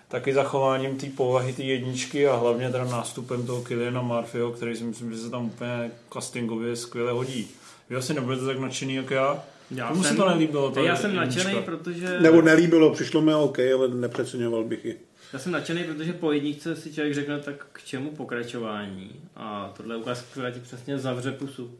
Taky 0.09 0.35
zachováním 0.35 0.97
té 0.97 1.07
povahy 1.07 1.53
té 1.53 1.63
jedničky 1.63 2.29
a 2.29 2.37
hlavně 2.37 2.71
teda 2.71 2.85
nástupem 2.85 3.47
toho 3.47 3.63
Kiliana 3.63 4.03
Murphyho, 4.03 4.51
který 4.51 4.77
si 4.77 4.85
myslím, 4.85 5.13
že 5.13 5.19
se 5.19 5.31
tam 5.31 5.45
úplně 5.47 5.91
castingově 6.13 6.77
skvěle 6.77 7.13
hodí. 7.13 7.49
Vy 7.91 7.97
asi 7.97 8.15
nebudete 8.15 8.45
tak 8.47 8.59
nadšený 8.59 8.95
jak 8.95 9.11
já? 9.11 9.43
Já 9.71 9.89
Tomu 9.89 10.03
se 10.03 10.09
jsem- 10.09 10.17
to 10.17 10.29
nelíbilo. 10.29 10.71
ta 10.71 10.81
Já 10.81 10.97
jsem 10.97 11.15
nadšený, 11.15 11.55
protože... 11.65 12.21
Nebo 12.21 12.43
nelíbilo, 12.43 12.91
přišlo 12.91 13.21
mi 13.21 13.35
OK, 13.35 13.59
ale 13.59 13.89
nepřeceňoval 13.89 14.65
bych 14.65 14.85
ji. 14.85 15.01
Já 15.33 15.39
jsem 15.39 15.53
nadšený, 15.53 15.85
protože 15.85 16.13
po 16.13 16.33
jedničce 16.33 16.77
si 16.77 16.95
člověk 16.95 17.15
řekne, 17.15 17.39
tak 17.39 17.67
k 17.73 17.85
čemu 17.85 18.11
pokračování. 18.11 19.11
A 19.37 19.73
tohle 19.77 19.95
je 19.95 19.99
ukázka, 19.99 20.27
která 20.33 20.51
ti 20.51 20.61
přesně 20.61 20.99
zavře 20.99 21.33
pusu 21.33 21.71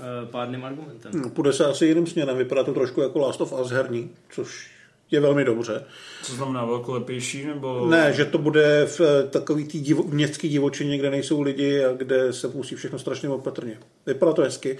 eh, 0.00 0.26
pádným 0.26 0.64
argumentem. 0.64 1.12
No, 1.14 1.30
Půjde 1.30 1.52
se 1.52 1.66
asi 1.66 1.86
jiným 1.86 2.06
směrem, 2.06 2.36
vypadá 2.36 2.64
to 2.64 2.74
trošku 2.74 3.00
jako 3.00 3.18
Last 3.18 3.40
of 3.40 3.52
Us 3.52 3.70
herní, 3.70 4.10
což 4.30 4.70
je 5.10 5.20
velmi 5.20 5.44
dobře. 5.44 5.84
Co 6.22 6.32
znamená 6.32 6.64
velkolepější? 6.64 7.46
Nebo... 7.46 7.86
Ne, 7.86 8.12
že 8.12 8.24
to 8.24 8.38
bude 8.38 8.86
v 8.86 9.00
eh, 9.00 9.28
takový 9.28 9.64
tý 9.64 9.80
divo, 9.80 10.02
městský 10.02 10.48
divočině, 10.48 10.98
kde 10.98 11.10
nejsou 11.10 11.40
lidi 11.40 11.84
a 11.84 11.92
kde 11.92 12.32
se 12.32 12.48
musí 12.48 12.74
všechno 12.74 12.98
strašně 12.98 13.28
opatrně. 13.28 13.78
Vypadá 14.06 14.32
to 14.32 14.42
hezky. 14.42 14.78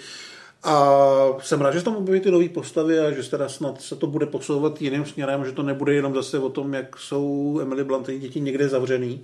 A 0.62 0.86
jsem 1.42 1.60
rád, 1.60 1.72
že 1.72 1.82
tam 1.82 1.96
objeví 1.96 2.20
ty 2.20 2.30
nové 2.30 2.48
postavy 2.48 2.98
a 2.98 3.10
že 3.10 3.30
teda 3.30 3.48
snad 3.48 3.82
se 3.82 3.96
to 3.96 4.06
bude 4.06 4.26
posouvat 4.26 4.82
jiným 4.82 5.04
směrem, 5.04 5.44
že 5.44 5.52
to 5.52 5.62
nebude 5.62 5.94
jenom 5.94 6.14
zase 6.14 6.38
o 6.38 6.48
tom, 6.48 6.74
jak 6.74 6.98
jsou 6.98 7.58
Emily 7.62 7.84
Blunt 7.84 8.08
a 8.08 8.18
děti 8.18 8.40
někde 8.40 8.68
zavřený. 8.68 9.22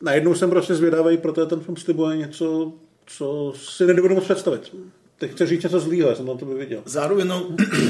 Najednou 0.00 0.34
jsem 0.34 0.50
prostě 0.50 0.74
zvědavý, 0.74 1.16
protože 1.16 1.46
ten 1.46 1.60
film 1.60 1.76
slibuje 1.76 2.16
něco, 2.16 2.72
co 3.06 3.52
si 3.56 3.86
nedovedu 3.86 4.14
moc 4.14 4.24
představit. 4.24 4.76
Teď 5.18 5.30
chci 5.30 5.46
říct 5.46 5.62
něco 5.62 5.80
zlýho, 5.80 6.08
já 6.08 6.14
jsem 6.14 6.26
na 6.26 6.34
to 6.34 6.44
by 6.44 6.54
viděl. 6.54 6.82
Zároveň 6.84 7.26
no, 7.26 7.46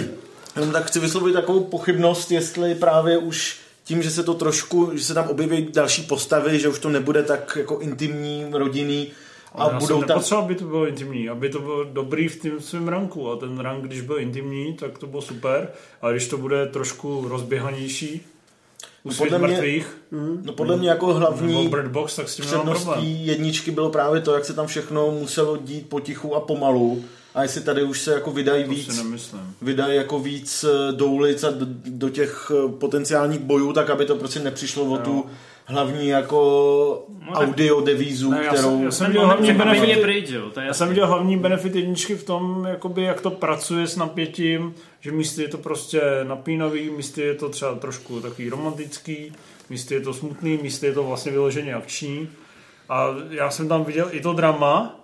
jenom 0.56 0.72
tak 0.72 0.86
chci 0.86 1.00
vyslovit 1.00 1.32
takovou 1.32 1.64
pochybnost, 1.64 2.30
jestli 2.30 2.74
právě 2.74 3.18
už 3.18 3.58
tím, 3.84 4.02
že 4.02 4.10
se 4.10 4.22
to 4.22 4.34
trošku, 4.34 4.90
že 4.94 5.04
se 5.04 5.14
tam 5.14 5.28
objeví 5.28 5.68
další 5.72 6.02
postavy, 6.02 6.60
že 6.60 6.68
už 6.68 6.78
to 6.78 6.88
nebude 6.88 7.22
tak 7.22 7.56
jako 7.60 7.78
intimní, 7.78 8.46
rodinný 8.52 9.12
Ale 9.54 9.72
já 9.72 9.78
budou 9.78 10.00
tam... 10.00 10.08
nepotřeboval, 10.08 10.44
aby 10.44 10.54
to 10.54 10.64
bylo 10.64 10.86
intimní, 10.86 11.28
aby 11.28 11.48
to 11.48 11.58
bylo 11.58 11.84
dobrý 11.84 12.28
v 12.28 12.42
tom 12.42 12.60
svém 12.60 12.88
ranku. 12.88 13.30
A 13.30 13.36
ten 13.36 13.58
rank, 13.58 13.84
když 13.84 14.00
byl 14.00 14.18
intimní, 14.18 14.74
tak 14.74 14.98
to 14.98 15.06
bylo 15.06 15.22
super, 15.22 15.68
ale 16.02 16.12
když 16.12 16.28
to 16.28 16.36
bude 16.38 16.66
trošku 16.66 17.28
rozběhanější, 17.28 18.20
u 19.04 19.08
No, 19.08 19.14
podle 19.18 19.38
mě- 19.38 19.48
mrtvých, 19.48 19.96
No 20.44 20.52
podle 20.52 20.76
mě 20.76 20.88
jako 20.88 21.14
hlavní 21.14 21.68
Bird 21.68 21.86
Box, 21.90 22.16
tak 22.16 22.28
s 22.28 22.36
tím 22.36 22.44
předností 22.44 23.26
jedničky 23.26 23.70
bylo 23.70 23.90
právě 23.90 24.20
to, 24.20 24.34
jak 24.34 24.44
se 24.44 24.52
tam 24.54 24.66
všechno 24.66 25.10
muselo 25.10 25.56
dít 25.56 25.88
potichu 25.88 26.34
a 26.34 26.40
pomalu. 26.40 27.04
A 27.34 27.42
jestli 27.42 27.60
tady 27.60 27.82
už 27.82 28.00
se 28.00 28.12
jako 28.12 28.30
vydají 28.32 28.64
To 28.64 28.70
víc, 28.70 29.34
vydají 29.62 29.96
jako 29.96 30.18
víc 30.18 30.64
eh, 30.64 30.92
do 30.92 31.06
ulic 31.06 31.44
a 31.44 31.50
do, 31.50 31.66
do 31.86 32.08
těch 32.08 32.52
eh, 32.54 32.68
potenciálních 32.78 33.38
bojů, 33.40 33.72
tak 33.72 33.90
aby 33.90 34.06
to 34.06 34.16
prostě 34.16 34.40
nepřišlo 34.40 34.84
o 34.84 34.98
tu 34.98 35.26
hlavní 35.64 36.08
jako 36.08 37.06
No 37.26 37.32
tak- 37.34 37.48
audio 37.48 37.80
devízu, 37.80 38.30
Ne, 38.30 38.44
já 38.44 38.50
jsem- 38.50 38.58
kterou... 38.58 38.84
já 38.84 38.90
jsem 38.90 39.06
viděl 39.06 39.26
hlavní 39.26 39.48
benefity- 39.52 40.00
pryč, 40.02 40.30
jo. 40.30 40.50
To 40.50 40.60
je 40.60 40.66
Já 40.66 40.74
jsem 40.74 40.88
viděl 40.88 41.06
hlavní 41.06 41.36
benefit 41.38 41.74
jedničky 41.74 42.14
v 42.14 42.24
tom, 42.24 42.66
jakoby, 42.68 43.02
jak 43.02 43.20
to 43.20 43.30
pracuje 43.30 43.86
s 43.86 43.96
napětím, 43.96 44.74
že 45.00 45.12
místy 45.12 45.42
je 45.42 45.48
to 45.48 45.58
prostě 45.58 46.00
napínavý, 46.22 46.90
místy 46.90 47.20
je 47.20 47.34
to 47.34 47.48
třeba 47.48 47.74
trošku 47.74 48.20
takový 48.20 48.48
romantický, 48.48 49.32
místy 49.70 49.94
je 49.94 50.00
to 50.00 50.14
smutný, 50.14 50.58
místy 50.62 50.86
je 50.86 50.92
to 50.92 51.02
vlastně 51.02 51.32
vyloženě 51.32 51.74
akční. 51.74 52.28
A 52.88 53.08
já 53.30 53.50
jsem 53.50 53.68
tam 53.68 53.84
viděl 53.84 54.08
i 54.10 54.20
to 54.20 54.32
drama, 54.32 55.00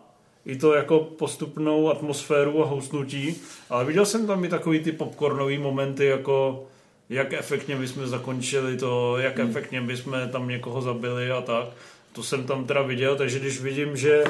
i 0.46 0.56
to 0.56 0.74
jako 0.74 0.98
postupnou 1.00 1.90
atmosféru 1.90 2.62
a 2.62 2.66
housnutí, 2.66 3.34
ale 3.70 3.84
viděl 3.84 4.06
jsem 4.06 4.26
tam 4.26 4.44
i 4.44 4.48
takový 4.48 4.80
ty 4.80 4.92
popcornový 4.92 5.58
momenty, 5.58 6.04
jako 6.06 6.64
jak 7.10 7.32
efektně 7.32 7.76
bychom 7.76 8.06
zakončili 8.06 8.76
to, 8.76 9.18
jak 9.18 9.38
Hmm. 9.38 9.50
efektně 9.50 9.80
bychom 9.80 10.14
tam 10.32 10.48
někoho 10.48 10.82
zabili 10.82 11.30
a 11.30 11.40
tak. 11.40 11.66
To 12.12 12.22
jsem 12.22 12.44
tam 12.44 12.64
teda 12.64 12.82
viděl, 12.82 13.16
takže 13.16 13.38
když 13.38 13.60
vidím, 13.60 13.96
že 13.96 14.24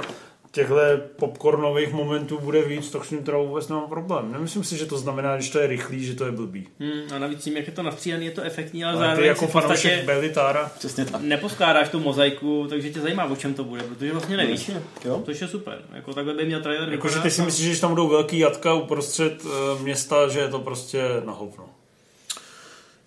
těchto 0.52 0.74
popcornových 1.16 1.92
momentů 1.92 2.38
bude 2.38 2.62
víc, 2.62 2.90
tak 2.90 3.04
s 3.04 3.08
tím 3.08 3.18
teda 3.18 3.38
vůbec 3.38 3.68
nemám 3.68 3.88
problém. 3.88 4.32
Nemyslím 4.32 4.64
si, 4.64 4.76
že 4.76 4.86
to 4.86 4.98
znamená, 4.98 5.36
když 5.36 5.50
to 5.50 5.58
je 5.58 5.66
rychlý, 5.66 6.04
že 6.04 6.14
to 6.14 6.24
je 6.24 6.32
blbý. 6.32 6.68
Hmm, 6.80 7.02
a 7.14 7.18
navíc 7.18 7.44
tím, 7.44 7.56
jak 7.56 7.66
je 7.66 7.72
to 7.72 7.82
nastříhaný, 7.82 8.24
je 8.26 8.30
to 8.30 8.42
efektní, 8.42 8.84
ale, 8.84 8.92
Ale 8.92 9.02
ty 9.02 9.06
zároveň 9.06 9.28
jako 9.28 9.46
fanoušek 9.46 10.04
Belitára, 10.04 10.70
Přesně 10.78 11.04
tak. 11.04 11.20
neposkládáš 11.20 11.88
tu 11.88 12.00
mozaiku, 12.00 12.66
takže 12.70 12.90
tě 12.90 13.00
zajímá, 13.00 13.24
o 13.24 13.36
čem 13.36 13.54
to 13.54 13.64
bude, 13.64 13.82
protože 13.82 14.12
vlastně 14.12 14.36
nevíš. 14.36 14.70
Jo. 15.04 15.22
Což 15.26 15.40
je 15.40 15.48
super. 15.48 15.78
Jako 15.94 16.14
takhle 16.14 16.34
by 16.34 16.44
měl 16.46 16.60
trailer 16.62 16.88
jakože 16.92 17.20
ty 17.20 17.30
si 17.30 17.42
myslíš, 17.42 17.64
že 17.64 17.70
když 17.70 17.80
tam 17.80 17.90
budou 17.90 18.08
velký 18.08 18.38
jatka 18.38 18.74
uprostřed 18.74 19.44
uh, 19.44 19.82
města, 19.82 20.28
že 20.28 20.38
je 20.40 20.48
to 20.48 20.58
prostě 20.58 21.02
na 21.24 21.32
hovno. 21.32 21.64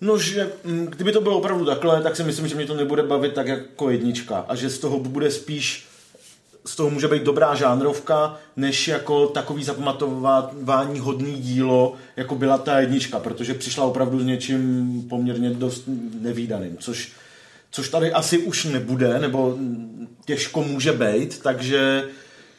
No, 0.04 0.18
že 0.18 0.52
mm, 0.64 0.86
kdyby 0.86 1.12
to 1.12 1.20
bylo 1.20 1.38
opravdu 1.38 1.64
takhle, 1.64 2.02
tak 2.02 2.16
si 2.16 2.24
myslím, 2.24 2.48
že 2.48 2.54
mě 2.54 2.66
to 2.66 2.74
nebude 2.74 3.02
bavit 3.02 3.32
tak 3.32 3.46
jako 3.46 3.90
jednička 3.90 4.44
a 4.48 4.54
že 4.54 4.70
z 4.70 4.78
toho 4.78 4.98
bude 4.98 5.30
spíš 5.30 5.86
z 6.66 6.76
toho 6.76 6.90
může 6.90 7.08
být 7.08 7.22
dobrá 7.22 7.54
žánrovka, 7.54 8.38
než 8.56 8.88
jako 8.88 9.26
takový 9.26 9.64
zapamatování 9.64 11.00
hodný 11.00 11.32
dílo, 11.32 11.94
jako 12.16 12.34
byla 12.34 12.58
ta 12.58 12.80
jednička, 12.80 13.18
protože 13.18 13.54
přišla 13.54 13.84
opravdu 13.84 14.20
s 14.20 14.24
něčím 14.24 15.06
poměrně 15.10 15.50
dost 15.50 15.84
nevýdaným, 16.20 16.76
což, 16.80 17.12
což 17.70 17.88
tady 17.88 18.12
asi 18.12 18.38
už 18.38 18.64
nebude, 18.64 19.18
nebo 19.18 19.58
těžko 20.24 20.62
může 20.62 20.92
být, 20.92 21.42
takže, 21.42 22.04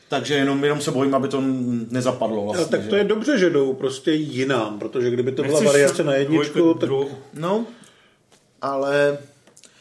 takže 0.10 0.34
jenom, 0.34 0.64
jenom 0.64 0.82
se 0.82 0.92
bojím, 0.92 1.16
aby 1.16 1.28
to 1.28 1.44
nezapadlo 1.92 2.44
vlastně. 2.44 2.66
tak 2.66 2.84
to 2.86 2.90
že? 2.92 2.98
je 2.98 3.04
dobře, 3.04 3.38
že 3.38 3.50
jdou 3.50 3.74
prostě 3.74 4.12
jinam, 4.12 4.80
protože 4.80 5.10
kdyby 5.12 5.32
to 5.32 5.44
byla 5.44 5.60
Nechceš 5.60 5.68
variace 5.74 6.04
na 6.04 6.14
jedničku, 6.16 6.60
dvojku, 6.60 6.80
tak 6.80 6.90
druhou? 6.90 7.10
No, 7.34 7.66
ale 8.62 9.18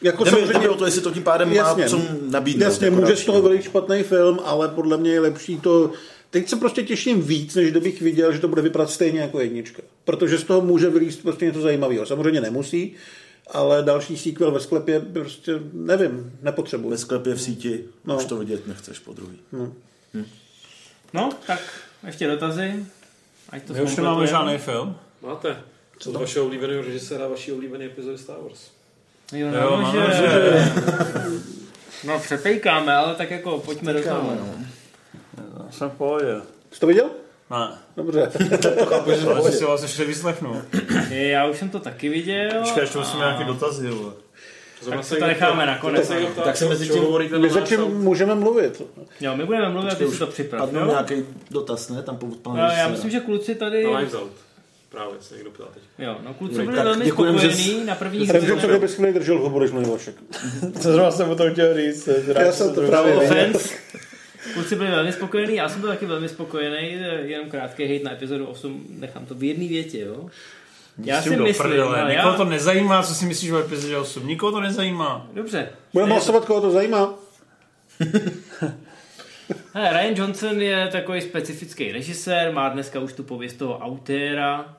jako 0.01 0.23
Jde 0.25 0.31
mi, 0.31 0.37
jde 0.37 0.41
samozřejmě- 0.47 0.59
mi 0.67 0.69
o 0.69 0.75
to, 0.77 0.85
jestli 0.85 1.01
to 1.01 1.11
tím 1.11 1.23
pádem 1.23 1.51
Jasně, 1.53 1.83
má 1.83 1.89
co 1.89 2.01
nabídnout. 2.29 2.63
jasně 2.63 2.87
jako 2.87 3.01
může 3.01 3.15
z 3.15 3.25
toho 3.25 3.49
být 3.49 3.61
špatný 3.63 4.03
film, 4.03 4.39
ale 4.45 4.67
podle 4.69 4.97
mě 4.97 5.11
je 5.11 5.19
lepší 5.19 5.59
to... 5.59 5.91
Teď 6.29 6.49
se 6.49 6.55
prostě 6.55 6.83
těším 6.83 7.21
víc, 7.21 7.55
než 7.55 7.71
kdybych 7.71 8.01
viděl, 8.01 8.31
že 8.33 8.39
to 8.39 8.47
bude 8.47 8.61
vypadat 8.61 8.89
stejně 8.89 9.19
jako 9.19 9.39
jednička. 9.39 9.81
Protože 10.05 10.37
z 10.37 10.43
toho 10.43 10.61
může 10.61 10.89
vylíst 10.89 11.21
prostě 11.21 11.45
něco 11.45 11.61
zajímavého. 11.61 12.05
Samozřejmě 12.05 12.41
nemusí, 12.41 12.93
ale 13.51 13.83
další 13.83 14.17
sequel 14.17 14.51
ve 14.51 14.59
sklepě 14.59 14.99
prostě, 14.99 15.59
nevím, 15.73 16.31
nepotřebuji. 16.41 16.89
Ve 16.89 16.97
sklepě 16.97 17.33
v 17.33 17.41
síti 17.41 17.83
No. 18.05 18.13
no. 18.13 18.19
už 18.19 18.25
to 18.25 18.37
vidět 18.37 18.67
nechceš 18.67 18.99
po 18.99 19.13
druhý. 19.13 19.37
No, 19.51 19.73
tak 21.47 21.59
ještě 22.05 22.27
dotazy. 22.27 22.85
Ať 23.49 23.63
to 23.63 23.73
My 23.73 23.81
už 23.81 23.95
nemáme 23.95 24.27
žádný 24.27 24.57
film. 24.57 24.97
Máte. 25.21 25.57
Co 25.99 26.09
od 26.09 26.15
vašeho 26.15 26.45
oblíbeného 26.45 26.81
režiséra, 26.81 27.27
vaší 27.27 27.51
oblíbené 27.51 27.85
epizody 27.85 28.17
Star 28.17 28.37
Wars. 28.41 28.71
Jo, 29.31 29.47
Jo, 29.47 29.81
no, 29.81 29.91
že... 29.91 30.13
že... 30.15 30.71
No 32.03 32.19
přepejkáme, 32.19 32.95
ale 32.95 33.15
tak 33.15 33.31
jako 33.31 33.59
pojďme 33.59 33.93
do 33.93 34.03
toho. 34.03 34.37
Já 35.65 35.71
jsem 35.71 35.89
v 35.89 35.93
pohodě. 35.93 36.41
Jsi 36.71 36.79
to 36.79 36.87
viděl? 36.87 37.09
Ne, 37.51 37.77
Dobře. 37.97 38.31
ale 39.35 39.51
si 39.51 39.63
vás 39.63 39.81
ještě 39.81 40.05
vyslechnu. 40.05 40.61
Já 41.09 41.47
už 41.47 41.57
jsem 41.57 41.69
to 41.69 41.79
taky 41.79 42.09
viděl. 42.09 42.59
Počkej, 42.59 42.81
ještě 42.81 42.97
musím 42.97 43.19
nějaký 43.19 43.43
dotazy, 43.43 43.89
vole. 43.89 44.13
Zrovna 44.85 45.01
Tak 45.01 45.09
se 45.09 45.15
to 45.15 45.27
necháme 45.27 45.79
se 46.03 46.13
někdo 46.15 46.27
ptá, 46.27 46.41
Tak 46.41 46.57
si 46.57 46.63
co- 46.63 46.69
mezi 46.69 46.89
tím- 46.89 47.03
hovoríte 47.03 47.37
My 47.39 47.47
na 47.47 47.53
za 47.53 47.61
čím 47.61 47.79
náš 47.79 47.89
můžeme 47.89 48.35
mluvit? 48.35 48.81
Jo, 49.21 49.35
my 49.37 49.45
budeme 49.45 49.69
mluvit, 49.69 49.97
ty 49.97 50.07
si 50.07 50.19
to 50.19 50.27
připrav. 50.27 50.69
Padl 50.69 50.87
nějaký 50.87 51.25
dotaz, 51.51 51.89
ne? 51.89 52.01
Tam 52.01 52.17
po 52.17 52.25
od 52.25 52.37
pana 52.37 52.67
No, 52.67 52.73
já 52.73 52.87
myslím, 52.87 53.11
že 53.11 53.19
kluci 53.19 53.55
tady... 53.55 53.83
Na 53.83 53.97
Lives 53.97 54.13
Out. 54.13 54.31
Právě 54.89 55.13
se 55.19 55.35
někdo 55.35 55.51
ptá 55.51 55.63
teď. 55.73 55.83
Jo, 55.99 56.17
no 56.25 56.33
kluci 56.33 56.55
Tak 56.55 56.65
byli 56.65 56.77
velmi 56.77 57.05
děkujem, 57.05 57.39
že 57.39 57.51
spokojení 57.51 57.85
na 57.85 57.95
první 57.95 58.27
Takže 58.27 58.47
chvíli. 58.47 58.61
co 58.61 58.79
bys 58.79 58.93
chvíli 58.93 59.13
držel 59.13 59.39
hovor, 59.39 59.61
když 59.61 59.71
mluví 59.71 59.89
Vašek. 59.89 60.15
Co 60.81 60.91
zrovna 60.91 61.11
jsem 61.11 61.29
o 61.29 61.35
tom 61.35 61.51
chtěl 61.51 61.75
říct. 61.77 62.09
Já 62.39 62.51
jsem 62.51 62.75
to 62.75 62.81
právě 62.87 63.15
No. 63.53 63.59
Kluci 64.53 64.75
byli 64.75 64.89
velmi 64.91 65.13
spokojení, 65.13 65.55
já 65.55 65.69
jsem 65.69 65.81
byl 65.81 65.89
taky 65.89 66.05
velmi 66.05 66.29
spokojený, 66.29 66.97
jenom 67.23 67.49
krátký 67.49 67.83
hate 67.83 68.03
na 68.03 68.11
epizodu 68.13 68.45
8, 68.45 68.85
nechám 68.89 69.25
to 69.25 69.35
v 69.35 69.43
jedné 69.43 69.67
větě, 69.67 69.99
jo. 69.99 70.25
Já 71.03 71.21
si 71.21 71.29
myslím, 71.29 71.81
ale 71.83 72.09
Nikoho 72.09 72.31
já... 72.31 72.37
to 72.37 72.45
nezajímá, 72.45 73.03
co 73.03 73.15
si 73.15 73.25
myslíš 73.25 73.51
o 73.51 73.59
epizodě 73.59 73.97
8. 73.97 74.27
Nikoho 74.27 74.51
to 74.51 74.61
nezajímá. 74.61 75.27
Dobře. 75.33 75.69
Budeme 75.93 76.11
hlasovat, 76.11 76.45
koho 76.45 76.61
to 76.61 76.71
zajímá. 76.71 77.13
Hele, 79.73 80.01
Ryan 80.01 80.15
Johnson 80.17 80.61
je 80.61 80.87
takový 80.87 81.21
specifický 81.21 81.91
režisér, 81.91 82.53
má 82.53 82.69
dneska 82.69 82.99
už 82.99 83.13
tu 83.13 83.23
pověst 83.23 83.53
toho 83.53 83.77
autéra, 83.79 84.75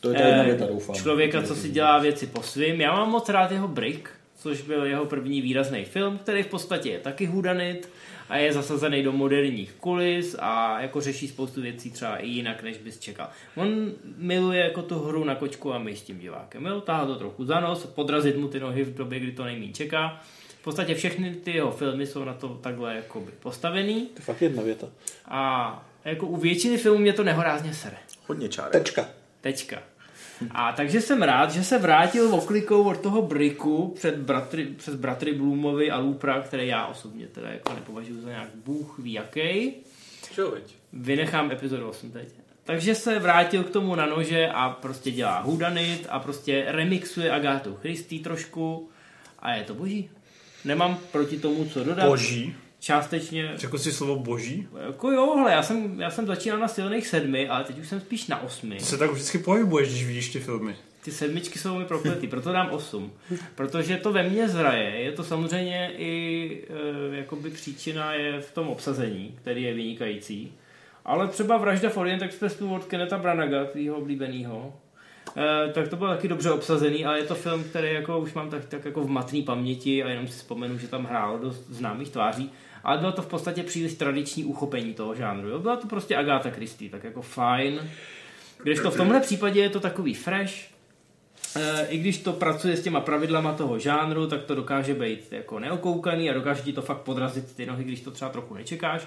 To 0.00 0.08
je 0.10 0.14
ta 0.18 0.26
jedna 0.26 0.42
eh, 0.42 0.46
věta, 0.46 0.66
doufám. 0.66 0.96
člověka, 0.96 1.42
co 1.42 1.54
si 1.54 1.68
dělá 1.68 1.98
věci 1.98 2.26
po 2.26 2.42
svým. 2.42 2.80
Já 2.80 2.92
mám 2.92 3.10
moc 3.10 3.28
rád 3.28 3.50
jeho 3.50 3.68
Brick, 3.68 4.08
což 4.38 4.60
byl 4.62 4.84
jeho 4.84 5.04
první 5.04 5.40
výrazný 5.40 5.84
film, 5.84 6.18
který 6.18 6.42
v 6.42 6.46
podstatě 6.46 6.90
je 6.90 6.98
taky 6.98 7.26
hudanit 7.26 7.88
a 8.28 8.36
je 8.36 8.52
zasazený 8.52 9.02
do 9.02 9.12
moderních 9.12 9.72
kulis 9.72 10.36
a 10.38 10.80
jako 10.80 11.00
řeší 11.00 11.28
spoustu 11.28 11.62
věcí 11.62 11.90
třeba 11.90 12.16
i 12.16 12.26
jinak, 12.28 12.62
než 12.62 12.76
bys 12.78 12.98
čekal. 12.98 13.28
On 13.56 13.92
miluje 14.16 14.60
jako 14.60 14.82
tu 14.82 14.98
hru 14.98 15.24
na 15.24 15.34
kočku 15.34 15.72
a 15.72 15.78
my 15.78 15.96
s 15.96 16.02
tím 16.02 16.18
divákem. 16.18 16.66
Jo, 16.66 16.80
táhá 16.80 17.06
to 17.06 17.16
trochu 17.16 17.44
za 17.44 17.60
nos, 17.60 17.86
podrazit 17.86 18.36
mu 18.36 18.48
ty 18.48 18.60
nohy 18.60 18.84
v 18.84 18.94
době, 18.94 19.20
kdy 19.20 19.32
to 19.32 19.44
nejmín 19.44 19.74
čeká. 19.74 20.20
V 20.60 20.62
podstatě 20.66 20.94
všechny 20.94 21.34
ty 21.34 21.50
jeho 21.50 21.70
filmy 21.70 22.06
jsou 22.06 22.24
na 22.24 22.34
to 22.34 22.48
takhle 22.48 22.94
jakoby 22.96 23.32
postavený 23.40 24.06
To 24.06 24.18
je 24.20 24.24
fakt 24.24 24.42
jedna 24.42 24.62
věta. 24.62 24.86
a 25.24 25.86
jako 26.04 26.26
u 26.26 26.36
většiny 26.36 26.78
filmů 26.78 26.98
mě 26.98 27.12
to 27.12 27.24
nehorázně 27.24 27.74
sere. 27.74 27.96
Hodně 28.26 28.48
čárek. 28.48 28.72
Tečka. 28.72 29.08
Tečka. 29.40 29.82
A 30.50 30.72
takže 30.72 31.00
jsem 31.00 31.22
rád, 31.22 31.50
že 31.50 31.64
se 31.64 31.78
vrátil 31.78 32.34
oklikou 32.34 32.82
od 32.82 33.00
toho 33.00 33.22
Bricku 33.22 33.92
před 33.96 34.16
bratry, 34.16 34.66
přes 34.66 34.94
bratry 34.94 35.34
Bloomovi 35.34 35.90
a 35.90 35.98
Loopra, 35.98 36.40
které 36.40 36.66
já 36.66 36.86
osobně 36.86 37.26
teda 37.26 37.48
jako 37.50 37.72
nepovažuji 37.74 38.20
za 38.20 38.28
nějak 38.28 38.48
bůh 38.64 38.98
ví 38.98 39.12
jaký. 39.12 39.72
Čo, 40.32 40.50
veď? 40.50 40.74
Vynechám 40.92 41.50
epizodu 41.50 41.88
8 41.88 42.10
teď. 42.10 42.28
Takže 42.64 42.94
se 42.94 43.18
vrátil 43.18 43.64
k 43.64 43.70
tomu 43.70 43.94
na 43.94 44.06
nože 44.06 44.48
a 44.48 44.70
prostě 44.70 45.10
dělá 45.10 45.40
hudanit 45.40 46.06
a 46.10 46.18
prostě 46.18 46.64
remixuje 46.68 47.30
Agátu 47.30 47.74
Christy 47.74 48.18
trošku 48.18 48.88
a 49.38 49.54
je 49.54 49.64
to 49.64 49.74
boží. 49.74 50.10
Nemám 50.64 50.98
proti 51.12 51.38
tomu 51.38 51.64
co 51.64 51.84
dodat. 51.84 52.08
Boží. 52.08 52.54
Částečně 52.86 53.52
Řekl 53.54 53.78
jsi 53.78 53.92
slovo 53.92 54.16
boží? 54.16 54.68
jako 54.86 55.10
jo, 55.10 55.34
hele, 55.36 55.52
já 55.52 55.62
jsem, 55.62 56.00
já 56.00 56.10
jsem 56.10 56.26
začínal 56.26 56.58
na 56.58 56.68
silných 56.68 57.06
sedmi, 57.06 57.48
ale 57.48 57.64
teď 57.64 57.78
už 57.78 57.88
jsem 57.88 58.00
spíš 58.00 58.26
na 58.26 58.42
osmi. 58.42 58.76
Ty 58.76 58.84
se 58.84 58.98
tak 58.98 59.10
vždycky 59.10 59.38
pohybuješ, 59.38 59.88
když 59.88 60.06
vidíš 60.06 60.32
ty 60.32 60.40
filmy. 60.40 60.76
Ty 61.04 61.12
sedmičky 61.12 61.58
jsou 61.58 61.78
mi 61.78 61.84
prokletý, 61.84 62.26
proto 62.26 62.52
dám 62.52 62.70
osm. 62.70 63.12
Protože 63.54 63.96
to 63.96 64.12
ve 64.12 64.28
mně 64.28 64.48
zraje, 64.48 65.00
je 65.00 65.12
to 65.12 65.24
samozřejmě 65.24 65.92
i 65.96 66.62
e, 67.12 67.16
jakoby 67.16 67.50
příčina 67.50 68.12
je 68.12 68.40
v 68.40 68.50
tom 68.50 68.68
obsazení, 68.68 69.34
který 69.42 69.62
je 69.62 69.74
vynikající. 69.74 70.52
Ale 71.04 71.28
třeba 71.28 71.56
Vražda 71.56 71.88
v 71.88 71.96
Orient 71.96 72.22
Expressu 72.22 72.74
od 72.74 72.84
Keneta 72.84 73.18
Branaga, 73.18 73.64
tvýho 73.64 73.96
oblíbenýho, 73.96 74.74
e, 75.36 75.72
tak 75.72 75.88
to 75.88 75.96
byl 75.96 76.08
taky 76.08 76.28
dobře 76.28 76.50
obsazený, 76.50 77.04
ale 77.04 77.18
je 77.18 77.24
to 77.24 77.34
film, 77.34 77.64
který 77.64 77.94
jako 77.94 78.18
už 78.18 78.34
mám 78.34 78.50
tak, 78.50 78.64
tak 78.64 78.84
jako 78.84 79.00
v 79.00 79.08
matné 79.08 79.42
paměti 79.42 80.04
a 80.04 80.08
jenom 80.08 80.28
si 80.28 80.34
vzpomenu, 80.34 80.78
že 80.78 80.88
tam 80.88 81.04
hrálo 81.04 81.38
dost 81.38 81.66
známých 81.68 82.08
tváří. 82.08 82.52
Ale 82.84 82.98
bylo 82.98 83.12
to 83.12 83.22
v 83.22 83.26
podstatě 83.26 83.62
příliš 83.62 83.94
tradiční 83.94 84.44
uchopení 84.44 84.94
toho 84.94 85.14
žánru. 85.14 85.48
Jo? 85.48 85.58
Byla 85.58 85.76
to 85.76 85.86
prostě 85.86 86.16
Agatha 86.16 86.50
Christie, 86.50 86.90
tak 86.90 87.04
jako 87.04 87.22
fajn. 87.22 87.90
Když 88.62 88.78
to 88.78 88.90
v 88.90 88.96
tomhle 88.96 89.20
případě 89.20 89.60
je 89.60 89.70
to 89.70 89.80
takový 89.80 90.14
fresh, 90.14 90.76
E, 91.56 91.86
I 91.86 91.98
když 91.98 92.18
to 92.18 92.32
pracuje 92.32 92.76
s 92.76 92.82
těma 92.82 93.00
pravidlama 93.00 93.52
toho 93.52 93.78
žánru, 93.78 94.26
tak 94.26 94.42
to 94.42 94.54
dokáže 94.54 94.94
být 94.94 95.32
jako 95.32 95.58
neokoukaný 95.58 96.30
a 96.30 96.34
dokáže 96.34 96.62
ti 96.62 96.72
to 96.72 96.82
fakt 96.82 97.00
podrazit 97.00 97.56
ty 97.56 97.66
nohy, 97.66 97.84
když 97.84 98.00
to 98.00 98.10
třeba 98.10 98.30
trochu 98.30 98.54
nečekáš. 98.54 99.02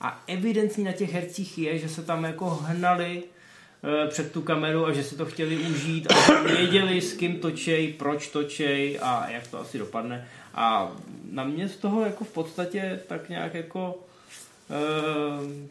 A 0.00 0.22
evidentní 0.26 0.84
na 0.84 0.92
těch 0.92 1.12
hercích 1.12 1.58
je, 1.58 1.78
že 1.78 1.88
se 1.88 2.02
tam 2.02 2.24
jako 2.24 2.50
hnali 2.50 3.22
e, 3.22 4.08
před 4.08 4.32
tu 4.32 4.42
kameru 4.42 4.86
a 4.86 4.92
že 4.92 5.04
si 5.04 5.16
to 5.16 5.26
chtěli 5.26 5.58
užít 5.58 6.12
a 6.12 6.42
věděli, 6.42 7.00
s 7.00 7.12
kým 7.12 7.38
točej, 7.38 7.92
proč 7.92 8.28
točej 8.28 8.98
a 9.02 9.30
jak 9.30 9.46
to 9.46 9.60
asi 9.60 9.78
dopadne. 9.78 10.28
A 10.54 10.92
na 11.30 11.44
mě 11.44 11.68
z 11.68 11.76
toho 11.76 12.04
jako 12.04 12.24
v 12.24 12.32
podstatě 12.32 13.00
tak 13.06 13.28
nějak 13.28 13.54
jako 13.54 13.98
eh, 14.70 14.74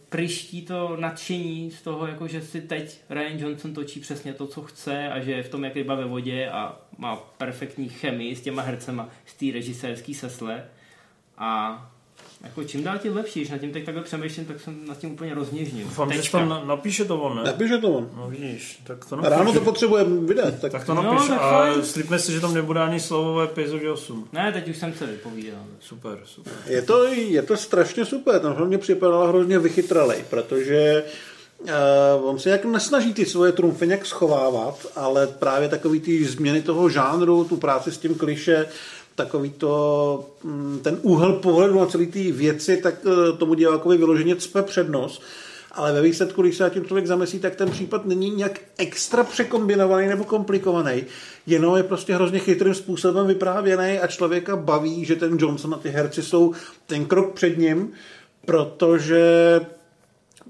priští 0.10 0.62
to 0.62 0.98
nadšení 1.00 1.72
z 1.72 1.82
toho, 1.82 2.08
jako 2.08 2.28
že 2.28 2.42
si 2.42 2.62
teď 2.62 3.02
Ryan 3.10 3.40
Johnson 3.40 3.74
točí 3.74 4.00
přesně 4.00 4.34
to, 4.34 4.48
co 4.48 4.62
chce 4.62 5.10
a 5.10 5.20
že 5.20 5.32
je 5.32 5.44
v 5.44 5.50
tom 5.50 5.64
jak 5.64 5.76
ryba 5.76 5.96
ve 5.96 6.06
vodě 6.06 6.50
a 6.50 6.78
má 6.98 7.16
perfektní 7.16 7.90
chemii 7.90 8.36
s 8.36 8.42
těma 8.42 8.62
hercema 8.62 9.10
z 9.26 9.34
té 9.34 9.46
režisérský 9.54 10.14
sesle. 10.14 10.66
A 11.38 11.92
jako 12.44 12.64
čím 12.64 12.84
dál 12.84 12.98
tím 12.98 13.16
lepší, 13.16 13.40
když 13.40 13.50
nad 13.52 13.58
tím 13.58 13.72
teď 13.72 13.86
takhle 13.86 14.04
přemýšlím, 14.04 14.46
tak 14.46 14.60
jsem 14.60 14.88
nad 14.88 14.98
tím 14.98 15.12
úplně 15.12 15.34
rozněžnil. 15.36 15.84
Doufám, 15.88 16.12
že 16.14 16.32
tam 16.32 16.50
na- 16.50 16.64
napíše 16.66 17.06
to 17.06 17.22
on, 17.22 17.36
ne? 17.38 17.44
Napíše 17.44 17.78
to 17.78 17.90
on. 17.90 18.10
No 18.18 18.28
vidíš, 18.30 18.80
tak 18.84 19.06
to 19.06 19.16
napiš. 19.16 19.30
Ráno 19.32 19.54
to 19.54 19.62
potřebujeme 19.62 20.28
vydat. 20.28 20.54
Tak, 20.62 20.72
Tak 20.72 20.86
to 20.86 20.94
No, 20.94 21.02
napiš 21.04 21.28
tak 21.28 21.42
a 21.42 21.50
fajn. 21.50 21.84
slibme 21.86 22.20
si, 22.20 22.32
že 22.32 22.40
tam 22.42 22.54
nebude 22.54 22.80
ani 22.80 23.00
slovo 23.00 23.34
v 23.36 23.42
epizodě 23.44 23.92
8. 23.92 24.28
Ne, 24.34 24.52
teď 24.52 24.68
už 24.70 24.78
jsem 24.78 24.94
se 24.94 25.06
vypovídal. 25.06 25.60
Super, 25.80 26.18
super. 26.26 26.54
Je 26.68 26.82
to, 26.82 27.04
je 27.14 27.42
to 27.42 27.58
strašně 27.58 28.06
super, 28.06 28.42
film 28.56 28.68
mě 28.68 28.78
připadal 28.78 29.28
hrozně 29.28 29.60
vychytralej, 29.60 30.24
protože 30.30 31.04
uh, 31.62 31.70
on 32.30 32.40
se 32.40 32.50
jak 32.50 32.66
nesnaží 32.66 33.14
ty 33.14 33.26
svoje 33.26 33.52
trumfy 33.52 33.88
nějak 33.88 34.06
schovávat, 34.06 34.86
ale 34.96 35.28
právě 35.28 35.70
takový 35.70 36.00
ty 36.00 36.26
změny 36.26 36.62
toho 36.62 36.90
žánru, 36.90 37.44
tu 37.44 37.58
práci 37.58 37.92
s 37.92 37.98
tím 37.98 38.16
kliše, 38.16 38.66
takový 39.20 39.50
to, 39.50 40.26
mm, 40.44 40.80
ten 40.84 41.00
úhel 41.02 41.34
pohledu 41.34 41.80
na 41.80 41.86
celý 41.86 42.08
ty 42.08 42.32
věci, 42.32 42.78
tak 42.78 42.96
eh, 43.06 43.38
tomu 43.38 43.54
divákovi 43.54 43.98
vyloženě 43.98 44.36
cpe 44.36 44.62
přednost. 44.64 45.22
Ale 45.72 45.94
ve 45.94 46.02
výsledku, 46.02 46.42
když 46.42 46.58
se 46.58 46.64
na 46.64 46.70
tím 46.70 46.86
člověk 46.86 47.08
zamyslí, 47.08 47.40
tak 47.40 47.56
ten 47.56 47.72
případ 47.72 48.06
není 48.06 48.30
nějak 48.30 48.60
extra 48.78 49.24
překombinovaný 49.24 50.08
nebo 50.08 50.24
komplikovaný. 50.24 51.04
Jenom 51.48 51.78
je 51.78 51.84
prostě 51.84 52.16
hrozně 52.16 52.40
chytrým 52.40 52.74
způsobem 52.74 53.28
vyprávěný 53.28 54.00
a 54.00 54.08
člověka 54.08 54.56
baví, 54.56 55.06
že 55.06 55.16
ten 55.16 55.38
Johnson 55.40 55.74
a 55.74 55.78
ty 55.78 55.90
herci 55.90 56.24
jsou 56.24 56.54
ten 56.88 57.06
krok 57.06 57.34
před 57.34 57.58
ním, 57.58 57.92
protože, 58.46 59.26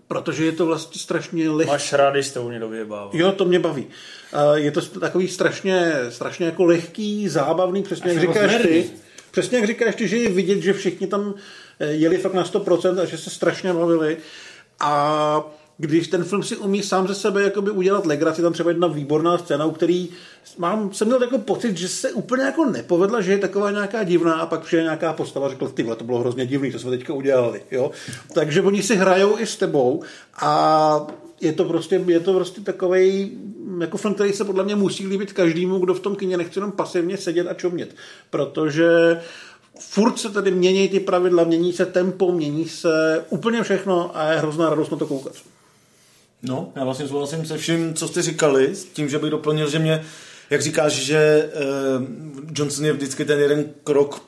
protože 0.10 0.45
je 0.45 0.52
to 0.52 0.65
vlastně 0.65 1.02
strašně 1.02 1.49
lehké. 1.49 1.72
Máš 1.72 1.94
rád, 1.94 2.11
když 2.11 2.30
to 2.30 2.44
mě 2.48 2.60
dověbává. 2.60 3.10
Jo, 3.14 3.31
to 3.31 3.45
mě 3.45 3.60
baví. 3.60 3.88
Eh, 4.34 4.60
Je 4.60 4.72
to 4.72 4.81
takový 4.81 5.27
strašně, 5.27 5.94
strašně 6.10 6.45
jako 6.45 6.65
lehký, 6.65 7.27
zábavný, 7.30 7.84
přesně 7.84 8.11
jak 8.14 8.19
Až 8.19 8.27
moc 8.27 8.36
říkáš 8.36 8.61
ty. 8.61 8.90
Přesně 9.31 9.57
jak 9.57 9.68
říkáš 9.68 9.95
ty, 9.95 10.07
že 10.07 10.18
je 10.18 10.30
vidět, 10.30 10.61
že 10.61 10.73
všichni 10.73 11.07
tam 11.07 11.34
eh, 11.80 11.91
jeli 11.91 12.18
fakt 12.18 12.34
na 12.34 12.44
100% 12.44 13.02
a 13.02 13.06
že 13.06 13.18
se 13.18 13.30
strašně 13.30 13.73
bavili. 13.73 14.18
A 14.80 15.44
když 15.81 16.07
ten 16.07 16.23
film 16.23 16.43
si 16.43 16.57
umí 16.57 16.84
sám 16.84 17.07
ze 17.07 17.15
sebe 17.15 17.43
jakoby 17.43 17.72
udělat 17.72 18.06
legraci, 18.06 18.41
tam 18.41 18.53
třeba 18.53 18.69
jedna 18.69 18.88
výborná 18.88 19.38
scéna, 19.38 19.65
u 19.65 19.72
který 19.72 20.10
mám, 20.57 20.93
jsem 20.93 21.07
měl 21.07 21.22
jako 21.22 21.38
pocit, 21.38 21.77
že 21.77 21.89
se 21.89 22.11
úplně 22.11 22.43
jako 22.43 22.65
nepovedla, 22.65 23.22
že 23.22 23.31
je 23.31 23.38
taková 23.38 23.72
nějaká 23.72 24.03
divná 24.03 24.34
a 24.34 24.45
pak 24.45 24.61
přijde 24.61 24.84
nějaká 24.84 25.14
postava 25.14 25.47
a 25.47 25.49
řekl, 25.49 25.68
ty 25.68 25.84
vole, 25.84 25.95
to 25.95 26.03
bylo 26.03 26.19
hrozně 26.19 26.45
divný, 26.45 26.72
co 26.72 26.80
jsme 26.80 26.91
teďka 26.91 27.14
udělali. 27.14 27.61
Jo? 27.72 27.91
Takže 28.34 28.61
oni 28.61 28.84
si 28.84 28.95
hrajou 28.95 29.39
i 29.39 29.45
s 29.45 29.56
tebou 29.56 30.03
a 30.35 31.07
je 31.41 31.53
to 31.53 31.65
prostě, 31.65 32.03
je 32.07 32.19
to 32.19 32.34
prostě 32.34 32.61
takový 32.61 33.31
jako 33.80 33.97
film, 33.97 34.14
který 34.14 34.34
se 34.34 34.45
podle 34.45 34.64
mě 34.64 34.76
musí 34.76 35.07
líbit 35.07 35.34
každému, 35.34 35.80
kdo 35.80 35.93
v 35.93 35.99
tom 35.99 36.15
kině 36.15 36.38
nechce 36.38 36.57
jenom 36.60 36.72
pasivně 36.72 37.18
sedět 37.18 37.47
a 37.47 37.53
čumět. 37.53 37.95
Protože 38.30 39.22
furt 39.80 40.19
se 40.19 40.30
tady 40.30 40.51
mění 40.51 40.89
ty 40.89 40.99
pravidla, 40.99 41.43
mění 41.43 41.73
se 41.73 41.85
tempo, 41.85 42.31
mění 42.31 42.69
se 42.69 43.26
úplně 43.30 43.64
všechno 43.64 44.18
a 44.18 44.31
je 44.31 44.39
hrozná 44.39 44.69
radost 44.69 44.91
na 44.91 44.97
to 44.97 45.07
koukat. 45.07 45.34
No, 46.44 46.72
já 46.76 46.84
vlastně 46.84 47.07
souhlasím 47.07 47.45
se 47.45 47.57
vším, 47.57 47.94
co 47.94 48.07
jste 48.07 48.22
říkali, 48.22 48.76
s 48.76 48.86
tím, 48.86 49.10
že 49.10 49.20
bych 49.20 49.32
doplnil, 49.32 49.70
že 49.70 49.80
mě, 49.80 50.06
jak 50.49 50.61
říkáš, 50.61 50.94
že 50.94 51.49
uh, 51.99 52.06
Johnson 52.56 52.86
je 52.86 52.94
vždycky 52.94 53.26
ten 53.26 53.40
jeden 53.40 53.66
krok 53.84 54.22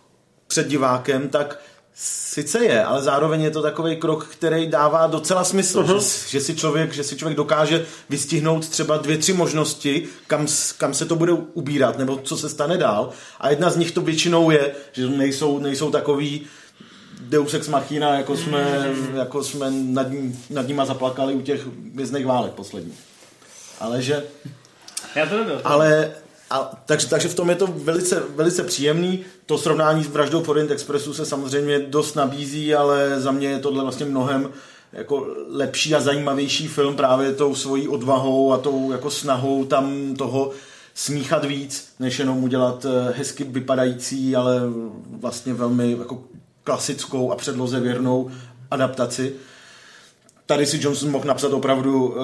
před 0.47 0.67
divákem, 0.67 1.29
tak 1.29 1.59
sice 2.03 2.65
je, 2.65 2.83
ale 2.83 3.01
zároveň 3.01 3.41
je 3.41 3.51
to 3.51 3.61
takový 3.61 3.95
krok, 3.95 4.27
který 4.27 4.67
dává 4.67 5.07
docela 5.07 5.43
smysl, 5.43 5.83
uh-huh. 5.83 5.99
že, 5.99 6.29
že, 6.29 6.45
si 6.45 6.55
člověk, 6.55 6.93
že 6.93 7.03
si 7.03 7.17
člověk 7.17 7.37
dokáže 7.37 7.85
vystihnout 8.09 8.69
třeba 8.69 8.97
dvě, 8.97 9.17
tři 9.17 9.33
možnosti, 9.33 10.07
kam, 10.27 10.47
kam 10.77 10.93
se 10.93 11.05
to 11.05 11.15
bude 11.15 11.33
ubírat, 11.33 11.97
nebo 11.97 12.17
co 12.17 12.37
se 12.37 12.49
stane 12.49 12.77
dál. 12.77 13.09
A 13.39 13.49
jedna 13.49 13.69
z 13.69 13.77
nich 13.77 13.91
to 13.91 14.01
většinou 14.01 14.51
je, 14.51 14.71
že 14.91 15.07
nejsou, 15.07 15.59
nejsou 15.59 15.91
takový 15.91 16.41
Deus 17.31 17.53
Ex 17.53 17.67
Machina, 17.67 18.17
jako 18.17 18.37
jsme, 18.37 18.93
jako 19.13 19.43
jsme 19.43 19.71
nad, 19.71 20.11
ní, 20.11 20.39
nad 20.49 20.67
nima 20.67 20.85
zaplakali 20.85 21.33
u 21.33 21.41
těch 21.41 21.67
vězných 21.93 22.25
válek 22.25 22.51
posledních. 22.51 22.99
Ale 23.79 24.01
že 24.01 24.23
Já 25.15 25.25
to 25.25 25.37
nebyl. 25.37 25.61
ale 25.63 26.11
a, 26.49 26.71
takže, 26.85 27.07
takže 27.07 27.27
v 27.27 27.35
tom 27.35 27.49
je 27.49 27.55
to 27.55 27.67
velice, 27.67 28.23
velice 28.35 28.63
příjemný. 28.63 29.25
To 29.45 29.57
srovnání 29.57 30.03
s 30.03 30.07
vraždou 30.07 30.43
v 30.43 30.49
Orient 30.49 30.71
Expressu 30.71 31.13
se 31.13 31.25
samozřejmě 31.25 31.79
dost 31.79 32.15
nabízí, 32.15 32.75
ale 32.75 33.21
za 33.21 33.31
mě 33.31 33.47
je 33.47 33.59
tohle 33.59 33.83
vlastně 33.83 34.05
mnohem 34.05 34.49
jako 34.93 35.27
lepší 35.49 35.95
a 35.95 35.99
zajímavější 36.01 36.67
film 36.67 36.95
právě 36.95 37.33
tou 37.33 37.55
svojí 37.55 37.87
odvahou 37.87 38.53
a 38.53 38.57
tou 38.57 38.91
jako 38.91 39.11
snahou 39.11 39.65
tam 39.65 40.15
toho 40.15 40.51
smíchat 40.93 41.45
víc, 41.45 41.93
než 41.99 42.19
jenom 42.19 42.43
udělat 42.43 42.85
eh, 42.85 43.13
hezky 43.17 43.43
vypadající, 43.43 44.35
ale 44.35 44.61
vlastně 45.19 45.53
velmi 45.53 45.91
jako 45.99 46.23
klasickou 46.63 47.31
a 47.31 47.35
předloze 47.35 47.79
věrnou 47.79 48.31
adaptaci. 48.71 49.33
Tady 50.45 50.65
si 50.65 50.79
Johnson 50.81 51.11
mohl 51.11 51.27
napsat 51.27 51.53
opravdu 51.53 52.15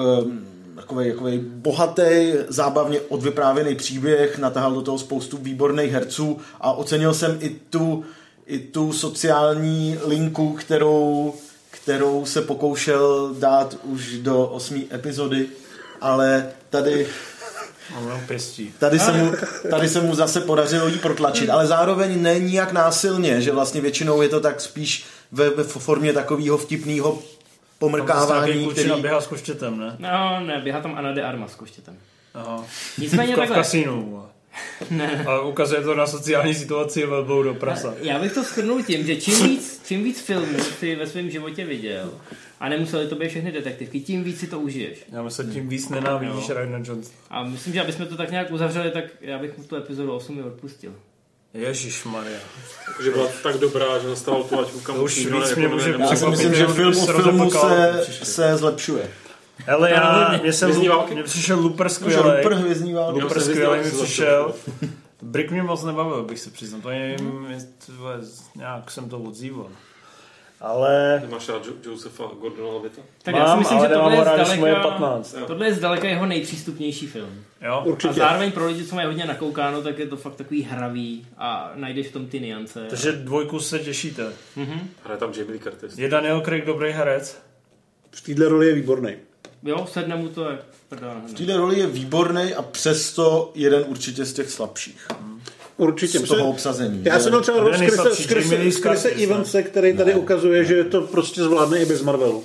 takový, 0.76 1.10
takový 1.10 1.38
bohatý, 1.38 2.32
zábavně 2.48 3.00
odvyprávěný 3.00 3.74
příběh, 3.74 4.38
natahal 4.38 4.72
do 4.74 4.82
toho 4.82 4.98
spoustu 4.98 5.36
výborných 5.36 5.92
herců 5.92 6.38
a 6.60 6.72
ocenil 6.72 7.14
jsem 7.14 7.38
i 7.40 7.50
tu, 7.70 8.04
i 8.46 8.58
tu 8.58 8.92
sociální 8.92 9.98
linku, 10.04 10.52
kterou, 10.52 11.34
kterou 11.70 12.26
se 12.26 12.42
pokoušel 12.42 13.34
dát 13.38 13.76
už 13.82 14.18
do 14.18 14.46
osmé 14.46 14.80
epizody, 14.94 15.46
ale 16.00 16.50
tady 16.70 17.06
Pěstí. 18.26 18.74
Tady 18.78 18.98
se, 18.98 19.12
mu, 19.12 19.32
tady 19.70 19.88
se 19.88 20.00
mu 20.00 20.14
zase 20.14 20.40
podařilo 20.40 20.88
jí 20.88 20.98
protlačit, 20.98 21.50
ale 21.50 21.66
zároveň 21.66 22.22
ne 22.22 22.38
nijak 22.38 22.72
násilně, 22.72 23.40
že 23.40 23.52
vlastně 23.52 23.80
většinou 23.80 24.22
je 24.22 24.28
to 24.28 24.40
tak 24.40 24.60
spíš 24.60 25.04
ve, 25.32 25.50
ve 25.50 25.64
formě 25.64 26.12
takového 26.12 26.58
vtipného 26.58 27.18
pomrkávání, 27.78 28.64
Klučina 28.64 28.88
který... 28.88 29.02
běhá 29.02 29.20
s 29.20 29.26
koštětem, 29.26 29.78
ne? 29.78 29.96
No, 29.98 30.40
ne, 30.40 30.60
běhá 30.64 30.80
tam 30.80 30.94
Ana 30.94 31.12
de 31.12 31.22
Armas 31.22 31.52
s 31.52 31.54
koštětem. 31.54 31.96
Aha. 32.34 32.64
Nicméně 32.98 33.32
v 33.34 33.38
takhle. 33.38 33.56
kasínu. 33.56 34.26
Ne. 34.90 35.24
A 35.28 35.40
ukazuje 35.40 35.82
to 35.82 35.94
na 35.94 36.06
sociální 36.06 36.54
situaci 36.54 37.06
velbou 37.06 37.42
do 37.42 37.54
prasa. 37.54 37.94
Já 38.02 38.18
bych 38.18 38.32
to 38.32 38.42
shrnul 38.42 38.82
tím, 38.82 39.06
že 39.06 39.16
čím 39.16 39.42
víc, 39.42 39.82
čím 39.86 40.04
víc 40.04 40.20
filmů 40.20 40.58
si 40.78 40.96
ve 40.96 41.06
svém 41.06 41.30
životě 41.30 41.64
viděl 41.64 42.10
a 42.60 42.68
nemuseli 42.68 43.06
to 43.06 43.14
být 43.14 43.28
všechny 43.28 43.52
detektivky, 43.52 44.00
tím 44.00 44.24
víc 44.24 44.40
si 44.40 44.46
to 44.46 44.60
užiješ. 44.60 44.98
Já 45.12 45.22
myslím, 45.22 45.50
tím 45.50 45.68
víc 45.68 45.88
nenávidíš 45.88 46.50
Ryan 46.50 46.84
Johnson. 46.84 47.14
A 47.30 47.44
myslím, 47.44 47.74
že 47.74 47.80
aby 47.80 47.92
jsme 47.92 48.06
to 48.06 48.16
tak 48.16 48.30
nějak 48.30 48.50
uzavřeli, 48.50 48.90
tak 48.90 49.04
já 49.20 49.38
bych 49.38 49.58
mu 49.58 49.64
tu 49.64 49.76
epizodu 49.76 50.12
8 50.12 50.38
i 50.38 50.42
odpustil. 50.42 50.92
Ježíš 51.54 52.04
Maria. 52.04 52.38
Že 53.04 53.10
byla 53.10 53.28
tak 53.42 53.56
dobrá, 53.56 53.98
že 53.98 54.08
nastával 54.08 54.44
tu 54.44 54.80
kam 54.80 54.96
To 54.96 55.04
už 55.04 55.16
víc 55.18 55.30
ne- 55.30 55.54
mě 55.56 55.64
jako 55.64 55.74
může 55.74 55.96
Já 55.98 56.16
si 56.16 56.26
myslím, 56.26 56.54
že 56.54 56.66
film 56.66 56.88
od 56.88 57.06
se 57.06 57.12
filmu 57.12 57.50
se, 57.50 58.04
se 58.22 58.56
zlepšuje. 58.56 59.10
Hele, 59.66 59.90
já, 59.90 60.38
mě, 60.42 60.52
jsem, 60.52 60.70
mě 61.12 61.22
přišel 61.22 61.60
Looper 61.60 61.88
Že 61.88 61.94
skvělej. 61.94 62.42
Rupert 62.42 62.60
hvězdní 62.60 62.94
války. 62.94 63.18
Jo. 63.18 63.24
Looper 63.24 63.42
se 63.42 63.50
skvělej 63.50 63.84
mi 63.84 63.90
přišel. 63.90 64.54
Brick 65.22 65.50
mě 65.50 65.62
moc 65.62 65.84
nebavil, 65.84 66.22
bych 66.24 66.38
se 66.40 66.50
přiznal. 66.50 66.80
To 66.80 66.90
je, 66.90 67.16
nějak 68.56 68.90
jsem 68.90 69.08
to 69.08 69.18
odzýval. 69.18 69.68
Ale 70.60 71.22
Ty 71.26 71.32
máš 71.32 71.48
rád 71.48 71.66
Jo- 71.66 71.72
Josefa 71.84 72.24
Gordona 72.40 72.72
Levitta? 72.72 73.02
Tak 73.22 73.34
mám, 73.34 73.42
já 73.42 73.52
si 73.52 73.58
myslím, 73.58 73.78
ale 73.78 73.88
že 73.88 73.94
tohle 73.94 74.16
je, 74.16 74.24
rád, 74.24 74.46
zdaleka, 74.46 74.82
15. 74.82 75.36
tohle 75.46 75.66
je 75.66 75.74
zdaleka 75.74 76.08
jeho 76.08 76.26
nejpřístupnější 76.26 77.06
film. 77.06 77.44
Jo? 77.62 77.72
A 77.72 77.84
Určitě. 77.84 78.14
zároveň 78.14 78.52
pro 78.52 78.66
lidi, 78.66 78.84
co 78.84 78.94
mají 78.94 79.06
hodně 79.06 79.24
nakoukáno, 79.24 79.82
tak 79.82 79.98
je 79.98 80.06
to 80.06 80.16
fakt 80.16 80.34
takový 80.34 80.62
hravý 80.62 81.26
a 81.38 81.72
najdeš 81.74 82.06
v 82.08 82.12
tom 82.12 82.26
ty 82.26 82.40
niance. 82.40 82.86
Takže 82.90 83.12
dvojku 83.12 83.60
se 83.60 83.78
těšíte. 83.78 84.32
Hraje 85.04 85.18
tam 85.20 85.30
Jamie 85.32 85.50
Lee 85.50 85.60
Curtis. 85.60 85.98
Je 85.98 86.08
Daniel 86.08 86.40
Craig 86.40 86.64
dobrý 86.66 86.90
herec? 86.90 87.42
V 88.10 88.20
téhle 88.20 88.48
roli 88.48 88.66
je 88.66 88.74
výborný. 88.74 89.16
Jo, 89.62 89.86
sedne 89.92 90.16
mu 90.16 90.28
to 90.28 90.46
prdá. 90.88 91.22
V 91.26 91.34
této 91.34 91.56
roli 91.56 91.78
je 91.78 91.86
výborný 91.86 92.54
a 92.54 92.62
přesto 92.62 93.52
jeden 93.54 93.84
určitě 93.88 94.24
z 94.24 94.32
těch 94.32 94.50
slabších. 94.50 95.08
Určitě. 95.76 96.18
Z 96.18 96.22
toho 96.22 96.50
obsazení. 96.50 97.00
Já 97.04 97.20
jsem 97.20 97.30
měl 97.30 97.40
třeba 97.42 97.58
je 97.58 97.86
Curtis, 98.72 99.04
ne? 99.04 99.10
Evanse, 99.10 99.62
který 99.62 99.96
tady 99.96 100.14
ukazuje, 100.14 100.64
že 100.64 100.84
to 100.84 101.00
prostě 101.00 101.42
zvládne 101.42 101.78
i 101.78 101.86
bez 101.86 102.02
Marvelu. 102.02 102.44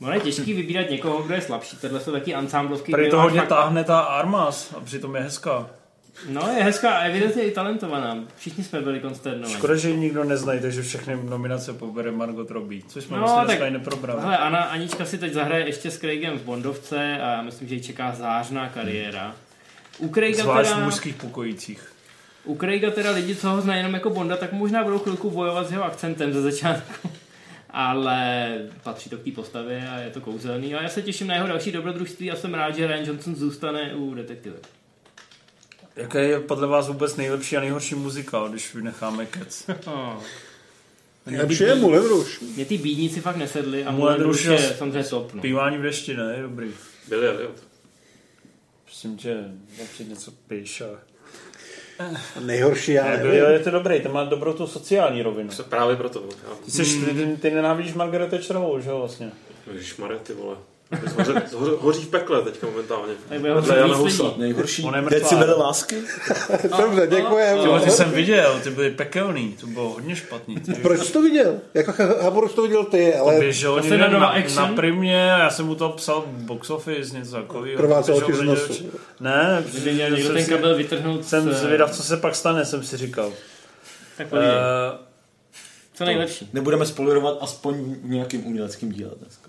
No 0.00 0.12
je 0.12 0.20
těžký 0.20 0.54
vybírat 0.54 0.90
někoho, 0.90 1.22
kdo 1.22 1.34
je 1.34 1.40
slabší. 1.40 1.76
Tohle 1.76 2.00
jsou 2.00 2.12
taky 2.12 2.34
ansámblovky. 2.34 2.92
Tady 2.92 3.10
to 3.10 3.20
hodně 3.20 3.40
fakt- 3.40 3.48
táhne 3.48 3.84
ta 3.84 4.00
Armas 4.00 4.74
a 4.76 4.80
přitom 4.80 5.16
je 5.16 5.22
hezká. 5.22 5.70
No 6.28 6.48
je 6.56 6.62
hezká 6.64 6.90
a 6.90 7.00
evidentně 7.04 7.42
i 7.42 7.50
talentovaná. 7.50 8.18
Všichni 8.36 8.64
jsme 8.64 8.80
byli 8.80 9.00
konsternovaní. 9.00 9.54
Škoda, 9.54 9.76
že 9.76 9.88
ji 9.90 9.96
nikdo 9.96 10.24
neznají, 10.24 10.60
takže 10.60 10.82
všechny 10.82 11.16
nominace 11.24 11.72
pobere 11.72 12.10
Margot 12.12 12.50
Robbie, 12.50 12.82
což 12.88 13.04
jsme 13.04 13.16
No, 13.16 13.20
vlastně 13.22 13.36
tak- 13.38 13.46
dneska 13.46 13.66
i 13.66 13.70
neprobrali. 13.70 14.20
Hele, 14.22 14.36
Ana, 14.38 14.58
Anička 14.58 15.04
si 15.04 15.18
teď 15.18 15.32
zahraje 15.32 15.66
ještě 15.66 15.90
s 15.90 15.98
Craigem 15.98 16.38
v 16.38 16.42
Bondovce 16.42 17.18
a 17.22 17.30
já 17.32 17.42
myslím, 17.42 17.68
že 17.68 17.74
ji 17.74 17.80
čeká 17.80 18.12
zářná 18.14 18.68
kariéra. 18.68 19.34
U 19.98 20.08
Craiga, 20.08 20.42
Zvlášť 20.42 20.68
v 20.70 20.72
teda, 20.74 20.84
mužských 20.84 21.14
pokojících. 21.14 21.92
u 22.44 22.56
Craiga 22.58 22.90
teda 22.90 23.10
lidi, 23.10 23.36
co 23.36 23.50
ho 23.50 23.60
znají 23.60 23.78
jenom 23.78 23.94
jako 23.94 24.10
Bonda, 24.10 24.36
tak 24.36 24.52
možná 24.52 24.84
budou 24.84 24.98
chvilku 24.98 25.30
bojovat 25.30 25.68
s 25.68 25.72
jeho 25.72 25.84
akcentem 25.84 26.32
ze 26.32 26.42
začátku. 26.42 27.10
Ale 27.70 28.48
patří 28.82 29.10
to 29.10 29.16
k 29.16 29.22
té 29.24 29.30
postavě 29.30 29.88
a 29.88 29.98
je 29.98 30.10
to 30.10 30.20
kouzelný. 30.20 30.74
A 30.74 30.82
já 30.82 30.88
se 30.88 31.02
těším 31.02 31.26
na 31.26 31.34
jeho 31.34 31.46
další 31.46 31.72
dobrodružství 31.72 32.30
a 32.30 32.36
jsem 32.36 32.54
rád, 32.54 32.76
že 32.76 32.86
Ryan 32.86 33.04
Johnson 33.06 33.36
zůstane 33.36 33.94
u 33.94 34.14
detektivek. 34.14 34.66
Jaký 35.98 36.18
je 36.18 36.40
podle 36.40 36.66
vás 36.66 36.88
vůbec 36.88 37.16
nejlepší 37.16 37.56
a 37.56 37.60
nejhorší 37.60 37.94
muzikál, 37.94 38.48
když 38.48 38.74
vynecháme 38.74 39.26
kec? 39.26 39.64
Oh. 39.86 40.22
Nejlepší 41.26 41.62
je 41.64 41.74
Moulin 41.74 42.02
Rouge. 42.02 42.30
Mě 42.56 42.64
ty 42.64 42.78
bídníci 42.78 43.20
fakt 43.20 43.36
nesedli 43.36 43.84
a 43.84 43.90
Moulin 43.90 44.12
Moulin 44.12 44.22
Rouge 44.26 44.48
Rouge 44.48 44.62
je 44.62 44.68
je 44.70 44.76
samozřejmě 44.76 45.04
top. 45.04 45.34
No. 45.34 45.42
Pívání 45.42 45.78
v 45.78 45.82
dešti, 45.82 46.16
ne? 46.16 46.34
Je 46.36 46.42
dobrý. 46.42 46.70
Billy 47.08 47.28
Elliot. 47.28 47.54
Prosím 48.84 49.16
tě, 49.16 49.44
něco 50.08 50.30
píš. 50.48 50.80
A... 50.80 50.86
Nejhorší 52.40 52.92
já 52.92 53.04
Ne, 53.04 53.16
nevím. 53.16 53.32
Je 53.32 53.58
to 53.58 53.70
dobrý, 53.70 54.00
ten 54.00 54.12
má 54.12 54.24
dobrou 54.24 54.52
tu 54.52 54.66
sociální 54.66 55.22
rovinu. 55.22 55.50
Se 55.50 55.62
právě 55.62 55.96
proto. 55.96 56.28
Já, 56.48 56.54
Ty, 56.64 56.70
jsi, 56.70 57.06
ty, 57.06 57.36
ty 57.40 57.50
nenávidíš 57.50 57.94
Margaret 57.94 58.30
Thatcherovou, 58.30 58.80
že 58.80 58.90
jo, 58.90 58.98
vlastně? 58.98 59.30
Ježišmarja, 59.72 60.18
ty 60.18 60.32
vole. 60.32 60.56
Hoří, 61.16 61.32
hoří, 61.54 61.72
hoří 61.80 62.02
v 62.02 62.08
pekle 62.08 62.42
teďka 62.42 62.66
momentálně. 62.66 63.12
Vedle 63.54 63.78
Jana 63.78 63.96
Husa. 63.96 64.24
Nejhorší 64.36 64.86
decibel 65.10 65.58
lásky. 65.58 65.96
Dobře, 66.78 67.06
děkujeme. 67.06 67.64
Jo, 67.64 67.80
ty 67.84 67.90
jsem 67.90 68.10
viděl, 68.10 68.60
ty 68.62 68.70
byly 68.70 68.90
pekelný, 68.90 69.56
to 69.60 69.66
bylo 69.66 69.88
hodně 69.88 70.16
špatný. 70.16 70.56
Ty. 70.60 70.72
Proč 70.74 71.00
jsi 71.00 71.12
to 71.12 71.22
viděl? 71.22 71.54
Jako 71.74 71.92
Habor 72.22 72.48
to 72.48 72.62
viděl 72.62 72.84
ty, 72.84 73.14
ale 73.14 73.38
Běžel 73.40 73.74
Zase 73.74 73.88
někde 73.88 74.08
na 74.08 74.18
na, 74.18 74.34
na 74.56 74.66
primě 74.66 75.34
a 75.34 75.38
já 75.38 75.50
jsem 75.50 75.66
mu 75.66 75.74
to 75.74 75.88
psal 75.88 76.24
box 76.28 76.70
office, 76.70 77.16
něco 77.16 77.30
takového. 77.32 77.76
Krvácelo 77.76 78.18
Běžel 78.20 78.36
ti 78.36 78.42
z 78.42 78.68
nosu. 78.68 78.90
Ne, 79.20 79.64
měl 79.92 80.10
někdo 80.10 80.32
ten 80.32 80.46
kabel 80.46 80.76
vytrhnout 80.76 81.24
Jsem 81.24 81.52
z- 81.52 81.56
zvědav, 81.56 81.90
co 81.96 82.02
se 82.02 82.16
pak 82.16 82.34
stane, 82.34 82.64
jsem 82.64 82.82
si 82.82 82.96
říkal. 82.96 83.32
Tak 84.16 84.32
Uh, 84.32 84.38
co 85.94 86.04
nejlepší. 86.04 86.48
Nebudeme 86.52 86.86
spoilerovat 86.86 87.38
aspoň 87.40 87.74
v 88.04 88.10
nějakým 88.10 88.46
uměleckým 88.46 88.92
díle 88.92 89.10
dneska. 89.22 89.47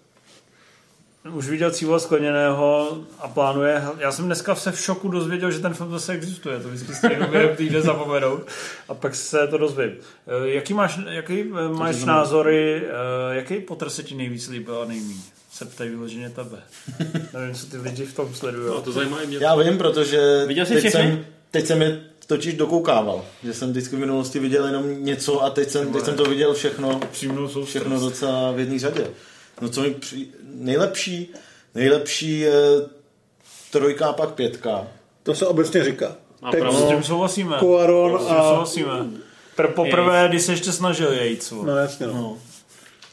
Už 1.33 1.49
viděl 1.49 1.71
cílo 1.71 1.99
skleněného 1.99 2.97
a 3.19 3.27
plánuje. 3.27 3.83
Já 3.97 4.11
jsem 4.11 4.25
dneska 4.25 4.55
se 4.55 4.71
v 4.71 4.79
šoku 4.79 5.07
dozvěděl, 5.09 5.51
že 5.51 5.59
ten 5.59 5.73
film 5.73 5.91
zase 5.91 6.13
existuje. 6.13 6.59
To 6.59 6.69
vždycky 6.69 6.95
stejně 6.95 7.27
během 7.31 7.55
týdne 7.55 7.81
zapomenout. 7.81 8.47
A 8.87 8.93
pak 8.93 9.15
se 9.15 9.47
to 9.47 9.57
dozvím. 9.57 9.91
Eh, 9.91 10.49
Jaký 10.49 10.73
máš, 10.73 10.99
jaký 11.09 11.39
eh, 11.41 11.69
máš 11.69 12.03
názory, 12.03 12.83
eh, 12.85 13.35
jaký 13.35 13.59
Potter 13.59 13.89
se 13.89 14.03
ti 14.03 14.15
nejvíc 14.15 14.47
líbil 14.47 14.81
a 14.81 14.85
nejmíň? 14.85 15.17
Se 15.51 15.65
ptají 15.65 15.89
vyloženě 15.89 16.29
tebe. 16.29 16.57
Nevím, 17.33 17.55
co 17.55 17.65
ty 17.65 17.77
lidi 17.77 18.05
v 18.05 18.15
tom 18.15 18.33
sledují. 18.35 18.67
No, 18.67 18.81
to 18.81 18.91
zajímá 18.91 19.21
i 19.21 19.27
mě. 19.27 19.37
Já 19.41 19.55
vím, 19.55 19.77
protože 19.77 20.43
Viděl 20.47 20.65
jsi 20.65 20.73
teď 20.73 20.79
všechny? 20.81 21.01
jsem, 21.01 21.25
teď 21.51 21.65
jsem 21.65 21.81
je 21.81 22.01
totiž 22.27 22.53
dokoukával. 22.53 23.25
Že 23.43 23.53
jsem 23.53 23.69
vždycky 23.69 23.95
v 23.95 23.99
minulosti 23.99 24.39
viděl 24.39 24.65
jenom 24.65 25.03
něco 25.05 25.43
a 25.43 25.49
teď 25.49 25.69
jsem, 25.69 25.93
teď 25.93 26.05
jsem 26.05 26.15
to 26.15 26.23
viděl 26.23 26.53
všechno, 26.53 26.99
Přímnou 27.11 27.63
všechno 27.63 27.99
docela 27.99 28.51
v 28.51 28.59
jedné 28.59 28.79
řadě. 28.79 29.07
No 29.61 29.69
co 29.69 29.81
mi 29.81 29.91
při... 29.91 30.27
nejlepší, 30.59 31.33
nejlepší 31.75 32.39
je 32.39 32.53
trojka 33.71 34.07
a 34.07 34.13
pak 34.13 34.29
pětka. 34.29 34.87
to 35.23 35.35
se 35.35 35.45
obecně 35.47 35.83
říká. 35.83 36.15
Má 36.41 36.51
Teď 36.51 36.59
pravdu. 36.59 36.79
S 36.79 36.87
tím 36.89 37.03
souhlasíme. 37.03 37.55
Cuaron 37.59 38.15
a... 38.15 38.19
souhlasíme. 38.49 39.05
Pr- 39.57 39.67
poprvé, 39.73 40.25
když 40.29 40.41
se 40.41 40.51
ještě 40.51 40.71
snažil 40.71 41.11
jejít. 41.13 41.43
co? 41.43 41.63
No 41.63 41.77
jasně, 41.77 42.07
no. 42.07 42.13
No. 42.13 42.37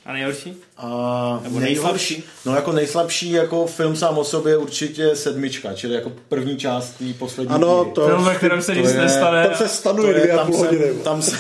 A 0.07 0.13
nejhorší? 0.13 0.57
A 0.77 1.41
Nebo 1.43 1.61
nejslabší, 1.61 2.25
no 2.45 2.55
jako 2.57 2.73
nejslabší 2.73 3.31
jako 3.31 3.67
film 3.67 3.97
sám 3.97 4.19
o 4.19 4.25
sobě 4.25 4.57
určitě 4.57 5.17
sedmička, 5.17 5.75
čili 5.75 5.95
jako 5.95 6.13
první 6.29 6.57
část 6.57 6.91
té 6.91 7.05
poslední 7.19 7.55
Ano, 7.55 7.81
díly. 7.85 7.95
to... 7.95 8.07
Film, 8.07 8.25
ve 8.25 8.35
kterém 8.35 8.63
se 8.63 8.75
nic 8.75 8.91
je- 8.91 8.99
nestane. 9.01 9.47
Tam 9.49 9.55
se 9.57 9.69
stanuje 9.69 10.13
To 10.13 10.19
je- 10.19 10.25
dvě 10.25 10.33
a 10.33 10.37
tam 10.37 10.47
půl 10.47 10.57
hodiny. 10.57 10.95
Tam 11.05 11.23
se, 11.23 11.37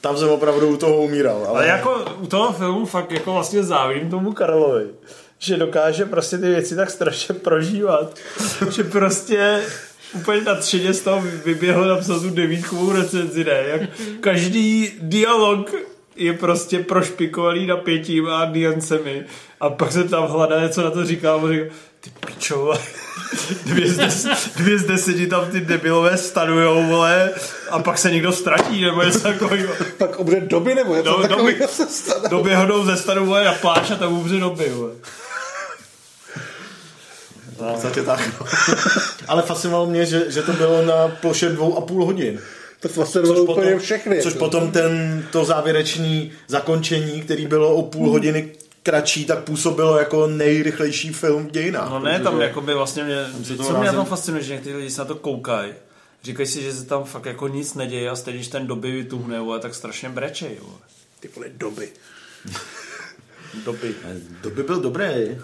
tam 0.00 0.16
jsem 0.16 0.28
opravdu 0.28 0.68
u 0.68 0.76
toho 0.76 0.96
umíral. 0.96 1.36
Ale, 1.36 1.48
Ale 1.48 1.66
jako 1.66 2.04
u 2.20 2.26
toho 2.26 2.52
filmu 2.52 2.86
fakt 2.86 3.12
jako 3.12 3.32
vlastně 3.32 3.62
závidím 3.62 4.10
tomu 4.10 4.32
Karlovi, 4.32 4.86
že 5.38 5.56
dokáže 5.56 6.04
prostě 6.04 6.38
ty 6.38 6.48
věci 6.48 6.76
tak 6.76 6.90
strašně 6.90 7.34
prožívat, 7.34 8.14
že 8.70 8.84
prostě 8.84 9.62
úplně 10.14 10.40
nadšeně 10.40 10.94
z 10.94 11.00
toho 11.00 11.22
vyběhl 11.44 11.88
napsal 11.88 12.20
tu 12.20 12.30
devítkovou 12.30 12.92
recenzi, 12.92 13.44
ne? 13.44 13.64
Jak 13.66 13.80
každý 14.20 14.92
dialog 15.02 15.74
je 16.16 16.32
prostě 16.32 16.78
prošpikovaný 16.78 17.66
napětím 17.66 18.28
a 18.28 18.50
niancemi 18.52 19.24
a 19.60 19.70
pak 19.70 19.92
se 19.92 20.04
tam 20.04 20.26
hledá 20.26 20.60
něco 20.60 20.82
na 20.82 20.90
to 20.90 21.04
říká 21.04 21.34
a 21.34 21.52
říká, 21.52 21.74
ty 22.00 22.10
pičo, 22.26 22.72
dvě 23.66 23.92
z, 23.92 23.96
des, 23.96 24.26
dvě 24.56 24.78
z 24.78 24.84
deseti 24.84 25.26
tam 25.26 25.50
ty 25.50 25.60
debilové 25.60 26.16
stanujou, 26.16 26.86
vole, 26.86 27.30
a 27.70 27.78
pak 27.78 27.98
se 27.98 28.10
někdo 28.10 28.32
ztratí, 28.32 28.82
nebo 28.82 29.02
něco 29.02 29.20
takového. 29.20 29.74
Pak 29.98 30.16
obře 30.16 30.40
doby 30.40 30.74
nebo 30.74 30.94
něco 30.94 31.10
No, 31.10 31.16
no, 31.16 31.22
doby. 31.22 31.28
takového 31.28 31.68
se 31.68 31.86
stane. 31.86 32.28
Doběhnou 32.28 32.84
ze 32.84 32.96
stanu 32.96 33.26
vole, 33.26 33.44
na 33.44 33.52
pláž 33.52 33.90
a 33.90 33.96
tam 33.96 34.12
umře 34.12 34.36
doby. 34.36 34.68
Vole. 34.68 34.92
v 37.52 37.72
podstatě 37.72 38.02
tak. 38.02 38.20
no. 38.40 38.46
ale 39.28 39.42
fascinovalo 39.42 39.86
mě, 39.86 40.06
že, 40.06 40.30
že 40.30 40.42
to 40.42 40.52
bylo 40.52 40.82
na 40.82 41.08
ploše 41.08 41.48
dvou 41.48 41.78
a 41.78 41.80
půl 41.80 42.04
hodin. 42.04 42.40
To 42.80 42.88
fascinovalo 42.88 43.42
úplně 43.42 43.78
všechny. 43.78 44.22
což 44.22 44.32
jako. 44.32 44.44
potom 44.44 44.72
ten, 44.72 45.24
to 45.32 45.44
závěrečný 45.44 46.32
zakončení, 46.48 47.22
který 47.22 47.46
bylo 47.46 47.74
o 47.74 47.82
půl 47.82 48.10
hodiny 48.10 48.48
kratší, 48.82 49.24
tak 49.24 49.44
působilo 49.44 49.98
jako 49.98 50.26
nejrychlejší 50.26 51.12
film 51.12 51.46
v 51.46 51.50
dějinách. 51.50 51.90
No 51.90 51.98
ne, 51.98 52.20
tam 52.20 52.40
jako 52.40 52.60
by 52.60 52.74
vlastně 52.74 53.04
mě, 53.04 53.16
co 53.56 53.78
mě 53.78 53.86
na 53.86 53.92
tom 53.92 54.06
fascinuje, 54.06 54.44
že 54.44 54.52
někteří 54.52 54.76
lidi 54.76 54.90
se 54.90 55.00
na 55.00 55.04
to 55.04 55.14
koukají, 55.14 55.72
říkají 56.22 56.46
si, 56.46 56.62
že 56.62 56.72
se 56.72 56.84
tam 56.84 57.04
fakt 57.04 57.26
jako 57.26 57.48
nic 57.48 57.74
neděje 57.74 58.10
a 58.10 58.16
stejně, 58.16 58.38
když 58.38 58.48
ten 58.48 58.66
doby 58.66 58.90
vytuhne, 58.90 59.40
vole, 59.40 59.60
tak 59.60 59.74
strašně 59.74 60.08
brečej. 60.08 60.58
Vole. 60.62 60.78
Ty 61.20 61.28
vole 61.36 61.48
doby. 61.48 61.88
Doby. 63.64 63.94
Doby 64.42 64.62
byl 64.62 64.80
dobrý. 64.80 65.38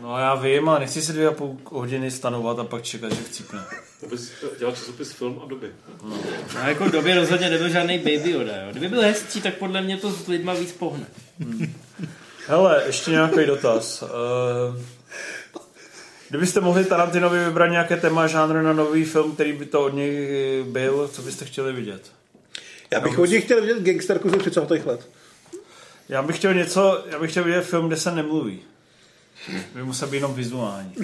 No 0.00 0.18
já 0.18 0.34
vím, 0.34 0.68
ale 0.68 0.80
nechci 0.80 1.02
si 1.02 1.12
dvě 1.12 1.28
a 1.28 1.32
půl 1.32 1.58
hodiny 1.64 2.10
stanovat 2.10 2.58
a 2.58 2.64
pak 2.64 2.82
čekat, 2.82 3.12
že 3.12 3.22
chcípne. 3.22 3.60
Dělal 4.58 4.74
časopis 4.74 5.12
film 5.12 5.40
a 5.44 5.48
doby. 5.48 5.70
No 6.54 6.60
jako 6.68 6.84
v 6.84 6.90
době 6.90 7.14
rozhodně 7.14 7.50
nebyl 7.50 7.68
žádný 7.68 7.98
baby 7.98 8.30
Yoda, 8.30 8.56
jo. 8.56 8.68
Kdyby 8.70 8.88
byl 8.88 9.02
hezčí, 9.02 9.40
tak 9.40 9.54
podle 9.54 9.82
mě 9.82 9.96
to 9.96 10.12
s 10.12 10.28
lidma 10.28 10.54
víc 10.54 10.72
pohne. 10.72 11.06
Hele, 12.48 12.82
ještě 12.86 13.10
nějaký 13.10 13.46
dotaz. 13.46 14.02
Uh, 14.02 14.08
kdybyste 16.28 16.60
mohli 16.60 16.84
Tarantinovi 16.84 17.44
vybrat 17.44 17.66
nějaké 17.66 17.96
téma 17.96 18.26
žánr 18.26 18.62
na 18.62 18.72
nový 18.72 19.04
film, 19.04 19.34
který 19.34 19.52
by 19.52 19.66
to 19.66 19.84
od 19.84 19.94
něj 19.94 20.64
byl, 20.68 21.08
co 21.08 21.22
byste 21.22 21.44
chtěli 21.44 21.72
vidět? 21.72 22.12
Já 22.90 23.00
bych 23.00 23.16
hodně 23.16 23.40
chtěl 23.40 23.60
vidět 23.60 23.82
gangsterku 23.82 24.30
ze 24.30 24.36
30. 24.36 24.70
let. 24.70 25.08
Já 26.08 26.22
bych 26.22 26.36
chtěl 26.36 26.54
něco, 26.54 27.04
já 27.10 27.18
bych 27.18 27.30
chtěl 27.30 27.44
vidět 27.44 27.62
film, 27.62 27.86
kde 27.86 27.96
se 27.96 28.10
nemluví. 28.14 28.60
By 29.74 29.82
musel 29.82 30.08
být 30.08 30.16
jenom 30.16 30.34
vizuální. 30.34 30.94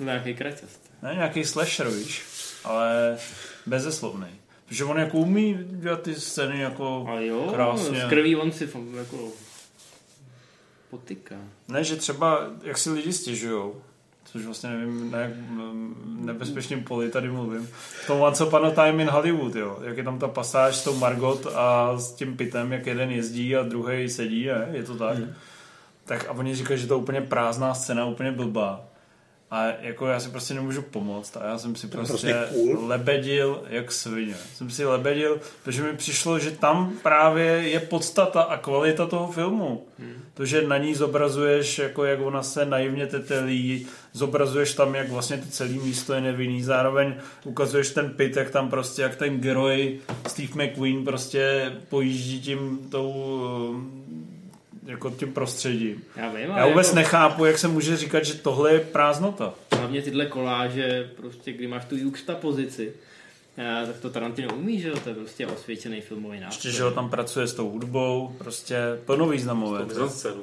Nějaký 0.00 0.34
kraťast. 0.34 0.80
Ne, 1.02 1.14
nějaký 1.14 1.44
slasher, 1.44 1.88
víš, 1.88 2.22
ale 2.64 3.18
bezeslovný. 3.66 4.28
Protože 4.68 4.84
on 4.84 4.98
jako 4.98 5.18
umí 5.18 5.58
dělat 5.70 6.02
ty 6.02 6.14
scény 6.14 6.60
jako 6.60 7.06
Ale 7.08 7.26
jo, 7.26 7.50
krásně. 7.54 8.00
z 8.00 8.08
krví 8.08 8.36
on 8.36 8.52
si 8.52 8.66
fakt 8.66 8.82
jako 8.94 9.28
potyká. 10.90 11.34
Ne, 11.68 11.84
že 11.84 11.96
třeba, 11.96 12.46
jak 12.62 12.78
si 12.78 12.90
lidi 12.90 13.12
stěžujou, 13.12 13.82
což 14.24 14.44
vlastně 14.44 14.70
nevím, 14.70 15.10
na 15.10 15.18
jak 15.18 15.36
mm, 15.36 16.20
nebezpečným 16.26 16.84
poli 16.84 17.10
tady 17.10 17.28
mluvím, 17.28 17.68
v 18.02 18.06
tom 18.06 18.20
Once 18.20 18.44
Upon 18.44 18.66
a 18.66 18.70
Time 18.70 19.00
in 19.00 19.08
Hollywood, 19.08 19.54
jo, 19.54 19.78
jak 19.82 19.96
je 19.96 20.04
tam 20.04 20.18
ta 20.18 20.28
pasáž 20.28 20.76
s 20.76 20.84
tou 20.84 20.96
Margot 20.96 21.46
a 21.54 21.98
s 21.98 22.12
tím 22.12 22.36
pitem, 22.36 22.72
jak 22.72 22.86
jeden 22.86 23.10
jezdí 23.10 23.56
a 23.56 23.62
druhý 23.62 24.08
sedí, 24.08 24.46
ne? 24.46 24.68
je 24.72 24.82
to 24.82 24.96
tak? 24.96 25.16
Hmm. 25.16 25.34
Tak 26.04 26.28
a 26.28 26.32
oni 26.32 26.54
říkají, 26.54 26.80
že 26.80 26.86
to 26.86 26.94
je 26.94 27.00
úplně 27.00 27.20
prázdná 27.20 27.74
scéna, 27.74 28.06
úplně 28.06 28.32
blbá. 28.32 28.89
A 29.50 29.66
jako 29.80 30.06
já 30.06 30.20
si 30.20 30.28
prostě 30.28 30.54
nemůžu 30.54 30.82
pomoct 30.82 31.36
a 31.36 31.46
já 31.46 31.58
jsem 31.58 31.76
si 31.76 31.86
prostě, 31.86 32.12
prostě 32.12 32.36
cool. 32.52 32.86
lebedil 32.86 33.62
jak 33.68 33.92
svině. 33.92 34.34
Jsem 34.54 34.70
si 34.70 34.84
lebedil, 34.84 35.40
protože 35.64 35.82
mi 35.82 35.96
přišlo, 35.96 36.38
že 36.38 36.50
tam 36.50 36.92
právě 37.02 37.46
je 37.46 37.80
podstata 37.80 38.42
a 38.42 38.56
kvalita 38.56 39.06
toho 39.06 39.32
filmu. 39.32 39.86
Hmm. 39.98 40.14
To, 40.34 40.46
že 40.46 40.62
na 40.62 40.78
ní 40.78 40.94
zobrazuješ, 40.94 41.78
jako 41.78 42.04
jak 42.04 42.20
ona 42.20 42.42
se 42.42 42.64
naivně 42.64 43.06
tetelí, 43.06 43.86
zobrazuješ 44.12 44.74
tam, 44.74 44.94
jak 44.94 45.10
vlastně 45.10 45.36
to 45.36 45.46
celé 45.48 45.70
místo 45.70 46.14
je 46.14 46.20
nevinný, 46.20 46.62
zároveň 46.62 47.14
ukazuješ 47.44 47.90
ten 47.90 48.10
pit, 48.10 48.36
jak 48.36 48.50
tam 48.50 48.70
prostě, 48.70 49.02
jak 49.02 49.16
ten 49.16 49.40
geroj 49.40 49.98
Steve 50.26 50.66
McQueen 50.66 51.04
prostě 51.04 51.72
pojíždí 51.88 52.40
tím 52.40 52.78
tou 52.90 53.10
jako 54.86 55.10
tím 55.10 55.32
prostředím. 55.32 56.02
Já 56.16 56.28
vím, 56.28 56.50
Já 56.56 56.66
vůbec 56.66 56.86
jako, 56.86 56.96
nechápu, 56.96 57.44
jak 57.44 57.58
se 57.58 57.68
může 57.68 57.96
říkat, 57.96 58.24
že 58.24 58.34
tohle 58.34 58.72
je 58.72 58.80
prázdnota. 58.80 59.54
hlavně 59.72 60.02
tyhle 60.02 60.26
koláže, 60.26 61.10
prostě 61.16 61.52
kdy 61.52 61.66
máš 61.66 61.84
tu 61.84 61.96
juxtapozici, 61.96 62.92
eh, 63.58 63.86
tak 63.86 63.96
to 64.00 64.10
Tarantino 64.10 64.54
umí, 64.54 64.80
že 64.80 64.88
jo, 64.88 64.96
to 65.04 65.08
je 65.08 65.14
prostě 65.14 65.46
osvědčený 65.46 66.00
filmový 66.00 66.34
Ještě, 66.36 66.44
nástroj. 66.44 66.72
že 66.72 66.82
ho 66.82 66.90
tam 66.90 67.10
pracuje 67.10 67.46
s 67.46 67.54
tou 67.54 67.70
hudbou, 67.70 68.34
prostě 68.38 68.76
plnovýznamové. 69.04 69.86
To 69.86 70.08
scénu. 70.10 70.42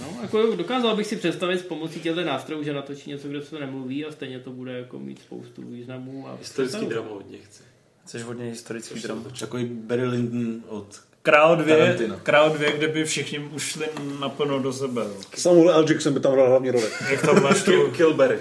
No, 0.00 0.18
jako 0.22 0.56
dokázal 0.56 0.96
bych 0.96 1.06
si 1.06 1.16
představit 1.16 1.58
s 1.58 1.62
pomocí 1.62 2.00
těchto 2.00 2.24
nástrojů, 2.24 2.62
že 2.62 2.72
natočí 2.72 3.10
něco, 3.10 3.28
kde 3.28 3.42
se 3.42 3.58
nemluví 3.60 4.04
a 4.04 4.12
stejně 4.12 4.38
to 4.40 4.50
bude 4.50 4.78
jako 4.78 4.98
mít 4.98 5.18
spoustu 5.22 5.62
významů. 5.62 6.28
A 6.28 6.34
Historický 6.38 6.86
drama 6.86 7.08
hodně 7.10 7.38
chci. 7.38 7.62
Chceš 8.06 8.22
hodně 8.22 8.44
historický 8.44 9.00
dram. 9.00 9.24
Takový 9.40 9.64
Barry 9.64 10.06
Lyndon 10.06 10.62
od... 10.68 11.00
Král 11.28 11.56
2, 11.56 11.76
Tarantino. 11.76 12.16
Král 12.22 12.50
2, 12.50 12.70
kde 12.70 12.88
by 12.88 13.04
všichni 13.04 13.38
ušli 13.38 13.86
naplno 14.20 14.58
do 14.58 14.72
sebe. 14.72 15.02
Samuel 15.36 15.70
L. 15.70 15.84
Jackson 15.88 16.14
by 16.14 16.20
tam 16.20 16.32
hrál 16.32 16.48
hlavní 16.48 16.70
roli. 16.70 16.86
Jak 17.10 17.22
tam 17.22 17.42
máš 17.42 17.62
tu, 17.62 17.70
Kill, 17.70 17.88
Killberry. 17.90 18.38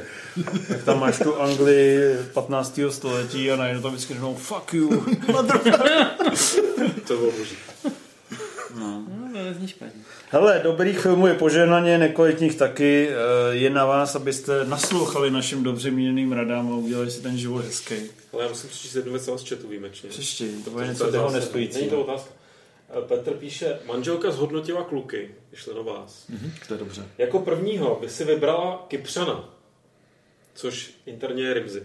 jak 0.69 0.83
tam 0.83 0.99
máš 0.99 1.19
tu 1.19 1.35
Anglii 1.41 1.99
15. 2.33 2.79
století 2.89 3.51
a 3.51 3.55
najednou 3.55 3.81
tam 3.81 3.91
vždycky 3.91 4.13
řeknou 4.13 4.35
fuck 4.35 4.73
you. 4.73 5.03
To 7.07 7.17
bylo 7.17 7.31
boží. 7.31 7.55
No, 8.79 9.03
to 9.33 9.43
nezní 9.43 9.67
špatně. 9.67 10.01
Hele, 10.29 10.61
dobrých 10.63 10.99
filmů 10.99 11.27
je 11.27 11.33
požehnaně, 11.33 11.97
nekvalitních 11.97 12.55
taky. 12.55 13.09
Eh, 13.09 13.55
Je 13.55 13.69
na 13.69 13.85
vás, 13.85 14.15
abyste 14.15 14.65
naslouchali 14.65 15.31
našim 15.31 15.63
dobře 15.63 15.91
míněným 15.91 16.31
radám 16.31 16.73
a 16.73 16.75
udělali 16.75 17.11
si 17.11 17.21
ten 17.21 17.37
život 17.37 17.65
hezký. 17.65 17.95
Ale 18.33 18.43
já 18.43 18.49
musím 18.49 18.69
přečíst 18.69 18.95
jednu 18.95 19.11
věc 19.11 19.23
z 19.23 19.49
chatu 19.49 19.67
výjimečně. 19.67 20.09
Příště, 20.09 20.45
to 20.65 20.69
bude 20.71 20.87
něco 20.87 21.05
je 21.05 21.11
toho 21.11 21.31
nestojící. 21.31 21.77
Není 21.77 21.89
to 21.89 22.01
otázka. 22.01 22.37
Eh, 22.89 23.01
Petr 23.01 23.33
píše, 23.33 23.79
manželka 23.85 24.31
zhodnotila 24.31 24.83
kluky, 24.83 25.35
vyšli 25.51 25.75
na 25.75 25.81
vás. 25.81 26.25
To 26.67 26.73
je 26.73 26.77
dobře. 26.79 27.07
Jako 27.17 27.39
prvního 27.39 27.97
by 28.01 28.09
si 28.09 28.25
vybrala 28.25 28.85
Kypřana, 28.87 29.49
což 30.53 30.91
interně 31.05 31.43
je 31.43 31.53
Rimzy. 31.53 31.83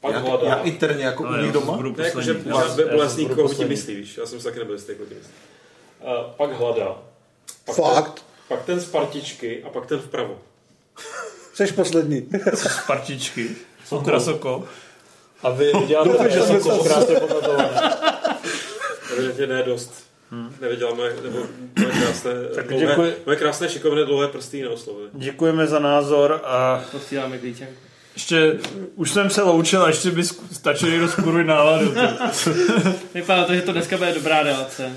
Pak 0.00 0.12
Já, 0.12 0.18
hledá... 0.18 0.48
já 0.48 0.54
interně 0.62 1.04
jako 1.04 1.22
u 1.22 1.26
No, 1.26 1.36
nich 1.36 1.46
já 1.46 1.52
doma? 1.52 1.76
Ne, 1.96 2.04
jako, 2.04 2.22
že 2.22 2.36
Já 2.46 2.68
zase 2.68 2.96
jasný, 2.96 3.26
koho 3.28 3.54
ti 3.54 3.64
myslí, 3.64 3.94
víš? 3.94 4.18
Já 4.18 4.26
jsem 4.26 4.38
si 4.38 4.44
taky 4.44 4.58
nebyl 4.58 4.74
jistý, 4.74 4.94
koho 4.94 5.08
ti 5.08 5.14
myslí. 5.14 5.32
Uh, 6.00 6.30
pak 6.36 6.52
hlada. 6.52 7.02
Pak 7.64 7.76
Fakt? 7.76 8.14
Ten, 8.14 8.24
pak 8.48 8.64
ten 8.64 8.80
z 8.80 8.90
partičky 8.90 9.62
a 9.62 9.70
pak 9.70 9.86
ten 9.86 9.98
vpravo. 9.98 10.38
Seš 11.54 11.72
poslední. 11.72 12.28
z 12.54 12.86
partičky. 12.86 13.50
Ondra 13.90 14.20
Soko. 14.20 14.64
A 15.42 15.50
vy 15.50 15.72
děláte 15.86 16.30
že 16.30 16.42
jsou 16.42 16.82
krásně 16.82 17.14
podatované. 17.20 17.70
Evidentně 19.18 19.46
ne 19.46 19.62
dost. 19.62 20.08
Hmm. 20.30 20.54
Nevěděla 20.60 20.94
moje, 20.94 21.16
nebo 21.22 21.38
moje 21.78 21.90
krásné, 22.00 22.30
Tak 22.54 22.68
dlouhé, 22.68 22.86
děkuji. 22.86 23.14
moje 23.26 23.36
krásné 23.38 23.68
šikovné 23.68 24.04
dlouhé 24.04 24.28
prsty 24.28 24.62
neoslovily. 24.62 25.08
Děkujeme 25.12 25.66
za 25.66 25.78
názor 25.78 26.40
a 26.44 26.84
Posíláme 26.92 27.38
klíčem. 27.38 27.68
ještě, 28.14 28.58
už 28.94 29.10
jsem 29.10 29.30
se 29.30 29.42
loučil 29.42 29.82
a 29.82 29.88
ještě 29.88 30.10
by 30.10 30.24
stačilo 30.52 30.90
někdo 30.90 31.08
skuruj 31.08 31.44
náladu. 31.44 31.94
Vypadá 33.14 33.44
to, 33.44 33.54
že 33.54 33.62
to 33.62 33.72
dneska 33.72 33.96
bude 33.96 34.14
dobrá 34.14 34.42
relace. 34.42 34.92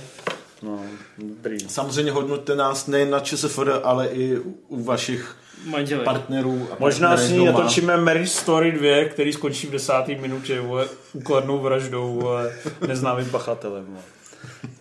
No, 0.61 0.85
dobrý. 1.18 1.57
Samozřejmě 1.68 2.11
hodnoťte 2.11 2.56
nás 2.56 2.88
nejen 2.88 3.10
na 3.10 3.19
ČSFD, 3.19 3.60
ale 3.84 4.07
i 4.07 4.38
u 4.68 4.84
vašich 4.84 5.35
Manželek. 5.66 6.06
partnerů. 6.06 6.68
A 6.72 6.76
Možná 6.80 7.18
si 7.18 7.34
ní 7.34 7.46
natočíme 7.46 7.98
Mary 7.98 8.28
Story 8.28 8.72
2, 8.72 9.06
který 9.10 9.34
skončí 9.34 9.68
v 9.68 9.72
desáté 9.72 10.16
minutě 10.16 10.60
vole, 10.60 10.88
úkladnou 11.14 11.60
vraždou 11.60 12.20
vole, 12.20 12.54
neznámým 12.88 13.30
pachatelem. 13.30 13.86
Vole. 13.86 14.02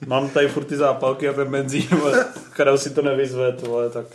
Mám 0.07 0.28
tady 0.28 0.48
furt 0.48 0.65
ty 0.65 0.77
zápalky 0.77 1.28
a 1.28 1.32
ten 1.32 1.51
benzín, 1.51 1.86
vole. 2.01 2.27
Karel 2.52 2.78
si 2.78 2.90
to 2.90 3.02
nevyzve, 3.02 3.57
vole, 3.62 3.90
tak... 3.90 4.07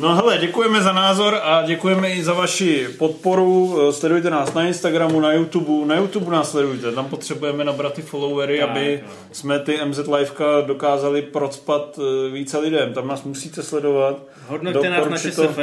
No 0.00 0.14
hele, 0.14 0.38
děkujeme 0.38 0.82
za 0.82 0.92
názor 0.92 1.38
a 1.42 1.62
děkujeme 1.66 2.10
i 2.10 2.22
za 2.24 2.32
vaši 2.32 2.88
podporu. 2.98 3.78
Sledujte 3.92 4.30
nás 4.30 4.54
na 4.54 4.62
Instagramu, 4.66 5.20
na 5.20 5.32
YouTube. 5.32 5.86
Na 5.86 5.94
YouTube 5.96 6.30
nás 6.32 6.50
sledujte, 6.50 6.92
tam 6.92 7.06
potřebujeme 7.08 7.64
nabrat 7.64 7.94
ty 7.94 8.02
followery, 8.02 8.58
Tak, 8.60 8.68
aby 8.70 9.00
no. 9.06 9.12
jsme 9.32 9.58
ty 9.58 9.78
MZ 9.84 9.98
Liveka 9.98 10.60
dokázali 10.60 11.22
procpat 11.22 11.98
eh, 11.98 12.30
více 12.30 12.58
lidem. 12.58 12.92
Tam 12.92 13.06
nás 13.08 13.22
musíte 13.24 13.62
sledovat. 13.62 14.22
Hodnoťte 14.46 14.90
nás 14.90 15.08
na 15.08 15.18
ČSFD, 15.18 15.58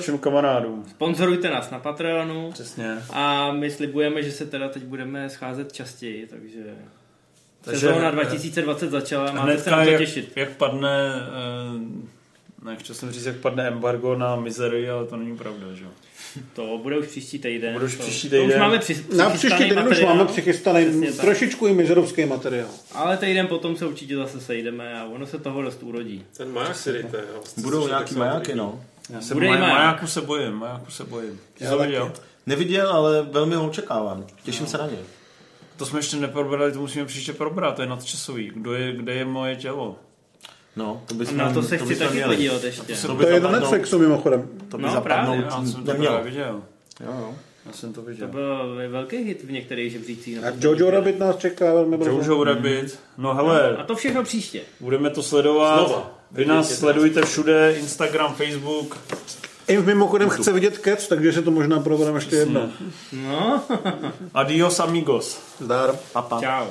Všem 0.00 0.18
kamarádům. 0.18 0.84
sponzorujte 0.90 1.50
nás 1.50 1.70
na 1.70 1.78
Patreonu 1.78 2.50
Přesně. 2.52 2.98
a 3.12 3.52
my 3.52 3.70
slibujeme, 3.70 4.22
že 4.22 4.32
se 4.32 4.46
teda 4.46 4.68
teď 4.68 4.82
budeme 4.82 5.30
scházet 5.30 5.72
častěji, 5.72 6.26
takže 6.30 6.58
Sezóna 7.62 8.10
2020 8.10 8.90
začala, 8.90 9.32
máte 9.32 9.58
se 9.58 9.70
na 9.70 9.84
to 9.84 9.90
jak, 9.90 10.00
těšit. 10.00 10.32
jak 10.36 10.48
padne, 10.50 11.12
eh, 11.14 12.17
ne, 12.64 12.76
chtěl 12.76 12.94
jsem 12.94 13.10
říct, 13.10 13.24
jak 13.26 13.36
padne 13.36 13.68
embargo 13.68 14.14
na 14.16 14.36
Misery, 14.36 14.90
ale 14.90 15.06
to 15.06 15.16
není 15.16 15.36
pravda, 15.36 15.66
že 15.74 15.84
jo. 15.84 15.90
To 16.52 16.78
bude 16.82 16.98
už 16.98 17.06
příští 17.06 17.38
týden. 17.38 17.72
Bude 17.72 17.84
už 17.84 17.96
to, 17.96 18.02
příští 18.02 18.30
To 18.30 18.36
už 18.36 18.42
týden. 18.42 18.60
máme 18.60 18.78
při, 18.78 19.04
Na 19.16 19.30
příští 19.30 19.58
týden 19.58 19.78
už 19.78 19.84
materiál, 19.84 20.14
máme 20.16 20.28
přichystaný 20.30 21.06
trošičku 21.20 21.66
i 21.66 21.74
mizerovský 21.74 22.24
materiál. 22.24 22.68
Ale 22.92 23.16
týden 23.16 23.46
potom 23.46 23.76
se 23.76 23.86
určitě 23.86 24.16
zase 24.16 24.40
sejdeme 24.40 25.00
a 25.00 25.04
ono 25.04 25.26
se 25.26 25.38
toho 25.38 25.62
dost 25.62 25.82
urodí. 25.82 26.24
Ten 26.36 26.52
maják 26.52 26.76
si 26.76 26.92
dejte. 26.92 27.16
jo. 27.34 27.42
Budou 27.56 27.88
nějaký 27.88 28.14
majáky, 28.14 28.54
no. 28.54 28.80
Já 29.10 29.20
se 29.20 29.34
Bude 29.34 29.48
maj, 29.48 29.58
maják. 29.58 29.76
majáku 29.78 30.06
se 30.06 30.20
bojím, 30.20 30.52
majáku 30.52 30.90
se 30.90 31.04
bojím. 31.04 31.40
Ty 31.54 31.64
Já 31.64 31.76
viděl? 31.76 32.12
Neviděl, 32.46 32.88
ale 32.88 33.22
velmi 33.22 33.54
ho 33.54 33.68
očekávám. 33.68 34.26
Těším 34.42 34.66
se 34.66 34.78
na 34.78 34.86
něj. 34.86 34.98
To 35.76 35.86
jsme 35.86 35.98
ještě 35.98 36.16
neprobrali, 36.16 36.72
to 36.72 36.80
musíme 36.80 37.04
příště 37.04 37.32
probrat, 37.32 37.76
to 37.76 37.82
je 37.82 37.88
nadčasový. 37.88 38.50
Kdo 38.54 38.74
je, 38.74 38.92
kde 38.92 39.14
je 39.14 39.24
moje 39.24 39.56
tělo? 39.56 39.96
No, 40.78 41.02
to 41.06 41.14
bychom, 41.14 41.36
na 41.36 41.52
to 41.52 41.62
se 41.62 41.78
to 41.78 41.84
chci 41.84 41.96
taky 41.96 42.14
měli. 42.14 42.36
podívat 42.36 42.64
ještě. 42.64 42.96
se- 42.96 43.06
To 43.06 43.14
by 43.14 43.24
To 43.24 43.30
je 43.30 43.40
na 43.40 43.50
Netflixu 43.50 43.98
mimochodem. 43.98 44.48
To 44.68 44.76
by 44.76 44.82
No, 44.82 44.92
zapadnout 44.92 45.24
právě, 45.26 45.44
Já 45.44 45.50
jsem 45.72 45.84
to 45.84 45.92
viděl. 45.92 46.22
Jo, 46.26 46.60
jo. 47.06 47.34
Já 47.66 47.72
jsem 47.72 47.92
to 47.92 48.00
To 48.00 48.06
viděl. 48.06 48.28
byl 48.28 48.78
velký 48.90 49.16
hit 49.16 49.44
v 49.44 49.50
některých 49.50 49.92
žebřících. 49.92 50.44
A 50.44 50.52
Jojo 50.60 50.90
Rabbit 50.90 51.18
nás 51.18 51.36
čeká 51.36 51.74
velmi 51.74 51.96
brzo. 51.96 52.10
Jojo 52.10 52.44
Rabbit. 52.44 52.98
No 53.18 53.34
hele, 53.34 53.76
A 53.76 53.84
to 53.84 53.96
všechno 53.96 54.22
příště. 54.22 54.60
budeme 54.80 55.10
to 55.10 55.22
sledovat. 55.22 55.86
Znova. 55.88 56.10
Vy 56.30 56.44
nás 56.44 56.74
sledujte 56.78 57.22
všude, 57.22 57.74
Instagram, 57.78 58.34
Facebook. 58.34 58.98
I 59.68 59.78
mimochodem 59.78 60.28
chce 60.28 60.52
vidět 60.52 60.78
Cats, 60.84 61.08
takže 61.08 61.32
se 61.32 61.42
to 61.42 61.50
možná 61.50 61.80
probereme 61.80 62.16
ještě 62.18 62.36
jednou. 62.36 62.68
No, 63.12 63.62
Adios 64.34 64.80
amigos. 64.80 65.38
Zdar. 65.60 65.94
Papa. 66.12 66.40
čau. 66.40 66.66